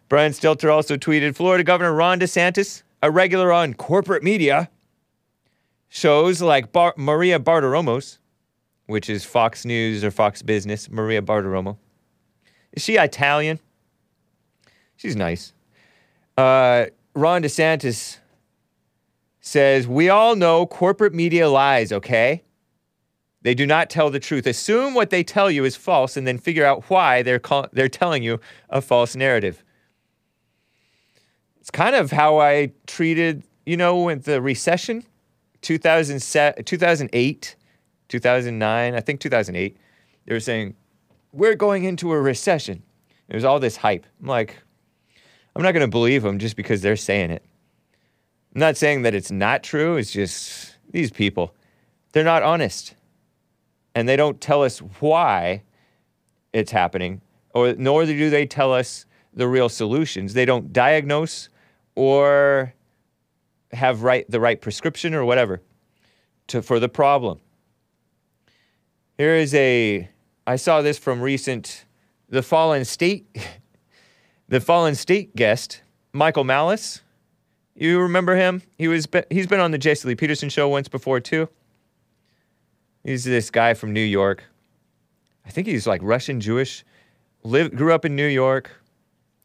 Brian 0.09 0.32
Stelter 0.32 0.73
also 0.73 0.97
tweeted 0.97 1.35
Florida 1.35 1.64
Governor 1.64 1.94
Ron 1.94 2.20
DeSantis, 2.20 2.82
a 3.02 3.10
regular 3.10 3.52
on 3.52 3.74
corporate 3.74 4.23
media, 4.23 4.70
shows 5.89 6.40
like 6.40 6.70
Bar- 6.70 6.94
Maria 6.97 7.39
Bartiromo's, 7.39 8.19
which 8.86 9.09
is 9.09 9.24
Fox 9.24 9.64
News 9.64 10.05
or 10.05 10.10
Fox 10.10 10.43
Business, 10.43 10.90
Maria 10.90 11.23
Bartiromo. 11.23 11.78
Is 12.73 12.82
she 12.82 12.97
Italian? 12.97 13.59
She's 14.97 15.16
nice. 15.16 15.53
Uh, 16.36 16.86
Ron 17.15 17.43
DeSantis 17.43 18.19
says, 19.40 19.86
We 19.86 20.09
all 20.09 20.36
know 20.36 20.66
corporate 20.66 21.15
media 21.15 21.49
lies, 21.49 21.93
okay? 21.93 22.43
They 23.43 23.55
do 23.55 23.66
not 23.66 23.90
tell 23.90 24.09
the 24.11 24.20
truth. 24.20 24.47
Assume 24.47 24.94
what 24.94 25.11
they 25.11 25.24
tell 25.24 25.51
you 25.51 25.65
is 25.65 25.74
false 25.74 26.16
and 26.16 26.27
then 26.27 26.39
figure 26.39 26.65
out 26.65 26.85
why 26.89 27.23
they're, 27.23 27.40
call- 27.40 27.66
they're 27.73 27.89
telling 27.89 28.23
you 28.23 28.39
a 28.70 28.81
false 28.81 29.16
narrative. 29.16 29.65
It's 31.61 31.70
kind 31.70 31.94
of 31.94 32.12
how 32.12 32.40
I 32.40 32.73
treated, 32.86 33.43
you 33.66 33.77
know, 33.77 34.03
with 34.03 34.24
the 34.24 34.40
recession, 34.40 35.05
2007, 35.62 36.65
2008, 36.65 37.57
2009, 38.09 38.94
I 38.94 39.01
think 39.01 39.20
2008. 39.20 39.77
They 40.24 40.35
were 40.35 40.40
saying, 40.40 40.77
we're 41.32 41.54
going 41.54 41.84
into 41.84 42.12
a 42.12 42.20
recession. 42.20 42.82
There's 43.28 43.44
all 43.44 43.59
this 43.59 43.76
hype. 43.76 44.06
I'm 44.20 44.28
like, 44.28 44.56
I'm 45.56 45.62
not 45.62 45.72
going 45.72 45.86
to 45.86 45.90
believe 45.90 46.22
them 46.22 46.38
just 46.38 46.56
because 46.56 46.82
they're 46.82 46.96
saying 46.96 47.30
it. 47.30 47.44
I'm 48.54 48.60
not 48.60 48.76
saying 48.76 49.02
that 49.02 49.14
it's 49.14 49.30
not 49.30 49.62
true. 49.62 49.96
It's 49.96 50.12
just 50.12 50.76
these 50.90 51.10
people, 51.10 51.54
they're 52.12 52.24
not 52.24 52.42
honest. 52.42 52.94
And 53.94 54.09
they 54.09 54.16
don't 54.16 54.40
tell 54.40 54.62
us 54.62 54.78
why 55.00 55.62
it's 56.52 56.70
happening, 56.70 57.20
or 57.54 57.74
nor 57.74 58.04
do 58.06 58.30
they 58.30 58.46
tell 58.46 58.72
us 58.72 59.06
the 59.34 59.48
real 59.48 59.68
solutions. 59.68 60.34
They 60.34 60.44
don't 60.44 60.72
diagnose 60.72 61.48
or 61.94 62.74
have 63.72 64.02
right 64.02 64.30
the 64.30 64.40
right 64.40 64.60
prescription 64.60 65.14
or 65.14 65.24
whatever 65.24 65.60
to 66.48 66.62
for 66.62 66.78
the 66.78 66.88
problem. 66.88 67.40
Here 69.18 69.34
is 69.34 69.54
a 69.54 70.09
I 70.47 70.56
saw 70.56 70.82
this 70.82 70.98
from 70.98 71.20
recent 71.20 71.85
the 72.28 72.43
fallen 72.43 72.85
state 72.85 73.27
the 74.48 74.60
fallen 74.60 74.94
state 74.94 75.36
guest 75.36 75.82
Michael 76.12 76.44
Malice. 76.44 77.01
You 77.74 78.01
remember 78.01 78.36
him? 78.36 78.62
He 78.77 78.89
was 78.89 79.06
be- 79.06 79.24
he's 79.31 79.47
been 79.47 79.60
on 79.60 79.70
the 79.70 79.78
Jesse 79.78 80.06
Lee 80.06 80.14
Peterson 80.14 80.48
show 80.48 80.69
once 80.69 80.89
before 80.89 81.20
too. 81.20 81.48
He's 83.05 83.24
this 83.24 83.51
guy 83.51 83.74
from 83.74 83.93
New 83.93 84.05
York. 84.05 84.44
I 85.44 85.51
think 85.51 85.66
he's 85.66 85.86
like 85.86 86.01
Russian 86.02 86.40
Jewish. 86.40 86.85
Live, 87.43 87.74
grew 87.74 87.93
up 87.93 88.05
in 88.05 88.14
New 88.14 88.27
York, 88.27 88.70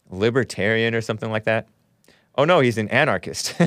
libertarian 0.10 0.94
or 0.94 1.02
something 1.02 1.32
like 1.32 1.45
that. 1.45 1.68
Oh 2.36 2.45
no, 2.45 2.60
he's 2.60 2.78
an 2.78 2.90
anarchist. 2.90 3.56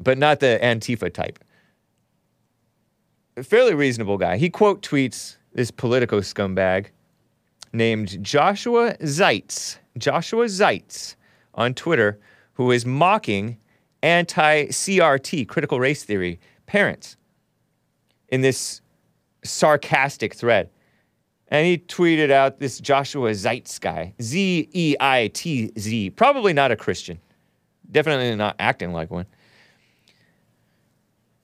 but 0.00 0.18
not 0.18 0.40
the 0.40 0.58
Antifa 0.62 1.12
type. 1.12 1.41
Fairly 3.40 3.74
reasonable 3.74 4.18
guy. 4.18 4.36
He 4.36 4.50
quote 4.50 4.82
tweets 4.82 5.36
this 5.54 5.70
Politico 5.70 6.20
scumbag 6.20 6.86
named 7.72 8.22
Joshua 8.22 8.94
Zeitz, 8.98 9.78
Joshua 9.96 10.44
Zeitz 10.46 11.16
on 11.54 11.72
Twitter, 11.72 12.18
who 12.54 12.70
is 12.70 12.84
mocking 12.84 13.56
anti 14.02 14.66
CRT, 14.66 15.48
critical 15.48 15.80
race 15.80 16.04
theory, 16.04 16.40
parents 16.66 17.16
in 18.28 18.42
this 18.42 18.82
sarcastic 19.44 20.34
thread. 20.34 20.68
And 21.48 21.66
he 21.66 21.78
tweeted 21.78 22.30
out 22.30 22.60
this 22.60 22.80
Joshua 22.80 23.30
Zeitz 23.30 23.80
guy, 23.80 24.14
Z 24.20 24.68
E 24.72 24.96
I 25.00 25.28
T 25.32 25.70
Z, 25.78 26.10
probably 26.10 26.52
not 26.52 26.70
a 26.70 26.76
Christian, 26.76 27.18
definitely 27.90 28.34
not 28.36 28.56
acting 28.58 28.92
like 28.92 29.10
one. 29.10 29.26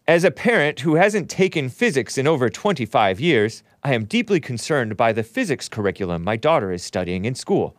As 0.08 0.24
a 0.24 0.30
parent 0.30 0.80
who 0.80 0.94
hasn't 0.94 1.28
taken 1.28 1.68
physics 1.68 2.16
in 2.16 2.26
over 2.26 2.48
25 2.48 3.20
years, 3.20 3.62
I 3.82 3.92
am 3.92 4.06
deeply 4.06 4.40
concerned 4.40 4.96
by 4.96 5.12
the 5.12 5.22
physics 5.22 5.68
curriculum 5.68 6.24
my 6.24 6.34
daughter 6.34 6.72
is 6.72 6.82
studying 6.82 7.26
in 7.26 7.34
school. 7.34 7.76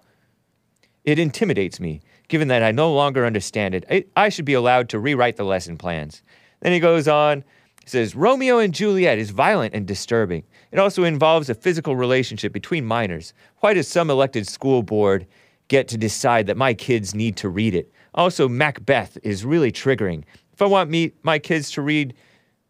It 1.04 1.18
intimidates 1.18 1.80
me, 1.80 2.02
given 2.28 2.48
that 2.50 2.62
I 2.62 2.72
no 2.72 2.94
longer 2.94 3.26
understand 3.26 3.74
it. 3.74 4.12
I, 4.16 4.30
should 4.30 4.46
be 4.46 4.54
allowed 4.54 4.90
to 4.90 5.00
rewrite 5.00 5.38
the 5.38 5.44
lesson 5.44 5.76
plans. 5.76 6.22
Then 6.60 6.72
he 6.72 6.80
goes 6.80 7.08
on, 7.08 7.44
he 7.82 7.90
says 7.90 8.16
Romeo 8.16 8.60
and 8.60 8.76
Juliet 8.76 9.18
is 9.18 9.32
violent 9.32 9.74
and 9.74 9.88
disturbing. 9.88 10.44
It 10.72 10.78
also 10.78 11.06
involves 11.06 11.50
a 11.50 11.56
physical 11.56 11.96
relationship 11.96 12.54
between 12.54 12.86
minors. 12.86 13.34
Why 13.62 13.74
does 13.74 13.88
some 13.88 14.12
elected 14.12 14.48
school 14.48 14.84
board 14.84 15.26
get 15.68 15.88
to 15.88 15.98
decide 15.98 16.46
that 16.46 16.58
my 16.58 16.76
kids 16.76 17.16
need 17.16 17.38
to 17.38 17.50
read 17.50 17.74
it? 17.74 17.92
Also, 18.14 18.48
Macbeth 18.48 19.18
is 19.24 19.46
really 19.46 19.72
triggering. 19.72 20.26
If 20.60 20.64
I 20.64 20.68
want 20.68 20.90
me 20.90 21.14
my 21.24 21.40
kids 21.40 21.72
to 21.72 21.82
read 21.82 22.14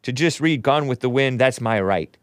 to 0.04 0.14
just 0.14 0.40
read 0.40 0.62
Gone 0.62 0.86
with 0.86 1.00
the 1.00 1.10
Wind, 1.10 1.42
that's 1.42 1.60
my 1.60 1.82
right. 1.82 2.16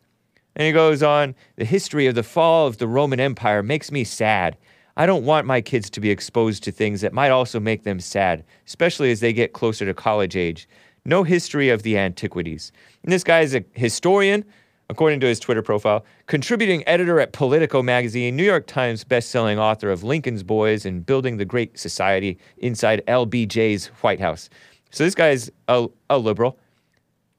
And 0.55 0.65
he 0.65 0.71
goes 0.71 1.03
on, 1.03 1.35
the 1.57 1.65
history 1.65 2.07
of 2.07 2.15
the 2.15 2.23
fall 2.23 2.69
of 2.69 2.79
the 2.79 2.87
Roman 2.87 3.19
Empire 3.19 3.65
makes 3.65 3.91
me 3.91 4.05
sad. 4.05 4.57
I 4.97 5.07
don't 5.07 5.25
want 5.25 5.45
my 5.45 5.61
kids 5.61 5.91
to 5.91 6.01
be 6.01 6.09
exposed 6.09 6.63
to 6.63 6.71
things 6.71 7.01
that 7.01 7.13
might 7.13 7.31
also 7.31 7.59
make 7.59 7.83
them 7.83 7.99
sad, 7.99 8.45
especially 8.65 9.11
as 9.11 9.19
they 9.19 9.33
get 9.33 9.55
closer 9.55 9.85
to 9.85 9.93
college 9.93 10.37
age. 10.37 10.69
No 11.05 11.25
history 11.25 11.69
of 11.69 11.83
the 11.83 11.99
antiquities. 11.99 12.71
And 13.03 13.11
this 13.11 13.25
guy 13.25 13.41
is 13.41 13.57
a 13.57 13.65
historian, 13.73 14.45
according 14.89 15.19
to 15.19 15.27
his 15.27 15.41
Twitter 15.41 15.63
profile, 15.63 16.07
contributing 16.27 16.87
editor 16.87 17.19
at 17.19 17.33
Politico 17.33 17.83
magazine, 17.83 18.37
New 18.37 18.45
York 18.45 18.69
Times 18.69 19.05
bestselling 19.05 19.59
author 19.59 19.91
of 19.91 20.05
Lincoln's 20.05 20.45
Boys 20.45 20.87
and 20.87 21.05
Building 21.05 21.39
the 21.39 21.45
Great 21.45 21.77
Society 21.77 22.39
inside 22.59 23.03
LBJ's 23.09 23.89
White 24.01 24.21
House. 24.21 24.49
So 24.91 25.05
this 25.05 25.15
guy's 25.15 25.51
a, 25.69 25.89
a 26.09 26.19
liberal, 26.19 26.59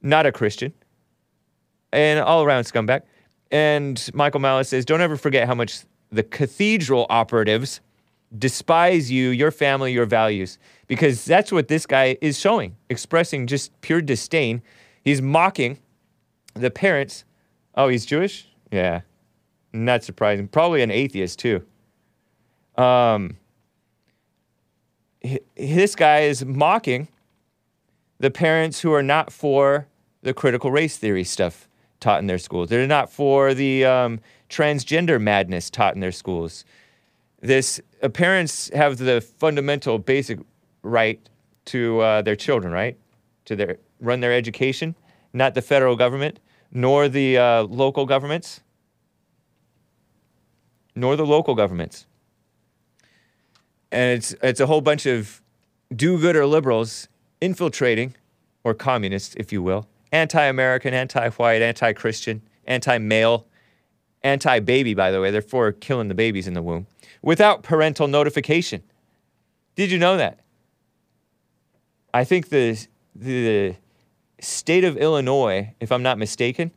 not 0.01 0.25
a 0.25 0.31
Christian, 0.31 0.73
and 1.91 2.19
all 2.19 2.43
around 2.43 2.63
scumbag. 2.63 3.01
And 3.51 4.09
Michael 4.13 4.39
Malice 4.39 4.69
says, 4.69 4.85
don't 4.85 5.01
ever 5.01 5.17
forget 5.17 5.47
how 5.47 5.55
much 5.55 5.83
the 6.11 6.23
cathedral 6.23 7.05
operatives 7.09 7.81
despise 8.37 9.09
you, 9.09 9.29
your 9.29 9.51
family, 9.51 9.93
your 9.93 10.05
values, 10.05 10.59
because 10.87 11.23
that's 11.23 11.51
what 11.51 11.69
this 11.69 11.85
guy 11.85 12.17
is 12.21 12.37
showing, 12.37 12.75
expressing 12.89 13.47
just 13.47 13.79
pure 13.81 14.01
disdain. 14.01 14.61
He's 15.01 15.21
mocking 15.21 15.79
the 16.53 16.69
parents, 16.69 17.23
oh, 17.75 17.87
he's 17.87 18.05
Jewish? 18.05 18.49
Yeah. 18.71 19.01
Not 19.71 20.03
surprising. 20.03 20.47
Probably 20.47 20.81
an 20.81 20.91
atheist 20.91 21.39
too. 21.39 21.63
Um, 22.75 23.37
this 25.55 25.95
guy 25.95 26.21
is 26.21 26.45
mocking 26.45 27.07
the 28.19 28.31
parents 28.31 28.81
who 28.81 28.93
are 28.93 29.03
not 29.03 29.31
for 29.31 29.87
the 30.21 30.33
critical 30.33 30.71
race 30.71 30.97
theory 30.97 31.23
stuff 31.23 31.67
taught 31.99 32.19
in 32.19 32.27
their 32.27 32.37
schools. 32.37 32.69
They're 32.69 32.87
not 32.87 33.11
for 33.11 33.53
the 33.53 33.85
um, 33.85 34.19
transgender 34.49 35.21
madness 35.21 35.69
taught 35.69 35.95
in 35.95 36.01
their 36.01 36.11
schools. 36.11 36.65
This 37.41 37.79
uh, 38.01 38.09
parents 38.09 38.69
have 38.73 38.97
the 38.97 39.21
fundamental 39.21 39.99
basic 39.99 40.39
right 40.83 41.19
to 41.65 41.99
uh, 42.01 42.21
their 42.21 42.35
children, 42.35 42.73
right? 42.73 42.97
To 43.45 43.55
their 43.55 43.77
run 43.99 44.19
their 44.19 44.33
education, 44.33 44.95
not 45.33 45.53
the 45.53 45.61
federal 45.61 45.95
government, 45.95 46.39
nor 46.71 47.09
the 47.09 47.37
uh, 47.37 47.63
local 47.63 48.05
governments, 48.05 48.61
nor 50.95 51.15
the 51.15 51.25
local 51.25 51.55
governments. 51.55 52.05
And 53.91 54.17
it's 54.17 54.35
it's 54.43 54.59
a 54.59 54.67
whole 54.67 54.81
bunch 54.81 55.05
of 55.05 55.41
do-gooder 55.95 56.45
liberals 56.45 57.07
infiltrating, 57.41 58.15
or 58.63 58.73
communists, 58.73 59.35
if 59.35 59.51
you 59.51 59.61
will, 59.61 59.87
anti-American, 60.11 60.93
anti-white, 60.93 61.61
anti-Christian, 61.61 62.41
anti-male, 62.65 63.45
anti-baby. 64.23 64.93
By 64.93 65.11
the 65.11 65.21
way, 65.21 65.31
they're 65.31 65.41
for 65.41 65.71
killing 65.71 66.07
the 66.07 66.15
babies 66.15 66.47
in 66.47 66.53
the 66.53 66.61
womb 66.61 66.87
without 67.21 67.63
parental 67.63 68.07
notification. 68.07 68.83
Did 69.75 69.91
you 69.91 69.99
know 69.99 70.17
that? 70.17 70.39
I 72.13 72.23
think 72.23 72.49
the 72.49 72.77
the 73.15 73.75
state 74.39 74.83
of 74.83 74.97
Illinois, 74.97 75.73
if 75.79 75.91
I'm 75.91 76.03
not 76.03 76.17
mistaken, 76.17 76.71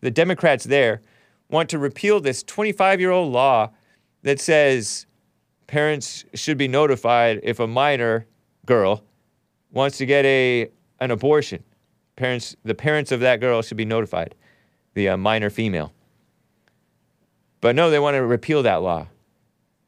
the 0.00 0.10
Democrats 0.10 0.64
there 0.64 1.02
want 1.48 1.68
to 1.70 1.78
repeal 1.78 2.20
this 2.20 2.42
25 2.42 3.00
year 3.00 3.10
old 3.10 3.32
law 3.32 3.70
that 4.22 4.40
says 4.40 5.06
parents 5.66 6.24
should 6.34 6.58
be 6.58 6.68
notified 6.68 7.40
if 7.42 7.60
a 7.60 7.66
minor 7.66 8.26
girl 8.66 9.04
wants 9.72 9.98
to 9.98 10.06
get 10.06 10.24
a 10.24 10.70
an 11.00 11.10
abortion. 11.10 11.62
Parents, 12.16 12.54
the 12.64 12.74
parents 12.74 13.12
of 13.12 13.20
that 13.20 13.40
girl 13.40 13.62
should 13.62 13.78
be 13.78 13.84
notified, 13.86 14.34
the 14.94 15.08
uh, 15.08 15.16
minor 15.16 15.48
female. 15.48 15.92
But 17.60 17.74
no, 17.74 17.90
they 17.90 17.98
want 17.98 18.14
to 18.14 18.24
repeal 18.24 18.62
that 18.62 18.82
law 18.82 19.06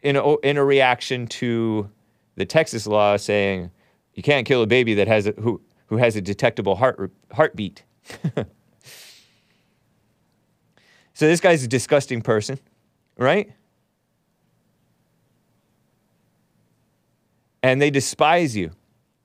in 0.03 0.17
a, 0.17 0.37
in 0.39 0.57
a 0.57 0.65
reaction 0.65 1.27
to 1.27 1.91
the 2.37 2.45
Texas 2.45 2.87
law 2.87 3.17
saying 3.17 3.71
you 4.15 4.23
can't 4.23 4.47
kill 4.47 4.63
a 4.63 4.67
baby 4.67 4.95
that 4.95 5.09
has 5.09 5.27
a, 5.27 5.33
who 5.33 5.61
who 5.87 5.97
has 5.97 6.17
a 6.17 6.21
detectable 6.21 6.77
heart 6.77 7.11
heartbeat. 7.33 7.83
so 11.15 11.27
this 11.27 11.41
guy's 11.41 11.63
a 11.63 11.69
disgusting 11.69 12.23
person, 12.23 12.59
right? 13.17 13.53
And 17.63 17.81
they 17.81 17.91
despise 17.91 18.57
you. 18.57 18.73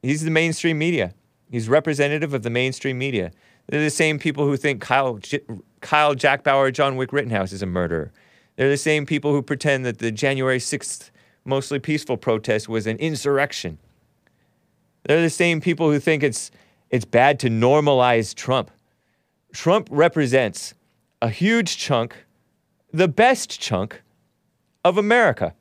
He's 0.01 0.23
the 0.23 0.31
mainstream 0.31 0.77
media. 0.77 1.13
He's 1.49 1.69
representative 1.69 2.33
of 2.33 2.43
the 2.43 2.49
mainstream 2.49 2.97
media. 2.97 3.31
They're 3.67 3.83
the 3.83 3.89
same 3.89 4.19
people 4.19 4.45
who 4.45 4.57
think 4.57 4.81
Kyle, 4.81 5.17
J- 5.17 5.41
Kyle 5.81 6.15
Jack 6.15 6.43
Bauer, 6.43 6.71
John 6.71 6.95
Wick 6.95 7.11
Rittenhouse 7.11 7.51
is 7.51 7.61
a 7.61 7.65
murderer. 7.65 8.11
They're 8.55 8.69
the 8.69 8.77
same 8.77 9.05
people 9.05 9.31
who 9.31 9.41
pretend 9.41 9.85
that 9.85 9.99
the 9.99 10.11
January 10.11 10.59
6th 10.59 11.11
mostly 11.45 11.79
peaceful 11.79 12.17
protest 12.17 12.67
was 12.67 12.87
an 12.87 12.97
insurrection. 12.97 13.77
They're 15.03 15.21
the 15.21 15.29
same 15.29 15.61
people 15.61 15.89
who 15.89 15.99
think 15.99 16.23
it's, 16.23 16.51
it's 16.89 17.05
bad 17.05 17.39
to 17.39 17.49
normalize 17.49 18.35
Trump. 18.35 18.71
Trump 19.53 19.87
represents 19.89 20.73
a 21.21 21.29
huge 21.29 21.77
chunk, 21.77 22.15
the 22.91 23.07
best 23.07 23.59
chunk 23.59 24.01
of 24.83 24.97
America, 24.97 25.53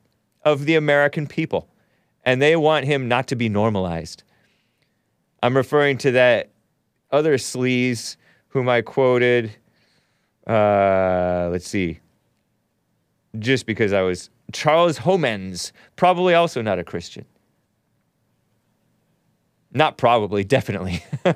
of 0.43 0.65
the 0.65 0.75
American 0.75 1.27
people. 1.27 1.69
And 2.25 2.41
they 2.41 2.55
want 2.57 2.85
him 2.85 3.07
not 3.07 3.27
to 3.27 3.35
be 3.35 3.47
normalized. 3.47 4.23
I'm 5.43 5.55
referring 5.55 5.97
to 5.99 6.11
that 6.11 6.51
other 7.11 7.37
sleaze 7.37 8.17
whom 8.49 8.69
I 8.69 8.81
quoted. 8.81 9.55
Uh, 10.45 11.49
let's 11.51 11.67
see. 11.67 11.99
Just 13.37 13.65
because 13.65 13.93
I 13.93 14.01
was 14.01 14.29
Charles 14.51 14.99
Homans, 14.99 15.71
probably 15.95 16.33
also 16.33 16.61
not 16.61 16.79
a 16.79 16.83
Christian. 16.83 17.25
Not 19.71 19.97
probably, 19.97 20.43
definitely. 20.55 21.03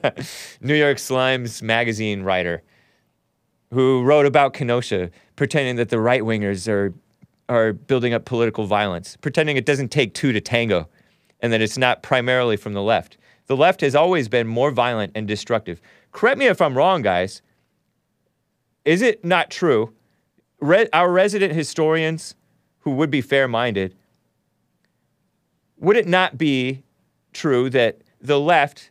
New 0.62 0.76
York 0.76 0.98
Slimes 0.98 1.62
magazine 1.62 2.24
writer 2.24 2.64
who 3.74 4.04
wrote 4.04 4.26
about 4.26 4.54
Kenosha, 4.54 5.10
pretending 5.36 5.78
that 5.78 5.90
the 5.90 6.00
right 6.00 6.24
wingers 6.24 6.68
are, 6.68 6.94
are 7.48 7.74
building 7.74 8.14
up 8.14 8.26
political 8.26 8.66
violence, 8.66 9.18
pretending 9.22 9.56
it 9.56 9.66
doesn't 9.66 9.90
take 9.90 10.14
two 10.14 10.34
to 10.34 10.42
tango, 10.42 10.90
and 11.40 11.54
that 11.54 11.62
it's 11.62 11.78
not 11.78 12.04
primarily 12.04 12.58
from 12.58 12.74
the 12.74 12.82
left. 12.82 13.18
The 13.52 13.58
left 13.58 13.82
has 13.82 13.96
always 13.96 14.30
been 14.30 14.48
more 14.48 14.72
violent 14.72 15.12
and 15.14 15.28
destructive. 15.28 15.82
Correct 16.14 16.38
me 16.38 16.46
if 16.46 16.62
I'm 16.62 16.74
wrong, 16.74 17.02
guys. 17.02 17.42
Is 18.86 19.02
it 19.02 19.26
not 19.26 19.52
true? 19.52 19.94
Re- 20.62 20.88
our 20.94 21.12
resident 21.12 21.52
historians, 21.52 22.36
who 22.80 22.92
would 22.92 23.12
be 23.12 23.20
fair 23.20 23.50
minded, 23.50 23.94
would 25.80 25.98
it 25.98 26.08
not 26.08 26.38
be 26.38 26.84
true 27.34 27.70
that 27.72 28.00
the 28.22 28.40
left, 28.40 28.90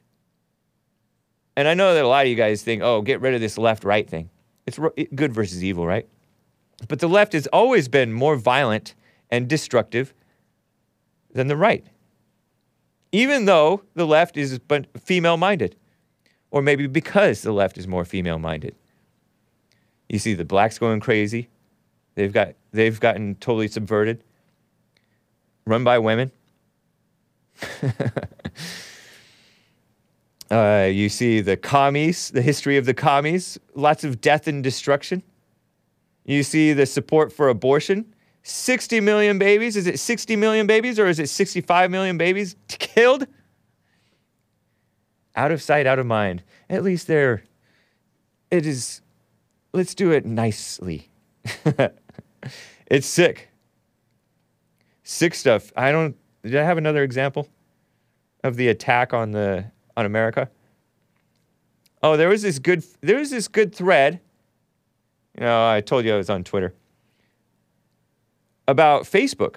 and 1.57 1.67
I 1.67 1.73
know 1.73 1.95
that 1.95 2.05
a 2.05 2.09
lot 2.09 2.27
of 2.27 2.29
you 2.29 2.37
guys 2.37 2.63
think, 2.63 2.83
oh, 2.83 3.01
get 3.01 3.23
rid 3.23 3.33
of 3.33 3.41
this 3.41 3.57
left 3.57 3.83
right 3.83 4.07
thing. 4.07 4.29
It's 4.67 4.79
it- 4.95 5.17
good 5.17 5.33
versus 5.33 5.65
evil, 5.65 5.87
right? 5.87 6.07
But 6.87 6.99
the 6.99 7.09
left 7.09 7.33
has 7.33 7.47
always 7.47 7.89
been 7.89 8.13
more 8.13 8.37
violent 8.37 8.95
and 9.31 9.49
destructive 9.49 10.13
than 11.33 11.49
the 11.49 11.57
right. 11.57 11.83
Even 13.13 13.45
though 13.45 13.83
the 13.95 14.07
left 14.07 14.37
is 14.37 14.61
female 14.99 15.37
minded, 15.37 15.77
or 16.51 16.63
maybe 16.63 16.87
because 16.87 17.43
the 17.43 17.53
left 17.53 17.79
is 17.79 17.87
more 17.87 18.05
female 18.05 18.39
minded. 18.39 18.75
You 20.09 20.19
see 20.19 20.35
the 20.35 20.45
blacks 20.45 20.79
going 20.79 21.01
crazy. 21.01 21.49
They've 22.15 22.33
got 22.33 22.55
they've 22.73 22.99
gotten 22.99 23.37
totally 23.37 23.69
subverted. 23.69 24.25
Run 25.65 25.85
by 25.85 25.99
women. 25.99 26.33
uh, 30.51 30.89
you 30.91 31.09
see 31.09 31.41
the 31.41 31.57
commies, 31.57 32.31
the 32.31 32.43
history 32.43 32.77
of 32.77 32.87
the 32.87 32.95
commies, 32.95 33.59
lots 33.75 34.03
of 34.03 34.21
death 34.21 34.49
and 34.49 34.65
destruction. 34.65 35.23
You 36.25 36.43
see 36.43 36.73
the 36.73 36.87
support 36.87 37.33
for 37.33 37.49
abortion. 37.49 38.15
60 38.43 39.01
million 39.01 39.39
babies. 39.39 39.77
Is 39.77 39.87
it 39.87 39.99
60 39.99 40.37
million 40.37 40.67
babies 40.67 40.99
or 40.99 41.07
is 41.07 41.19
it 41.19 41.29
65 41.29 41.91
million 41.91 42.19
babies 42.19 42.57
killed? 42.69 43.27
Out 45.37 45.53
of 45.53 45.63
sight, 45.63 45.87
out 45.87 45.99
of 45.99 46.07
mind. 46.07 46.43
At 46.69 46.83
least 46.83 47.07
they're, 47.07 47.45
it 48.51 48.67
is, 48.67 49.01
let's 49.73 49.95
do 49.95 50.11
it 50.11 50.25
nicely. 50.25 51.11
it's 52.87 53.07
sick. 53.07 53.49
Sick 55.05 55.35
stuff. 55.35 55.73
I 55.77 55.93
don't, 55.93 56.17
did 56.43 56.57
I 56.57 56.65
have 56.65 56.79
another 56.79 57.03
example 57.03 57.49
of 58.43 58.57
the 58.57 58.69
attack 58.69 59.13
on 59.13 59.33
the, 59.33 59.67
on 59.97 60.07
America? 60.07 60.51
Oh, 62.03 62.17
there 62.17 62.29
was 62.29 62.43
this 62.43 62.59
good, 62.59 62.85
there 63.03 63.19
was 63.19 63.31
this 63.31 63.47
good 63.47 63.75
thread. 63.75 64.21
You 65.37 65.45
know, 65.45 65.69
I 65.69 65.81
told 65.81 66.05
you 66.05 66.15
I 66.15 66.17
was 66.17 66.31
on 66.31 66.45
Twitter 66.45 66.75
about 68.71 69.03
Facebook. 69.03 69.57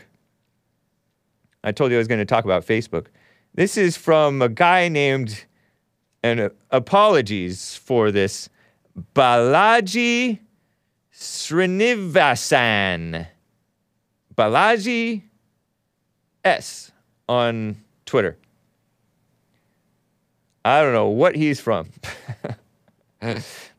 I 1.63 1.71
told 1.71 1.91
you 1.91 1.97
I 1.97 1.99
was 1.99 2.07
going 2.07 2.19
to 2.19 2.25
talk 2.25 2.45
about 2.45 2.65
Facebook. 2.65 3.05
This 3.53 3.77
is 3.77 3.95
from 3.95 4.41
a 4.41 4.49
guy 4.49 4.87
named, 4.87 5.45
and 6.23 6.39
uh, 6.39 6.49
apologies 6.71 7.75
for 7.75 8.09
this, 8.09 8.49
Balaji 9.15 10.39
Srinivasan. 11.13 12.07
Balaji 14.35 15.21
S 16.43 16.91
on 17.29 17.77
Twitter. 18.07 18.35
I 20.65 20.81
don't 20.81 20.93
know 20.93 21.09
what 21.09 21.35
he's 21.35 21.59
from. 21.59 21.89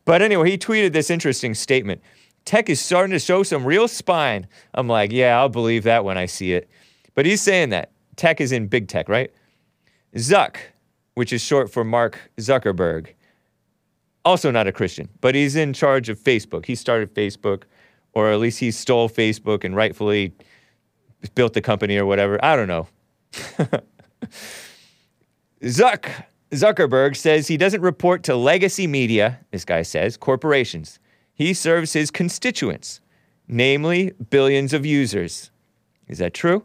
but 0.05 0.23
anyway, 0.23 0.48
he 0.48 0.56
tweeted 0.59 0.93
this 0.93 1.11
interesting 1.11 1.55
statement 1.55 2.01
tech 2.45 2.69
is 2.69 2.81
starting 2.81 3.12
to 3.12 3.19
show 3.19 3.43
some 3.43 3.65
real 3.65 3.89
spine. 3.89 4.47
I'm 4.75 4.89
like, 4.89 5.12
yeah, 5.12 5.39
I'll 5.39 5.49
believe 5.49 5.85
that 5.85 6.05
when 6.05 6.19
I 6.19 6.27
see 6.27 6.53
it. 6.53 6.69
But 7.15 7.27
he's 7.27 7.41
saying 7.41 7.71
that 7.71 7.93
tech 8.16 8.41
is 8.41 8.53
in 8.53 8.66
big 8.66 8.89
tech, 8.89 9.09
right? 9.09 9.33
Zuck, 10.16 10.57
which 11.15 11.33
is 11.33 11.41
short 11.41 11.71
for 11.73 11.85
Mark 11.85 12.19
Zuckerberg, 12.39 13.15
also 14.25 14.51
not 14.51 14.66
a 14.66 14.73
Christian, 14.73 15.09
but 15.21 15.35
he's 15.35 15.57
in 15.57 15.73
charge 15.73 16.09
of 16.09 16.19
Facebook. 16.19 16.66
He 16.66 16.75
started 16.75 17.15
Facebook, 17.15 17.65
or 18.12 18.31
at 18.31 18.39
least 18.41 18.59
he 18.59 18.71
stole 18.71 19.09
Facebook 19.09 19.65
and 19.65 19.77
rightfully 19.77 20.33
built 21.35 21.53
the 21.53 21.61
company 21.61 21.97
or 21.97 22.07
whatever. 22.07 22.43
I 22.45 22.57
don't 22.57 22.69
know. 22.69 22.89
Zuck, 25.62 26.11
Zuckerberg 26.51 27.16
says 27.16 27.49
he 27.49 27.57
doesn't 27.57 27.81
report 27.81 28.23
to 28.25 28.37
legacy 28.37 28.87
media, 28.87 29.41
this 29.51 29.65
guy 29.65 29.83
says, 29.83 30.16
corporations. 30.16 30.99
He 31.35 31.52
serves 31.52 31.93
his 31.93 32.11
constituents, 32.11 33.01
namely 33.48 34.12
billions 34.31 34.73
of 34.73 34.86
users. 34.86 35.51
Is 36.09 36.19
that 36.19 36.32
true? 36.32 36.65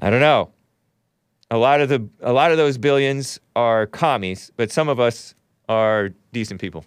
I 0.00 0.10
don't 0.10 0.20
know. 0.20 0.50
A 1.50 1.56
lot 1.56 1.80
of 1.80 1.88
the 1.88 2.08
a 2.20 2.32
lot 2.32 2.50
of 2.50 2.56
those 2.56 2.76
billions 2.76 3.38
are 3.54 3.86
commies, 3.86 4.50
but 4.56 4.72
some 4.72 4.88
of 4.88 4.98
us 4.98 5.34
are 5.68 6.10
decent 6.32 6.60
people. 6.60 6.84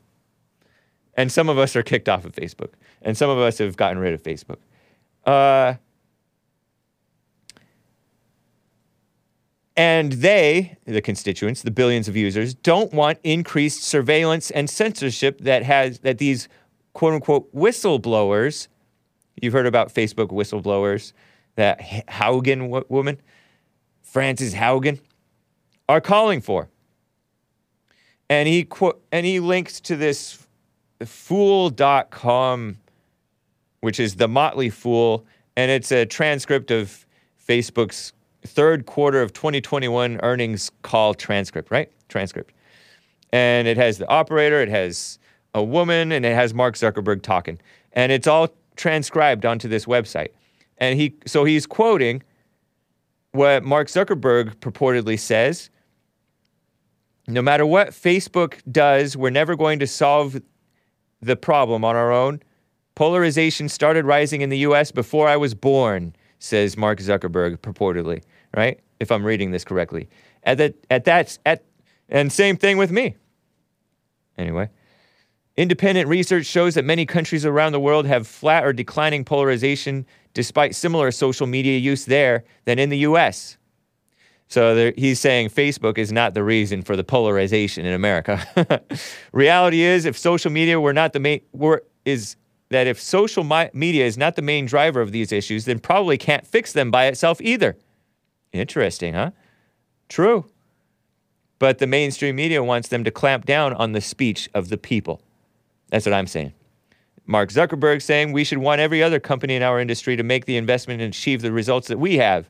And 1.15 1.31
some 1.31 1.49
of 1.49 1.57
us 1.57 1.76
are 1.76 1.84
kicked 1.84 2.10
off 2.10 2.26
of 2.26 2.34
Facebook. 2.34 2.73
And 3.02 3.18
some 3.18 3.30
of 3.30 3.38
us 3.38 3.57
have 3.57 3.77
gotten 3.77 3.98
rid 3.98 4.14
of 4.14 4.22
Facebook. 4.22 4.57
Uh, 5.26 5.76
and 9.80 10.11
they, 10.11 10.77
the 10.84 10.99
constituents, 10.99 11.61
the 11.61 11.72
billions 11.72 12.10
of 12.10 12.18
users, 12.18 12.53
don't 12.53 12.93
want 12.93 13.18
increased 13.23 13.81
surveillance 13.81 14.51
and 14.51 14.69
censorship 14.69 15.39
that 15.39 15.64
has 15.64 15.99
that 15.99 16.18
these 16.18 16.49
quote 16.91 17.14
unquote 17.14 17.56
whistleblowers. 17.56 18.68
You've 19.41 19.53
heard 19.53 19.65
about 19.65 19.93
Facebook 19.93 20.31
whistleblowers, 20.31 21.14
that 21.56 21.80
Haugen 22.10 22.68
wo- 22.68 22.84
woman, 22.89 23.22
Frances 24.01 24.53
Haugen, 24.53 24.99
are 25.88 26.01
calling 26.01 26.41
for. 26.41 26.68
And 28.30 28.49
he 28.49 28.65
qu- 28.65 28.99
and 29.14 29.26
he 29.26 29.39
links 29.39 29.80
to 29.81 29.95
this 29.95 30.45
fool.com 31.06 32.80
which 33.80 33.97
is 33.97 34.15
the 34.18 34.27
Motley 34.27 34.69
Fool, 34.69 35.26
and 35.56 35.72
it's 35.72 35.89
a 35.93 36.06
transcript 36.06 36.69
of 36.69 37.06
Facebook's 37.47 38.11
third 38.45 38.86
quarter 38.86 39.22
of 39.22 39.34
2021 39.34 40.20
earnings 40.24 40.72
call 40.82 41.14
transcript, 41.14 41.72
right? 41.72 41.91
Transcript. 42.07 42.53
And 43.32 43.68
it 43.68 43.78
has 43.78 43.98
the 43.98 44.07
operator, 44.10 44.61
it 44.61 44.70
has 44.70 45.20
a 45.53 45.64
woman, 45.64 46.11
and 46.11 46.26
it 46.26 46.34
has 46.34 46.53
Mark 46.53 46.76
Zuckerberg 46.76 47.22
talking. 47.22 47.60
And 47.94 48.11
it's 48.11 48.28
all 48.28 48.49
transcribed 48.76 49.45
onto 49.45 49.68
this 49.68 49.86
website. 49.86 50.30
And 50.78 50.99
he 50.99 51.16
so 51.26 51.44
he's 51.44 51.66
quoting 51.66 52.24
what 53.32 53.64
Mark 53.64 53.88
Zuckerberg 53.88 54.56
purportedly 54.56 55.20
says. 55.20 55.70
No 57.28 57.41
matter 57.41 57.66
what 57.66 57.90
Facebook 57.90 58.60
does, 58.72 59.16
we're 59.16 59.30
never 59.30 59.56
going 59.56 59.80
to 59.80 59.88
solve 59.88 60.41
the 61.22 61.36
problem 61.36 61.86
on 61.86 61.95
our 61.95 62.11
own. 62.11 62.41
Polarization 62.95 63.70
started 63.70 64.06
rising 64.06 64.41
in 64.41 64.49
the 64.49 64.57
US 64.60 64.91
before 64.91 65.28
I 65.28 65.38
was 65.38 65.53
born, 65.53 66.16
says 66.40 66.78
Mark 66.78 66.99
Zuckerberg 66.99 67.57
purportedly, 67.57 68.24
right? 68.56 68.80
If 68.99 69.11
I'm 69.11 69.24
reading 69.24 69.52
this 69.52 69.64
correctly. 69.64 70.10
At 70.44 70.57
that 70.57 70.76
at 70.90 71.06
that 71.06 71.38
at 71.45 71.64
and 72.07 72.32
same 72.32 72.57
thing 72.57 72.78
with 72.78 72.91
me. 72.91 73.16
Anyway, 74.38 74.70
independent 75.57 76.07
research 76.07 76.45
shows 76.45 76.76
that 76.76 76.86
many 76.86 77.06
countries 77.06 77.45
around 77.45 77.74
the 77.74 77.80
world 77.80 78.06
have 78.06 78.26
flat 78.26 78.66
or 78.66 78.74
declining 78.74 79.26
polarization 79.26 80.06
despite 80.34 80.76
similar 80.76 81.11
social 81.11 81.48
media 81.48 81.78
use 81.78 82.06
there 82.06 82.45
than 82.66 82.80
in 82.80 82.90
the 82.90 82.99
US. 82.99 83.57
So 84.48 84.74
there, 84.74 84.94
he's 84.98 85.20
saying 85.20 85.49
Facebook 85.49 85.98
is 85.98 86.11
not 86.11 86.34
the 86.34 86.44
reason 86.44 86.82
for 86.82 86.95
the 86.95 87.03
polarization 87.03 87.86
in 87.86 87.94
America. 87.94 88.82
Reality 89.32 89.82
is, 89.82 90.06
if 90.06 90.18
social 90.18 90.52
media 90.52 90.80
were 90.80 90.94
not 90.94 91.14
the 91.14 91.20
main, 91.20 91.41
were 91.52 91.84
is 92.06 92.36
that 92.70 92.88
if 92.88 93.02
social 93.02 93.44
mi- 93.44 93.70
media 93.74 94.06
is 94.06 94.18
not 94.18 94.36
the 94.36 94.41
main 94.41 94.66
driver 94.66 95.02
of 95.02 95.12
these 95.12 95.32
issues, 95.32 95.66
then 95.66 95.80
probably 95.80 96.18
can't 96.18 96.46
fix 96.46 96.72
them 96.72 96.91
by 96.91 97.06
itself 97.06 97.41
either. 97.41 97.76
Interesting, 98.54 99.14
huh? 99.14 99.32
True. 100.08 100.46
But 101.58 101.80
the 101.80 101.88
mainstream 101.88 102.36
media 102.36 102.64
wants 102.64 102.88
them 102.88 103.04
to 103.04 103.12
clamp 103.12 103.46
down 103.46 103.74
on 103.74 103.91
the 103.91 104.02
speech 104.02 104.50
of 104.54 104.70
the 104.70 104.78
people. 104.78 105.22
That's 105.90 106.06
what 106.06 106.14
I'm 106.14 106.28
saying. 106.28 106.54
Mark 107.26 107.50
Zuckerberg 107.50 108.02
saying 108.02 108.32
we 108.32 108.44
should 108.44 108.58
want 108.58 108.82
every 108.82 109.04
other 109.04 109.20
company 109.20 109.56
in 109.56 109.62
our 109.62 109.80
industry 109.80 110.16
to 110.16 110.24
make 110.24 110.46
the 110.46 110.58
investment 110.58 111.02
and 111.02 111.14
achieve 111.14 111.41
the 111.41 111.52
results 111.52 111.88
that 111.88 112.00
we 112.00 112.18
have. 112.18 112.50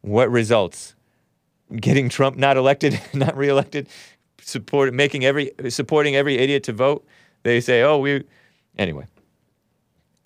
What 0.00 0.30
results? 0.30 0.94
Getting 1.74 2.08
Trump 2.08 2.36
not 2.36 2.56
elected, 2.56 3.00
not 3.14 3.36
reelected, 3.36 3.88
support 4.40 4.92
making 4.92 5.24
every 5.24 5.50
supporting 5.70 6.14
every 6.14 6.38
idiot 6.38 6.62
to 6.64 6.72
vote. 6.72 7.04
They 7.42 7.60
say, 7.60 7.82
"Oh, 7.82 7.98
we." 7.98 8.24
Anyway, 8.78 9.06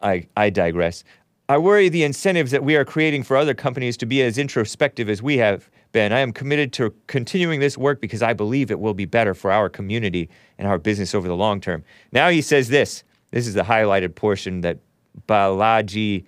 I 0.00 0.26
I 0.36 0.50
digress. 0.50 1.04
I 1.50 1.56
worry 1.56 1.88
the 1.88 2.04
incentives 2.04 2.50
that 2.50 2.62
we 2.62 2.76
are 2.76 2.84
creating 2.84 3.22
for 3.22 3.36
other 3.36 3.54
companies 3.54 3.96
to 3.98 4.06
be 4.06 4.22
as 4.22 4.36
introspective 4.36 5.08
as 5.08 5.22
we 5.22 5.38
have 5.38 5.70
been. 5.92 6.12
I 6.12 6.20
am 6.20 6.32
committed 6.32 6.74
to 6.74 6.94
continuing 7.06 7.60
this 7.60 7.78
work 7.78 8.02
because 8.02 8.22
I 8.22 8.34
believe 8.34 8.70
it 8.70 8.80
will 8.80 8.92
be 8.92 9.06
better 9.06 9.32
for 9.32 9.50
our 9.50 9.70
community 9.70 10.28
and 10.58 10.68
our 10.68 10.76
business 10.76 11.14
over 11.14 11.26
the 11.26 11.36
long 11.36 11.60
term. 11.60 11.84
Now 12.12 12.28
he 12.28 12.42
says 12.42 12.68
this. 12.68 13.02
This 13.30 13.46
is 13.46 13.54
the 13.54 13.62
highlighted 13.62 14.14
portion 14.14 14.60
that 14.62 14.78
Balaji 15.26 16.24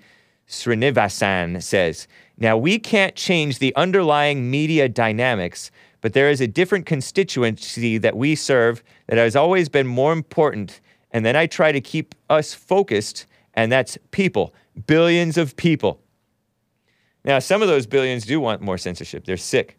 Srinivasan 0.48 1.62
says. 1.62 2.08
Now, 2.38 2.56
we 2.56 2.78
can't 2.78 3.14
change 3.14 3.58
the 3.58 3.74
underlying 3.76 4.50
media 4.50 4.88
dynamics, 4.88 5.70
but 6.00 6.12
there 6.12 6.30
is 6.30 6.40
a 6.40 6.46
different 6.46 6.86
constituency 6.86 7.98
that 7.98 8.16
we 8.16 8.34
serve 8.34 8.82
that 9.06 9.18
has 9.18 9.36
always 9.36 9.68
been 9.68 9.86
more 9.86 10.12
important. 10.12 10.80
And 11.12 11.24
then 11.24 11.36
I 11.36 11.46
try 11.46 11.72
to 11.72 11.80
keep 11.80 12.14
us 12.28 12.54
focused, 12.54 13.26
and 13.54 13.70
that's 13.70 13.98
people, 14.10 14.54
billions 14.86 15.36
of 15.36 15.56
people. 15.56 16.00
Now, 17.24 17.38
some 17.38 17.62
of 17.62 17.68
those 17.68 17.86
billions 17.86 18.24
do 18.24 18.40
want 18.40 18.62
more 18.62 18.78
censorship. 18.78 19.24
They're 19.24 19.36
sick. 19.36 19.76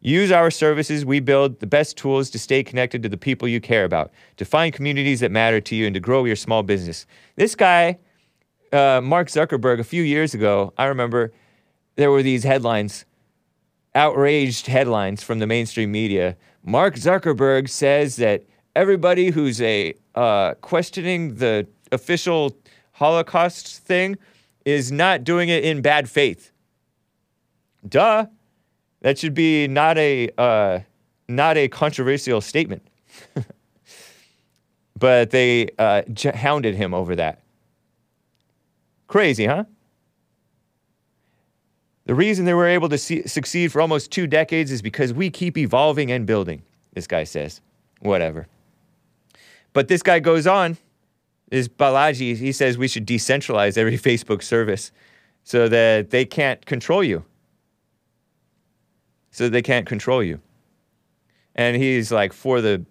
Use 0.00 0.30
our 0.30 0.50
services. 0.50 1.04
We 1.04 1.20
build 1.20 1.60
the 1.60 1.66
best 1.66 1.96
tools 1.96 2.30
to 2.30 2.38
stay 2.38 2.62
connected 2.62 3.02
to 3.02 3.08
the 3.08 3.16
people 3.16 3.48
you 3.48 3.60
care 3.60 3.84
about, 3.84 4.12
to 4.36 4.44
find 4.44 4.72
communities 4.72 5.20
that 5.20 5.30
matter 5.30 5.60
to 5.60 5.74
you, 5.74 5.86
and 5.86 5.94
to 5.94 6.00
grow 6.00 6.24
your 6.24 6.36
small 6.36 6.62
business. 6.62 7.06
This 7.36 7.54
guy, 7.54 7.98
uh, 8.72 9.00
Mark 9.02 9.28
Zuckerberg, 9.28 9.80
a 9.80 9.84
few 9.84 10.02
years 10.02 10.34
ago, 10.34 10.72
I 10.76 10.86
remember 10.86 11.32
there 11.96 12.10
were 12.10 12.22
these 12.22 12.44
headlines, 12.44 13.04
outraged 13.94 14.66
headlines 14.66 15.22
from 15.22 15.38
the 15.38 15.46
mainstream 15.46 15.90
media. 15.90 16.36
Mark 16.64 16.96
Zuckerberg 16.96 17.68
says 17.68 18.16
that 18.16 18.44
everybody 18.76 19.30
who's 19.30 19.60
a 19.62 19.94
uh, 20.14 20.54
questioning 20.60 21.36
the 21.36 21.66
official 21.90 22.56
Holocaust 22.92 23.78
thing 23.78 24.16
is 24.64 24.92
not 24.92 25.24
doing 25.24 25.48
it 25.48 25.64
in 25.64 25.80
bad 25.80 26.08
faith. 26.08 26.52
Duh. 27.88 28.26
That 29.00 29.18
should 29.18 29.34
be 29.34 29.68
not 29.68 29.98
a 29.98 30.30
uh, 30.36 30.80
not 31.28 31.56
a 31.56 31.68
controversial 31.68 32.40
statement. 32.40 32.86
but 34.98 35.30
they 35.30 35.68
uh, 35.78 36.02
j- 36.12 36.32
hounded 36.34 36.74
him 36.74 36.94
over 36.94 37.16
that. 37.16 37.42
Crazy, 39.06 39.46
huh? 39.46 39.64
The 42.06 42.14
reason 42.14 42.44
they 42.44 42.54
were 42.54 42.66
able 42.66 42.88
to 42.88 42.98
see, 42.98 43.26
succeed 43.26 43.72
for 43.72 43.80
almost 43.80 44.10
two 44.10 44.26
decades 44.26 44.70
is 44.70 44.80
because 44.80 45.12
we 45.12 45.30
keep 45.30 45.58
evolving 45.58 46.10
and 46.10 46.26
building, 46.26 46.62
this 46.94 47.06
guy 47.06 47.24
says. 47.24 47.60
Whatever. 48.00 48.46
But 49.76 49.88
this 49.88 50.02
guy 50.02 50.20
goes 50.20 50.46
on, 50.46 50.78
is 51.50 51.68
Balaji, 51.68 52.34
he 52.38 52.50
says 52.50 52.78
we 52.78 52.88
should 52.88 53.06
decentralize 53.06 53.76
every 53.76 53.98
Facebook 54.08 54.42
service 54.42 54.90
so 55.44 55.68
that 55.68 56.08
they 56.08 56.24
can't 56.24 56.64
control 56.64 57.04
you. 57.04 57.26
So 59.32 59.50
they 59.50 59.60
can't 59.60 59.86
control 59.86 60.22
you. 60.22 60.40
And 61.54 61.76
he's 61.76 62.10
like 62.10 62.32
for 62.32 62.62
the 62.62 62.86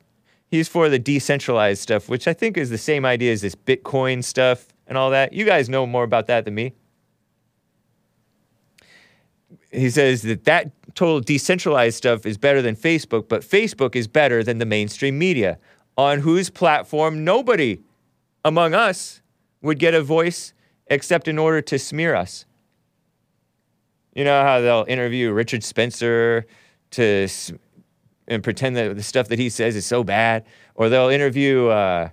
he's 0.48 0.68
for 0.68 0.88
the 0.88 1.00
decentralized 1.00 1.82
stuff, 1.82 2.08
which 2.08 2.28
I 2.28 2.34
think 2.34 2.56
is 2.56 2.70
the 2.70 2.78
same 2.78 3.04
idea 3.04 3.34
as 3.34 3.42
this 3.42 3.56
Bitcoin 3.56 4.24
stuff 4.24 4.68
and 4.86 4.96
all 4.96 5.10
that. 5.10 5.34
You 5.34 5.44
guys 5.44 5.68
know 5.68 5.88
more 5.88 6.04
about 6.04 6.28
that 6.28 6.46
than 6.46 6.54
me. 6.54 6.74
He 9.72 9.90
says 9.90 10.22
that 10.22 10.44
that 10.44 10.70
total 10.94 11.20
decentralized 11.20 11.98
stuff 11.98 12.28
is 12.28 12.38
better 12.38 12.62
than 12.62 12.76
Facebook, 12.76 13.28
but 13.28 13.42
Facebook 13.42 13.96
is 13.96 14.08
better 14.08 14.44
than 14.44 14.60
the 14.60 14.68
mainstream 14.68 15.18
media, 15.18 15.58
on 15.98 16.20
whose 16.20 16.50
platform 16.50 17.24
nobody 17.24 17.80
among 18.44 18.74
us 18.74 19.22
would 19.62 19.80
get 19.80 19.94
a 19.94 20.02
voice 20.02 20.54
except 20.88 21.28
in 21.28 21.38
order 21.38 21.62
to 21.62 21.80
smear 21.80 22.16
us. 22.16 22.46
You 24.14 24.24
know 24.24 24.44
how 24.44 24.62
they'll 24.62 24.86
interview 24.88 25.32
Richard 25.32 25.64
Spencer 25.64 26.46
to 26.92 27.28
and 28.28 28.44
pretend 28.44 28.76
that 28.76 28.96
the 28.96 29.04
stuff 29.04 29.28
that 29.28 29.40
he 29.40 29.50
says 29.50 29.76
is 29.76 29.86
so 29.86 30.04
bad, 30.04 30.46
or 30.76 30.90
they'll 30.90 31.10
interview 31.10 31.68
uh, 31.68 32.10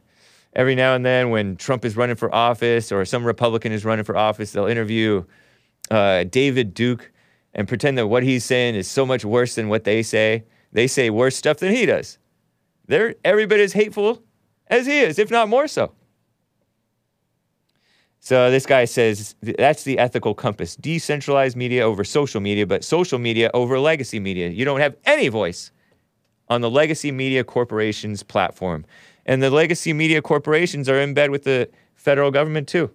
every 0.55 0.75
now 0.75 0.95
and 0.95 1.07
then 1.07 1.31
when 1.31 1.57
Trump 1.57 1.85
is 1.85 1.97
running 1.97 2.17
for 2.17 2.35
office 2.35 2.93
or 2.93 3.05
some 3.05 3.25
Republican 3.25 3.73
is 3.73 3.85
running 3.85 4.05
for 4.05 4.17
office, 4.17 4.53
they'll 4.53 4.67
interview 4.67 5.25
uh, 5.91 6.25
David 6.25 6.75
Duke 6.75 7.11
and 7.55 7.69
pretend 7.69 7.99
that 7.99 8.09
what 8.09 8.23
he's 8.23 8.45
saying 8.45 8.75
is 8.75 8.89
so 8.89 9.07
much 9.07 9.25
worse 9.25 9.55
than 9.55 9.69
what 9.69 9.85
they 9.85 10.03
say. 10.03 10.45
They 10.73 10.87
say 10.87 11.11
worse 11.11 11.37
stuff 11.37 11.59
than 11.59 11.75
he 11.75 11.87
does. 11.87 12.19
They're 12.93 13.15
every 13.25 13.47
bit 13.47 13.59
as 13.59 13.73
hateful 13.73 14.23
as 14.67 14.85
he 14.85 15.01
is, 15.01 15.19
if 15.19 15.31
not 15.31 15.49
more 15.49 15.67
so. 15.67 15.95
So 18.21 18.51
this 18.51 18.67
guy 18.67 18.85
says 18.85 19.35
that's 19.41 19.85
the 19.85 19.99
ethical 19.99 20.35
compass 20.35 20.77
decentralized 20.77 21.57
media 21.57 21.87
over 21.87 22.05
social 22.05 22.43
media, 22.43 22.67
but 22.67 22.85
social 22.85 23.19
media 23.19 23.51
over 23.55 23.79
legacy 23.79 24.21
media. 24.21 24.51
You 24.51 24.67
don't 24.67 24.81
have 24.81 24.95
any 25.07 25.29
voice 25.29 25.73
on 26.51 26.61
the 26.61 26.69
legacy 26.69 27.11
media 27.11 27.45
corporations 27.45 28.23
platform. 28.23 28.85
And 29.25 29.43
the 29.43 29.49
legacy 29.49 29.95
media 29.95 30.21
corporations 30.21 30.87
are 30.87 31.01
in 31.01 31.15
bed 31.15 31.31
with 31.31 31.45
the 31.45 31.71
federal 31.95 32.31
government 32.31 32.69
too, 32.69 32.91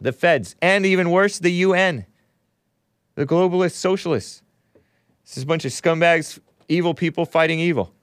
the 0.00 0.10
feds, 0.10 0.56
and 0.60 0.84
even 0.84 1.12
worse, 1.12 1.38
the 1.38 1.52
UN, 1.52 2.04
the 3.14 3.26
globalist 3.26 3.74
socialists. 3.74 4.42
This 5.24 5.36
is 5.36 5.44
a 5.44 5.46
bunch 5.46 5.64
of 5.64 5.70
scumbags, 5.70 6.40
evil 6.66 6.94
people 6.94 7.24
fighting 7.24 7.60
evil. 7.60 7.93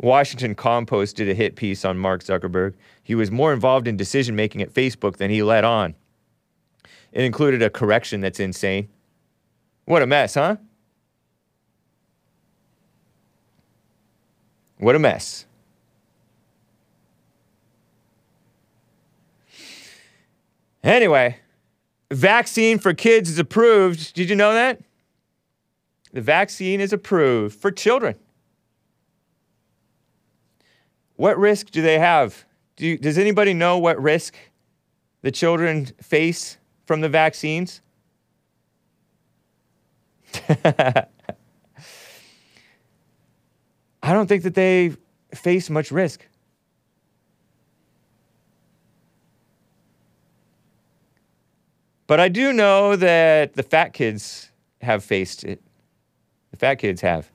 Washington 0.00 0.54
Compost 0.54 1.16
did 1.16 1.28
a 1.28 1.34
hit 1.34 1.56
piece 1.56 1.84
on 1.84 1.98
Mark 1.98 2.22
Zuckerberg. 2.22 2.74
He 3.02 3.14
was 3.14 3.30
more 3.30 3.52
involved 3.52 3.88
in 3.88 3.96
decision 3.96 4.36
making 4.36 4.62
at 4.62 4.72
Facebook 4.72 5.16
than 5.16 5.30
he 5.30 5.42
let 5.42 5.64
on. 5.64 5.94
It 7.12 7.24
included 7.24 7.62
a 7.62 7.70
correction 7.70 8.20
that's 8.20 8.38
insane. 8.38 8.88
What 9.86 10.02
a 10.02 10.06
mess, 10.06 10.34
huh? 10.34 10.56
What 14.76 14.94
a 14.94 14.98
mess. 15.00 15.46
Anyway, 20.84 21.38
vaccine 22.12 22.78
for 22.78 22.94
kids 22.94 23.28
is 23.28 23.38
approved. 23.38 24.14
Did 24.14 24.30
you 24.30 24.36
know 24.36 24.52
that? 24.52 24.80
The 26.12 26.20
vaccine 26.20 26.80
is 26.80 26.92
approved 26.92 27.58
for 27.58 27.72
children. 27.72 28.14
What 31.18 31.36
risk 31.36 31.72
do 31.72 31.82
they 31.82 31.98
have? 31.98 32.44
Do 32.76 32.86
you, 32.86 32.96
does 32.96 33.18
anybody 33.18 33.52
know 33.52 33.76
what 33.76 34.00
risk 34.00 34.36
the 35.22 35.32
children 35.32 35.86
face 36.00 36.58
from 36.86 37.00
the 37.00 37.08
vaccines? 37.08 37.80
I 40.48 41.06
don't 44.02 44.28
think 44.28 44.44
that 44.44 44.54
they 44.54 44.92
face 45.34 45.68
much 45.68 45.90
risk. 45.90 46.24
But 52.06 52.20
I 52.20 52.28
do 52.28 52.52
know 52.52 52.94
that 52.94 53.54
the 53.54 53.64
fat 53.64 53.92
kids 53.92 54.52
have 54.82 55.02
faced 55.02 55.42
it. 55.42 55.60
The 56.52 56.58
fat 56.58 56.76
kids 56.76 57.00
have. 57.00 57.28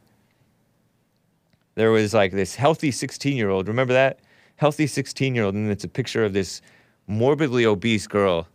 There 1.76 1.91
was 1.91 2.14
like 2.14 2.32
this 2.32 2.56
healthy 2.56 2.91
16 2.91 3.36
year 3.36 3.50
old. 3.50 3.68
Remember 3.68 3.94
that? 3.94 4.20
Healthy 4.58 4.88
16 4.88 5.36
year 5.36 5.45
old. 5.45 5.56
And 5.56 5.72
it's 5.72 5.84
a 5.84 5.88
picture 5.90 6.24
of 6.24 6.34
this 6.34 6.62
morbidly 7.08 7.66
obese 7.66 8.08
girl. 8.08 8.48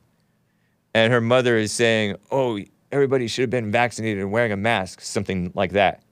And 0.94 1.12
her 1.12 1.20
mother 1.20 1.56
is 1.56 1.72
saying, 1.72 2.16
Oh, 2.30 2.60
everybody 2.92 3.26
should 3.26 3.42
have 3.42 3.50
been 3.50 3.70
vaccinated 3.70 4.22
and 4.22 4.32
wearing 4.32 4.52
a 4.52 4.56
mask, 4.56 5.00
something 5.00 5.52
like 5.54 5.72
that. 5.72 6.02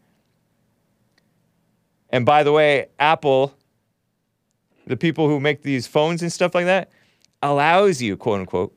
And 2.10 2.24
by 2.24 2.42
the 2.42 2.52
way, 2.52 2.86
Apple, 2.98 3.54
the 4.86 4.96
people 4.96 5.28
who 5.28 5.40
make 5.40 5.62
these 5.62 5.86
phones 5.86 6.22
and 6.22 6.32
stuff 6.32 6.54
like 6.54 6.66
that, 6.66 6.90
allows 7.42 8.00
you, 8.00 8.16
quote 8.16 8.40
unquote, 8.40 8.76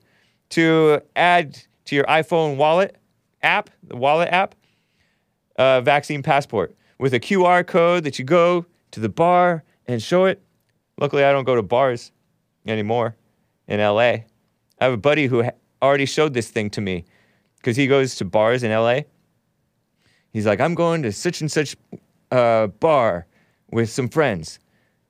to 0.49 1.01
add 1.15 1.59
to 1.85 1.95
your 1.95 2.05
iPhone 2.05 2.57
wallet 2.57 2.97
app, 3.41 3.69
the 3.83 3.95
wallet 3.95 4.29
app, 4.29 4.55
uh, 5.57 5.81
vaccine 5.81 6.23
passport 6.23 6.75
with 6.99 7.13
a 7.13 7.19
QR 7.19 7.65
code 7.65 8.03
that 8.03 8.19
you 8.19 8.25
go 8.25 8.65
to 8.91 8.99
the 8.99 9.09
bar 9.09 9.63
and 9.87 10.03
show 10.03 10.25
it. 10.25 10.41
Luckily, 10.99 11.23
I 11.23 11.31
don't 11.31 11.45
go 11.45 11.55
to 11.55 11.63
bars 11.63 12.11
anymore 12.67 13.15
in 13.67 13.79
LA. 13.79 13.99
I 14.01 14.25
have 14.81 14.93
a 14.93 14.97
buddy 14.97 15.27
who 15.27 15.43
ha- 15.43 15.51
already 15.81 16.05
showed 16.05 16.33
this 16.33 16.49
thing 16.49 16.69
to 16.71 16.81
me 16.81 17.05
because 17.57 17.77
he 17.77 17.87
goes 17.87 18.15
to 18.15 18.25
bars 18.25 18.63
in 18.63 18.71
LA. 18.71 19.01
He's 20.31 20.45
like, 20.45 20.59
I'm 20.59 20.75
going 20.75 21.01
to 21.03 21.11
such 21.11 21.41
and 21.41 21.51
such 21.51 21.75
uh, 22.31 22.67
bar 22.67 23.25
with 23.71 23.89
some 23.89 24.09
friends. 24.09 24.59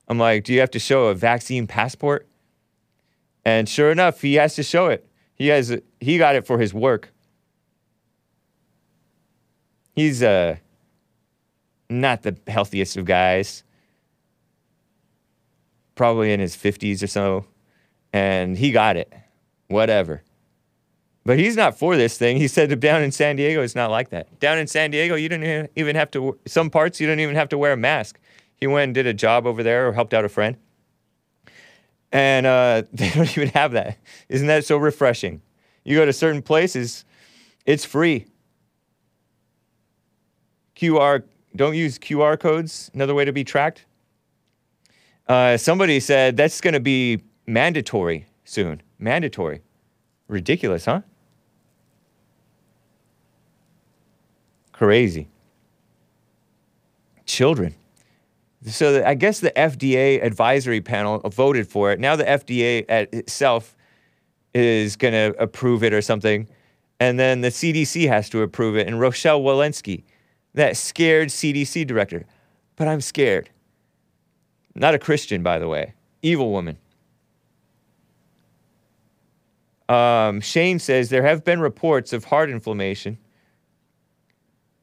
I'm 0.08 0.18
like, 0.18 0.44
do 0.44 0.52
you 0.52 0.60
have 0.60 0.70
to 0.72 0.78
show 0.78 1.08
a 1.08 1.14
vaccine 1.14 1.66
passport? 1.66 2.26
And 3.44 3.68
sure 3.68 3.90
enough, 3.90 4.22
he 4.22 4.34
has 4.34 4.54
to 4.54 4.62
show 4.62 4.86
it. 4.88 5.06
He 5.34 5.48
has 5.48 5.80
he 6.00 6.18
got 6.18 6.36
it 6.36 6.46
for 6.46 6.58
his 6.58 6.74
work. 6.74 7.12
He's 9.94 10.22
uh 10.22 10.56
not 11.90 12.22
the 12.22 12.36
healthiest 12.46 12.96
of 12.96 13.04
guys. 13.04 13.62
Probably 15.94 16.32
in 16.32 16.40
his 16.40 16.56
50s 16.56 17.02
or 17.02 17.06
so. 17.06 17.44
And 18.12 18.56
he 18.56 18.72
got 18.72 18.96
it. 18.96 19.12
Whatever. 19.68 20.22
But 21.24 21.38
he's 21.38 21.56
not 21.56 21.78
for 21.78 21.96
this 21.96 22.16
thing. 22.16 22.38
He 22.38 22.48
said 22.48 22.80
down 22.80 23.02
in 23.02 23.12
San 23.12 23.36
Diego, 23.36 23.62
it's 23.62 23.74
not 23.74 23.90
like 23.90 24.08
that. 24.10 24.40
Down 24.40 24.58
in 24.58 24.66
San 24.66 24.90
Diego, 24.90 25.14
you 25.14 25.28
don't 25.28 25.68
even 25.76 25.94
have 25.96 26.10
to, 26.12 26.38
some 26.46 26.70
parts, 26.70 27.00
you 27.00 27.06
don't 27.06 27.20
even 27.20 27.36
have 27.36 27.50
to 27.50 27.58
wear 27.58 27.72
a 27.72 27.76
mask. 27.76 28.18
He 28.56 28.66
went 28.66 28.84
and 28.84 28.94
did 28.94 29.06
a 29.06 29.14
job 29.14 29.46
over 29.46 29.62
there 29.62 29.88
or 29.88 29.92
helped 29.92 30.14
out 30.14 30.24
a 30.24 30.28
friend. 30.28 30.56
And 32.12 32.46
uh, 32.46 32.82
they 32.92 33.10
don't 33.10 33.30
even 33.36 33.48
have 33.48 33.72
that. 33.72 33.98
Isn't 34.28 34.46
that 34.46 34.64
so 34.64 34.76
refreshing? 34.76 35.42
You 35.84 35.96
go 35.96 36.04
to 36.04 36.12
certain 36.12 36.42
places, 36.42 37.04
it's 37.66 37.84
free. 37.84 38.26
QR, 40.76 41.24
don't 41.56 41.74
use 41.74 41.98
QR 41.98 42.38
codes, 42.38 42.90
another 42.94 43.14
way 43.14 43.24
to 43.24 43.32
be 43.32 43.44
tracked. 43.44 43.84
Uh, 45.28 45.56
somebody 45.56 46.00
said 46.00 46.36
that's 46.36 46.60
going 46.60 46.74
to 46.74 46.80
be 46.80 47.22
mandatory 47.46 48.26
soon. 48.44 48.82
Mandatory. 48.98 49.62
Ridiculous, 50.28 50.84
huh? 50.84 51.02
Crazy. 54.72 55.28
Children. 57.26 57.74
So 58.66 58.92
the- 58.92 59.08
I 59.08 59.14
guess 59.14 59.40
the 59.40 59.50
FDA 59.58 60.22
advisory 60.22 60.80
panel 60.80 61.20
voted 61.20 61.68
for 61.68 61.92
it. 61.92 62.00
Now 62.00 62.16
the 62.16 62.24
FDA 62.24 62.84
itself 63.12 63.76
is 64.54 64.96
going 64.96 65.14
to 65.14 65.34
approve 65.40 65.84
it 65.84 65.92
or 65.92 66.02
something. 66.02 66.48
And 66.98 67.18
then 67.18 67.40
the 67.40 67.48
CDC 67.48 68.08
has 68.08 68.28
to 68.30 68.42
approve 68.42 68.76
it. 68.76 68.86
And 68.86 69.00
Rochelle 69.00 69.40
Walensky, 69.40 70.02
that 70.54 70.76
scared 70.76 71.28
CDC 71.28 71.86
director. 71.86 72.26
But 72.76 72.88
I'm 72.88 73.00
scared. 73.00 73.50
Not 74.74 74.94
a 74.94 74.98
Christian, 74.98 75.42
by 75.42 75.58
the 75.58 75.68
way. 75.68 75.94
Evil 76.22 76.50
woman. 76.50 76.78
Um, 79.88 80.40
Shane 80.40 80.78
says 80.78 81.10
there 81.10 81.24
have 81.24 81.44
been 81.44 81.60
reports 81.60 82.12
of 82.12 82.24
heart 82.24 82.48
inflammation 82.48 83.18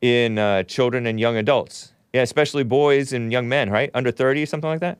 in 0.02 0.38
uh, 0.38 0.64
children 0.64 1.06
and 1.06 1.19
young 1.19 1.38
adults. 1.38 1.94
Yeah, 2.14 2.22
especially 2.22 2.64
boys 2.64 3.14
and 3.14 3.31
young 3.31 3.48
men, 3.48 3.69
right? 3.69 3.89
Under 3.94 4.11
30, 4.11 4.45
something 4.45 4.69
like 4.69 4.81
that. 4.81 4.99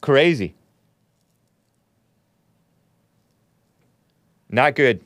Crazy. 0.00 0.54
Not 4.48 4.74
good. 4.74 5.05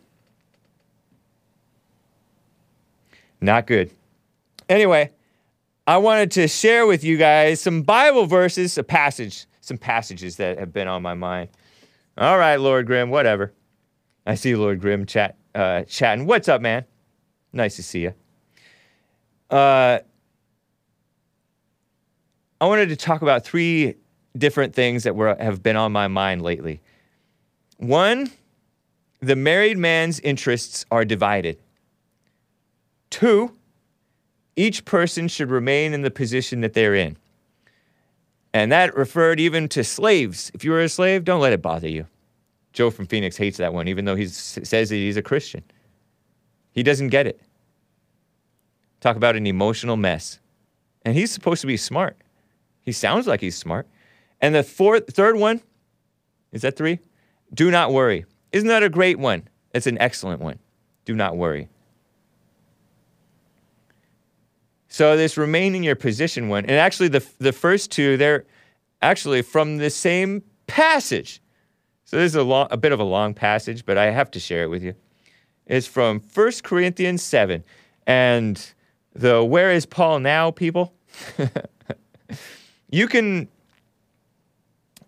Not 3.40 3.66
good. 3.66 3.90
Anyway, 4.68 5.10
I 5.86 5.96
wanted 5.96 6.30
to 6.32 6.46
share 6.46 6.86
with 6.86 7.02
you 7.02 7.16
guys 7.16 7.60
some 7.60 7.82
Bible 7.82 8.26
verses, 8.26 8.76
a 8.78 8.84
passage, 8.84 9.46
some 9.60 9.78
passages 9.78 10.36
that 10.36 10.58
have 10.58 10.72
been 10.72 10.88
on 10.88 11.02
my 11.02 11.14
mind. 11.14 11.48
All 12.18 12.38
right, 12.38 12.56
Lord 12.56 12.86
Grimm, 12.86 13.10
whatever. 13.10 13.52
I 14.26 14.34
see 14.34 14.54
Lord 14.54 14.80
Grimm 14.80 15.06
chat, 15.06 15.36
uh, 15.54 15.82
chatting. 15.84 16.26
What's 16.26 16.48
up, 16.48 16.60
man? 16.60 16.84
Nice 17.52 17.76
to 17.76 17.82
see 17.82 18.02
you. 18.02 18.14
Uh, 19.50 20.00
I 22.60 22.66
wanted 22.66 22.90
to 22.90 22.96
talk 22.96 23.22
about 23.22 23.44
three 23.44 23.94
different 24.36 24.74
things 24.74 25.02
that 25.04 25.16
were 25.16 25.34
have 25.40 25.62
been 25.62 25.76
on 25.76 25.92
my 25.92 26.08
mind 26.08 26.42
lately. 26.42 26.80
One, 27.78 28.30
the 29.20 29.34
married 29.34 29.78
man's 29.78 30.20
interests 30.20 30.84
are 30.90 31.04
divided. 31.04 31.58
Two, 33.10 33.54
each 34.56 34.84
person 34.84 35.28
should 35.28 35.50
remain 35.50 35.92
in 35.92 36.02
the 36.02 36.10
position 36.10 36.60
that 36.60 36.74
they're 36.74 36.94
in. 36.94 37.16
And 38.52 38.72
that 38.72 38.96
referred 38.96 39.38
even 39.38 39.68
to 39.68 39.84
slaves. 39.84 40.50
If 40.54 40.64
you 40.64 40.72
were 40.72 40.80
a 40.80 40.88
slave, 40.88 41.24
don't 41.24 41.40
let 41.40 41.52
it 41.52 41.62
bother 41.62 41.88
you. 41.88 42.06
Joe 42.72 42.90
from 42.90 43.06
Phoenix 43.06 43.36
hates 43.36 43.58
that 43.58 43.72
one, 43.72 43.88
even 43.88 44.04
though 44.04 44.14
he 44.14 44.26
says 44.26 44.88
that 44.90 44.94
he's 44.94 45.16
a 45.16 45.22
Christian. 45.22 45.62
He 46.72 46.82
doesn't 46.82 47.08
get 47.08 47.26
it. 47.26 47.40
Talk 49.00 49.16
about 49.16 49.36
an 49.36 49.46
emotional 49.46 49.96
mess. 49.96 50.38
And 51.04 51.16
he's 51.16 51.30
supposed 51.30 51.60
to 51.62 51.66
be 51.66 51.76
smart. 51.76 52.16
He 52.82 52.92
sounds 52.92 53.26
like 53.26 53.40
he's 53.40 53.56
smart. 53.56 53.86
And 54.40 54.54
the 54.54 54.62
fourth, 54.62 55.12
third 55.12 55.36
one, 55.36 55.60
is 56.52 56.62
that 56.62 56.76
three? 56.76 56.98
Do 57.52 57.70
not 57.70 57.92
worry. 57.92 58.24
Isn't 58.52 58.68
that 58.68 58.82
a 58.82 58.88
great 58.88 59.18
one? 59.18 59.48
It's 59.72 59.86
an 59.86 59.98
excellent 59.98 60.40
one. 60.40 60.58
Do 61.04 61.14
not 61.14 61.36
worry. 61.36 61.68
So 64.92 65.16
this 65.16 65.36
remain 65.36 65.76
in 65.76 65.84
your 65.84 65.94
position 65.94 66.48
one, 66.48 66.66
and 66.66 66.72
actually 66.72 67.08
the 67.08 67.24
the 67.38 67.52
first 67.52 67.92
two, 67.92 68.16
they're 68.16 68.44
actually 69.00 69.40
from 69.40 69.78
the 69.78 69.88
same 69.88 70.42
passage. 70.66 71.40
So 72.04 72.16
this 72.16 72.32
is 72.32 72.34
a, 72.34 72.42
long, 72.42 72.66
a 72.72 72.76
bit 72.76 72.90
of 72.90 72.98
a 72.98 73.04
long 73.04 73.32
passage, 73.32 73.86
but 73.86 73.96
I 73.96 74.10
have 74.10 74.32
to 74.32 74.40
share 74.40 74.64
it 74.64 74.66
with 74.66 74.82
you. 74.82 74.94
It's 75.66 75.86
from 75.86 76.20
1 76.34 76.52
Corinthians 76.64 77.22
7. 77.22 77.62
And 78.04 78.72
the 79.14 79.44
where 79.44 79.70
is 79.70 79.86
Paul 79.86 80.18
now, 80.18 80.50
people? 80.50 80.92
you 82.90 83.06
can 83.06 83.46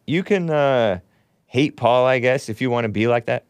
you 0.06 0.22
can 0.22 0.48
uh, 0.48 1.00
hate 1.46 1.76
Paul, 1.76 2.06
I 2.06 2.20
guess, 2.20 2.48
if 2.48 2.60
you 2.60 2.70
want 2.70 2.84
to 2.84 2.88
be 2.88 3.08
like 3.08 3.26
that. 3.26 3.46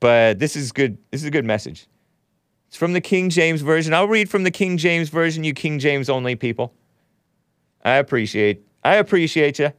But 0.00 0.38
this 0.38 0.56
is 0.56 0.72
good. 0.72 0.96
This 1.10 1.20
is 1.20 1.26
a 1.26 1.30
good 1.30 1.44
message. 1.44 1.86
It's 2.74 2.78
from 2.80 2.92
the 2.92 3.00
King 3.00 3.30
James 3.30 3.60
version. 3.60 3.94
I'll 3.94 4.08
read 4.08 4.28
from 4.28 4.42
the 4.42 4.50
King 4.50 4.78
James 4.78 5.08
version. 5.08 5.44
You 5.44 5.54
King 5.54 5.78
James 5.78 6.10
only 6.10 6.34
people. 6.34 6.74
I 7.84 7.98
appreciate. 7.98 8.66
I 8.82 8.96
appreciate 8.96 9.60
you. 9.60 9.70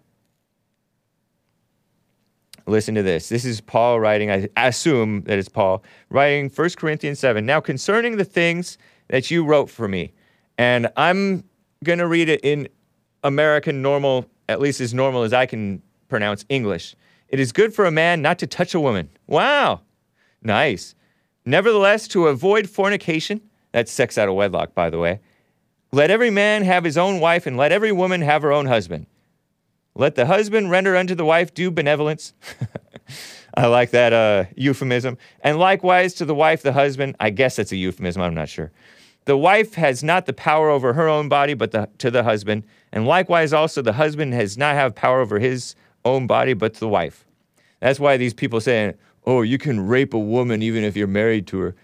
Listen 2.66 2.96
to 2.96 3.04
this. 3.04 3.28
This 3.28 3.44
is 3.44 3.60
Paul 3.60 4.00
writing. 4.00 4.32
I 4.32 4.48
assume 4.56 5.24
that 5.24 5.38
it's 5.38 5.50
Paul 5.50 5.84
writing 6.10 6.50
1 6.50 6.70
Corinthians 6.78 7.20
7. 7.20 7.46
Now, 7.46 7.60
concerning 7.60 8.16
the 8.16 8.24
things 8.24 8.78
that 9.10 9.30
you 9.30 9.44
wrote 9.44 9.70
for 9.70 9.90
me, 9.90 10.14
and 10.58 10.90
I'm 10.96 11.44
going 11.84 12.00
to 12.00 12.08
read 12.08 12.30
it 12.30 12.40
in 12.46 12.70
American 13.26 13.82
normal, 13.82 14.26
at 14.48 14.62
least 14.62 14.80
as 14.80 14.94
normal 14.94 15.24
as 15.24 15.34
I 15.34 15.46
can 15.46 15.82
pronounce 16.08 16.46
English. 16.48 16.96
It 17.28 17.42
is 17.42 17.52
good 17.52 17.74
for 17.74 17.84
a 17.84 17.92
man 17.92 18.22
not 18.22 18.40
to 18.40 18.48
touch 18.48 18.74
a 18.74 18.80
woman. 18.80 19.10
Wow. 19.28 19.82
Nice. 20.42 20.96
Nevertheless, 21.46 22.08
to 22.10 22.28
avoid 22.28 22.70
fornication, 22.70 23.42
that's 23.72 23.92
sex 23.92 24.18
out 24.18 24.30
of 24.30 24.36
wedlock, 24.36 24.74
by 24.74 24.90
the 24.90 25.00
way, 25.00 25.20
let 25.92 26.10
every 26.10 26.30
man 26.30 26.64
have 26.64 26.84
his 26.84 26.98
own 26.98 27.20
wife, 27.20 27.46
and 27.46 27.56
let 27.56 27.72
every 27.72 27.92
woman 27.92 28.22
have 28.22 28.42
her 28.42 28.52
own 28.52 28.66
husband. 28.66 29.06
Let 29.94 30.16
the 30.16 30.26
husband 30.26 30.70
render 30.70 30.96
unto 30.96 31.16
the 31.16 31.24
wife 31.24 31.54
due 31.54 31.72
benevolence. 31.72 32.34
I 33.58 33.68
like 33.68 33.92
that 33.92 34.12
uh, 34.12 34.46
euphemism. 34.58 35.18
And 35.42 35.58
likewise 35.58 36.14
to 36.16 36.26
the 36.26 36.36
wife, 36.36 36.62
the 36.62 36.74
husband. 36.74 37.16
I 37.20 37.30
guess 37.30 37.56
that's 37.56 37.72
a 37.72 37.78
euphemism, 37.78 38.22
I'm 38.22 38.34
not 38.34 38.50
sure. 38.50 38.72
The 39.24 39.38
wife 39.38 39.76
has 39.76 40.04
not 40.04 40.26
the 40.26 40.34
power 40.34 40.70
over 40.70 40.94
her 40.94 41.08
own 41.08 41.30
body, 41.30 41.54
but 41.54 41.72
the, 41.72 41.90
to 42.00 42.12
the 42.12 42.24
husband. 42.24 42.64
And 42.92 43.08
likewise 43.08 43.54
also 43.54 43.82
the 43.82 43.94
husband 43.94 44.34
has 44.34 44.58
not 44.58 44.76
have 44.76 44.94
power 44.94 45.22
over 45.22 45.40
his 45.40 45.76
own 46.04 46.28
body, 46.28 46.54
but 46.54 46.74
to 46.76 46.80
the 46.80 46.90
wife. 46.90 47.26
That's 47.80 48.00
why 48.00 48.18
these 48.18 48.34
people 48.34 48.60
saying, 48.60 48.94
oh, 49.26 49.42
you 49.42 49.58
can 49.58 49.86
rape 49.86 50.14
a 50.14 50.20
woman 50.20 50.62
even 50.62 50.84
if 50.84 50.96
you're 50.96 51.08
married 51.08 51.48
to 51.48 51.60
her. 51.60 51.76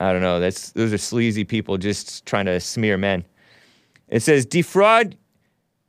I 0.00 0.12
don't 0.12 0.22
know. 0.22 0.40
That's 0.40 0.72
those 0.72 0.92
are 0.92 0.98
sleazy 0.98 1.44
people 1.44 1.78
just 1.78 2.26
trying 2.26 2.46
to 2.46 2.60
smear 2.60 2.98
men. 2.98 3.24
It 4.08 4.20
says, 4.20 4.44
defraud, 4.44 5.16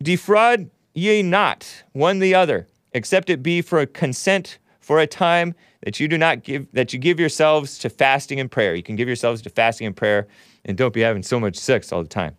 defraud 0.01 0.69
ye 0.93 1.21
not 1.21 1.83
one 1.91 2.19
the 2.19 2.33
other, 2.33 2.67
except 2.93 3.29
it 3.29 3.43
be 3.43 3.61
for 3.61 3.79
a 3.79 3.87
consent 3.87 4.57
for 4.79 4.99
a 4.99 5.07
time 5.07 5.53
that 5.83 5.99
you 5.99 6.07
do 6.07 6.17
not 6.17 6.43
give 6.43 6.71
that 6.71 6.93
you 6.93 6.99
give 6.99 7.19
yourselves 7.19 7.77
to 7.79 7.89
fasting 7.89 8.39
and 8.39 8.49
prayer. 8.49 8.75
You 8.75 8.83
can 8.83 8.95
give 8.95 9.07
yourselves 9.07 9.41
to 9.43 9.49
fasting 9.49 9.87
and 9.87 9.95
prayer, 9.95 10.27
and 10.63 10.77
don't 10.77 10.93
be 10.93 11.01
having 11.01 11.23
so 11.23 11.39
much 11.39 11.57
sex 11.57 11.91
all 11.91 12.01
the 12.01 12.09
time. 12.09 12.35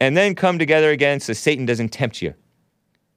And 0.00 0.16
then 0.16 0.34
come 0.34 0.58
together 0.58 0.90
again 0.90 1.20
so 1.20 1.32
Satan 1.32 1.66
doesn't 1.66 1.90
tempt 1.90 2.20
you 2.20 2.34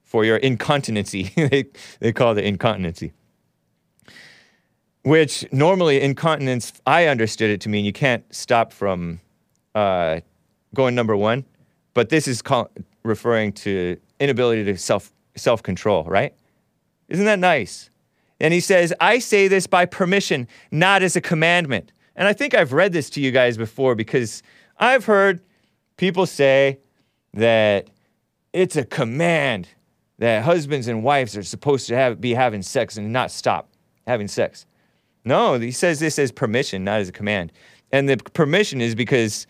for 0.04 0.24
your 0.24 0.38
incontinency. 0.38 1.24
they, 1.36 1.66
they 2.00 2.12
call 2.12 2.36
it 2.38 2.44
incontinency 2.44 3.12
which 5.08 5.50
normally 5.50 6.02
incontinence, 6.02 6.70
I 6.86 7.06
understood 7.06 7.48
it 7.48 7.62
to 7.62 7.70
mean 7.70 7.86
you 7.86 7.94
can't 7.94 8.22
stop 8.34 8.74
from 8.74 9.20
uh, 9.74 10.20
going 10.74 10.94
number 10.94 11.16
one, 11.16 11.46
but 11.94 12.10
this 12.10 12.28
is 12.28 12.42
call, 12.42 12.70
referring 13.04 13.52
to 13.54 13.98
inability 14.20 14.64
to 14.64 14.76
self 14.76 15.10
self 15.34 15.62
control, 15.62 16.04
right? 16.04 16.34
Isn't 17.08 17.24
that 17.24 17.38
nice? 17.38 17.88
And 18.38 18.52
he 18.52 18.60
says, 18.60 18.92
I 19.00 19.18
say 19.18 19.48
this 19.48 19.66
by 19.66 19.86
permission, 19.86 20.46
not 20.70 21.02
as 21.02 21.16
a 21.16 21.22
commandment. 21.22 21.90
And 22.14 22.28
I 22.28 22.34
think 22.34 22.52
I've 22.52 22.74
read 22.74 22.92
this 22.92 23.08
to 23.10 23.20
you 23.20 23.30
guys 23.30 23.56
before 23.56 23.94
because 23.94 24.42
I've 24.78 25.06
heard 25.06 25.40
people 25.96 26.26
say 26.26 26.80
that 27.32 27.88
it's 28.52 28.76
a 28.76 28.84
command 28.84 29.68
that 30.18 30.44
husbands 30.44 30.86
and 30.86 31.02
wives 31.02 31.34
are 31.34 31.42
supposed 31.42 31.86
to 31.88 31.94
have, 31.94 32.20
be 32.20 32.34
having 32.34 32.60
sex 32.60 32.98
and 32.98 33.10
not 33.10 33.30
stop 33.30 33.70
having 34.06 34.28
sex. 34.28 34.66
No, 35.24 35.58
he 35.58 35.70
says 35.70 36.00
this 36.00 36.18
as 36.18 36.32
permission, 36.32 36.84
not 36.84 37.00
as 37.00 37.08
a 37.08 37.12
command. 37.12 37.52
And 37.92 38.08
the 38.08 38.16
permission 38.16 38.80
is 38.80 38.94
because 38.94 39.46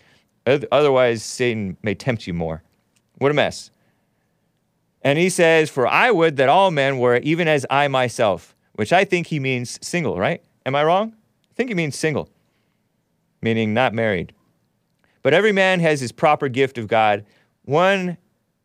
otherwise 0.46 1.22
Satan 1.22 1.76
may 1.82 1.94
tempt 1.94 2.26
you 2.26 2.34
more. 2.34 2.62
What 3.18 3.30
a 3.30 3.34
mess. 3.34 3.70
And 5.02 5.18
he 5.18 5.28
says, 5.28 5.70
For 5.70 5.86
I 5.86 6.10
would 6.10 6.36
that 6.36 6.48
all 6.48 6.70
men 6.70 6.98
were 6.98 7.16
even 7.18 7.48
as 7.48 7.64
I 7.70 7.88
myself, 7.88 8.54
which 8.74 8.92
I 8.92 9.04
think 9.04 9.28
he 9.28 9.40
means 9.40 9.78
single, 9.86 10.18
right? 10.18 10.42
Am 10.66 10.74
I 10.74 10.84
wrong? 10.84 11.14
I 11.50 11.54
think 11.54 11.70
he 11.70 11.74
means 11.74 11.96
single, 11.96 12.28
meaning 13.42 13.74
not 13.74 13.94
married. 13.94 14.32
But 15.22 15.34
every 15.34 15.52
man 15.52 15.80
has 15.80 16.00
his 16.00 16.12
proper 16.12 16.48
gift 16.48 16.78
of 16.78 16.86
God, 16.88 17.24
one 17.64 18.16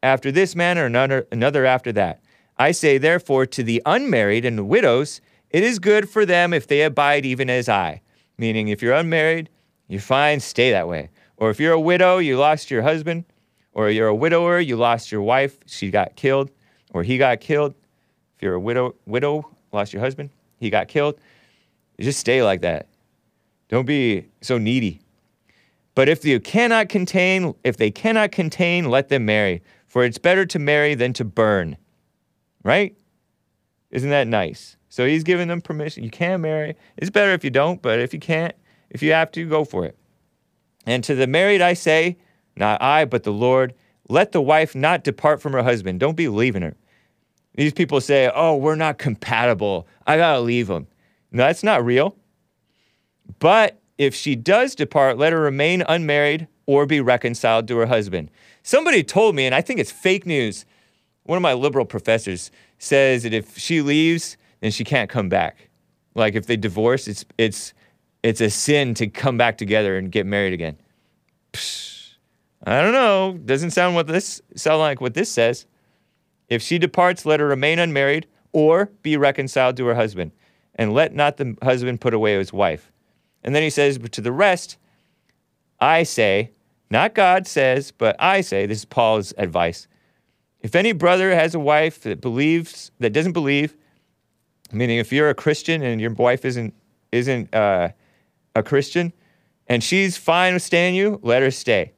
after 0.02 0.32
this 0.32 0.56
manner, 0.56 0.86
another, 0.86 1.28
another 1.32 1.66
after 1.66 1.92
that. 1.94 2.22
I 2.58 2.72
say, 2.72 2.98
therefore, 2.98 3.46
to 3.48 3.64
the 3.64 3.82
unmarried 3.86 4.46
and 4.46 4.58
the 4.58 4.64
widows, 4.64 5.22
it 5.54 5.64
is 5.64 5.80
good 5.80 6.10
for 6.10 6.26
them 6.26 6.52
if 6.54 6.68
they 6.68 6.82
abide 6.82 7.26
even 7.26 7.50
as 7.50 7.70
I. 7.70 8.02
Meaning, 8.38 8.68
if 8.68 8.82
you're 8.82 8.94
unmarried, 8.94 9.50
you're 9.88 10.02
fine, 10.02 10.40
stay 10.40 10.72
that 10.72 10.88
way. 10.88 11.10
Or 11.38 11.52
if 11.52 11.60
you're 11.60 11.74
a 11.74 11.80
widow, 11.80 12.18
you 12.18 12.38
lost 12.38 12.72
your 12.72 12.82
husband, 12.82 13.26
or 13.74 13.90
you're 13.90 14.08
a 14.08 14.16
widower, 14.16 14.60
you 14.60 14.76
lost 14.76 15.12
your 15.12 15.22
wife, 15.22 15.58
she 15.68 15.92
got 15.92 16.16
killed, 16.16 16.50
or 16.92 17.04
he 17.04 17.18
got 17.18 17.40
killed. 17.40 17.76
If 18.36 18.42
you're 18.42 18.56
a 18.56 18.60
widow, 18.60 18.96
widow, 19.06 19.50
lost 19.72 19.94
your 19.94 20.02
husband, 20.02 20.32
he 20.60 20.70
got 20.70 20.88
killed. 20.88 21.20
Just 22.00 22.20
stay 22.20 22.44
like 22.44 22.62
that. 22.62 22.88
Don't 23.70 23.86
be 23.86 24.26
so 24.42 24.58
needy. 24.58 25.02
But 25.96 26.10
if 26.10 26.26
you 26.26 26.40
cannot 26.40 26.90
contain, 26.90 27.54
if 27.64 27.78
they 27.78 27.92
cannot 27.92 28.32
contain, 28.32 28.86
let 28.90 29.10
them 29.10 29.26
marry. 29.26 29.62
For 29.88 30.04
it's 30.04 30.18
better 30.18 30.46
to 30.48 30.60
marry 30.60 30.96
than 30.96 31.14
to 31.14 31.24
burn. 31.24 31.78
Right? 32.64 32.98
Isn't 33.92 34.10
that 34.10 34.28
nice? 34.28 34.76
So 34.94 35.08
he's 35.08 35.24
giving 35.24 35.48
them 35.48 35.60
permission. 35.60 36.04
You 36.04 36.12
can 36.12 36.42
marry. 36.42 36.76
It's 36.98 37.10
better 37.10 37.32
if 37.32 37.44
you 37.44 37.50
don't, 37.50 37.82
but 37.82 37.98
if 37.98 38.14
you 38.14 38.20
can't, 38.20 38.54
if 38.92 39.02
you 39.02 39.12
have 39.12 39.32
to, 39.32 39.44
go 39.50 39.66
for 39.66 39.86
it. 39.86 39.98
And 40.86 41.04
to 41.06 41.16
the 41.16 41.26
married 41.26 41.64
I 41.64 41.74
say, 41.74 42.20
not 42.56 42.80
I, 42.80 43.06
but 43.06 43.24
the 43.24 43.34
Lord, 43.34 43.74
let 44.08 44.34
the 44.34 44.42
wife 44.42 44.76
not 44.76 45.04
depart 45.04 45.42
from 45.42 45.54
her 45.54 45.64
husband. 45.64 46.00
Don't 46.00 46.16
be 46.16 46.28
leaving 46.28 46.62
her. 46.62 46.76
These 47.56 47.74
people 47.74 48.02
say, 48.02 48.32
oh, 48.36 48.56
we're 48.56 48.76
not 48.76 49.00
compatible. 49.00 49.88
I 50.06 50.18
gotta 50.18 50.42
leave 50.42 50.70
him. 50.70 50.86
No, 51.32 51.42
that's 51.42 51.64
not 51.64 51.84
real. 51.84 52.16
But 53.40 53.82
if 53.98 54.14
she 54.14 54.36
does 54.36 54.76
depart, 54.76 55.18
let 55.18 55.34
her 55.34 55.42
remain 55.42 55.84
unmarried 55.90 56.48
or 56.68 56.86
be 56.86 57.02
reconciled 57.02 57.68
to 57.70 57.78
her 57.78 57.88
husband. 57.88 58.30
Somebody 58.62 59.04
told 59.04 59.34
me, 59.34 59.48
and 59.48 59.56
I 59.56 59.62
think 59.62 59.80
it's 59.80 59.92
fake 59.92 60.28
news. 60.28 60.66
One 61.24 61.38
of 61.38 61.42
my 61.42 61.54
liberal 61.54 61.86
professors 61.86 62.52
says 62.78 63.24
that 63.24 63.34
if 63.34 63.58
she 63.58 63.82
leaves, 63.82 64.38
then 64.64 64.72
she 64.72 64.86
can't 64.86 65.10
come 65.10 65.28
back. 65.28 65.70
Like 66.16 66.36
if 66.36 66.48
they 66.48 66.56
divorce, 66.56 67.10
it's 67.10 67.26
it's 67.38 67.74
it's 68.24 68.40
a 68.40 68.50
sin 68.50 68.94
to 68.94 69.08
come 69.08 69.38
back 69.38 69.58
together 69.58 69.98
and 69.98 70.10
get 70.10 70.26
married 70.26 70.54
again. 70.54 70.78
Psh, 71.52 72.14
I 72.64 72.82
don't 72.82 72.94
know. 72.94 73.38
Doesn't 73.44 73.72
sound 73.72 73.96
what 73.96 74.08
this 74.08 74.42
sound 74.56 74.80
like 74.80 75.02
what 75.02 75.16
this 75.16 75.30
says. 75.30 75.66
If 76.48 76.62
she 76.62 76.78
departs, 76.78 77.26
let 77.26 77.42
her 77.42 77.46
remain 77.46 77.78
unmarried 77.78 78.26
or 78.54 78.90
be 79.02 79.18
reconciled 79.18 79.76
to 79.78 79.86
her 79.88 79.96
husband, 79.96 80.32
and 80.76 80.94
let 80.94 81.14
not 81.14 81.36
the 81.36 81.58
husband 81.62 82.00
put 82.00 82.14
away 82.14 82.38
his 82.38 82.54
wife. 82.54 82.90
And 83.44 83.54
then 83.54 83.64
he 83.64 83.70
says, 83.70 83.98
but 83.98 84.14
to 84.14 84.22
the 84.22 84.32
rest, 84.32 84.78
I 85.82 86.04
say, 86.04 86.52
not 86.90 87.16
God 87.16 87.48
says, 87.48 87.92
but 87.92 88.16
I 88.20 88.40
say, 88.42 88.66
this 88.66 88.80
is 88.80 88.86
Paul's 88.86 89.34
advice. 89.38 89.88
If 90.62 90.76
any 90.76 90.94
brother 90.94 91.36
has 91.36 91.54
a 91.54 91.60
wife 91.60 92.04
that 92.04 92.22
believes, 92.22 92.92
that 93.00 93.12
doesn't 93.12 93.34
believe, 93.34 93.76
meaning 94.74 94.98
if 94.98 95.12
you're 95.12 95.30
a 95.30 95.36
Christian 95.36 95.82
and 95.82 96.02
your 96.02 96.12
wife 96.14 96.46
isn't 96.46 96.74
isn't 97.12 97.54
uh, 97.54 97.90
a 98.56 98.64
Christian, 98.64 99.14
and 99.68 99.84
she's 99.84 100.18
fine 100.18 100.54
with 100.54 100.64
staying 100.64 100.96
you, 100.96 101.20
let 101.24 101.42
her 101.42 101.52
stay. 101.52 101.94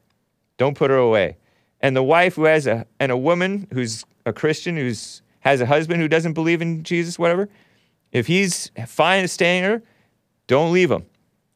Don't 0.58 0.78
put 0.78 0.90
her 0.92 0.98
away. 0.98 1.38
And 1.82 1.96
the 1.96 2.04
wife 2.04 2.36
who 2.36 2.46
has 2.46 2.68
a 2.68 2.86
and 3.00 3.12
a 3.12 3.18
woman 3.18 3.68
who's 3.74 4.06
a 4.26 4.34
Christian 4.34 4.78
who's 4.78 5.22
has 5.42 5.62
a 5.62 5.66
husband 5.66 6.02
who 6.02 6.08
doesn't 6.08 6.34
believe 6.34 6.62
in 6.62 6.84
Jesus, 6.84 7.20
whatever, 7.20 7.50
if 8.12 8.28
he's 8.28 8.72
fine 8.88 9.22
with 9.22 9.32
staying 9.32 9.64
her, 9.64 9.84
don't 10.48 10.72
leave 10.72 10.90
him. 10.90 11.06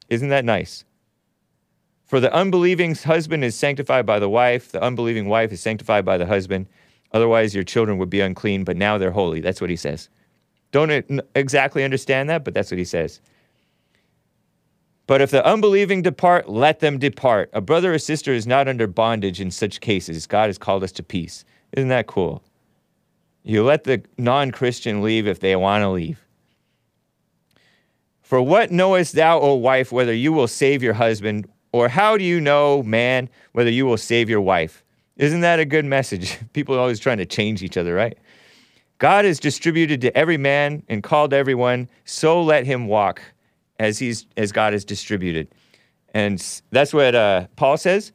Isn't 0.10 0.30
that 0.30 0.46
nice? 0.46 0.86
For 2.06 2.20
the 2.20 2.34
unbelieving 2.34 2.96
husband 2.96 3.44
is 3.44 3.56
sanctified 3.56 4.06
by 4.06 4.20
the 4.20 4.30
wife, 4.30 4.72
the 4.72 4.82
unbelieving 4.82 5.28
wife 5.28 5.52
is 5.52 5.62
sanctified 5.62 6.06
by 6.06 6.18
the 6.18 6.26
husband. 6.26 6.68
Otherwise, 7.12 7.56
your 7.56 7.64
children 7.64 7.98
would 7.98 8.10
be 8.10 8.20
unclean, 8.20 8.64
but 8.64 8.78
now 8.78 8.98
they're 8.98 9.12
holy. 9.12 9.41
That's 9.41 9.62
what 9.62 9.70
he 9.70 9.76
says. 9.76 10.10
Don't 10.72 11.22
exactly 11.36 11.84
understand 11.84 12.30
that, 12.30 12.44
but 12.44 12.54
that's 12.54 12.72
what 12.72 12.78
he 12.78 12.86
says. 12.86 13.22
But 15.08 15.22
if 15.22 15.32
the 15.32 15.44
unbelieving 15.44 16.04
depart, 16.04 16.48
let 16.48 16.82
them 16.82 17.00
depart. 17.00 17.50
A 17.54 17.62
brother 17.62 17.94
or 17.96 17.98
sister 17.98 18.32
is 18.32 18.46
not 18.46 18.68
under 18.68 18.86
bondage 18.86 19.41
in 19.41 19.50
such 19.50 19.82
cases. 19.82 20.28
God 20.28 20.48
has 20.48 20.60
called 20.60 20.84
us 20.84 20.91
to 20.94 21.04
peace. 21.04 21.46
Isn't 21.72 21.90
that 21.90 22.06
cool? 22.06 22.44
You 23.44 23.64
let 23.64 23.86
the 23.86 24.04
non 24.20 24.52
Christian 24.52 25.02
leave 25.02 25.28
if 25.28 25.40
they 25.40 25.56
want 25.56 25.82
to 25.82 25.90
leave. 25.90 26.24
For 28.22 28.40
what 28.40 28.70
knowest 28.70 29.16
thou, 29.16 29.40
O 29.40 29.56
wife, 29.56 29.91
whether 29.91 30.14
you 30.14 30.32
will 30.32 30.48
save 30.48 30.84
your 30.84 30.94
husband? 30.94 31.50
Or 31.72 31.88
how 31.88 32.16
do 32.16 32.24
you 32.24 32.40
know, 32.40 32.84
man, 32.84 33.30
whether 33.54 33.72
you 33.72 33.88
will 33.88 33.98
save 33.98 34.30
your 34.30 34.41
wife? 34.41 34.84
Isn't 35.18 35.41
that 35.41 35.60
a 35.60 35.66
good 35.66 35.86
message? 35.86 36.38
People 36.54 36.76
are 36.76 36.80
always 36.80 37.00
trying 37.00 37.18
to 37.18 37.26
change 37.26 37.64
each 37.64 37.78
other, 37.78 37.96
right? 37.96 38.16
God 39.00 39.26
is 39.26 39.40
distributed 39.40 40.02
to 40.02 40.16
every 40.16 40.38
man 40.38 40.84
and 40.90 41.02
called 41.02 41.34
everyone, 41.34 41.90
so 42.06 42.42
let 42.42 42.66
him 42.66 42.88
walk 42.88 43.22
as 43.80 43.98
he's 43.98 44.28
as 44.38 44.52
God 44.52 44.74
is 44.74 44.86
distributed. 44.86 45.48
And 46.14 46.44
that's 46.72 46.94
what 46.94 47.16
uh, 47.16 47.48
Paul 47.56 47.78
says. 47.78 48.12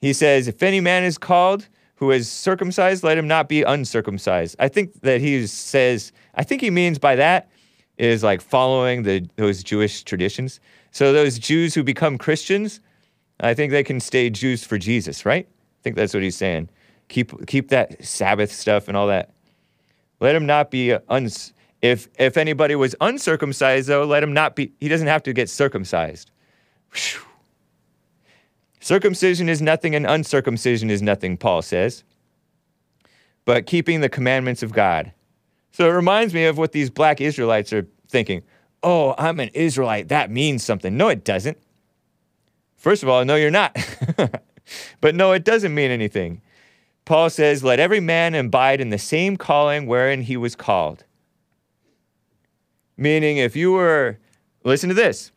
He 0.00 0.12
says, 0.12 0.48
If 0.48 0.62
any 0.62 0.80
man 0.80 1.02
is 1.02 1.18
called 1.18 1.68
who 1.96 2.10
is 2.10 2.30
circumcised, 2.30 3.02
let 3.02 3.16
him 3.16 3.26
not 3.26 3.48
be 3.48 3.62
uncircumcised. 3.62 4.54
I 4.58 4.68
think 4.68 5.00
that 5.00 5.22
he 5.22 5.46
says, 5.46 6.12
I 6.34 6.44
think 6.44 6.60
he 6.60 6.70
means 6.70 6.98
by 6.98 7.16
that 7.16 7.48
is 7.96 8.22
like 8.22 8.42
following 8.42 9.02
the 9.02 9.26
those 9.36 9.62
Jewish 9.62 10.04
traditions. 10.04 10.60
So 10.90 11.12
those 11.12 11.38
Jews 11.38 11.74
who 11.74 11.82
become 11.82 12.18
Christians, 12.18 12.80
I 13.40 13.54
think 13.54 13.72
they 13.72 13.82
can 13.82 14.00
stay 14.00 14.28
Jews 14.28 14.62
for 14.62 14.76
Jesus, 14.76 15.24
right? 15.24 15.46
I 15.48 15.82
think 15.82 15.96
that's 15.96 16.12
what 16.12 16.22
he's 16.22 16.36
saying. 16.36 16.68
Keep 17.08 17.46
keep 17.46 17.68
that 17.70 18.04
Sabbath 18.04 18.52
stuff 18.52 18.88
and 18.88 18.96
all 18.96 19.06
that. 19.06 19.30
Let 20.20 20.34
him 20.34 20.46
not 20.46 20.70
be 20.70 20.94
uns. 21.08 21.52
If 21.82 22.08
if 22.18 22.36
anybody 22.36 22.74
was 22.74 22.94
uncircumcised, 23.00 23.88
though, 23.88 24.04
let 24.04 24.22
him 24.22 24.32
not 24.32 24.56
be. 24.56 24.72
He 24.80 24.88
doesn't 24.88 25.06
have 25.06 25.22
to 25.24 25.32
get 25.32 25.48
circumcised. 25.48 26.30
Phew. 26.90 27.22
Circumcision 28.80 29.48
is 29.48 29.60
nothing, 29.60 29.94
and 29.94 30.06
uncircumcision 30.06 30.90
is 30.90 31.02
nothing. 31.02 31.36
Paul 31.36 31.62
says. 31.62 32.04
But 33.44 33.66
keeping 33.66 34.00
the 34.00 34.08
commandments 34.08 34.62
of 34.62 34.72
God. 34.72 35.12
So 35.72 35.88
it 35.88 35.92
reminds 35.92 36.32
me 36.32 36.44
of 36.46 36.56
what 36.56 36.72
these 36.72 36.88
black 36.88 37.20
Israelites 37.20 37.72
are 37.72 37.86
thinking. 38.08 38.42
Oh, 38.82 39.14
I'm 39.18 39.40
an 39.40 39.50
Israelite. 39.54 40.08
That 40.08 40.30
means 40.30 40.64
something. 40.64 40.96
No, 40.96 41.08
it 41.08 41.24
doesn't. 41.24 41.58
First 42.76 43.02
of 43.02 43.08
all, 43.08 43.24
no, 43.24 43.34
you're 43.34 43.50
not. 43.50 43.76
but 45.00 45.14
no, 45.14 45.32
it 45.32 45.44
doesn't 45.44 45.74
mean 45.74 45.90
anything. 45.90 46.40
Paul 47.06 47.30
says, 47.30 47.64
Let 47.64 47.80
every 47.80 48.00
man 48.00 48.34
abide 48.34 48.80
in 48.80 48.90
the 48.90 48.98
same 48.98 49.38
calling 49.38 49.86
wherein 49.86 50.22
he 50.22 50.36
was 50.36 50.54
called. 50.54 51.04
Meaning, 52.98 53.38
if 53.38 53.56
you 53.56 53.72
were, 53.72 54.18
listen 54.64 54.88
to 54.88 54.94
this, 54.94 55.30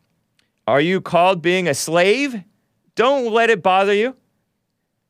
are 0.67 0.81
you 0.81 0.99
called 0.99 1.41
being 1.41 1.67
a 1.67 1.73
slave? 1.73 2.43
Don't 2.95 3.31
let 3.31 3.49
it 3.49 3.63
bother 3.63 3.93
you. 3.93 4.15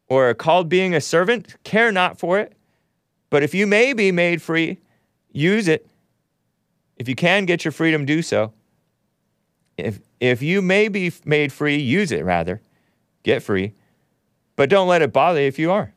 Or 0.07 0.33
called 0.33 0.69
being 0.69 0.93
a 0.93 1.01
servant? 1.01 1.55
Care 1.63 1.91
not 1.91 2.19
for 2.19 2.39
it. 2.39 2.53
But 3.29 3.41
if 3.43 3.53
you 3.53 3.65
may 3.65 3.93
be 3.93 4.11
made 4.11 4.41
free, 4.41 4.79
use 5.31 5.67
it. 5.67 5.87
If 6.97 7.07
you 7.07 7.15
can 7.15 7.45
get 7.45 7.63
your 7.63 7.71
freedom, 7.71 8.05
do 8.05 8.21
so. 8.21 8.53
If, 9.77 9.99
if 10.19 10.41
you 10.41 10.61
may 10.61 10.89
be 10.89 11.13
made 11.23 11.53
free, 11.53 11.77
use 11.77 12.11
it 12.11 12.25
rather. 12.25 12.61
Get 13.23 13.43
free. 13.43 13.73
But 14.55 14.69
don't 14.69 14.87
let 14.89 15.01
it 15.01 15.13
bother 15.13 15.39
you 15.39 15.47
if 15.47 15.57
you 15.57 15.71
are. 15.71 15.93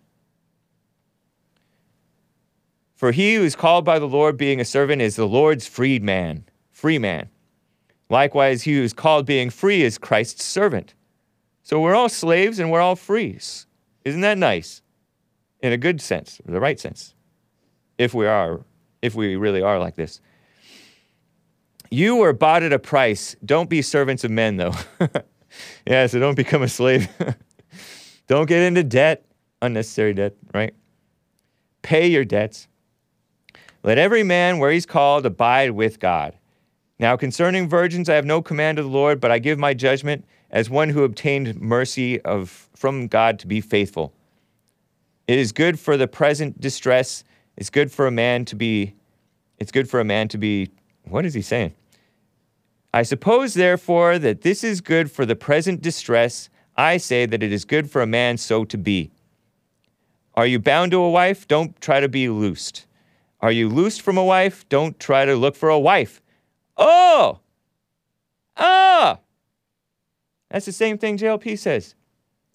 For 3.03 3.11
he 3.11 3.35
who 3.35 3.43
is 3.43 3.57
called 3.57 3.85
by 3.85 3.99
the 3.99 4.07
Lord 4.07 4.37
being 4.37 4.61
a 4.61 4.65
servant 4.65 5.03
is 5.03 5.17
the 5.17 5.27
Lord's 5.27 5.67
freed 5.67 6.05
man, 6.05 6.45
free 6.71 7.01
man. 7.01 7.31
Likewise, 8.09 8.63
he 8.63 8.77
who 8.77 8.85
is 8.85 8.93
called 8.93 9.27
being 9.27 9.51
free 9.51 9.83
is 9.83 9.99
Christ's 9.99 10.45
servant. 10.45 10.95
So 11.65 11.81
we're 11.81 11.97
all 11.97 12.09
slaves 12.09 12.61
and 12.61 12.71
we're 12.71 12.81
all 12.81 12.95
frees. 12.95 13.67
Isn't 14.05 14.21
that 14.21 14.39
nice? 14.39 14.83
In 15.65 15.73
a 15.73 15.77
good 15.77 16.01
sense, 16.01 16.41
the 16.47 16.61
right 16.61 16.79
sense. 16.79 17.17
If 17.99 18.15
we 18.15 18.25
are, 18.29 18.61
if 19.03 19.17
we 19.17 19.35
really 19.35 19.63
are 19.63 19.81
like 19.81 19.97
this. 19.97 20.21
You 21.91 22.15
were 22.15 22.33
bought 22.33 22.63
at 22.63 22.73
a 22.73 22.79
price. 22.79 23.35
Don't 23.45 23.69
be 23.69 23.83
servants 23.83 24.23
of 24.23 24.31
men, 24.31 24.59
though. 24.59 24.75
yeah, 25.89 26.07
so 26.07 26.21
don't 26.21 26.37
become 26.37 26.63
a 26.63 26.69
slave. 26.69 27.09
don't 28.29 28.47
get 28.47 28.63
into 28.63 28.85
debt, 28.85 29.25
unnecessary 29.61 30.15
debt, 30.15 30.37
right? 30.55 30.73
Pay 31.83 32.07
your 32.07 32.25
debts. 32.25 32.69
Let 33.83 33.99
every 33.99 34.23
man 34.23 34.59
where 34.59 34.71
he's 34.71 34.87
called 34.87 35.27
abide 35.27 35.73
with 35.73 35.99
God. 35.99 36.39
Now, 36.99 37.17
concerning 37.17 37.69
virgins, 37.69 38.09
I 38.09 38.15
have 38.15 38.25
no 38.25 38.41
command 38.41 38.79
of 38.79 38.85
the 38.85 38.91
Lord, 38.91 39.21
but 39.21 39.33
I 39.33 39.41
give 39.41 39.59
my 39.59 39.75
judgment 39.75 40.25
as 40.51 40.71
one 40.71 40.91
who 40.91 41.03
obtained 41.03 41.61
mercy 41.61 42.21
of, 42.21 42.69
from 42.77 43.09
God 43.09 43.39
to 43.41 43.47
be 43.47 43.61
faithful. 43.61 44.13
It 45.27 45.39
is 45.39 45.51
good 45.51 45.81
for 45.81 45.97
the 45.97 46.07
present 46.07 46.61
distress. 46.61 47.25
It's 47.57 47.71
good 47.71 47.91
for 47.91 48.07
a 48.07 48.13
man 48.13 48.45
to 48.47 48.55
be, 48.55 48.95
it's 49.59 49.73
good 49.73 49.91
for 49.91 49.99
a 49.99 50.05
man 50.05 50.29
to 50.29 50.39
be, 50.39 50.71
what 51.05 51.27
is 51.27 51.35
he 51.35 51.43
saying? 51.43 51.75
I 52.95 53.03
suppose, 53.03 53.55
therefore, 53.55 54.19
that 54.19 54.43
this 54.43 54.63
is 54.63 54.81
good 54.81 55.11
for 55.11 55.25
the 55.25 55.35
present 55.35 55.81
distress. 55.81 56.51
I 56.77 56.99
say 56.99 57.27
that 57.27 57.43
it 57.43 57.53
is 57.53 57.65
good 57.65 57.91
for 57.91 58.03
a 58.03 58.07
man 58.07 58.37
so 58.37 58.65
to 58.67 58.77
be. 58.77 59.11
Are 60.35 60.47
you 60.47 60.59
bound 60.59 60.93
to 60.93 60.99
a 60.99 61.11
wife? 61.11 61.49
Don't 61.49 61.81
try 61.81 62.01
to 62.01 62.09
be 62.09 62.29
loosed. 62.29 62.87
Are 63.43 63.53
you 63.53 63.69
loosed 63.69 64.03
from 64.03 64.17
a 64.17 64.25
wife? 64.25 64.67
Don't 64.69 64.99
try 65.01 65.25
to 65.25 65.35
look 65.35 65.57
for 65.57 65.69
a 65.69 65.79
wife. 65.79 66.23
Oh! 66.77 67.41
Ah! 68.57 69.19
That's 70.49 70.67
the 70.67 70.73
same 70.73 70.97
thing 70.97 71.19
JLP 71.19 71.59
says. 71.59 71.97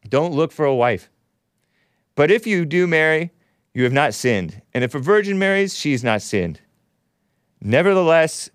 Don't 0.07 0.33
look 0.33 0.53
for 0.53 0.65
a 0.65 0.73
wife. 0.73 1.09
But 2.15 2.31
if 2.31 2.47
you 2.47 2.65
do 2.65 2.87
marry, 2.87 3.31
you 3.73 3.83
have 3.83 3.93
not 3.93 4.13
sinned. 4.13 4.61
And 4.73 4.83
if 4.83 4.95
a 4.95 4.99
virgin 4.99 5.37
marries, 5.37 5.77
she's 5.77 6.03
not 6.03 6.21
sinned. 6.21 6.61
Nevertheless, 7.59 8.49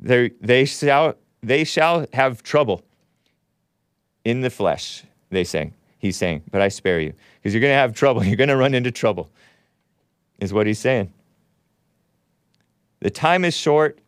they, 0.00 0.64
shall, 0.64 1.14
they 1.42 1.62
shall 1.64 2.06
have 2.12 2.42
trouble 2.42 2.82
in 4.24 4.40
the 4.40 4.50
flesh, 4.50 5.04
they 5.30 5.44
say. 5.44 5.72
He's 5.98 6.16
saying, 6.16 6.42
but 6.50 6.60
I 6.60 6.68
spare 6.68 6.98
you. 6.98 7.12
Because 7.36 7.54
you're 7.54 7.60
going 7.60 7.72
to 7.72 7.76
have 7.76 7.94
trouble. 7.94 8.24
You're 8.26 8.36
going 8.36 8.48
to 8.48 8.56
run 8.56 8.74
into 8.74 8.90
trouble, 8.90 9.30
is 10.40 10.52
what 10.52 10.66
he's 10.66 10.78
saying. 10.78 11.12
The 13.00 13.10
time 13.10 13.44
is 13.44 13.56
short. 13.56 14.00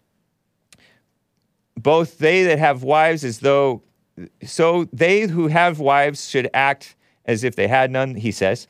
Both 1.76 2.18
they 2.18 2.44
that 2.44 2.58
have 2.58 2.82
wives 2.82 3.24
as 3.24 3.40
though, 3.40 3.82
so 4.44 4.84
they 4.92 5.22
who 5.22 5.48
have 5.48 5.80
wives 5.80 6.28
should 6.28 6.48
act 6.52 6.94
as 7.24 7.44
if 7.44 7.56
they 7.56 7.68
had 7.68 7.90
none, 7.90 8.14
he 8.14 8.30
says. 8.30 8.68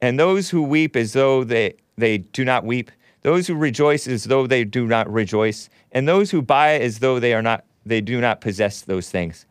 And 0.00 0.18
those 0.18 0.50
who 0.50 0.62
weep 0.62 0.96
as 0.96 1.12
though 1.12 1.44
they, 1.44 1.74
they 1.96 2.18
do 2.18 2.44
not 2.44 2.64
weep. 2.64 2.90
Those 3.22 3.46
who 3.46 3.54
rejoice 3.54 4.06
as 4.06 4.24
though 4.24 4.46
they 4.46 4.64
do 4.64 4.86
not 4.86 5.10
rejoice. 5.10 5.68
And 5.92 6.08
those 6.08 6.30
who 6.30 6.42
buy 6.42 6.78
as 6.78 6.98
though 6.98 7.20
they 7.20 7.34
are 7.34 7.42
not, 7.42 7.64
they 7.84 8.00
do 8.00 8.20
not 8.20 8.40
possess 8.40 8.80
those 8.80 9.10
things. 9.10 9.46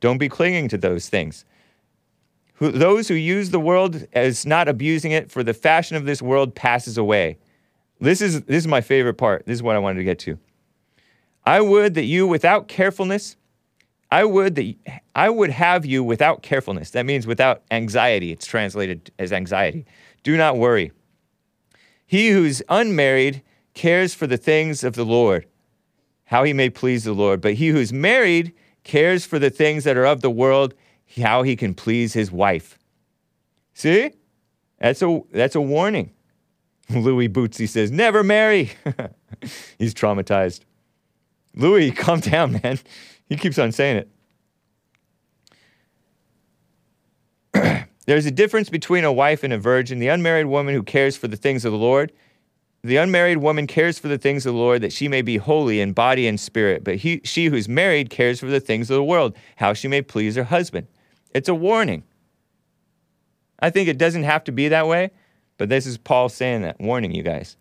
Don't 0.00 0.18
be 0.18 0.28
clinging 0.28 0.68
to 0.68 0.78
those 0.78 1.08
things. 1.08 1.44
Who, 2.54 2.72
those 2.72 3.08
who 3.08 3.14
use 3.14 3.50
the 3.50 3.60
world 3.60 4.06
as 4.12 4.44
not 4.44 4.68
abusing 4.68 5.12
it, 5.12 5.30
for 5.30 5.44
the 5.44 5.54
fashion 5.54 5.96
of 5.96 6.04
this 6.04 6.20
world 6.20 6.54
passes 6.54 6.98
away. 6.98 7.38
This 8.00 8.20
is, 8.20 8.42
this 8.42 8.58
is 8.58 8.68
my 8.68 8.80
favorite 8.80 9.14
part. 9.14 9.46
This 9.46 9.54
is 9.54 9.62
what 9.62 9.76
I 9.76 9.78
wanted 9.78 9.98
to 9.98 10.04
get 10.04 10.18
to. 10.20 10.38
I 11.44 11.60
would 11.60 11.94
that 11.94 12.04
you, 12.04 12.26
without 12.26 12.68
carefulness, 12.68 13.36
I 14.10 14.24
would 14.24 14.54
that 14.54 14.74
I 15.14 15.28
would 15.28 15.50
have 15.50 15.84
you 15.84 16.02
without 16.02 16.42
carefulness. 16.42 16.90
That 16.90 17.04
means 17.04 17.26
without 17.26 17.62
anxiety. 17.70 18.32
It's 18.32 18.46
translated 18.46 19.10
as 19.18 19.32
anxiety. 19.32 19.84
Do 20.22 20.36
not 20.36 20.56
worry. 20.56 20.92
He 22.06 22.30
who's 22.30 22.62
unmarried 22.68 23.42
cares 23.74 24.14
for 24.14 24.26
the 24.26 24.38
things 24.38 24.82
of 24.82 24.94
the 24.94 25.04
Lord, 25.04 25.46
how 26.24 26.44
he 26.44 26.52
may 26.52 26.70
please 26.70 27.04
the 27.04 27.12
Lord. 27.12 27.40
But 27.40 27.54
he 27.54 27.68
who's 27.68 27.92
married 27.92 28.54
cares 28.82 29.26
for 29.26 29.38
the 29.38 29.50
things 29.50 29.84
that 29.84 29.96
are 29.96 30.06
of 30.06 30.22
the 30.22 30.30
world, 30.30 30.74
how 31.20 31.42
he 31.42 31.54
can 31.54 31.74
please 31.74 32.14
his 32.14 32.32
wife. 32.32 32.78
See? 33.74 34.12
That's 34.78 35.02
a 35.02 35.20
that's 35.32 35.54
a 35.54 35.60
warning. 35.60 36.12
Louis 36.94 37.28
Bootsy 37.28 37.68
says, 37.68 37.90
never 37.90 38.24
marry. 38.24 38.72
He's 39.78 39.92
traumatized. 39.94 40.60
Louis, 41.54 41.90
calm 41.96 42.20
down, 42.20 42.60
man. 42.62 42.78
He 43.28 43.36
keeps 43.36 43.58
on 43.58 43.72
saying 43.72 44.04
it. 47.52 47.88
There's 48.06 48.26
a 48.26 48.30
difference 48.30 48.70
between 48.70 49.04
a 49.04 49.12
wife 49.12 49.42
and 49.42 49.52
a 49.52 49.58
virgin. 49.58 49.98
The 49.98 50.08
unmarried 50.08 50.46
woman 50.46 50.74
who 50.74 50.82
cares 50.82 51.16
for 51.16 51.28
the 51.28 51.36
things 51.36 51.66
of 51.66 51.72
the 51.72 51.78
Lord, 51.78 52.10
the 52.82 52.96
unmarried 52.96 53.38
woman 53.38 53.66
cares 53.66 53.98
for 53.98 54.08
the 54.08 54.16
things 54.16 54.46
of 54.46 54.54
the 54.54 54.58
Lord 54.58 54.80
that 54.80 54.92
she 54.92 55.08
may 55.08 55.20
be 55.20 55.36
holy 55.36 55.80
in 55.80 55.92
body 55.92 56.26
and 56.26 56.40
spirit. 56.40 56.84
But 56.84 56.96
he, 56.96 57.20
she 57.24 57.46
who's 57.46 57.68
married 57.68 58.08
cares 58.08 58.40
for 58.40 58.46
the 58.46 58.60
things 58.60 58.88
of 58.88 58.94
the 58.94 59.04
world, 59.04 59.36
how 59.56 59.74
she 59.74 59.88
may 59.88 60.00
please 60.00 60.36
her 60.36 60.44
husband. 60.44 60.86
It's 61.34 61.48
a 61.48 61.54
warning. 61.54 62.04
I 63.60 63.70
think 63.70 63.88
it 63.88 63.98
doesn't 63.98 64.22
have 64.22 64.44
to 64.44 64.52
be 64.52 64.68
that 64.68 64.86
way, 64.86 65.10
but 65.58 65.68
this 65.68 65.86
is 65.86 65.98
Paul 65.98 66.28
saying 66.28 66.62
that, 66.62 66.80
warning 66.80 67.12
you 67.12 67.22
guys. 67.22 67.56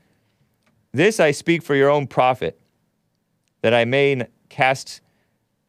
This 0.94 1.20
I 1.20 1.32
speak 1.32 1.64
for 1.64 1.76
your 1.76 1.90
own 1.90 2.08
profit, 2.08 2.60
that 3.62 3.74
I 3.74 3.86
may 3.86 4.26
cast 4.50 5.02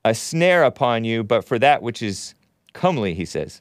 a 0.05 0.15
snare 0.15 0.63
upon 0.63 1.05
you, 1.05 1.25
but 1.25 1.45
for 1.45 1.59
that 1.59 1.83
which 1.83 2.03
is 2.03 2.35
comely, 2.73 3.15
he 3.15 3.25
says. 3.25 3.61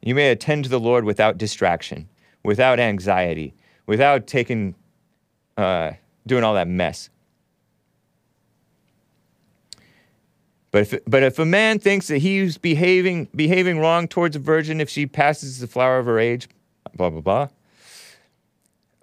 You 0.00 0.14
may 0.14 0.30
attend 0.30 0.64
to 0.64 0.70
the 0.70 0.80
Lord 0.80 1.04
without 1.04 1.36
distraction, 1.36 2.08
without 2.44 2.80
anxiety, 2.80 3.54
without 3.86 4.26
taking, 4.26 4.74
uh, 5.56 5.92
doing 6.26 6.44
all 6.44 6.54
that 6.54 6.68
mess. 6.68 7.10
But 10.70 10.82
if, 10.82 11.04
but 11.06 11.22
if 11.22 11.38
a 11.38 11.44
man 11.44 11.78
thinks 11.78 12.08
that 12.08 12.18
he's 12.18 12.58
behaving 12.58 13.28
behaving 13.34 13.78
wrong 13.78 14.06
towards 14.06 14.36
a 14.36 14.38
virgin 14.38 14.80
if 14.80 14.90
she 14.90 15.06
passes 15.06 15.60
the 15.60 15.66
flower 15.66 15.98
of 15.98 16.06
her 16.06 16.18
age, 16.18 16.48
blah 16.94 17.10
blah 17.10 17.20
blah. 17.20 17.48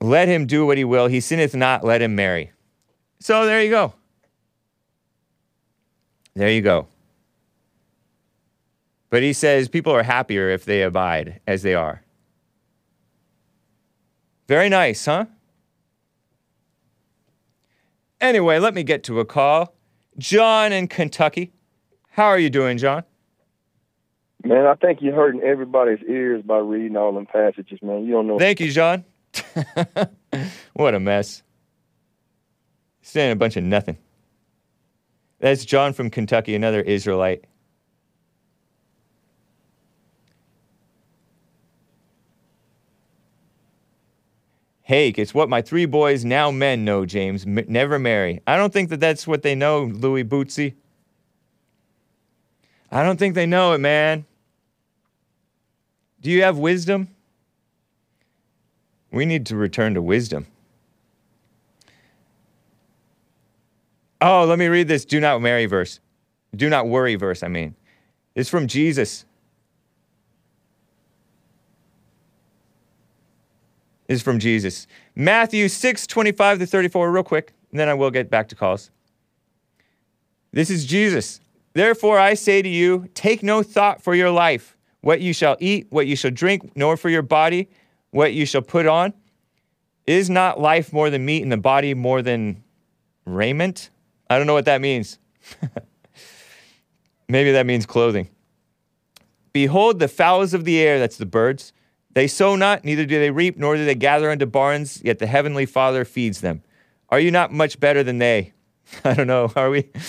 Let 0.01 0.27
him 0.27 0.45
do 0.45 0.65
what 0.65 0.77
he 0.77 0.83
will. 0.83 1.07
He 1.07 1.19
sinneth 1.19 1.55
not. 1.55 1.83
Let 1.83 2.01
him 2.01 2.15
marry. 2.15 2.51
So 3.19 3.45
there 3.45 3.61
you 3.63 3.69
go. 3.69 3.93
There 6.35 6.49
you 6.49 6.61
go. 6.61 6.87
But 9.09 9.23
he 9.23 9.33
says 9.33 9.69
people 9.69 9.93
are 9.93 10.03
happier 10.03 10.49
if 10.49 10.65
they 10.65 10.81
abide 10.81 11.39
as 11.47 11.61
they 11.61 11.73
are. 11.73 12.03
Very 14.47 14.69
nice, 14.69 15.05
huh? 15.05 15.25
Anyway, 18.19 18.59
let 18.59 18.73
me 18.73 18.83
get 18.83 19.03
to 19.05 19.19
a 19.19 19.25
call. 19.25 19.75
John 20.17 20.71
in 20.71 20.87
Kentucky. 20.87 21.53
How 22.11 22.25
are 22.25 22.39
you 22.39 22.49
doing, 22.49 22.77
John? 22.77 23.03
Man, 24.45 24.67
I 24.67 24.75
think 24.75 25.01
you're 25.01 25.15
hurting 25.15 25.41
everybody's 25.41 26.03
ears 26.07 26.43
by 26.43 26.59
reading 26.59 26.95
all 26.95 27.11
them 27.11 27.25
passages, 27.25 27.79
man. 27.81 28.05
You 28.05 28.11
don't 28.11 28.27
know. 28.27 28.37
Thank 28.37 28.59
you, 28.59 28.71
John. 28.71 29.03
what 30.73 30.93
a 30.93 30.99
mess. 30.99 31.41
Saying 33.01 33.31
a 33.31 33.35
bunch 33.35 33.57
of 33.57 33.63
nothing. 33.63 33.97
That's 35.39 35.65
John 35.65 35.93
from 35.93 36.11
Kentucky, 36.11 36.53
another 36.53 36.81
Israelite. 36.81 37.45
Hake, 44.83 45.17
it's 45.17 45.33
what 45.33 45.49
my 45.49 45.63
three 45.63 45.87
boys, 45.87 46.23
now 46.23 46.51
men, 46.51 46.85
know, 46.85 47.07
James. 47.07 47.45
M- 47.45 47.65
never 47.67 47.97
marry. 47.97 48.41
I 48.45 48.57
don't 48.57 48.71
think 48.71 48.89
that 48.89 48.99
that's 48.99 49.25
what 49.25 49.41
they 49.41 49.55
know, 49.55 49.85
Louis 49.85 50.23
Bootsy. 50.23 50.75
I 52.91 53.01
don't 53.01 53.17
think 53.17 53.33
they 53.33 53.47
know 53.47 53.73
it, 53.73 53.79
man. 53.79 54.25
Do 56.25 56.31
you 56.31 56.41
have 56.41 56.57
wisdom? 56.57 57.09
We 59.11 59.27
need 59.27 59.45
to 59.45 59.55
return 59.55 59.93
to 59.93 60.01
wisdom. 60.01 60.47
Oh, 64.19 64.43
let 64.45 64.57
me 64.57 64.65
read 64.65 64.87
this 64.87 65.05
do 65.05 65.19
not 65.19 65.39
marry 65.43 65.67
verse. 65.67 65.99
Do 66.55 66.67
not 66.67 66.87
worry 66.87 67.13
verse, 67.13 67.43
I 67.43 67.47
mean. 67.47 67.75
It's 68.33 68.49
from 68.49 68.65
Jesus. 68.65 69.25
Is 74.07 74.23
from 74.23 74.39
Jesus. 74.39 74.87
Matthew 75.15 75.67
6, 75.69 76.07
25 76.07 76.57
to 76.57 76.65
34, 76.65 77.11
real 77.11 77.21
quick, 77.21 77.53
and 77.69 77.79
then 77.79 77.87
I 77.87 77.93
will 77.93 78.09
get 78.09 78.31
back 78.31 78.49
to 78.49 78.55
calls. 78.55 78.89
This 80.51 80.71
is 80.71 80.87
Jesus. 80.87 81.39
Therefore, 81.73 82.17
I 82.17 82.33
say 82.33 82.63
to 82.63 82.69
you, 82.69 83.09
take 83.13 83.43
no 83.43 83.61
thought 83.61 84.01
for 84.01 84.15
your 84.15 84.31
life, 84.31 84.74
what 85.05 85.21
you 85.21 85.33
shall 85.33 85.55
eat, 85.59 85.85
what 85.91 86.07
you 86.07 86.15
shall 86.15 86.31
drink, 86.31 86.75
nor 86.75 86.97
for 86.97 87.09
your 87.09 87.21
body, 87.21 87.69
what 88.09 88.33
you 88.33 88.43
shall 88.43 88.63
put 88.63 88.87
on. 88.87 89.13
Is 90.07 90.31
not 90.31 90.59
life 90.59 90.91
more 90.91 91.11
than 91.11 91.23
meat, 91.23 91.43
and 91.43 91.51
the 91.51 91.57
body 91.57 91.93
more 91.93 92.23
than 92.23 92.63
raiment? 93.23 93.91
I 94.31 94.39
don't 94.39 94.47
know 94.47 94.55
what 94.55 94.65
that 94.65 94.81
means. 94.81 95.19
Maybe 97.29 97.51
that 97.51 97.67
means 97.67 97.85
clothing. 97.85 98.29
Behold 99.53 99.99
the 99.99 100.07
fowls 100.07 100.55
of 100.55 100.65
the 100.65 100.81
air, 100.81 100.97
that's 100.97 101.17
the 101.17 101.27
birds. 101.27 101.71
They 102.13 102.25
sow 102.25 102.55
not, 102.55 102.83
neither 102.83 103.05
do 103.05 103.19
they 103.19 103.29
reap, 103.29 103.57
nor 103.57 103.75
do 103.75 103.85
they 103.85 103.93
gather 103.93 104.31
into 104.31 104.47
barns, 104.47 105.03
yet 105.03 105.19
the 105.19 105.27
heavenly 105.27 105.67
Father 105.67 106.03
feeds 106.03 106.41
them. 106.41 106.63
Are 107.09 107.19
you 107.19 107.29
not 107.29 107.53
much 107.53 107.79
better 107.79 108.01
than 108.01 108.17
they? 108.17 108.53
I 109.03 109.13
don't 109.13 109.27
know, 109.27 109.51
are 109.55 109.69
we? 109.69 109.87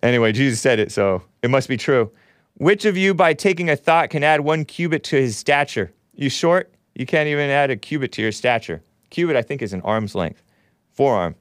Anyway, 0.00 0.30
Jesus 0.30 0.60
said 0.60 0.78
it, 0.78 0.92
so 0.92 1.24
it 1.42 1.50
must 1.50 1.68
be 1.68 1.76
true. 1.76 2.12
Which 2.58 2.84
of 2.84 2.96
you, 2.96 3.14
by 3.14 3.34
taking 3.34 3.70
a 3.70 3.76
thought, 3.76 4.10
can 4.10 4.24
add 4.24 4.40
one 4.40 4.64
cubit 4.64 5.04
to 5.04 5.16
his 5.16 5.36
stature? 5.38 5.92
You 6.16 6.28
short? 6.28 6.74
You 6.96 7.06
can't 7.06 7.28
even 7.28 7.50
add 7.50 7.70
a 7.70 7.76
cubit 7.76 8.10
to 8.12 8.22
your 8.22 8.32
stature. 8.32 8.82
Cubit, 9.10 9.36
I 9.36 9.42
think, 9.42 9.62
is 9.62 9.72
an 9.72 9.80
arm's 9.82 10.16
length, 10.16 10.42
forearm. 10.90 11.36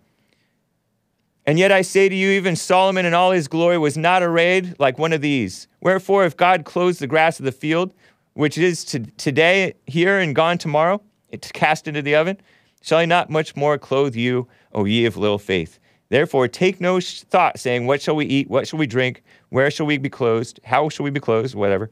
And 1.47 1.57
yet 1.57 1.71
I 1.71 1.81
say 1.81 2.07
to 2.07 2.13
you, 2.13 2.29
even 2.31 2.55
Solomon 2.55 3.07
in 3.07 3.15
all 3.15 3.31
his 3.31 3.47
glory 3.47 3.79
was 3.79 3.97
not 3.97 4.21
arrayed 4.21 4.75
like 4.77 4.99
one 4.99 5.11
of 5.11 5.21
these. 5.21 5.67
Wherefore, 5.81 6.23
if 6.23 6.37
God 6.37 6.65
clothes 6.65 6.99
the 6.99 7.07
grass 7.07 7.39
of 7.39 7.45
the 7.45 7.51
field, 7.51 7.95
which 8.33 8.55
is 8.55 8.85
to, 8.85 8.99
today 8.99 9.73
here 9.87 10.19
and 10.19 10.35
gone 10.35 10.59
tomorrow, 10.59 11.01
it's 11.29 11.51
cast 11.51 11.87
into 11.87 12.03
the 12.03 12.13
oven, 12.13 12.37
shall 12.83 12.99
he 12.99 13.07
not 13.07 13.31
much 13.31 13.55
more 13.55 13.79
clothe 13.79 14.15
you, 14.15 14.47
O 14.71 14.85
ye 14.85 15.05
of 15.05 15.17
little 15.17 15.39
faith? 15.39 15.79
Therefore, 16.09 16.47
take 16.47 16.79
no 16.79 16.99
thought, 17.01 17.59
saying, 17.59 17.85
What 17.85 18.01
shall 18.01 18.15
we 18.15 18.25
eat? 18.25 18.49
What 18.49 18.67
shall 18.67 18.79
we 18.79 18.87
drink? 18.87 19.23
Where 19.49 19.69
shall 19.69 19.85
we 19.85 19.97
be 19.97 20.09
clothed? 20.09 20.59
How 20.63 20.89
shall 20.89 21.03
we 21.03 21.09
be 21.09 21.19
clothed? 21.19 21.55
Whatever. 21.55 21.91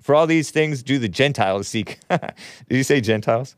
For 0.00 0.14
all 0.14 0.26
these 0.26 0.50
things 0.50 0.82
do 0.82 0.98
the 0.98 1.08
Gentiles 1.08 1.68
seek. 1.68 2.00
Did 2.08 2.34
you 2.68 2.82
say 2.82 3.00
Gentiles? 3.00 3.54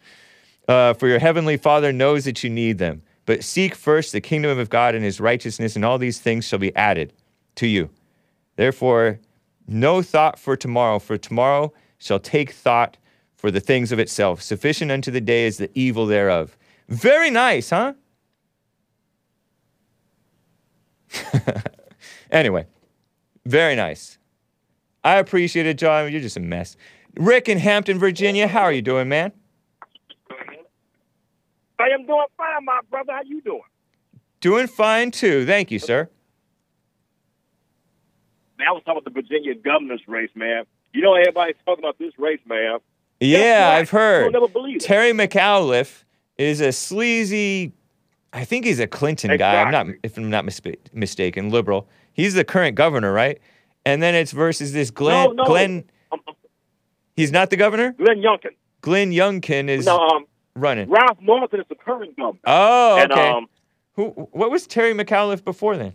Uh, 0.69 0.94
for 0.94 1.09
your 1.09 1.19
heavenly 1.19 1.57
Father 1.57 1.93
knows 1.93 2.24
that 2.24 2.44
you 2.44 2.51
need 2.51 2.78
them. 2.78 3.03
But 3.24 3.44
seek 3.44 3.74
first 3.74 4.12
the 4.12 4.20
kingdom 4.20 4.59
of 4.59 4.69
God 4.69 4.94
and 4.94 5.05
his 5.05 5.20
righteousness, 5.20 5.77
and 5.77 5.85
all 5.85 5.99
these 5.99 6.20
things 6.20 6.44
shall 6.44 6.59
be 6.59 6.74
added 6.74 7.12
to 7.57 7.66
you. 7.66 7.90
Therefore, 8.57 9.20
no 9.66 10.03
thought 10.03 10.39
for 10.39 10.57
tomorrow, 10.57 10.99
for 10.99 11.16
tomorrow 11.16 11.73
shall 11.99 12.19
take 12.19 12.53
thought 12.53 12.97
for 13.36 13.51
the 13.51 13.61
things 13.61 13.93
of 13.93 13.99
itself. 13.99 14.43
Sufficient 14.43 14.90
unto 14.90 15.11
the 15.11 15.20
day 15.20 15.47
is 15.47 15.59
the 15.59 15.70
evil 15.74 16.07
thereof. 16.07 16.57
Very 16.89 17.31
nice, 17.31 17.70
huh? 17.70 17.94
anyway, 22.30 22.66
very 23.47 23.74
nice. 23.76 24.18
I 25.05 25.16
appreciate 25.16 25.66
it, 25.66 25.78
John. 25.78 26.10
You're 26.12 26.20
just 26.20 26.36
a 26.36 26.40
mess. 26.40 26.76
Rick 27.16 27.48
in 27.48 27.59
Hampton, 27.59 27.98
Virginia, 27.98 28.48
how 28.48 28.62
are 28.62 28.72
you 28.72 28.82
doing, 28.82 29.09
man? 29.09 29.32
I 31.78 31.89
am 31.89 32.06
doing 32.06 32.26
fine, 32.36 32.64
my 32.64 32.80
brother. 32.90 33.12
How 33.12 33.22
you 33.24 33.40
doing? 33.40 33.62
Doing 34.40 34.66
fine 34.66 35.10
too. 35.10 35.44
Thank 35.47 35.70
you, 35.70 35.78
sir. 35.78 36.09
Man, 38.59 38.68
I 38.68 38.72
was 38.72 38.82
talking 38.84 39.01
about 39.01 39.05
the 39.05 39.20
Virginia 39.20 39.55
governor's 39.55 40.02
race, 40.06 40.30
man. 40.34 40.64
You 40.93 41.02
know 41.02 41.14
everybody's 41.14 41.56
talking 41.64 41.82
about 41.82 41.98
this 41.98 42.12
race, 42.18 42.40
man. 42.47 42.78
Yeah? 43.20 43.76
I've 43.76 43.90
heard. 43.90 44.22
You'll 44.22 44.32
never 44.32 44.48
believe 44.48 44.76
it. 44.76 44.82
Terry 44.82 45.12
McAuliffe 45.12 46.05
is 46.39 46.60
a 46.60 46.72
sleazy. 46.72 47.72
I 48.33 48.45
think 48.45 48.65
he's 48.65 48.81
a 48.81 48.87
Clinton 48.87 49.37
guy. 49.37 49.61
I'm 49.61 49.71
not, 49.71 49.87
if 50.03 50.17
I'm 50.17 50.31
not 50.31 50.45
mispa- 50.45 50.79
mistaken, 50.93 51.51
liberal. 51.51 51.89
He's 52.13 52.35
the 52.35 52.45
current 52.45 52.75
governor, 52.77 53.13
right? 53.13 53.39
And 53.85 54.03
then 54.03 54.15
it's 54.15 54.33
versus 54.33 54.73
this 54.73 54.91
Glenn. 54.91 55.29
No, 55.29 55.33
no. 55.33 55.45
Glenn. 55.45 55.85
He's 57.17 57.31
not 57.33 57.51
the 57.51 57.57
governor. 57.57 57.93
Glenn 57.93 58.19
Youngkin. 58.19 58.51
Glenn 58.81 59.11
Youngkin 59.13 59.69
is 59.69 59.85
No, 59.87 59.99
um, 59.99 60.25
running. 60.57 60.89
Ralph 60.89 61.19
Northam 61.21 61.61
is 61.61 61.67
the 61.69 61.75
current 61.75 62.17
governor. 62.17 62.41
Oh, 62.45 62.99
And, 62.99 63.13
okay. 63.13 63.29
um, 63.29 63.47
Who? 63.95 64.07
What 64.33 64.51
was 64.51 64.67
Terry 64.67 64.95
McAuliffe 64.95 65.45
before 65.45 65.77
then? 65.77 65.93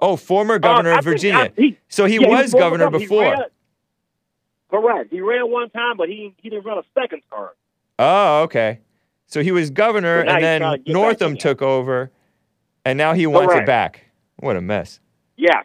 Oh, 0.00 0.16
former 0.16 0.58
governor 0.58 0.92
Uh, 0.92 0.98
of 0.98 1.04
Virginia. 1.04 1.52
I- 1.56 1.60
he- 1.60 1.78
so 1.88 2.06
he 2.06 2.18
yeah, 2.20 2.28
was 2.28 2.52
former 2.52 2.78
governor 2.78 2.98
He 2.98 3.04
before. 3.04 3.22
ran- 3.24 3.42
correct. 4.70 5.12
He 5.12 5.20
ran 5.20 5.50
one 5.50 5.68
time, 5.70 5.96
but 5.98 6.08
he 6.08 6.34
he 6.38 6.48
didn't 6.48 6.64
run 6.64 6.78
a 6.78 6.82
second 6.98 7.20
term. 7.30 7.50
Oh, 7.98 8.42
okay. 8.44 8.78
So 9.30 9.42
he 9.42 9.52
was 9.52 9.70
governor, 9.70 10.20
and 10.20 10.42
then 10.42 10.82
Northam 10.86 11.36
took 11.36 11.62
over, 11.62 12.10
and 12.84 12.98
now 12.98 13.14
he 13.14 13.26
wants 13.26 13.54
it 13.54 13.64
back. 13.64 14.04
What 14.36 14.56
a 14.56 14.60
mess. 14.60 14.98
Yeah, 15.36 15.62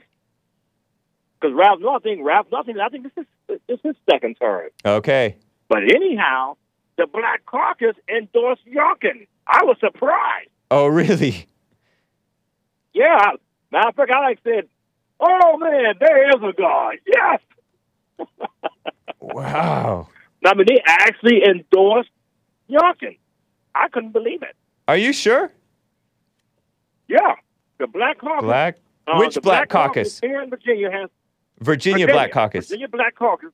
Because 1.42 1.56
Ralph 1.56 1.80
Northam, 1.82 2.22
Ralph 2.24 2.48
Northam, 2.52 2.80
I 2.80 2.90
think 2.90 3.04
this 3.04 3.12
is 3.18 3.26
this 3.48 3.60
is 3.68 3.80
his 3.84 3.96
second 4.10 4.36
term. 4.36 4.70
Okay. 4.86 5.36
But 5.68 5.80
anyhow, 5.84 6.56
the 6.98 7.08
Black 7.08 7.46
Caucus 7.46 7.96
endorsed 8.08 8.66
Youngkin. 8.68 9.28
I 9.48 9.64
was 9.64 9.78
surprised. 9.80 10.50
Oh, 10.72 10.88
really? 10.88 11.48
Yeah. 12.94 13.32
Matter 13.72 13.90
of 13.90 13.96
fact, 13.96 14.12
I 14.12 14.20
like 14.22 14.40
said, 14.44 14.68
"Oh 15.20 15.58
man, 15.58 15.96
there 16.00 16.30
is 16.30 16.36
a 16.42 16.54
God." 16.54 16.96
Yes. 17.08 17.40
Wow. 19.20 20.08
I 20.46 20.54
mean, 20.54 20.68
they 20.70 20.82
actually 20.86 21.42
endorsed 21.44 22.12
Youngkin. 22.70 23.18
I 23.76 23.88
couldn't 23.90 24.12
believe 24.12 24.42
it. 24.42 24.56
Are 24.88 24.98
you 24.98 25.14
sure? 25.14 25.52
Yeah, 27.08 27.36
the 27.78 27.88
Black 27.88 28.20
Caucus. 28.20 28.44
Black? 28.46 28.78
uh, 29.08 29.18
Which 29.18 29.36
the 29.36 29.42
Black 29.42 29.70
Caucus? 29.70 30.20
here 30.20 30.42
in 30.42 30.50
Virginia 30.50 30.90
has 30.92 31.10
Virginia, 31.60 32.08
Black 32.08 32.32
Caucus. 32.32 32.68
Virginia 32.68 32.88
Black 32.88 33.16
Caucus 33.16 33.52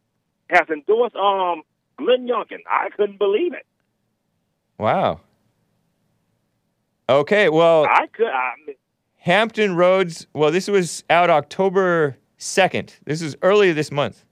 has 0.49 0.67
endorsed 0.69 1.15
um 1.15 1.63
Glenn 1.97 2.27
Youngkin. 2.27 2.59
I 2.69 2.89
couldn't 2.95 3.17
believe 3.19 3.53
it. 3.53 3.65
Wow. 4.77 5.19
Okay, 7.09 7.49
well, 7.49 7.85
I 7.85 8.07
could. 8.13 8.27
I 8.27 8.53
mean, 8.65 8.75
Hampton 9.17 9.75
Roads, 9.75 10.27
well, 10.33 10.49
this 10.51 10.67
was 10.67 11.03
out 11.09 11.29
October 11.29 12.17
2nd. 12.39 12.91
This 13.05 13.21
is 13.21 13.35
earlier 13.41 13.73
this 13.73 13.91
month. 13.91 14.25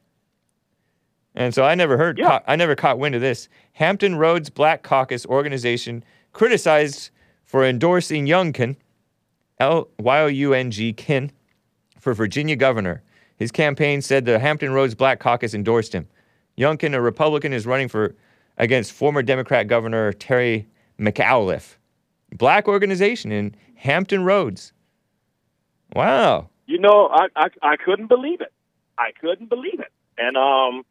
And 1.35 1.53
so 1.53 1.63
I 1.63 1.75
never 1.75 1.97
heard, 1.97 2.17
Yeah. 2.17 2.27
ca- 2.39 2.43
I 2.47 2.55
never 2.55 2.75
caught 2.75 2.99
wind 2.99 3.15
of 3.15 3.21
this. 3.21 3.47
Hampton 3.73 4.15
Roads 4.15 4.49
Black 4.49 4.83
Caucus 4.83 5.25
organization 5.25 6.03
criticized 6.33 7.11
for 7.45 7.63
endorsing 7.65 8.25
Youngkin, 8.27 8.75
L 9.59 9.89
Y 9.99 10.19
O 10.21 10.27
U 10.27 10.53
N 10.53 10.71
G 10.71 10.91
Kin, 10.93 11.31
for 11.99 12.13
Virginia 12.13 12.55
governor. 12.55 13.03
His 13.37 13.51
campaign 13.51 14.01
said 14.01 14.25
the 14.25 14.39
Hampton 14.39 14.73
Roads 14.73 14.95
Black 14.95 15.19
Caucus 15.19 15.53
endorsed 15.53 15.93
him. 15.93 16.07
Youngkin, 16.57 16.93
a 16.93 17.01
Republican, 17.01 17.53
is 17.53 17.65
running 17.65 17.87
for 17.87 18.15
against 18.57 18.91
former 18.91 19.21
Democrat 19.23 19.67
Governor 19.67 20.11
Terry 20.13 20.67
McAuliffe. 20.99 21.77
Black 22.35 22.67
organization 22.67 23.31
in 23.31 23.55
Hampton 23.75 24.23
Roads. 24.25 24.73
Wow. 25.95 26.49
You 26.67 26.77
know, 26.79 27.07
I, 27.07 27.27
I 27.35 27.47
I 27.61 27.75
couldn't 27.77 28.07
believe 28.07 28.41
it. 28.41 28.51
I 28.97 29.11
couldn't 29.19 29.49
believe 29.49 29.79
it. 29.79 29.91
And 30.17 30.35
um, 30.37 30.83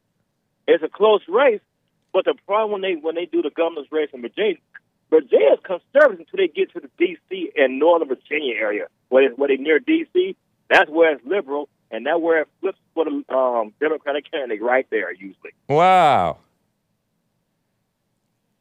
it's 0.69 0.85
a 0.85 0.89
close 0.89 1.23
race. 1.29 1.61
But 2.13 2.25
the 2.25 2.35
problem 2.47 2.73
when 2.73 2.83
they 2.83 3.01
when 3.01 3.17
they 3.17 3.27
do 3.27 3.43
the 3.43 3.51
governor's 3.51 3.91
race 3.91 4.11
in 4.13 4.23
Virginia, 4.23 4.57
Virginia 5.11 5.55
is 5.55 5.61
conservative 5.65 6.21
until 6.21 6.37
they 6.37 6.49
get 6.49 6.73
to 6.73 6.81
the 6.81 6.91
D.C. 6.99 7.51
and 7.57 7.79
Northern 7.79 8.09
Virginia 8.09 8.55
area, 8.55 8.87
where 9.09 9.29
they, 9.29 9.35
where 9.35 9.49
they 9.49 9.57
near 9.57 9.79
D.C. 9.79 10.37
That's 10.71 10.91
where 10.91 11.13
it's 11.13 11.25
liberal, 11.27 11.69
and 11.91 12.07
that's 12.07 12.21
where 12.21 12.43
it 12.43 12.49
flips 12.61 12.79
for 12.95 13.05
the 13.05 13.35
um, 13.35 13.73
Democratic 13.81 14.31
candidate 14.31 14.63
right 14.63 14.87
there 14.91 15.13
usually. 15.13 15.53
Wow. 15.69 16.39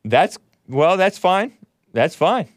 That's 0.03 0.37
well, 0.67 0.97
that's 0.97 1.17
fine. 1.17 1.53
That's 1.93 2.15
fine. 2.15 2.49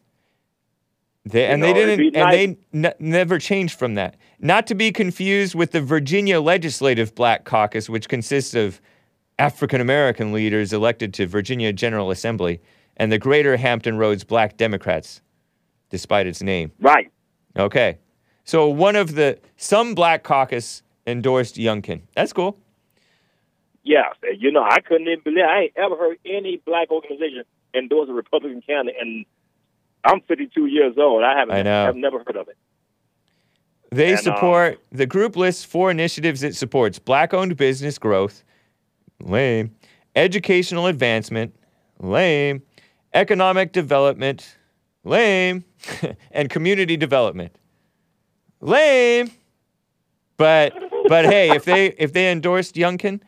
They, 1.25 1.47
and 1.47 1.61
know, 1.61 1.67
they 1.67 1.75
didn't 1.75 1.99
be 1.99 2.17
and 2.17 2.33
they 2.33 2.89
n- 2.89 2.95
never 2.99 3.39
changed 3.39 3.79
from 3.79 3.95
that. 3.95 4.17
Not 4.39 4.67
to 4.69 4.75
be 4.75 4.91
confused 4.91 5.55
with 5.55 5.73
the 5.73 5.81
Virginia 5.81 6.41
Legislative 6.41 7.15
Black 7.15 7.45
Caucus, 7.45 7.89
which 7.89 8.09
consists 8.09 8.55
of 8.55 8.81
African 9.41 9.81
American 9.81 10.33
leaders 10.33 10.71
elected 10.73 11.15
to 11.15 11.27
Virginia 11.27 11.73
General 11.73 12.11
Assembly 12.11 12.61
and 12.99 13.11
the 13.11 13.19
Greater 13.19 13.57
Hampton 13.57 13.97
Roads 13.97 14.23
Black 14.23 14.59
Democrats, 14.59 15.23
despite 15.89 16.27
its 16.27 16.43
name. 16.43 16.73
Right. 16.79 17.11
Okay. 17.57 17.99
So 18.45 18.69
one 18.69 18.97
of 18.97 19.15
the 19.15 19.39
some 19.57 19.95
black 19.95 20.25
caucus 20.25 20.83
endorsed 21.07 21.57
Youngkin. 21.57 22.03
That's 22.15 22.35
cool. 22.35 22.59
Yeah, 23.83 24.13
you 24.39 24.53
know, 24.53 24.63
I 24.63 24.81
couldn't 24.81 25.09
even 25.09 25.21
believe 25.25 25.45
I 25.45 25.63
ain't 25.63 25.73
ever 25.75 25.97
heard 25.97 26.19
any 26.27 26.61
black 26.67 26.91
organization 26.91 27.45
endorse 27.75 28.11
a 28.11 28.13
Republican 28.13 28.61
candidate, 28.61 29.01
and 29.01 29.25
I'm 30.05 30.21
52 30.21 30.67
years 30.67 30.97
old. 30.99 31.25
I 31.25 31.39
haven't, 31.39 31.55
I 31.55 31.63
know. 31.63 31.89
I've 31.89 31.97
never 31.97 32.19
heard 32.19 32.37
of 32.37 32.49
it. 32.49 32.59
They 33.91 34.11
And, 34.11 34.19
um, 34.19 34.23
support 34.23 34.81
the 34.93 35.07
group 35.07 35.35
lists 35.35 35.65
four 35.65 35.91
initiatives 35.91 36.43
it 36.43 36.55
supports 36.55 36.99
black 36.99 37.33
owned 37.33 37.57
business 37.57 37.99
growth, 37.99 38.45
lame, 39.21 39.75
educational 40.17 40.87
advancement, 40.87 41.55
lame, 41.99 42.63
economic 43.15 43.73
development, 43.73 44.57
lame, 45.05 45.65
and 46.31 46.51
community 46.51 46.97
development. 46.97 47.57
Lame. 48.61 49.31
But 50.37 50.73
but 51.09 51.27
hey, 51.27 51.51
if 51.51 51.65
they 51.65 51.87
if 51.99 52.13
they 52.13 52.31
endorsed 52.31 52.75
Youngkin, 52.75 53.21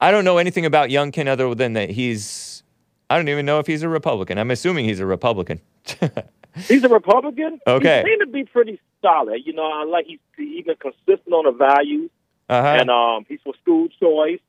I 0.00 0.10
don't 0.10 0.24
know 0.24 0.38
anything 0.38 0.66
about 0.66 0.90
Youngkin 0.90 1.26
other 1.26 1.54
than 1.54 1.72
that 1.74 1.90
he's 1.90 2.62
I 3.10 3.16
don't 3.16 3.28
even 3.28 3.46
know 3.46 3.58
if 3.58 3.66
he's 3.66 3.82
a 3.82 3.88
Republican. 3.88 4.38
I'm 4.38 4.50
assuming 4.50 4.84
he's 4.84 5.00
a 5.00 5.06
Republican. 5.06 5.60
He's 6.66 6.82
a 6.82 6.88
Republican. 6.88 7.60
Okay. 7.68 8.02
He 8.04 8.10
seemed 8.10 8.20
to 8.20 8.26
be 8.26 8.42
pretty 8.42 8.80
solid. 9.00 9.42
You 9.44 9.52
know, 9.52 9.62
I 9.62 9.84
like 9.84 10.06
he's 10.06 10.18
been 10.36 10.74
consistent 10.80 11.32
on 11.32 11.44
the 11.44 11.52
values, 11.52 12.10
Uh-huh. 12.48 12.66
and 12.80 12.90
um, 12.90 13.24
he's 13.28 13.38
for 13.44 13.54
school 13.62 13.86
choice. 14.00 14.40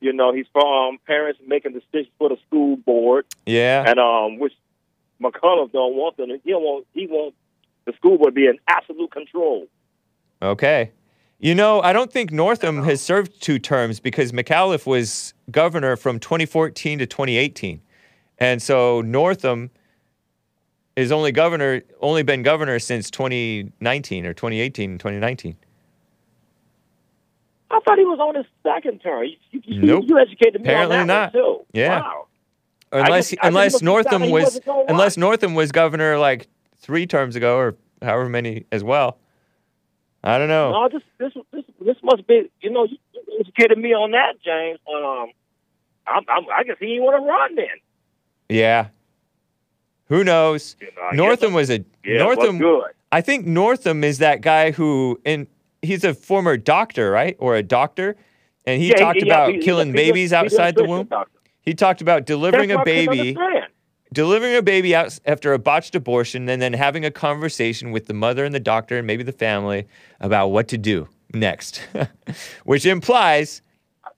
You 0.00 0.12
know, 0.12 0.32
he's 0.32 0.46
for 0.52 0.64
um, 0.64 0.98
parents 1.06 1.40
making 1.46 1.72
decisions 1.72 2.08
for 2.18 2.30
the 2.30 2.36
school 2.46 2.76
board, 2.76 3.26
yeah. 3.44 3.84
and 3.86 3.98
um, 3.98 4.38
which 4.38 4.54
McCullough 5.22 5.70
don't 5.72 5.94
want 5.94 6.16
them. 6.16 6.30
He 6.42 6.50
don't 6.50 6.62
want 6.62 6.86
he 6.94 7.06
wants 7.06 7.36
the 7.84 7.92
school 7.94 8.18
board 8.18 8.34
be 8.34 8.46
in 8.46 8.58
absolute 8.66 9.10
control. 9.10 9.66
Okay. 10.42 10.92
You 11.38 11.54
know, 11.54 11.80
I 11.80 11.94
don't 11.94 12.12
think 12.12 12.32
Northam 12.32 12.84
has 12.84 13.00
served 13.00 13.40
two 13.40 13.58
terms 13.58 13.98
because 13.98 14.30
McAuliffe 14.32 14.86
was 14.86 15.32
governor 15.50 15.96
from 15.96 16.18
2014 16.18 16.98
to 16.98 17.06
2018. 17.06 17.80
And 18.38 18.60
so 18.60 19.00
Northam 19.00 19.70
is 20.96 21.10
only 21.10 21.32
governor 21.32 21.82
only 22.00 22.22
been 22.22 22.42
governor 22.42 22.78
since 22.78 23.10
2019 23.10 24.26
or 24.26 24.34
2018 24.34 24.90
and 24.90 25.00
2019. 25.00 25.56
I 27.70 27.80
thought 27.80 27.98
he 27.98 28.04
was 28.04 28.18
on 28.18 28.34
his 28.34 28.46
second 28.62 28.98
term. 29.00 29.24
You, 29.24 29.60
you, 29.64 29.82
Nope. 29.82 30.04
you 30.08 30.18
educated 30.18 30.60
me 30.60 30.68
Apparently 30.68 30.96
on 30.98 31.06
that 31.06 31.32
not. 31.32 31.38
too. 31.38 31.60
Yeah. 31.72 32.00
Wow. 32.00 32.26
Unless 32.92 33.30
just- 33.30 33.40
unless 33.44 33.72
just 33.72 33.84
looked 33.84 34.06
at 34.06 34.12
Northam 34.20 34.30
was 34.30 34.60
unless. 34.88 35.16
Northam 35.16 35.54
was 35.54 35.70
governor 35.70 36.18
like 36.18 36.48
3 36.78 37.06
terms 37.06 37.36
ago 37.36 37.56
or 37.56 37.76
however 38.02 38.28
many 38.28 38.64
as 38.72 38.82
well. 38.82 39.18
I 40.24 40.38
don't 40.38 40.48
know. 40.48 40.72
No, 40.72 40.88
this 40.88 41.02
this 41.18 41.32
this 41.52 41.64
this 41.80 41.96
must 42.02 42.26
be. 42.26 42.50
You 42.60 42.70
know, 42.70 42.84
you 42.84 42.98
you 43.12 43.38
educated 43.40 43.78
me 43.78 43.94
on 43.94 44.10
that, 44.10 44.34
James. 44.44 44.78
Um, 44.92 45.30
I'm, 46.06 46.24
I'm, 46.28 46.44
I 46.52 46.64
guess 46.64 46.76
he 46.80 46.86
didn't 46.88 47.04
want 47.04 47.22
to 47.22 47.26
run 47.26 47.54
then. 47.54 47.66
Yeah. 48.48 48.88
Who 50.08 50.24
knows? 50.24 50.76
You 50.80 50.88
know, 50.96 51.10
Northam 51.26 51.52
was 51.52 51.70
a 51.70 51.84
Yeah, 52.04 52.18
Northam 52.18 52.58
good. 52.58 52.82
I 53.12 53.20
think 53.20 53.46
Northam 53.46 54.02
is 54.04 54.18
that 54.18 54.40
guy 54.40 54.72
who, 54.72 55.20
and 55.24 55.46
he's 55.82 56.04
a 56.04 56.14
former 56.14 56.56
doctor, 56.56 57.10
right, 57.10 57.36
or 57.38 57.56
a 57.56 57.62
doctor, 57.62 58.16
and 58.66 58.80
he 58.80 58.88
Yeah, 58.90 58.96
talked 58.96 59.18
yeah, 59.18 59.24
about 59.24 59.48
he- 59.50 59.56
he- 59.56 59.62
killing 59.62 59.88
he- 59.88 59.92
he- 59.92 59.96
babies 60.10 60.30
he- 60.30 60.36
outside 60.36 60.74
the 60.74 60.84
womb. 60.84 61.06
doctor. 61.06 61.38
He 61.62 61.74
talked 61.74 62.00
about 62.00 62.26
delivering 62.26 62.68
That's 62.68 62.76
a 62.76 62.78
what 62.78 62.88
I 62.88 63.06
couldn't 63.06 63.34
baby, 63.34 63.66
delivering 64.12 64.56
a 64.56 64.62
baby 64.62 64.94
out 64.94 65.18
after 65.26 65.52
a 65.52 65.58
botched 65.58 65.94
abortion, 65.94 66.48
and 66.48 66.60
then 66.60 66.72
having 66.72 67.04
a 67.04 67.10
conversation 67.10 67.90
with 67.92 68.06
the 68.06 68.14
mother 68.14 68.44
and 68.44 68.54
the 68.54 68.60
doctor 68.60 68.98
and 68.98 69.06
maybe 69.06 69.22
the 69.22 69.32
family 69.32 69.86
about 70.20 70.48
what 70.48 70.68
to 70.68 70.78
do 70.78 71.08
next, 71.32 71.86
which 72.64 72.86
implies 72.86 73.62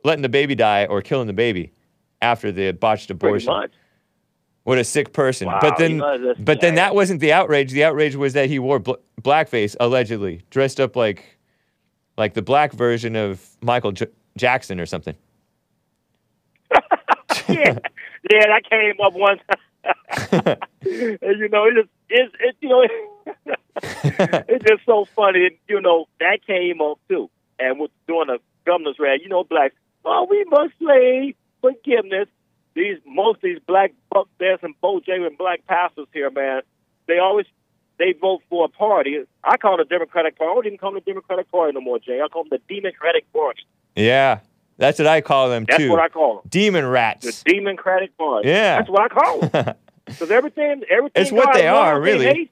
letting 0.05 0.23
the 0.23 0.29
baby 0.29 0.55
die 0.55 0.87
or 0.87 1.03
killing 1.03 1.27
the 1.27 1.33
baby 1.33 1.73
after 2.21 2.51
the 2.53 2.71
botched 2.73 3.09
Pretty 3.09 3.27
abortion. 3.27 3.53
much. 3.53 3.71
What 4.65 4.79
a 4.79 4.85
sick 4.85 5.13
person. 5.13 5.49
Wow, 5.49 5.59
but 5.61 5.77
then, 5.77 5.91
you 5.93 5.97
know, 5.99 6.19
that's- 6.19 6.37
but 6.45 6.61
then 6.61 6.77
that 6.77 6.95
wasn't 6.95 7.21
the 7.21 7.33
outrage. 7.33 7.73
The 7.73 7.83
outrage 7.83 8.15
was 8.15 8.33
that 8.35 8.49
he 8.49 8.61
wore 8.61 8.79
bl- 8.79 8.93
blackface, 9.21 9.75
allegedly, 9.81 10.43
dressed 10.51 10.79
up 10.79 10.95
like, 10.95 11.32
like 12.23 12.35
the 12.35 12.43
black 12.43 12.73
version 12.73 13.17
of 13.17 13.45
Michael 13.63 13.91
J- 13.91 14.07
Jackson 14.37 14.79
or 14.79 14.87
something. 14.87 15.17
yeah, 17.49 17.77
yeah, 18.31 18.47
that 18.47 18.63
came 18.71 18.95
up 19.03 19.13
and, 20.31 21.41
you 21.41 21.49
know, 21.49 21.65
it 21.67 21.75
just, 21.75 21.89
it's, 22.09 22.35
it, 22.39 22.57
you 22.61 22.69
know, 22.69 22.87
it's 24.49 24.65
just 24.65 24.87
so 24.87 25.05
funny. 25.17 25.47
And, 25.47 25.57
you 25.69 25.81
know, 25.81 26.07
that 26.21 26.47
came 26.47 26.81
up 26.81 27.01
too. 27.09 27.29
And 27.59 27.81
with 27.81 27.91
doing 28.07 28.29
a 28.31 28.39
governor's 28.65 29.01
rally, 29.01 29.19
you 29.25 29.29
know, 29.29 29.43
black, 29.43 29.73
oh, 30.05 30.29
we 30.31 30.45
must 30.45 30.75
slay 30.79 31.35
forgiveness. 31.61 32.29
These 32.75 32.99
most 33.05 33.39
of 33.39 33.43
these 33.43 33.59
black 33.67 33.95
buck 34.11 34.29
there's 34.39 34.61
some 34.61 34.77
Bojangles 34.81 35.27
and 35.27 35.37
black 35.37 35.67
pastors 35.67 36.07
here, 36.13 36.31
man. 36.31 36.63
They 37.09 37.19
always 37.19 37.47
they 37.99 38.13
vote 38.21 38.43
for 38.49 38.65
a 38.65 38.69
party. 38.69 39.19
I 39.45 39.57
call 39.57 39.75
it 39.81 39.89
the 39.89 39.95
Democratic 39.95 40.37
Party. 40.39 40.51
I 40.51 40.55
don't 40.55 40.67
even 40.67 40.79
call 40.79 40.97
it 40.97 41.05
the 41.05 41.11
Democratic 41.11 41.51
Party 41.51 41.73
no 41.75 41.81
more, 41.81 41.99
Jay. 41.99 42.21
I 42.23 42.29
call 42.29 42.45
them 42.45 42.59
the 42.69 42.75
Democratic 42.75 43.31
Party. 43.33 43.61
Yeah, 43.95 44.41
that's 44.79 44.99
what 44.99 45.07
I 45.09 45.21
call 45.21 45.49
them 45.51 45.65
That's 45.69 45.79
too. 45.83 45.91
what 45.91 46.01
I 46.01 46.09
call 46.09 46.37
them. 46.37 46.43
Demon 46.49 46.87
rats. 46.87 47.43
The. 47.43 47.55
Democratic 47.55 48.17
Party. 48.17 48.49
Yeah. 48.49 48.79
That's 48.79 48.91
what 48.91 49.03
I 49.03 49.09
call 49.09 49.41
them. 49.41 49.75
Because 50.07 50.31
everything, 50.31 50.83
everything. 50.91 51.23
It's 51.23 51.31
what 51.33 51.53
they 51.55 51.69
are, 51.69 51.95
loves, 51.95 52.05
they 52.07 52.13
really. 52.13 52.51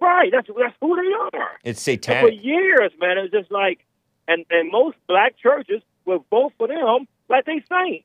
Right. 0.00 0.30
That's 0.32 0.48
that's 0.48 0.74
who 0.80 0.96
they 0.96 1.38
are. 1.38 1.50
it's 1.64 1.86
And 1.88 2.02
for 2.04 2.30
years, 2.30 2.92
man, 3.00 3.18
it's 3.18 3.32
just 3.32 3.50
like, 3.50 3.84
and 4.26 4.44
and 4.50 4.70
most 4.70 4.96
black 5.06 5.36
churches 5.38 5.82
will 6.04 6.24
vote 6.30 6.52
for 6.58 6.68
them 6.68 7.06
like 7.28 7.44
they 7.46 7.62
saints. 7.68 8.04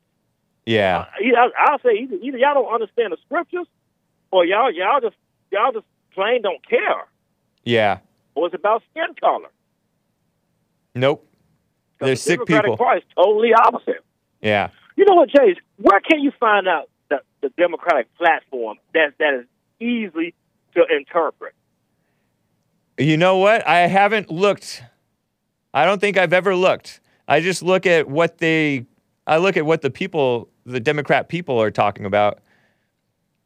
Yeah, 0.66 1.08
Either- 1.22 1.52
I'll 1.60 1.80
say 1.80 1.90
either, 2.04 2.16
either 2.22 2.38
y'all 2.38 2.54
don't 2.54 2.74
understand 2.74 3.12
the 3.12 3.18
scriptures, 3.26 3.68
or 4.32 4.46
y'all 4.46 4.72
y'all 4.72 5.02
just 5.02 5.16
y'all 5.52 5.74
just 5.74 5.86
plain 6.14 6.42
don't 6.42 6.68
care, 6.68 7.08
yeah. 7.64 8.00
or 8.36 8.48
it's 8.48 8.56
about 8.56 8.84
skin 8.92 9.16
color. 9.20 9.50
Nope. 10.96 11.28
They're 12.00 12.10
the 12.10 12.16
sick 12.16 12.40
Democratic 12.40 12.64
people. 12.64 12.78
Party 12.78 13.00
is 13.00 13.06
totally 13.16 13.54
opposite. 13.54 14.04
Yeah. 14.42 14.70
You 14.96 15.06
know 15.06 15.16
what, 15.16 15.30
Jays? 15.30 15.58
Where 15.78 16.00
can 16.00 16.20
you 16.20 16.32
find 16.40 16.68
out 16.68 16.90
the, 17.10 17.22
the 17.42 17.50
Democratic 17.58 18.14
platform 18.16 18.78
that 18.94 19.14
that 19.20 19.34
is 19.34 19.46
easily 19.80 20.34
to 20.76 20.84
interpret? 20.96 21.54
You 22.98 23.18
know 23.18 23.38
what? 23.38 23.68
I 23.68 23.88
haven't 23.88 24.30
looked. 24.30 24.84
I 25.74 25.86
don't 25.86 26.00
think 26.00 26.18
I've 26.18 26.34
ever 26.34 26.56
looked. 26.56 27.00
I 27.28 27.40
just 27.40 27.64
look 27.64 27.86
at 27.86 28.08
what 28.08 28.38
they. 28.38 28.86
I 29.26 29.38
look 29.38 29.58
at 29.58 29.66
what 29.66 29.82
the 29.82 29.90
people, 29.90 30.50
the 30.66 30.80
Democrat 30.80 31.30
people, 31.30 31.60
are 31.60 31.72
talking 31.72 32.06
about, 32.06 32.40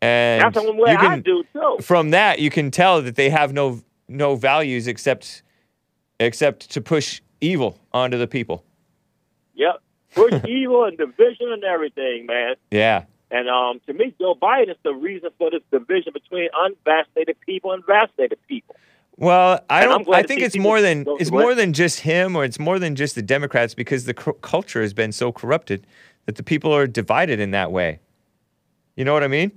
and 0.02 0.41
That's 0.41 0.65
the 0.65 0.72
way 0.74 0.91
you 0.91 0.98
I 0.98 1.02
can, 1.02 1.22
do 1.22 1.44
too. 1.53 1.78
from 1.82 2.11
that 2.11 2.40
you 2.40 2.49
can 2.49 2.72
tell 2.72 3.02
that 3.02 3.15
they 3.15 3.30
have 3.30 3.53
no 3.53 3.82
no 4.07 4.36
values 4.36 4.88
except 4.88 5.44
except 6.19 6.69
to 6.72 6.82
push 6.82 7.22
evil 7.41 7.80
onto 7.94 8.18
the 8.18 8.28
people. 8.28 8.64
Yep. 9.56 9.82
push 10.14 10.34
evil 10.48 10.86
and 10.86 10.98
division 10.98 11.52
and 11.52 11.64
everything, 11.64 12.26
man. 12.26 12.56
Yeah. 12.72 13.06
And 13.30 13.49
um, 13.49 13.82
to 13.88 13.94
me, 13.94 14.14
Joe 14.19 14.36
Biden 14.36 14.69
is 14.69 14.78
the 14.84 14.94
reason 14.94 15.30
for 15.38 15.52
this 15.52 15.61
division 15.72 16.14
between 16.14 16.49
unvaccinated 16.56 17.38
people 17.41 17.74
and 17.74 17.86
vaccinated 17.86 18.40
people. 18.48 18.76
Well, 19.18 19.60
I 19.69 19.84
don't. 19.84 20.07
I 20.14 20.22
think 20.24 20.41
it's 20.41 20.57
more 20.57 20.80
than 20.80 21.06
it's 21.19 21.32
more 21.32 21.56
than 21.56 21.74
just 21.74 22.02
him, 22.02 22.36
or 22.36 22.45
it's 22.45 22.60
more 22.60 22.78
than 22.78 22.95
just 22.95 23.15
the 23.15 23.24
Democrats, 23.24 23.74
because 23.74 24.06
the 24.06 24.14
cr- 24.14 24.32
culture 24.41 24.82
has 24.82 24.94
been 24.94 25.11
so 25.11 25.32
corrupted 25.32 25.88
that 26.28 26.36
the 26.36 26.44
people 26.44 26.74
are 26.74 26.86
divided 26.86 27.40
in 27.40 27.49
that 27.52 27.72
way. 27.72 27.99
You 28.95 29.03
know 29.06 29.14
what 29.14 29.24
I 29.24 29.28
mean? 29.28 29.52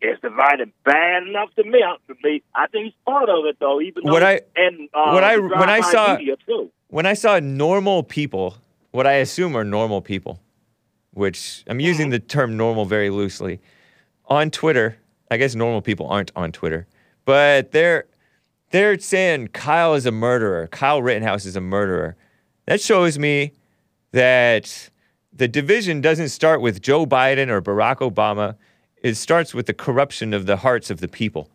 It's 0.00 0.12
it's 0.14 0.20
divided 0.22 0.72
bad 0.84 1.24
enough 1.26 1.54
to 1.56 1.64
me. 1.64 1.80
To 2.08 2.14
me, 2.22 2.42
I 2.54 2.66
think 2.68 2.84
he's 2.86 2.94
part 3.04 3.28
of 3.28 3.44
it 3.46 3.56
though. 3.60 3.80
Even 3.80 4.04
though 4.04 4.12
What 4.12 4.22
I- 4.22 4.40
and 4.56 4.88
uh, 4.94 5.10
what 5.12 5.24
I- 5.24 5.36
when 5.38 5.68
I 5.68 5.80
saw- 5.80 6.16
When 6.88 7.06
I 7.06 7.14
saw 7.14 7.38
normal 7.38 8.02
people, 8.02 8.56
what 8.90 9.06
I 9.06 9.14
assume 9.14 9.56
are 9.56 9.64
normal 9.64 10.00
people, 10.02 10.40
which 11.12 11.64
I'm 11.68 11.80
using 11.80 12.06
Mm-hmm. 12.06 12.10
the 12.12 12.18
term 12.20 12.56
normal 12.56 12.84
very 12.84 13.10
loosely, 13.10 13.60
on 14.26 14.50
Twitter. 14.50 14.96
I 15.30 15.36
guess 15.36 15.54
normal 15.54 15.80
people 15.82 16.08
aren't 16.08 16.32
on 16.34 16.50
Twitter, 16.50 16.86
but 17.24 17.70
they're 17.72 18.06
they're 18.70 18.98
saying 18.98 19.48
Kyle 19.48 19.94
is 19.94 20.06
a 20.06 20.10
murderer. 20.12 20.66
Kyle 20.68 21.02
Rittenhouse 21.02 21.44
is 21.44 21.56
a 21.56 21.60
murderer. 21.60 22.16
That 22.66 22.80
shows 22.80 23.18
me 23.18 23.52
that 24.12 24.90
the 25.32 25.46
division 25.48 26.00
doesn't 26.00 26.28
start 26.30 26.60
with 26.60 26.80
Joe 26.82 27.06
Biden 27.06 27.48
or 27.48 27.60
Barack 27.62 27.96
Obama. 27.98 28.56
It 29.02 29.14
starts 29.14 29.54
with 29.54 29.66
the 29.66 29.74
corruption 29.74 30.34
of 30.34 30.46
the 30.46 30.56
hearts 30.56 30.90
of 30.90 31.00
the 31.00 31.08
people. 31.08 31.48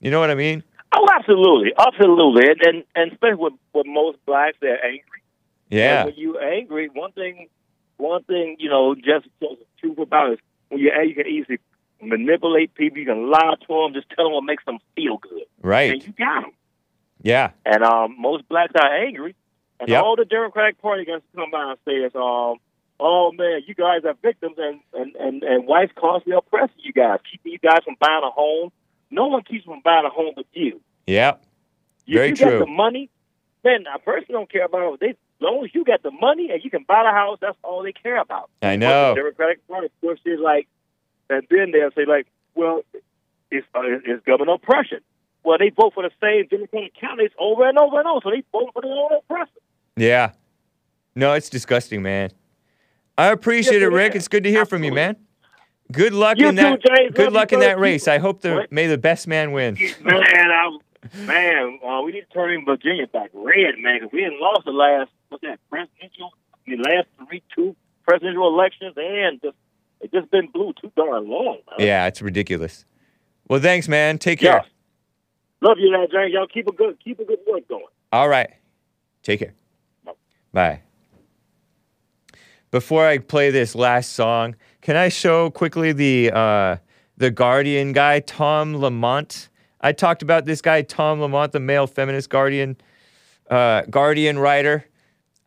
You 0.00 0.10
know 0.10 0.20
what 0.20 0.30
I 0.30 0.34
mean? 0.34 0.62
Oh, 0.92 1.06
absolutely, 1.14 1.72
absolutely, 1.78 2.48
and 2.50 2.60
and, 2.62 2.84
and 2.96 3.12
especially 3.12 3.36
with, 3.36 3.52
with 3.72 3.86
most 3.86 4.18
blacks, 4.26 4.56
they're 4.60 4.84
angry. 4.84 5.04
Yeah. 5.68 6.00
And 6.00 6.06
when 6.10 6.14
you're 6.18 6.42
angry, 6.42 6.88
one 6.92 7.12
thing, 7.12 7.48
one 7.98 8.24
thing 8.24 8.56
you 8.58 8.68
know, 8.68 8.94
just 8.96 9.26
the 9.40 9.56
truth 9.80 9.98
about 9.98 10.30
it 10.30 10.32
is 10.34 10.38
when 10.68 10.80
you're 10.80 10.92
angry, 10.94 11.10
you 11.10 11.14
can 11.14 11.26
easily 11.32 11.58
manipulate 12.02 12.74
people. 12.74 12.98
You 12.98 13.06
can 13.06 13.30
lie 13.30 13.54
to 13.60 13.66
them, 13.68 13.92
just 13.94 14.08
tell 14.10 14.24
them 14.24 14.32
what 14.32 14.44
makes 14.44 14.64
them 14.64 14.78
feel 14.96 15.18
good, 15.18 15.44
Right. 15.62 15.92
and 15.92 16.04
you 16.04 16.12
got 16.12 16.42
them. 16.42 16.52
Yeah. 17.22 17.50
And 17.64 17.84
um, 17.84 18.16
most 18.18 18.48
blacks 18.48 18.72
are 18.74 18.96
angry, 19.04 19.36
and 19.78 19.88
Yep. 19.88 20.02
all 20.02 20.16
the 20.16 20.24
Democratic 20.24 20.80
Party 20.82 21.04
guys 21.04 21.20
come 21.36 21.50
by 21.52 21.70
and 21.70 21.78
say 21.86 21.92
is, 22.04 22.14
um, 22.16 22.56
"Oh 23.00 23.32
man, 23.32 23.62
you 23.66 23.74
guys 23.74 24.02
are 24.04 24.14
victims, 24.22 24.56
and 24.58 24.80
and 24.92 25.16
and, 25.16 25.42
and 25.42 25.66
whites 25.66 25.92
constantly 25.96 26.36
oppressing 26.36 26.82
you 26.82 26.92
guys, 26.92 27.20
keeping 27.30 27.52
you 27.52 27.58
guys 27.58 27.80
from 27.84 27.96
buying 27.98 28.22
a 28.24 28.30
home. 28.30 28.70
No 29.10 29.26
one 29.26 29.42
keeps 29.42 29.64
from 29.64 29.80
buying 29.82 30.06
a 30.06 30.10
home 30.10 30.32
but 30.36 30.46
you. 30.52 30.80
Yeah. 31.06 31.36
You, 32.06 32.18
Very 32.18 32.28
you 32.30 32.36
true. 32.36 32.58
got 32.58 32.64
the 32.66 32.70
money, 32.70 33.10
man. 33.64 33.84
I 33.92 33.98
personally 33.98 34.32
don't 34.32 34.50
care 34.50 34.64
about 34.64 34.94
it. 34.94 35.00
They, 35.00 35.08
as 35.08 35.16
long 35.40 35.64
as 35.64 35.74
you 35.74 35.84
got 35.84 36.02
the 36.02 36.10
money 36.10 36.50
and 36.50 36.62
you 36.62 36.70
can 36.70 36.84
buy 36.86 37.02
the 37.04 37.10
house, 37.10 37.38
that's 37.40 37.56
all 37.62 37.82
they 37.82 37.92
care 37.92 38.20
about. 38.20 38.50
I 38.62 38.76
know. 38.76 39.14
The 39.14 39.22
Democratic 39.22 39.66
Party 39.66 39.88
pushes 40.00 40.38
like, 40.42 40.68
and 41.28 41.46
then 41.50 41.72
they'll 41.72 41.90
say 41.96 42.04
like, 42.06 42.26
well, 42.54 42.82
it's 43.50 43.66
uh, 43.74 43.80
it's 44.04 44.24
government 44.24 44.60
oppression. 44.62 45.00
Well, 45.42 45.58
they 45.58 45.70
vote 45.70 45.94
for 45.94 46.02
the 46.02 46.10
same 46.20 46.46
Democratic 46.48 46.94
candidates 46.94 47.34
over 47.38 47.68
and 47.68 47.78
over 47.78 47.98
and 47.98 48.06
over, 48.06 48.20
so 48.22 48.30
they 48.30 48.42
vote 48.52 48.70
for 48.72 48.82
their 48.82 48.92
own 48.92 49.12
oppressor. 49.18 49.50
Yeah. 49.96 50.32
No, 51.14 51.32
it's 51.32 51.48
disgusting, 51.48 52.02
man. 52.02 52.30
I 53.20 53.32
appreciate 53.32 53.74
Yes, 53.80 53.82
it, 53.82 53.92
it 53.92 53.96
Rick. 53.96 54.12
is. 54.14 54.20
It's 54.20 54.28
good 54.28 54.44
to 54.44 54.50
hear 54.50 54.64
from 54.64 54.82
you, 54.84 54.92
man. 54.92 55.16
Good 55.92 56.12
luck 56.14 56.38
You 56.38 56.48
in 56.48 56.56
too, 56.56 56.62
that. 56.62 56.80
James. 56.86 57.12
Good 57.14 57.24
Love 57.24 57.32
luck 57.32 57.52
in 57.52 57.60
that 57.60 57.72
brother. 57.76 57.82
race. 57.82 58.08
I 58.08 58.18
hope 58.18 58.40
the 58.42 58.54
What? 58.54 58.72
may 58.72 58.86
the 58.86 58.96
best 58.98 59.26
man 59.26 59.52
win. 59.52 59.74
Man, 60.02 60.22
I, 60.24 60.78
man, 61.26 61.78
uh, 61.84 62.00
we 62.02 62.12
need 62.12 62.20
to 62.22 62.26
turn 62.32 62.64
Virginia 62.64 63.06
back 63.08 63.30
red, 63.34 63.74
man, 63.78 63.98
because 64.00 64.12
we 64.12 64.20
didn't 64.20 64.40
lost 64.40 64.64
the 64.64 64.70
last 64.70 65.10
what's 65.28 65.42
that 65.42 65.58
presidential, 65.68 66.30
the 66.66 66.76
last 66.76 67.08
three 67.28 67.42
two 67.54 67.74
presidential 68.06 68.46
elections, 68.48 68.94
and 68.96 69.40
just 69.42 69.56
it 70.00 70.12
just 70.12 70.30
been 70.30 70.46
blue 70.52 70.72
too 70.80 70.90
darn 70.96 71.28
long. 71.28 71.58
Man. 71.76 71.86
Yeah, 71.86 72.06
it's 72.06 72.22
ridiculous. 72.22 72.84
Well, 73.48 73.60
thanks, 73.60 73.88
man. 73.88 74.18
Take 74.18 74.38
care. 74.40 74.62
Yeah. 74.64 75.68
Love 75.68 75.78
you, 75.78 75.90
that 75.90 76.10
James. 76.12 76.32
Y'all 76.32 76.46
keep 76.46 76.68
a 76.68 76.72
good 76.72 76.98
keep 77.02 77.18
a 77.18 77.24
good 77.24 77.40
work 77.50 77.66
going. 77.68 77.84
All 78.12 78.28
right. 78.28 78.50
Take 79.22 79.40
care. 79.40 79.54
Bye. 80.52 80.80
Before 82.70 83.04
I 83.04 83.18
play 83.18 83.50
this 83.50 83.74
last 83.74 84.12
song, 84.12 84.54
can 84.80 84.96
I 84.96 85.08
show 85.08 85.50
quickly 85.50 85.90
the 85.90 86.30
uh, 86.30 86.76
the 87.16 87.32
Guardian 87.32 87.92
guy, 87.92 88.20
Tom 88.20 88.76
Lamont? 88.76 89.48
I 89.80 89.90
talked 89.90 90.22
about 90.22 90.46
this 90.46 90.62
guy, 90.62 90.82
Tom 90.82 91.20
Lamont, 91.20 91.50
the 91.50 91.58
male 91.58 91.88
feminist 91.88 92.30
Guardian 92.30 92.76
uh, 93.50 93.82
Guardian 93.90 94.38
writer. 94.38 94.84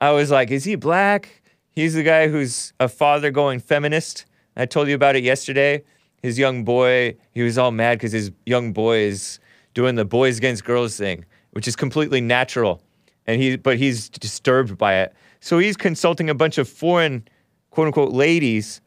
I 0.02 0.12
was 0.12 0.32
like, 0.32 0.52
is 0.52 0.66
he 0.66 0.76
black? 0.76 1.42
He's 1.72 1.94
the 1.94 2.04
guy 2.04 2.28
who's 2.28 2.74
a 2.82 2.90
father 2.90 3.32
going 3.32 3.62
feminist. 3.62 4.26
I 4.58 4.66
told 4.66 4.90
you 4.90 4.96
about 4.96 5.16
it 5.16 5.24
yesterday. 5.24 5.86
His 6.22 6.38
young 6.38 6.66
boy, 6.66 7.16
he 7.32 7.42
was 7.42 7.58
all 7.58 7.72
mad 7.72 8.00
because 8.00 8.12
his 8.12 8.32
young 8.46 8.74
boy 8.74 8.98
is 8.98 9.40
doing 9.74 9.96
the 9.96 10.04
boys 10.04 10.40
against 10.40 10.66
girls 10.66 10.98
thing, 10.98 11.24
which 11.52 11.70
is 11.70 11.78
completely 11.78 12.20
natural. 12.20 12.82
And 13.28 13.42
he, 13.42 13.56
but 13.56 13.78
he's 13.78 14.10
disturbed 14.10 14.78
by 14.78 14.96
it. 14.96 15.14
So 15.44 15.60
he's 15.60 15.76
consulting 15.76 16.30
a 16.30 16.34
bunch 16.34 16.58
of 16.58 16.70
foreign, 16.70 17.28
quote 17.70 17.88
unquote, 17.88 18.14
ladies 18.14 18.80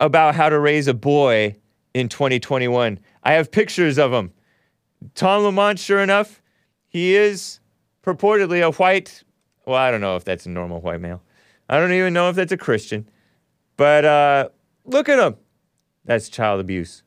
about 0.00 0.34
how 0.34 0.50
to 0.50 0.58
raise 0.58 0.86
a 0.86 0.92
boy 0.92 1.56
in 1.94 2.10
2021. 2.10 3.00
I 3.22 3.32
have 3.32 3.50
pictures 3.50 3.98
of 3.98 4.12
him. 4.12 4.34
Tom 5.14 5.44
Lamont, 5.44 5.78
sure 5.78 6.00
enough, 6.00 6.42
he 6.88 7.14
is 7.14 7.58
purportedly 8.02 8.62
a 8.62 8.70
white. 8.72 9.24
Well, 9.64 9.78
I 9.78 9.90
don't 9.90 10.02
know 10.02 10.14
if 10.14 10.24
that's 10.24 10.44
a 10.44 10.50
normal 10.50 10.82
white 10.82 11.00
male. 11.00 11.22
I 11.70 11.78
don't 11.78 11.92
even 11.92 12.12
know 12.12 12.28
if 12.28 12.36
that's 12.36 12.52
a 12.52 12.58
Christian. 12.58 13.08
But 13.78 14.04
uh, 14.04 14.48
look 14.84 15.08
at 15.08 15.18
him. 15.18 15.36
That's 16.04 16.28
child 16.28 16.60
abuse. 16.60 17.02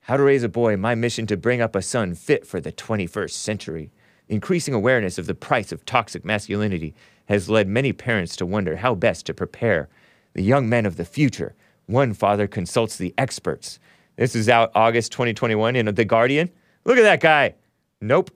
How 0.00 0.16
to 0.16 0.22
raise 0.22 0.42
a 0.42 0.48
boy, 0.48 0.78
my 0.78 0.94
mission 0.94 1.26
to 1.26 1.36
bring 1.36 1.60
up 1.60 1.76
a 1.76 1.82
son 1.82 2.14
fit 2.14 2.46
for 2.46 2.62
the 2.62 2.72
21st 2.72 3.32
century. 3.32 3.92
Increasing 4.26 4.72
awareness 4.72 5.18
of 5.18 5.26
the 5.26 5.34
price 5.34 5.70
of 5.70 5.84
toxic 5.84 6.24
masculinity 6.24 6.94
has 7.26 7.48
led 7.48 7.68
many 7.68 7.92
parents 7.92 8.36
to 8.36 8.46
wonder 8.46 8.76
how 8.76 8.94
best 8.94 9.26
to 9.26 9.34
prepare 9.34 9.88
the 10.34 10.42
young 10.42 10.68
men 10.68 10.86
of 10.86 10.96
the 10.96 11.04
future. 11.04 11.54
One 11.86 12.14
father 12.14 12.46
consults 12.46 12.96
the 12.96 13.14
experts. 13.18 13.78
This 14.16 14.34
is 14.34 14.48
out 14.48 14.70
August 14.74 15.12
2021 15.12 15.76
in 15.76 15.94
The 15.94 16.04
Guardian. 16.04 16.50
Look 16.84 16.98
at 16.98 17.02
that 17.02 17.20
guy. 17.20 17.54
Nope. 18.00 18.30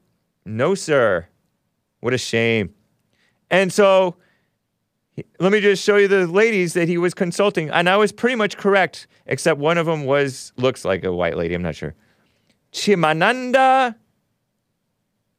No, 0.44 0.74
sir. 0.74 1.28
What 2.00 2.14
a 2.14 2.18
shame. 2.18 2.74
And 3.50 3.72
so 3.72 4.16
let 5.38 5.52
me 5.52 5.60
just 5.60 5.82
show 5.82 5.96
you 5.96 6.08
the 6.08 6.26
ladies 6.26 6.74
that 6.74 6.88
he 6.88 6.98
was 6.98 7.14
consulting. 7.14 7.70
And 7.70 7.88
I 7.88 7.96
was 7.96 8.12
pretty 8.12 8.36
much 8.36 8.56
correct, 8.56 9.06
except 9.26 9.58
one 9.58 9.78
of 9.78 9.86
them 9.86 10.04
was 10.04 10.52
looks 10.56 10.84
like 10.84 11.04
a 11.04 11.12
white 11.12 11.36
lady. 11.36 11.54
I'm 11.54 11.62
not 11.62 11.74
sure. 11.76 11.94
Chimananda, 12.72 13.94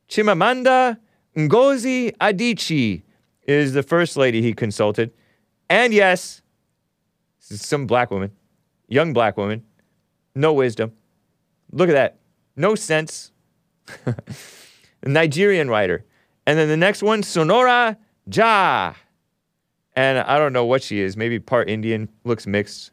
Chimamanda 0.10 0.98
Ngozi 1.36 2.16
Adichie 2.18 3.04
is 3.50 3.74
the 3.74 3.84
first 3.84 4.16
lady 4.16 4.42
he 4.42 4.54
consulted. 4.54 5.12
And 5.70 5.94
yes, 5.94 6.42
some 7.40 7.88
black 7.88 8.12
woman, 8.12 8.32
young 8.88 9.14
black 9.14 9.38
woman, 9.38 9.64
no 10.36 10.54
wisdom. 10.54 10.94
Look 11.72 11.90
at 11.90 11.94
that. 11.94 12.20
No 12.56 12.76
sense. 12.76 13.32
Nigerian 15.06 15.70
writer. 15.70 16.06
And 16.46 16.58
then 16.58 16.68
the 16.68 16.78
next 16.78 17.02
one, 17.02 17.24
Sonora 17.24 17.98
Jha. 18.30 18.96
And 19.96 20.20
I 20.20 20.38
don't 20.38 20.54
know 20.54 20.66
what 20.66 20.84
she 20.84 21.02
is, 21.02 21.18
maybe 21.18 21.40
part 21.40 21.70
Indian, 21.70 22.10
looks 22.24 22.46
mixed. 22.48 22.92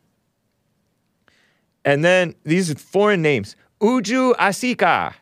And 1.85 2.05
then 2.05 2.35
these 2.45 2.73
foreign 2.81 3.23
names 3.23 3.57
Uju 3.81 4.35
Asika. 4.37 5.15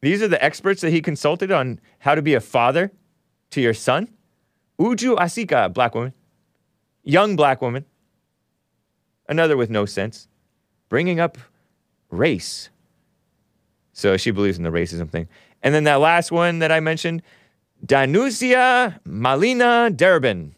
These 0.00 0.22
are 0.22 0.28
the 0.28 0.42
experts 0.42 0.80
that 0.80 0.90
he 0.90 1.00
consulted 1.00 1.50
on 1.50 1.80
how 1.98 2.14
to 2.14 2.22
be 2.22 2.34
a 2.34 2.40
father 2.40 2.92
to 3.50 3.60
your 3.60 3.74
son. 3.74 4.08
Uju 4.80 5.16
Asika, 5.16 5.72
black 5.72 5.94
woman. 5.94 6.12
Young 7.02 7.36
black 7.36 7.60
woman. 7.60 7.84
Another 9.28 9.56
with 9.56 9.70
no 9.70 9.84
sense. 9.84 10.28
Bringing 10.88 11.20
up 11.20 11.36
race. 12.10 12.70
So 13.92 14.16
she 14.16 14.30
believes 14.30 14.58
in 14.58 14.64
the 14.64 14.70
racism 14.70 15.10
thing. 15.10 15.28
And 15.62 15.74
then 15.74 15.84
that 15.84 15.96
last 15.96 16.30
one 16.30 16.60
that 16.60 16.70
I 16.70 16.80
mentioned, 16.80 17.22
Danusia 17.84 19.00
Malina 19.06 19.94
Derben. 19.94 20.54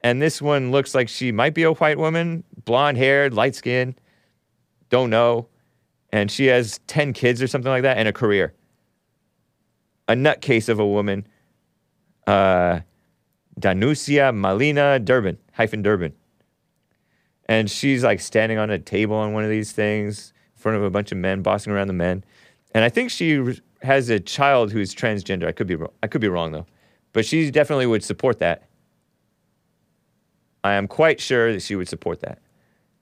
And 0.00 0.22
this 0.22 0.40
one 0.40 0.70
looks 0.70 0.94
like 0.94 1.08
she 1.08 1.32
might 1.32 1.54
be 1.54 1.64
a 1.64 1.72
white 1.72 1.98
woman, 1.98 2.44
blonde 2.64 2.96
haired, 2.96 3.34
light 3.34 3.56
skinned, 3.56 4.00
don't 4.90 5.10
know. 5.10 5.48
And 6.12 6.30
she 6.30 6.46
has 6.46 6.78
10 6.86 7.12
kids 7.12 7.42
or 7.42 7.46
something 7.46 7.70
like 7.70 7.82
that 7.82 7.98
and 7.98 8.08
a 8.08 8.12
career. 8.12 8.54
A 10.06 10.14
nutcase 10.14 10.68
of 10.68 10.78
a 10.78 10.86
woman. 10.86 11.26
Uh, 12.26 12.80
Danusia 13.58 14.34
Malina 14.34 15.04
Derben, 15.04 15.38
hyphen 15.52 15.82
Derben. 15.82 16.12
And 17.46 17.70
she's 17.70 18.04
like 18.04 18.20
standing 18.20 18.58
on 18.58 18.70
a 18.70 18.78
table 18.78 19.16
on 19.16 19.32
one 19.32 19.42
of 19.42 19.50
these 19.50 19.72
things 19.72 20.32
in 20.54 20.60
front 20.60 20.76
of 20.76 20.84
a 20.84 20.90
bunch 20.90 21.12
of 21.12 21.18
men, 21.18 21.42
bossing 21.42 21.72
around 21.72 21.86
the 21.86 21.94
men. 21.94 22.24
And 22.74 22.84
I 22.84 22.88
think 22.88 23.10
she 23.10 23.42
has 23.82 24.10
a 24.10 24.20
child 24.20 24.70
who's 24.72 24.94
transgender. 24.94 25.46
I 25.46 25.52
could 25.52 25.66
be. 25.66 25.76
I 26.02 26.06
could 26.06 26.20
be 26.20 26.28
wrong 26.28 26.52
though, 26.52 26.66
but 27.12 27.24
she 27.24 27.50
definitely 27.50 27.86
would 27.86 28.04
support 28.04 28.38
that. 28.40 28.68
I 30.62 30.74
am 30.74 30.88
quite 30.88 31.20
sure 31.20 31.52
that 31.52 31.62
she 31.62 31.76
would 31.76 31.88
support 31.88 32.20
that. 32.20 32.40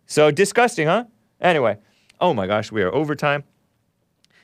So 0.06 0.30
disgusting, 0.30 0.86
huh? 0.86 1.04
Anyway, 1.40 1.78
oh 2.20 2.32
my 2.32 2.46
gosh, 2.46 2.70
we 2.70 2.82
are 2.82 2.94
overtime. 2.94 3.44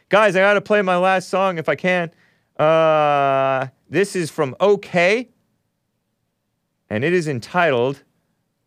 Guys, 0.09 0.35
I 0.37 0.41
gotta 0.41 0.61
play 0.61 0.83
my 0.83 0.97
last 0.97 1.29
song 1.29 1.59
if 1.59 1.69
I 1.69 1.77
can. 1.77 2.11
Uh, 2.59 3.69
this 3.89 4.17
is 4.17 4.31
from 4.31 4.57
OK, 4.61 5.29
and 6.93 7.05
it 7.05 7.15
is 7.15 7.27
entitled 7.27 8.05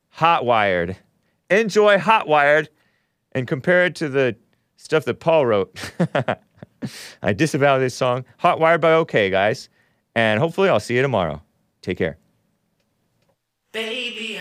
Hot 0.10 0.46
Wired. 0.48 0.98
Enjoy 1.52 2.00
Hot 2.00 2.28
Wired 2.28 2.70
and 3.34 3.48
compare 3.48 3.86
it 3.86 3.94
to 3.98 4.10
the 4.10 4.36
stuff 4.78 5.06
that 5.06 5.20
Paul 5.20 5.46
wrote. 5.46 5.92
I 7.22 7.34
disavow 7.34 7.78
this 7.78 7.94
song. 7.94 8.26
Hot 8.40 8.60
Wired 8.60 8.82
by 8.82 8.94
OK, 8.94 9.30
guys. 9.30 9.70
And 10.16 10.40
hopefully 10.40 10.70
I'll 10.70 10.80
see 10.80 10.96
you 10.96 11.04
tomorrow. 11.04 11.44
Take 11.84 12.00
care. 12.00 12.18
Baby. 13.72 14.40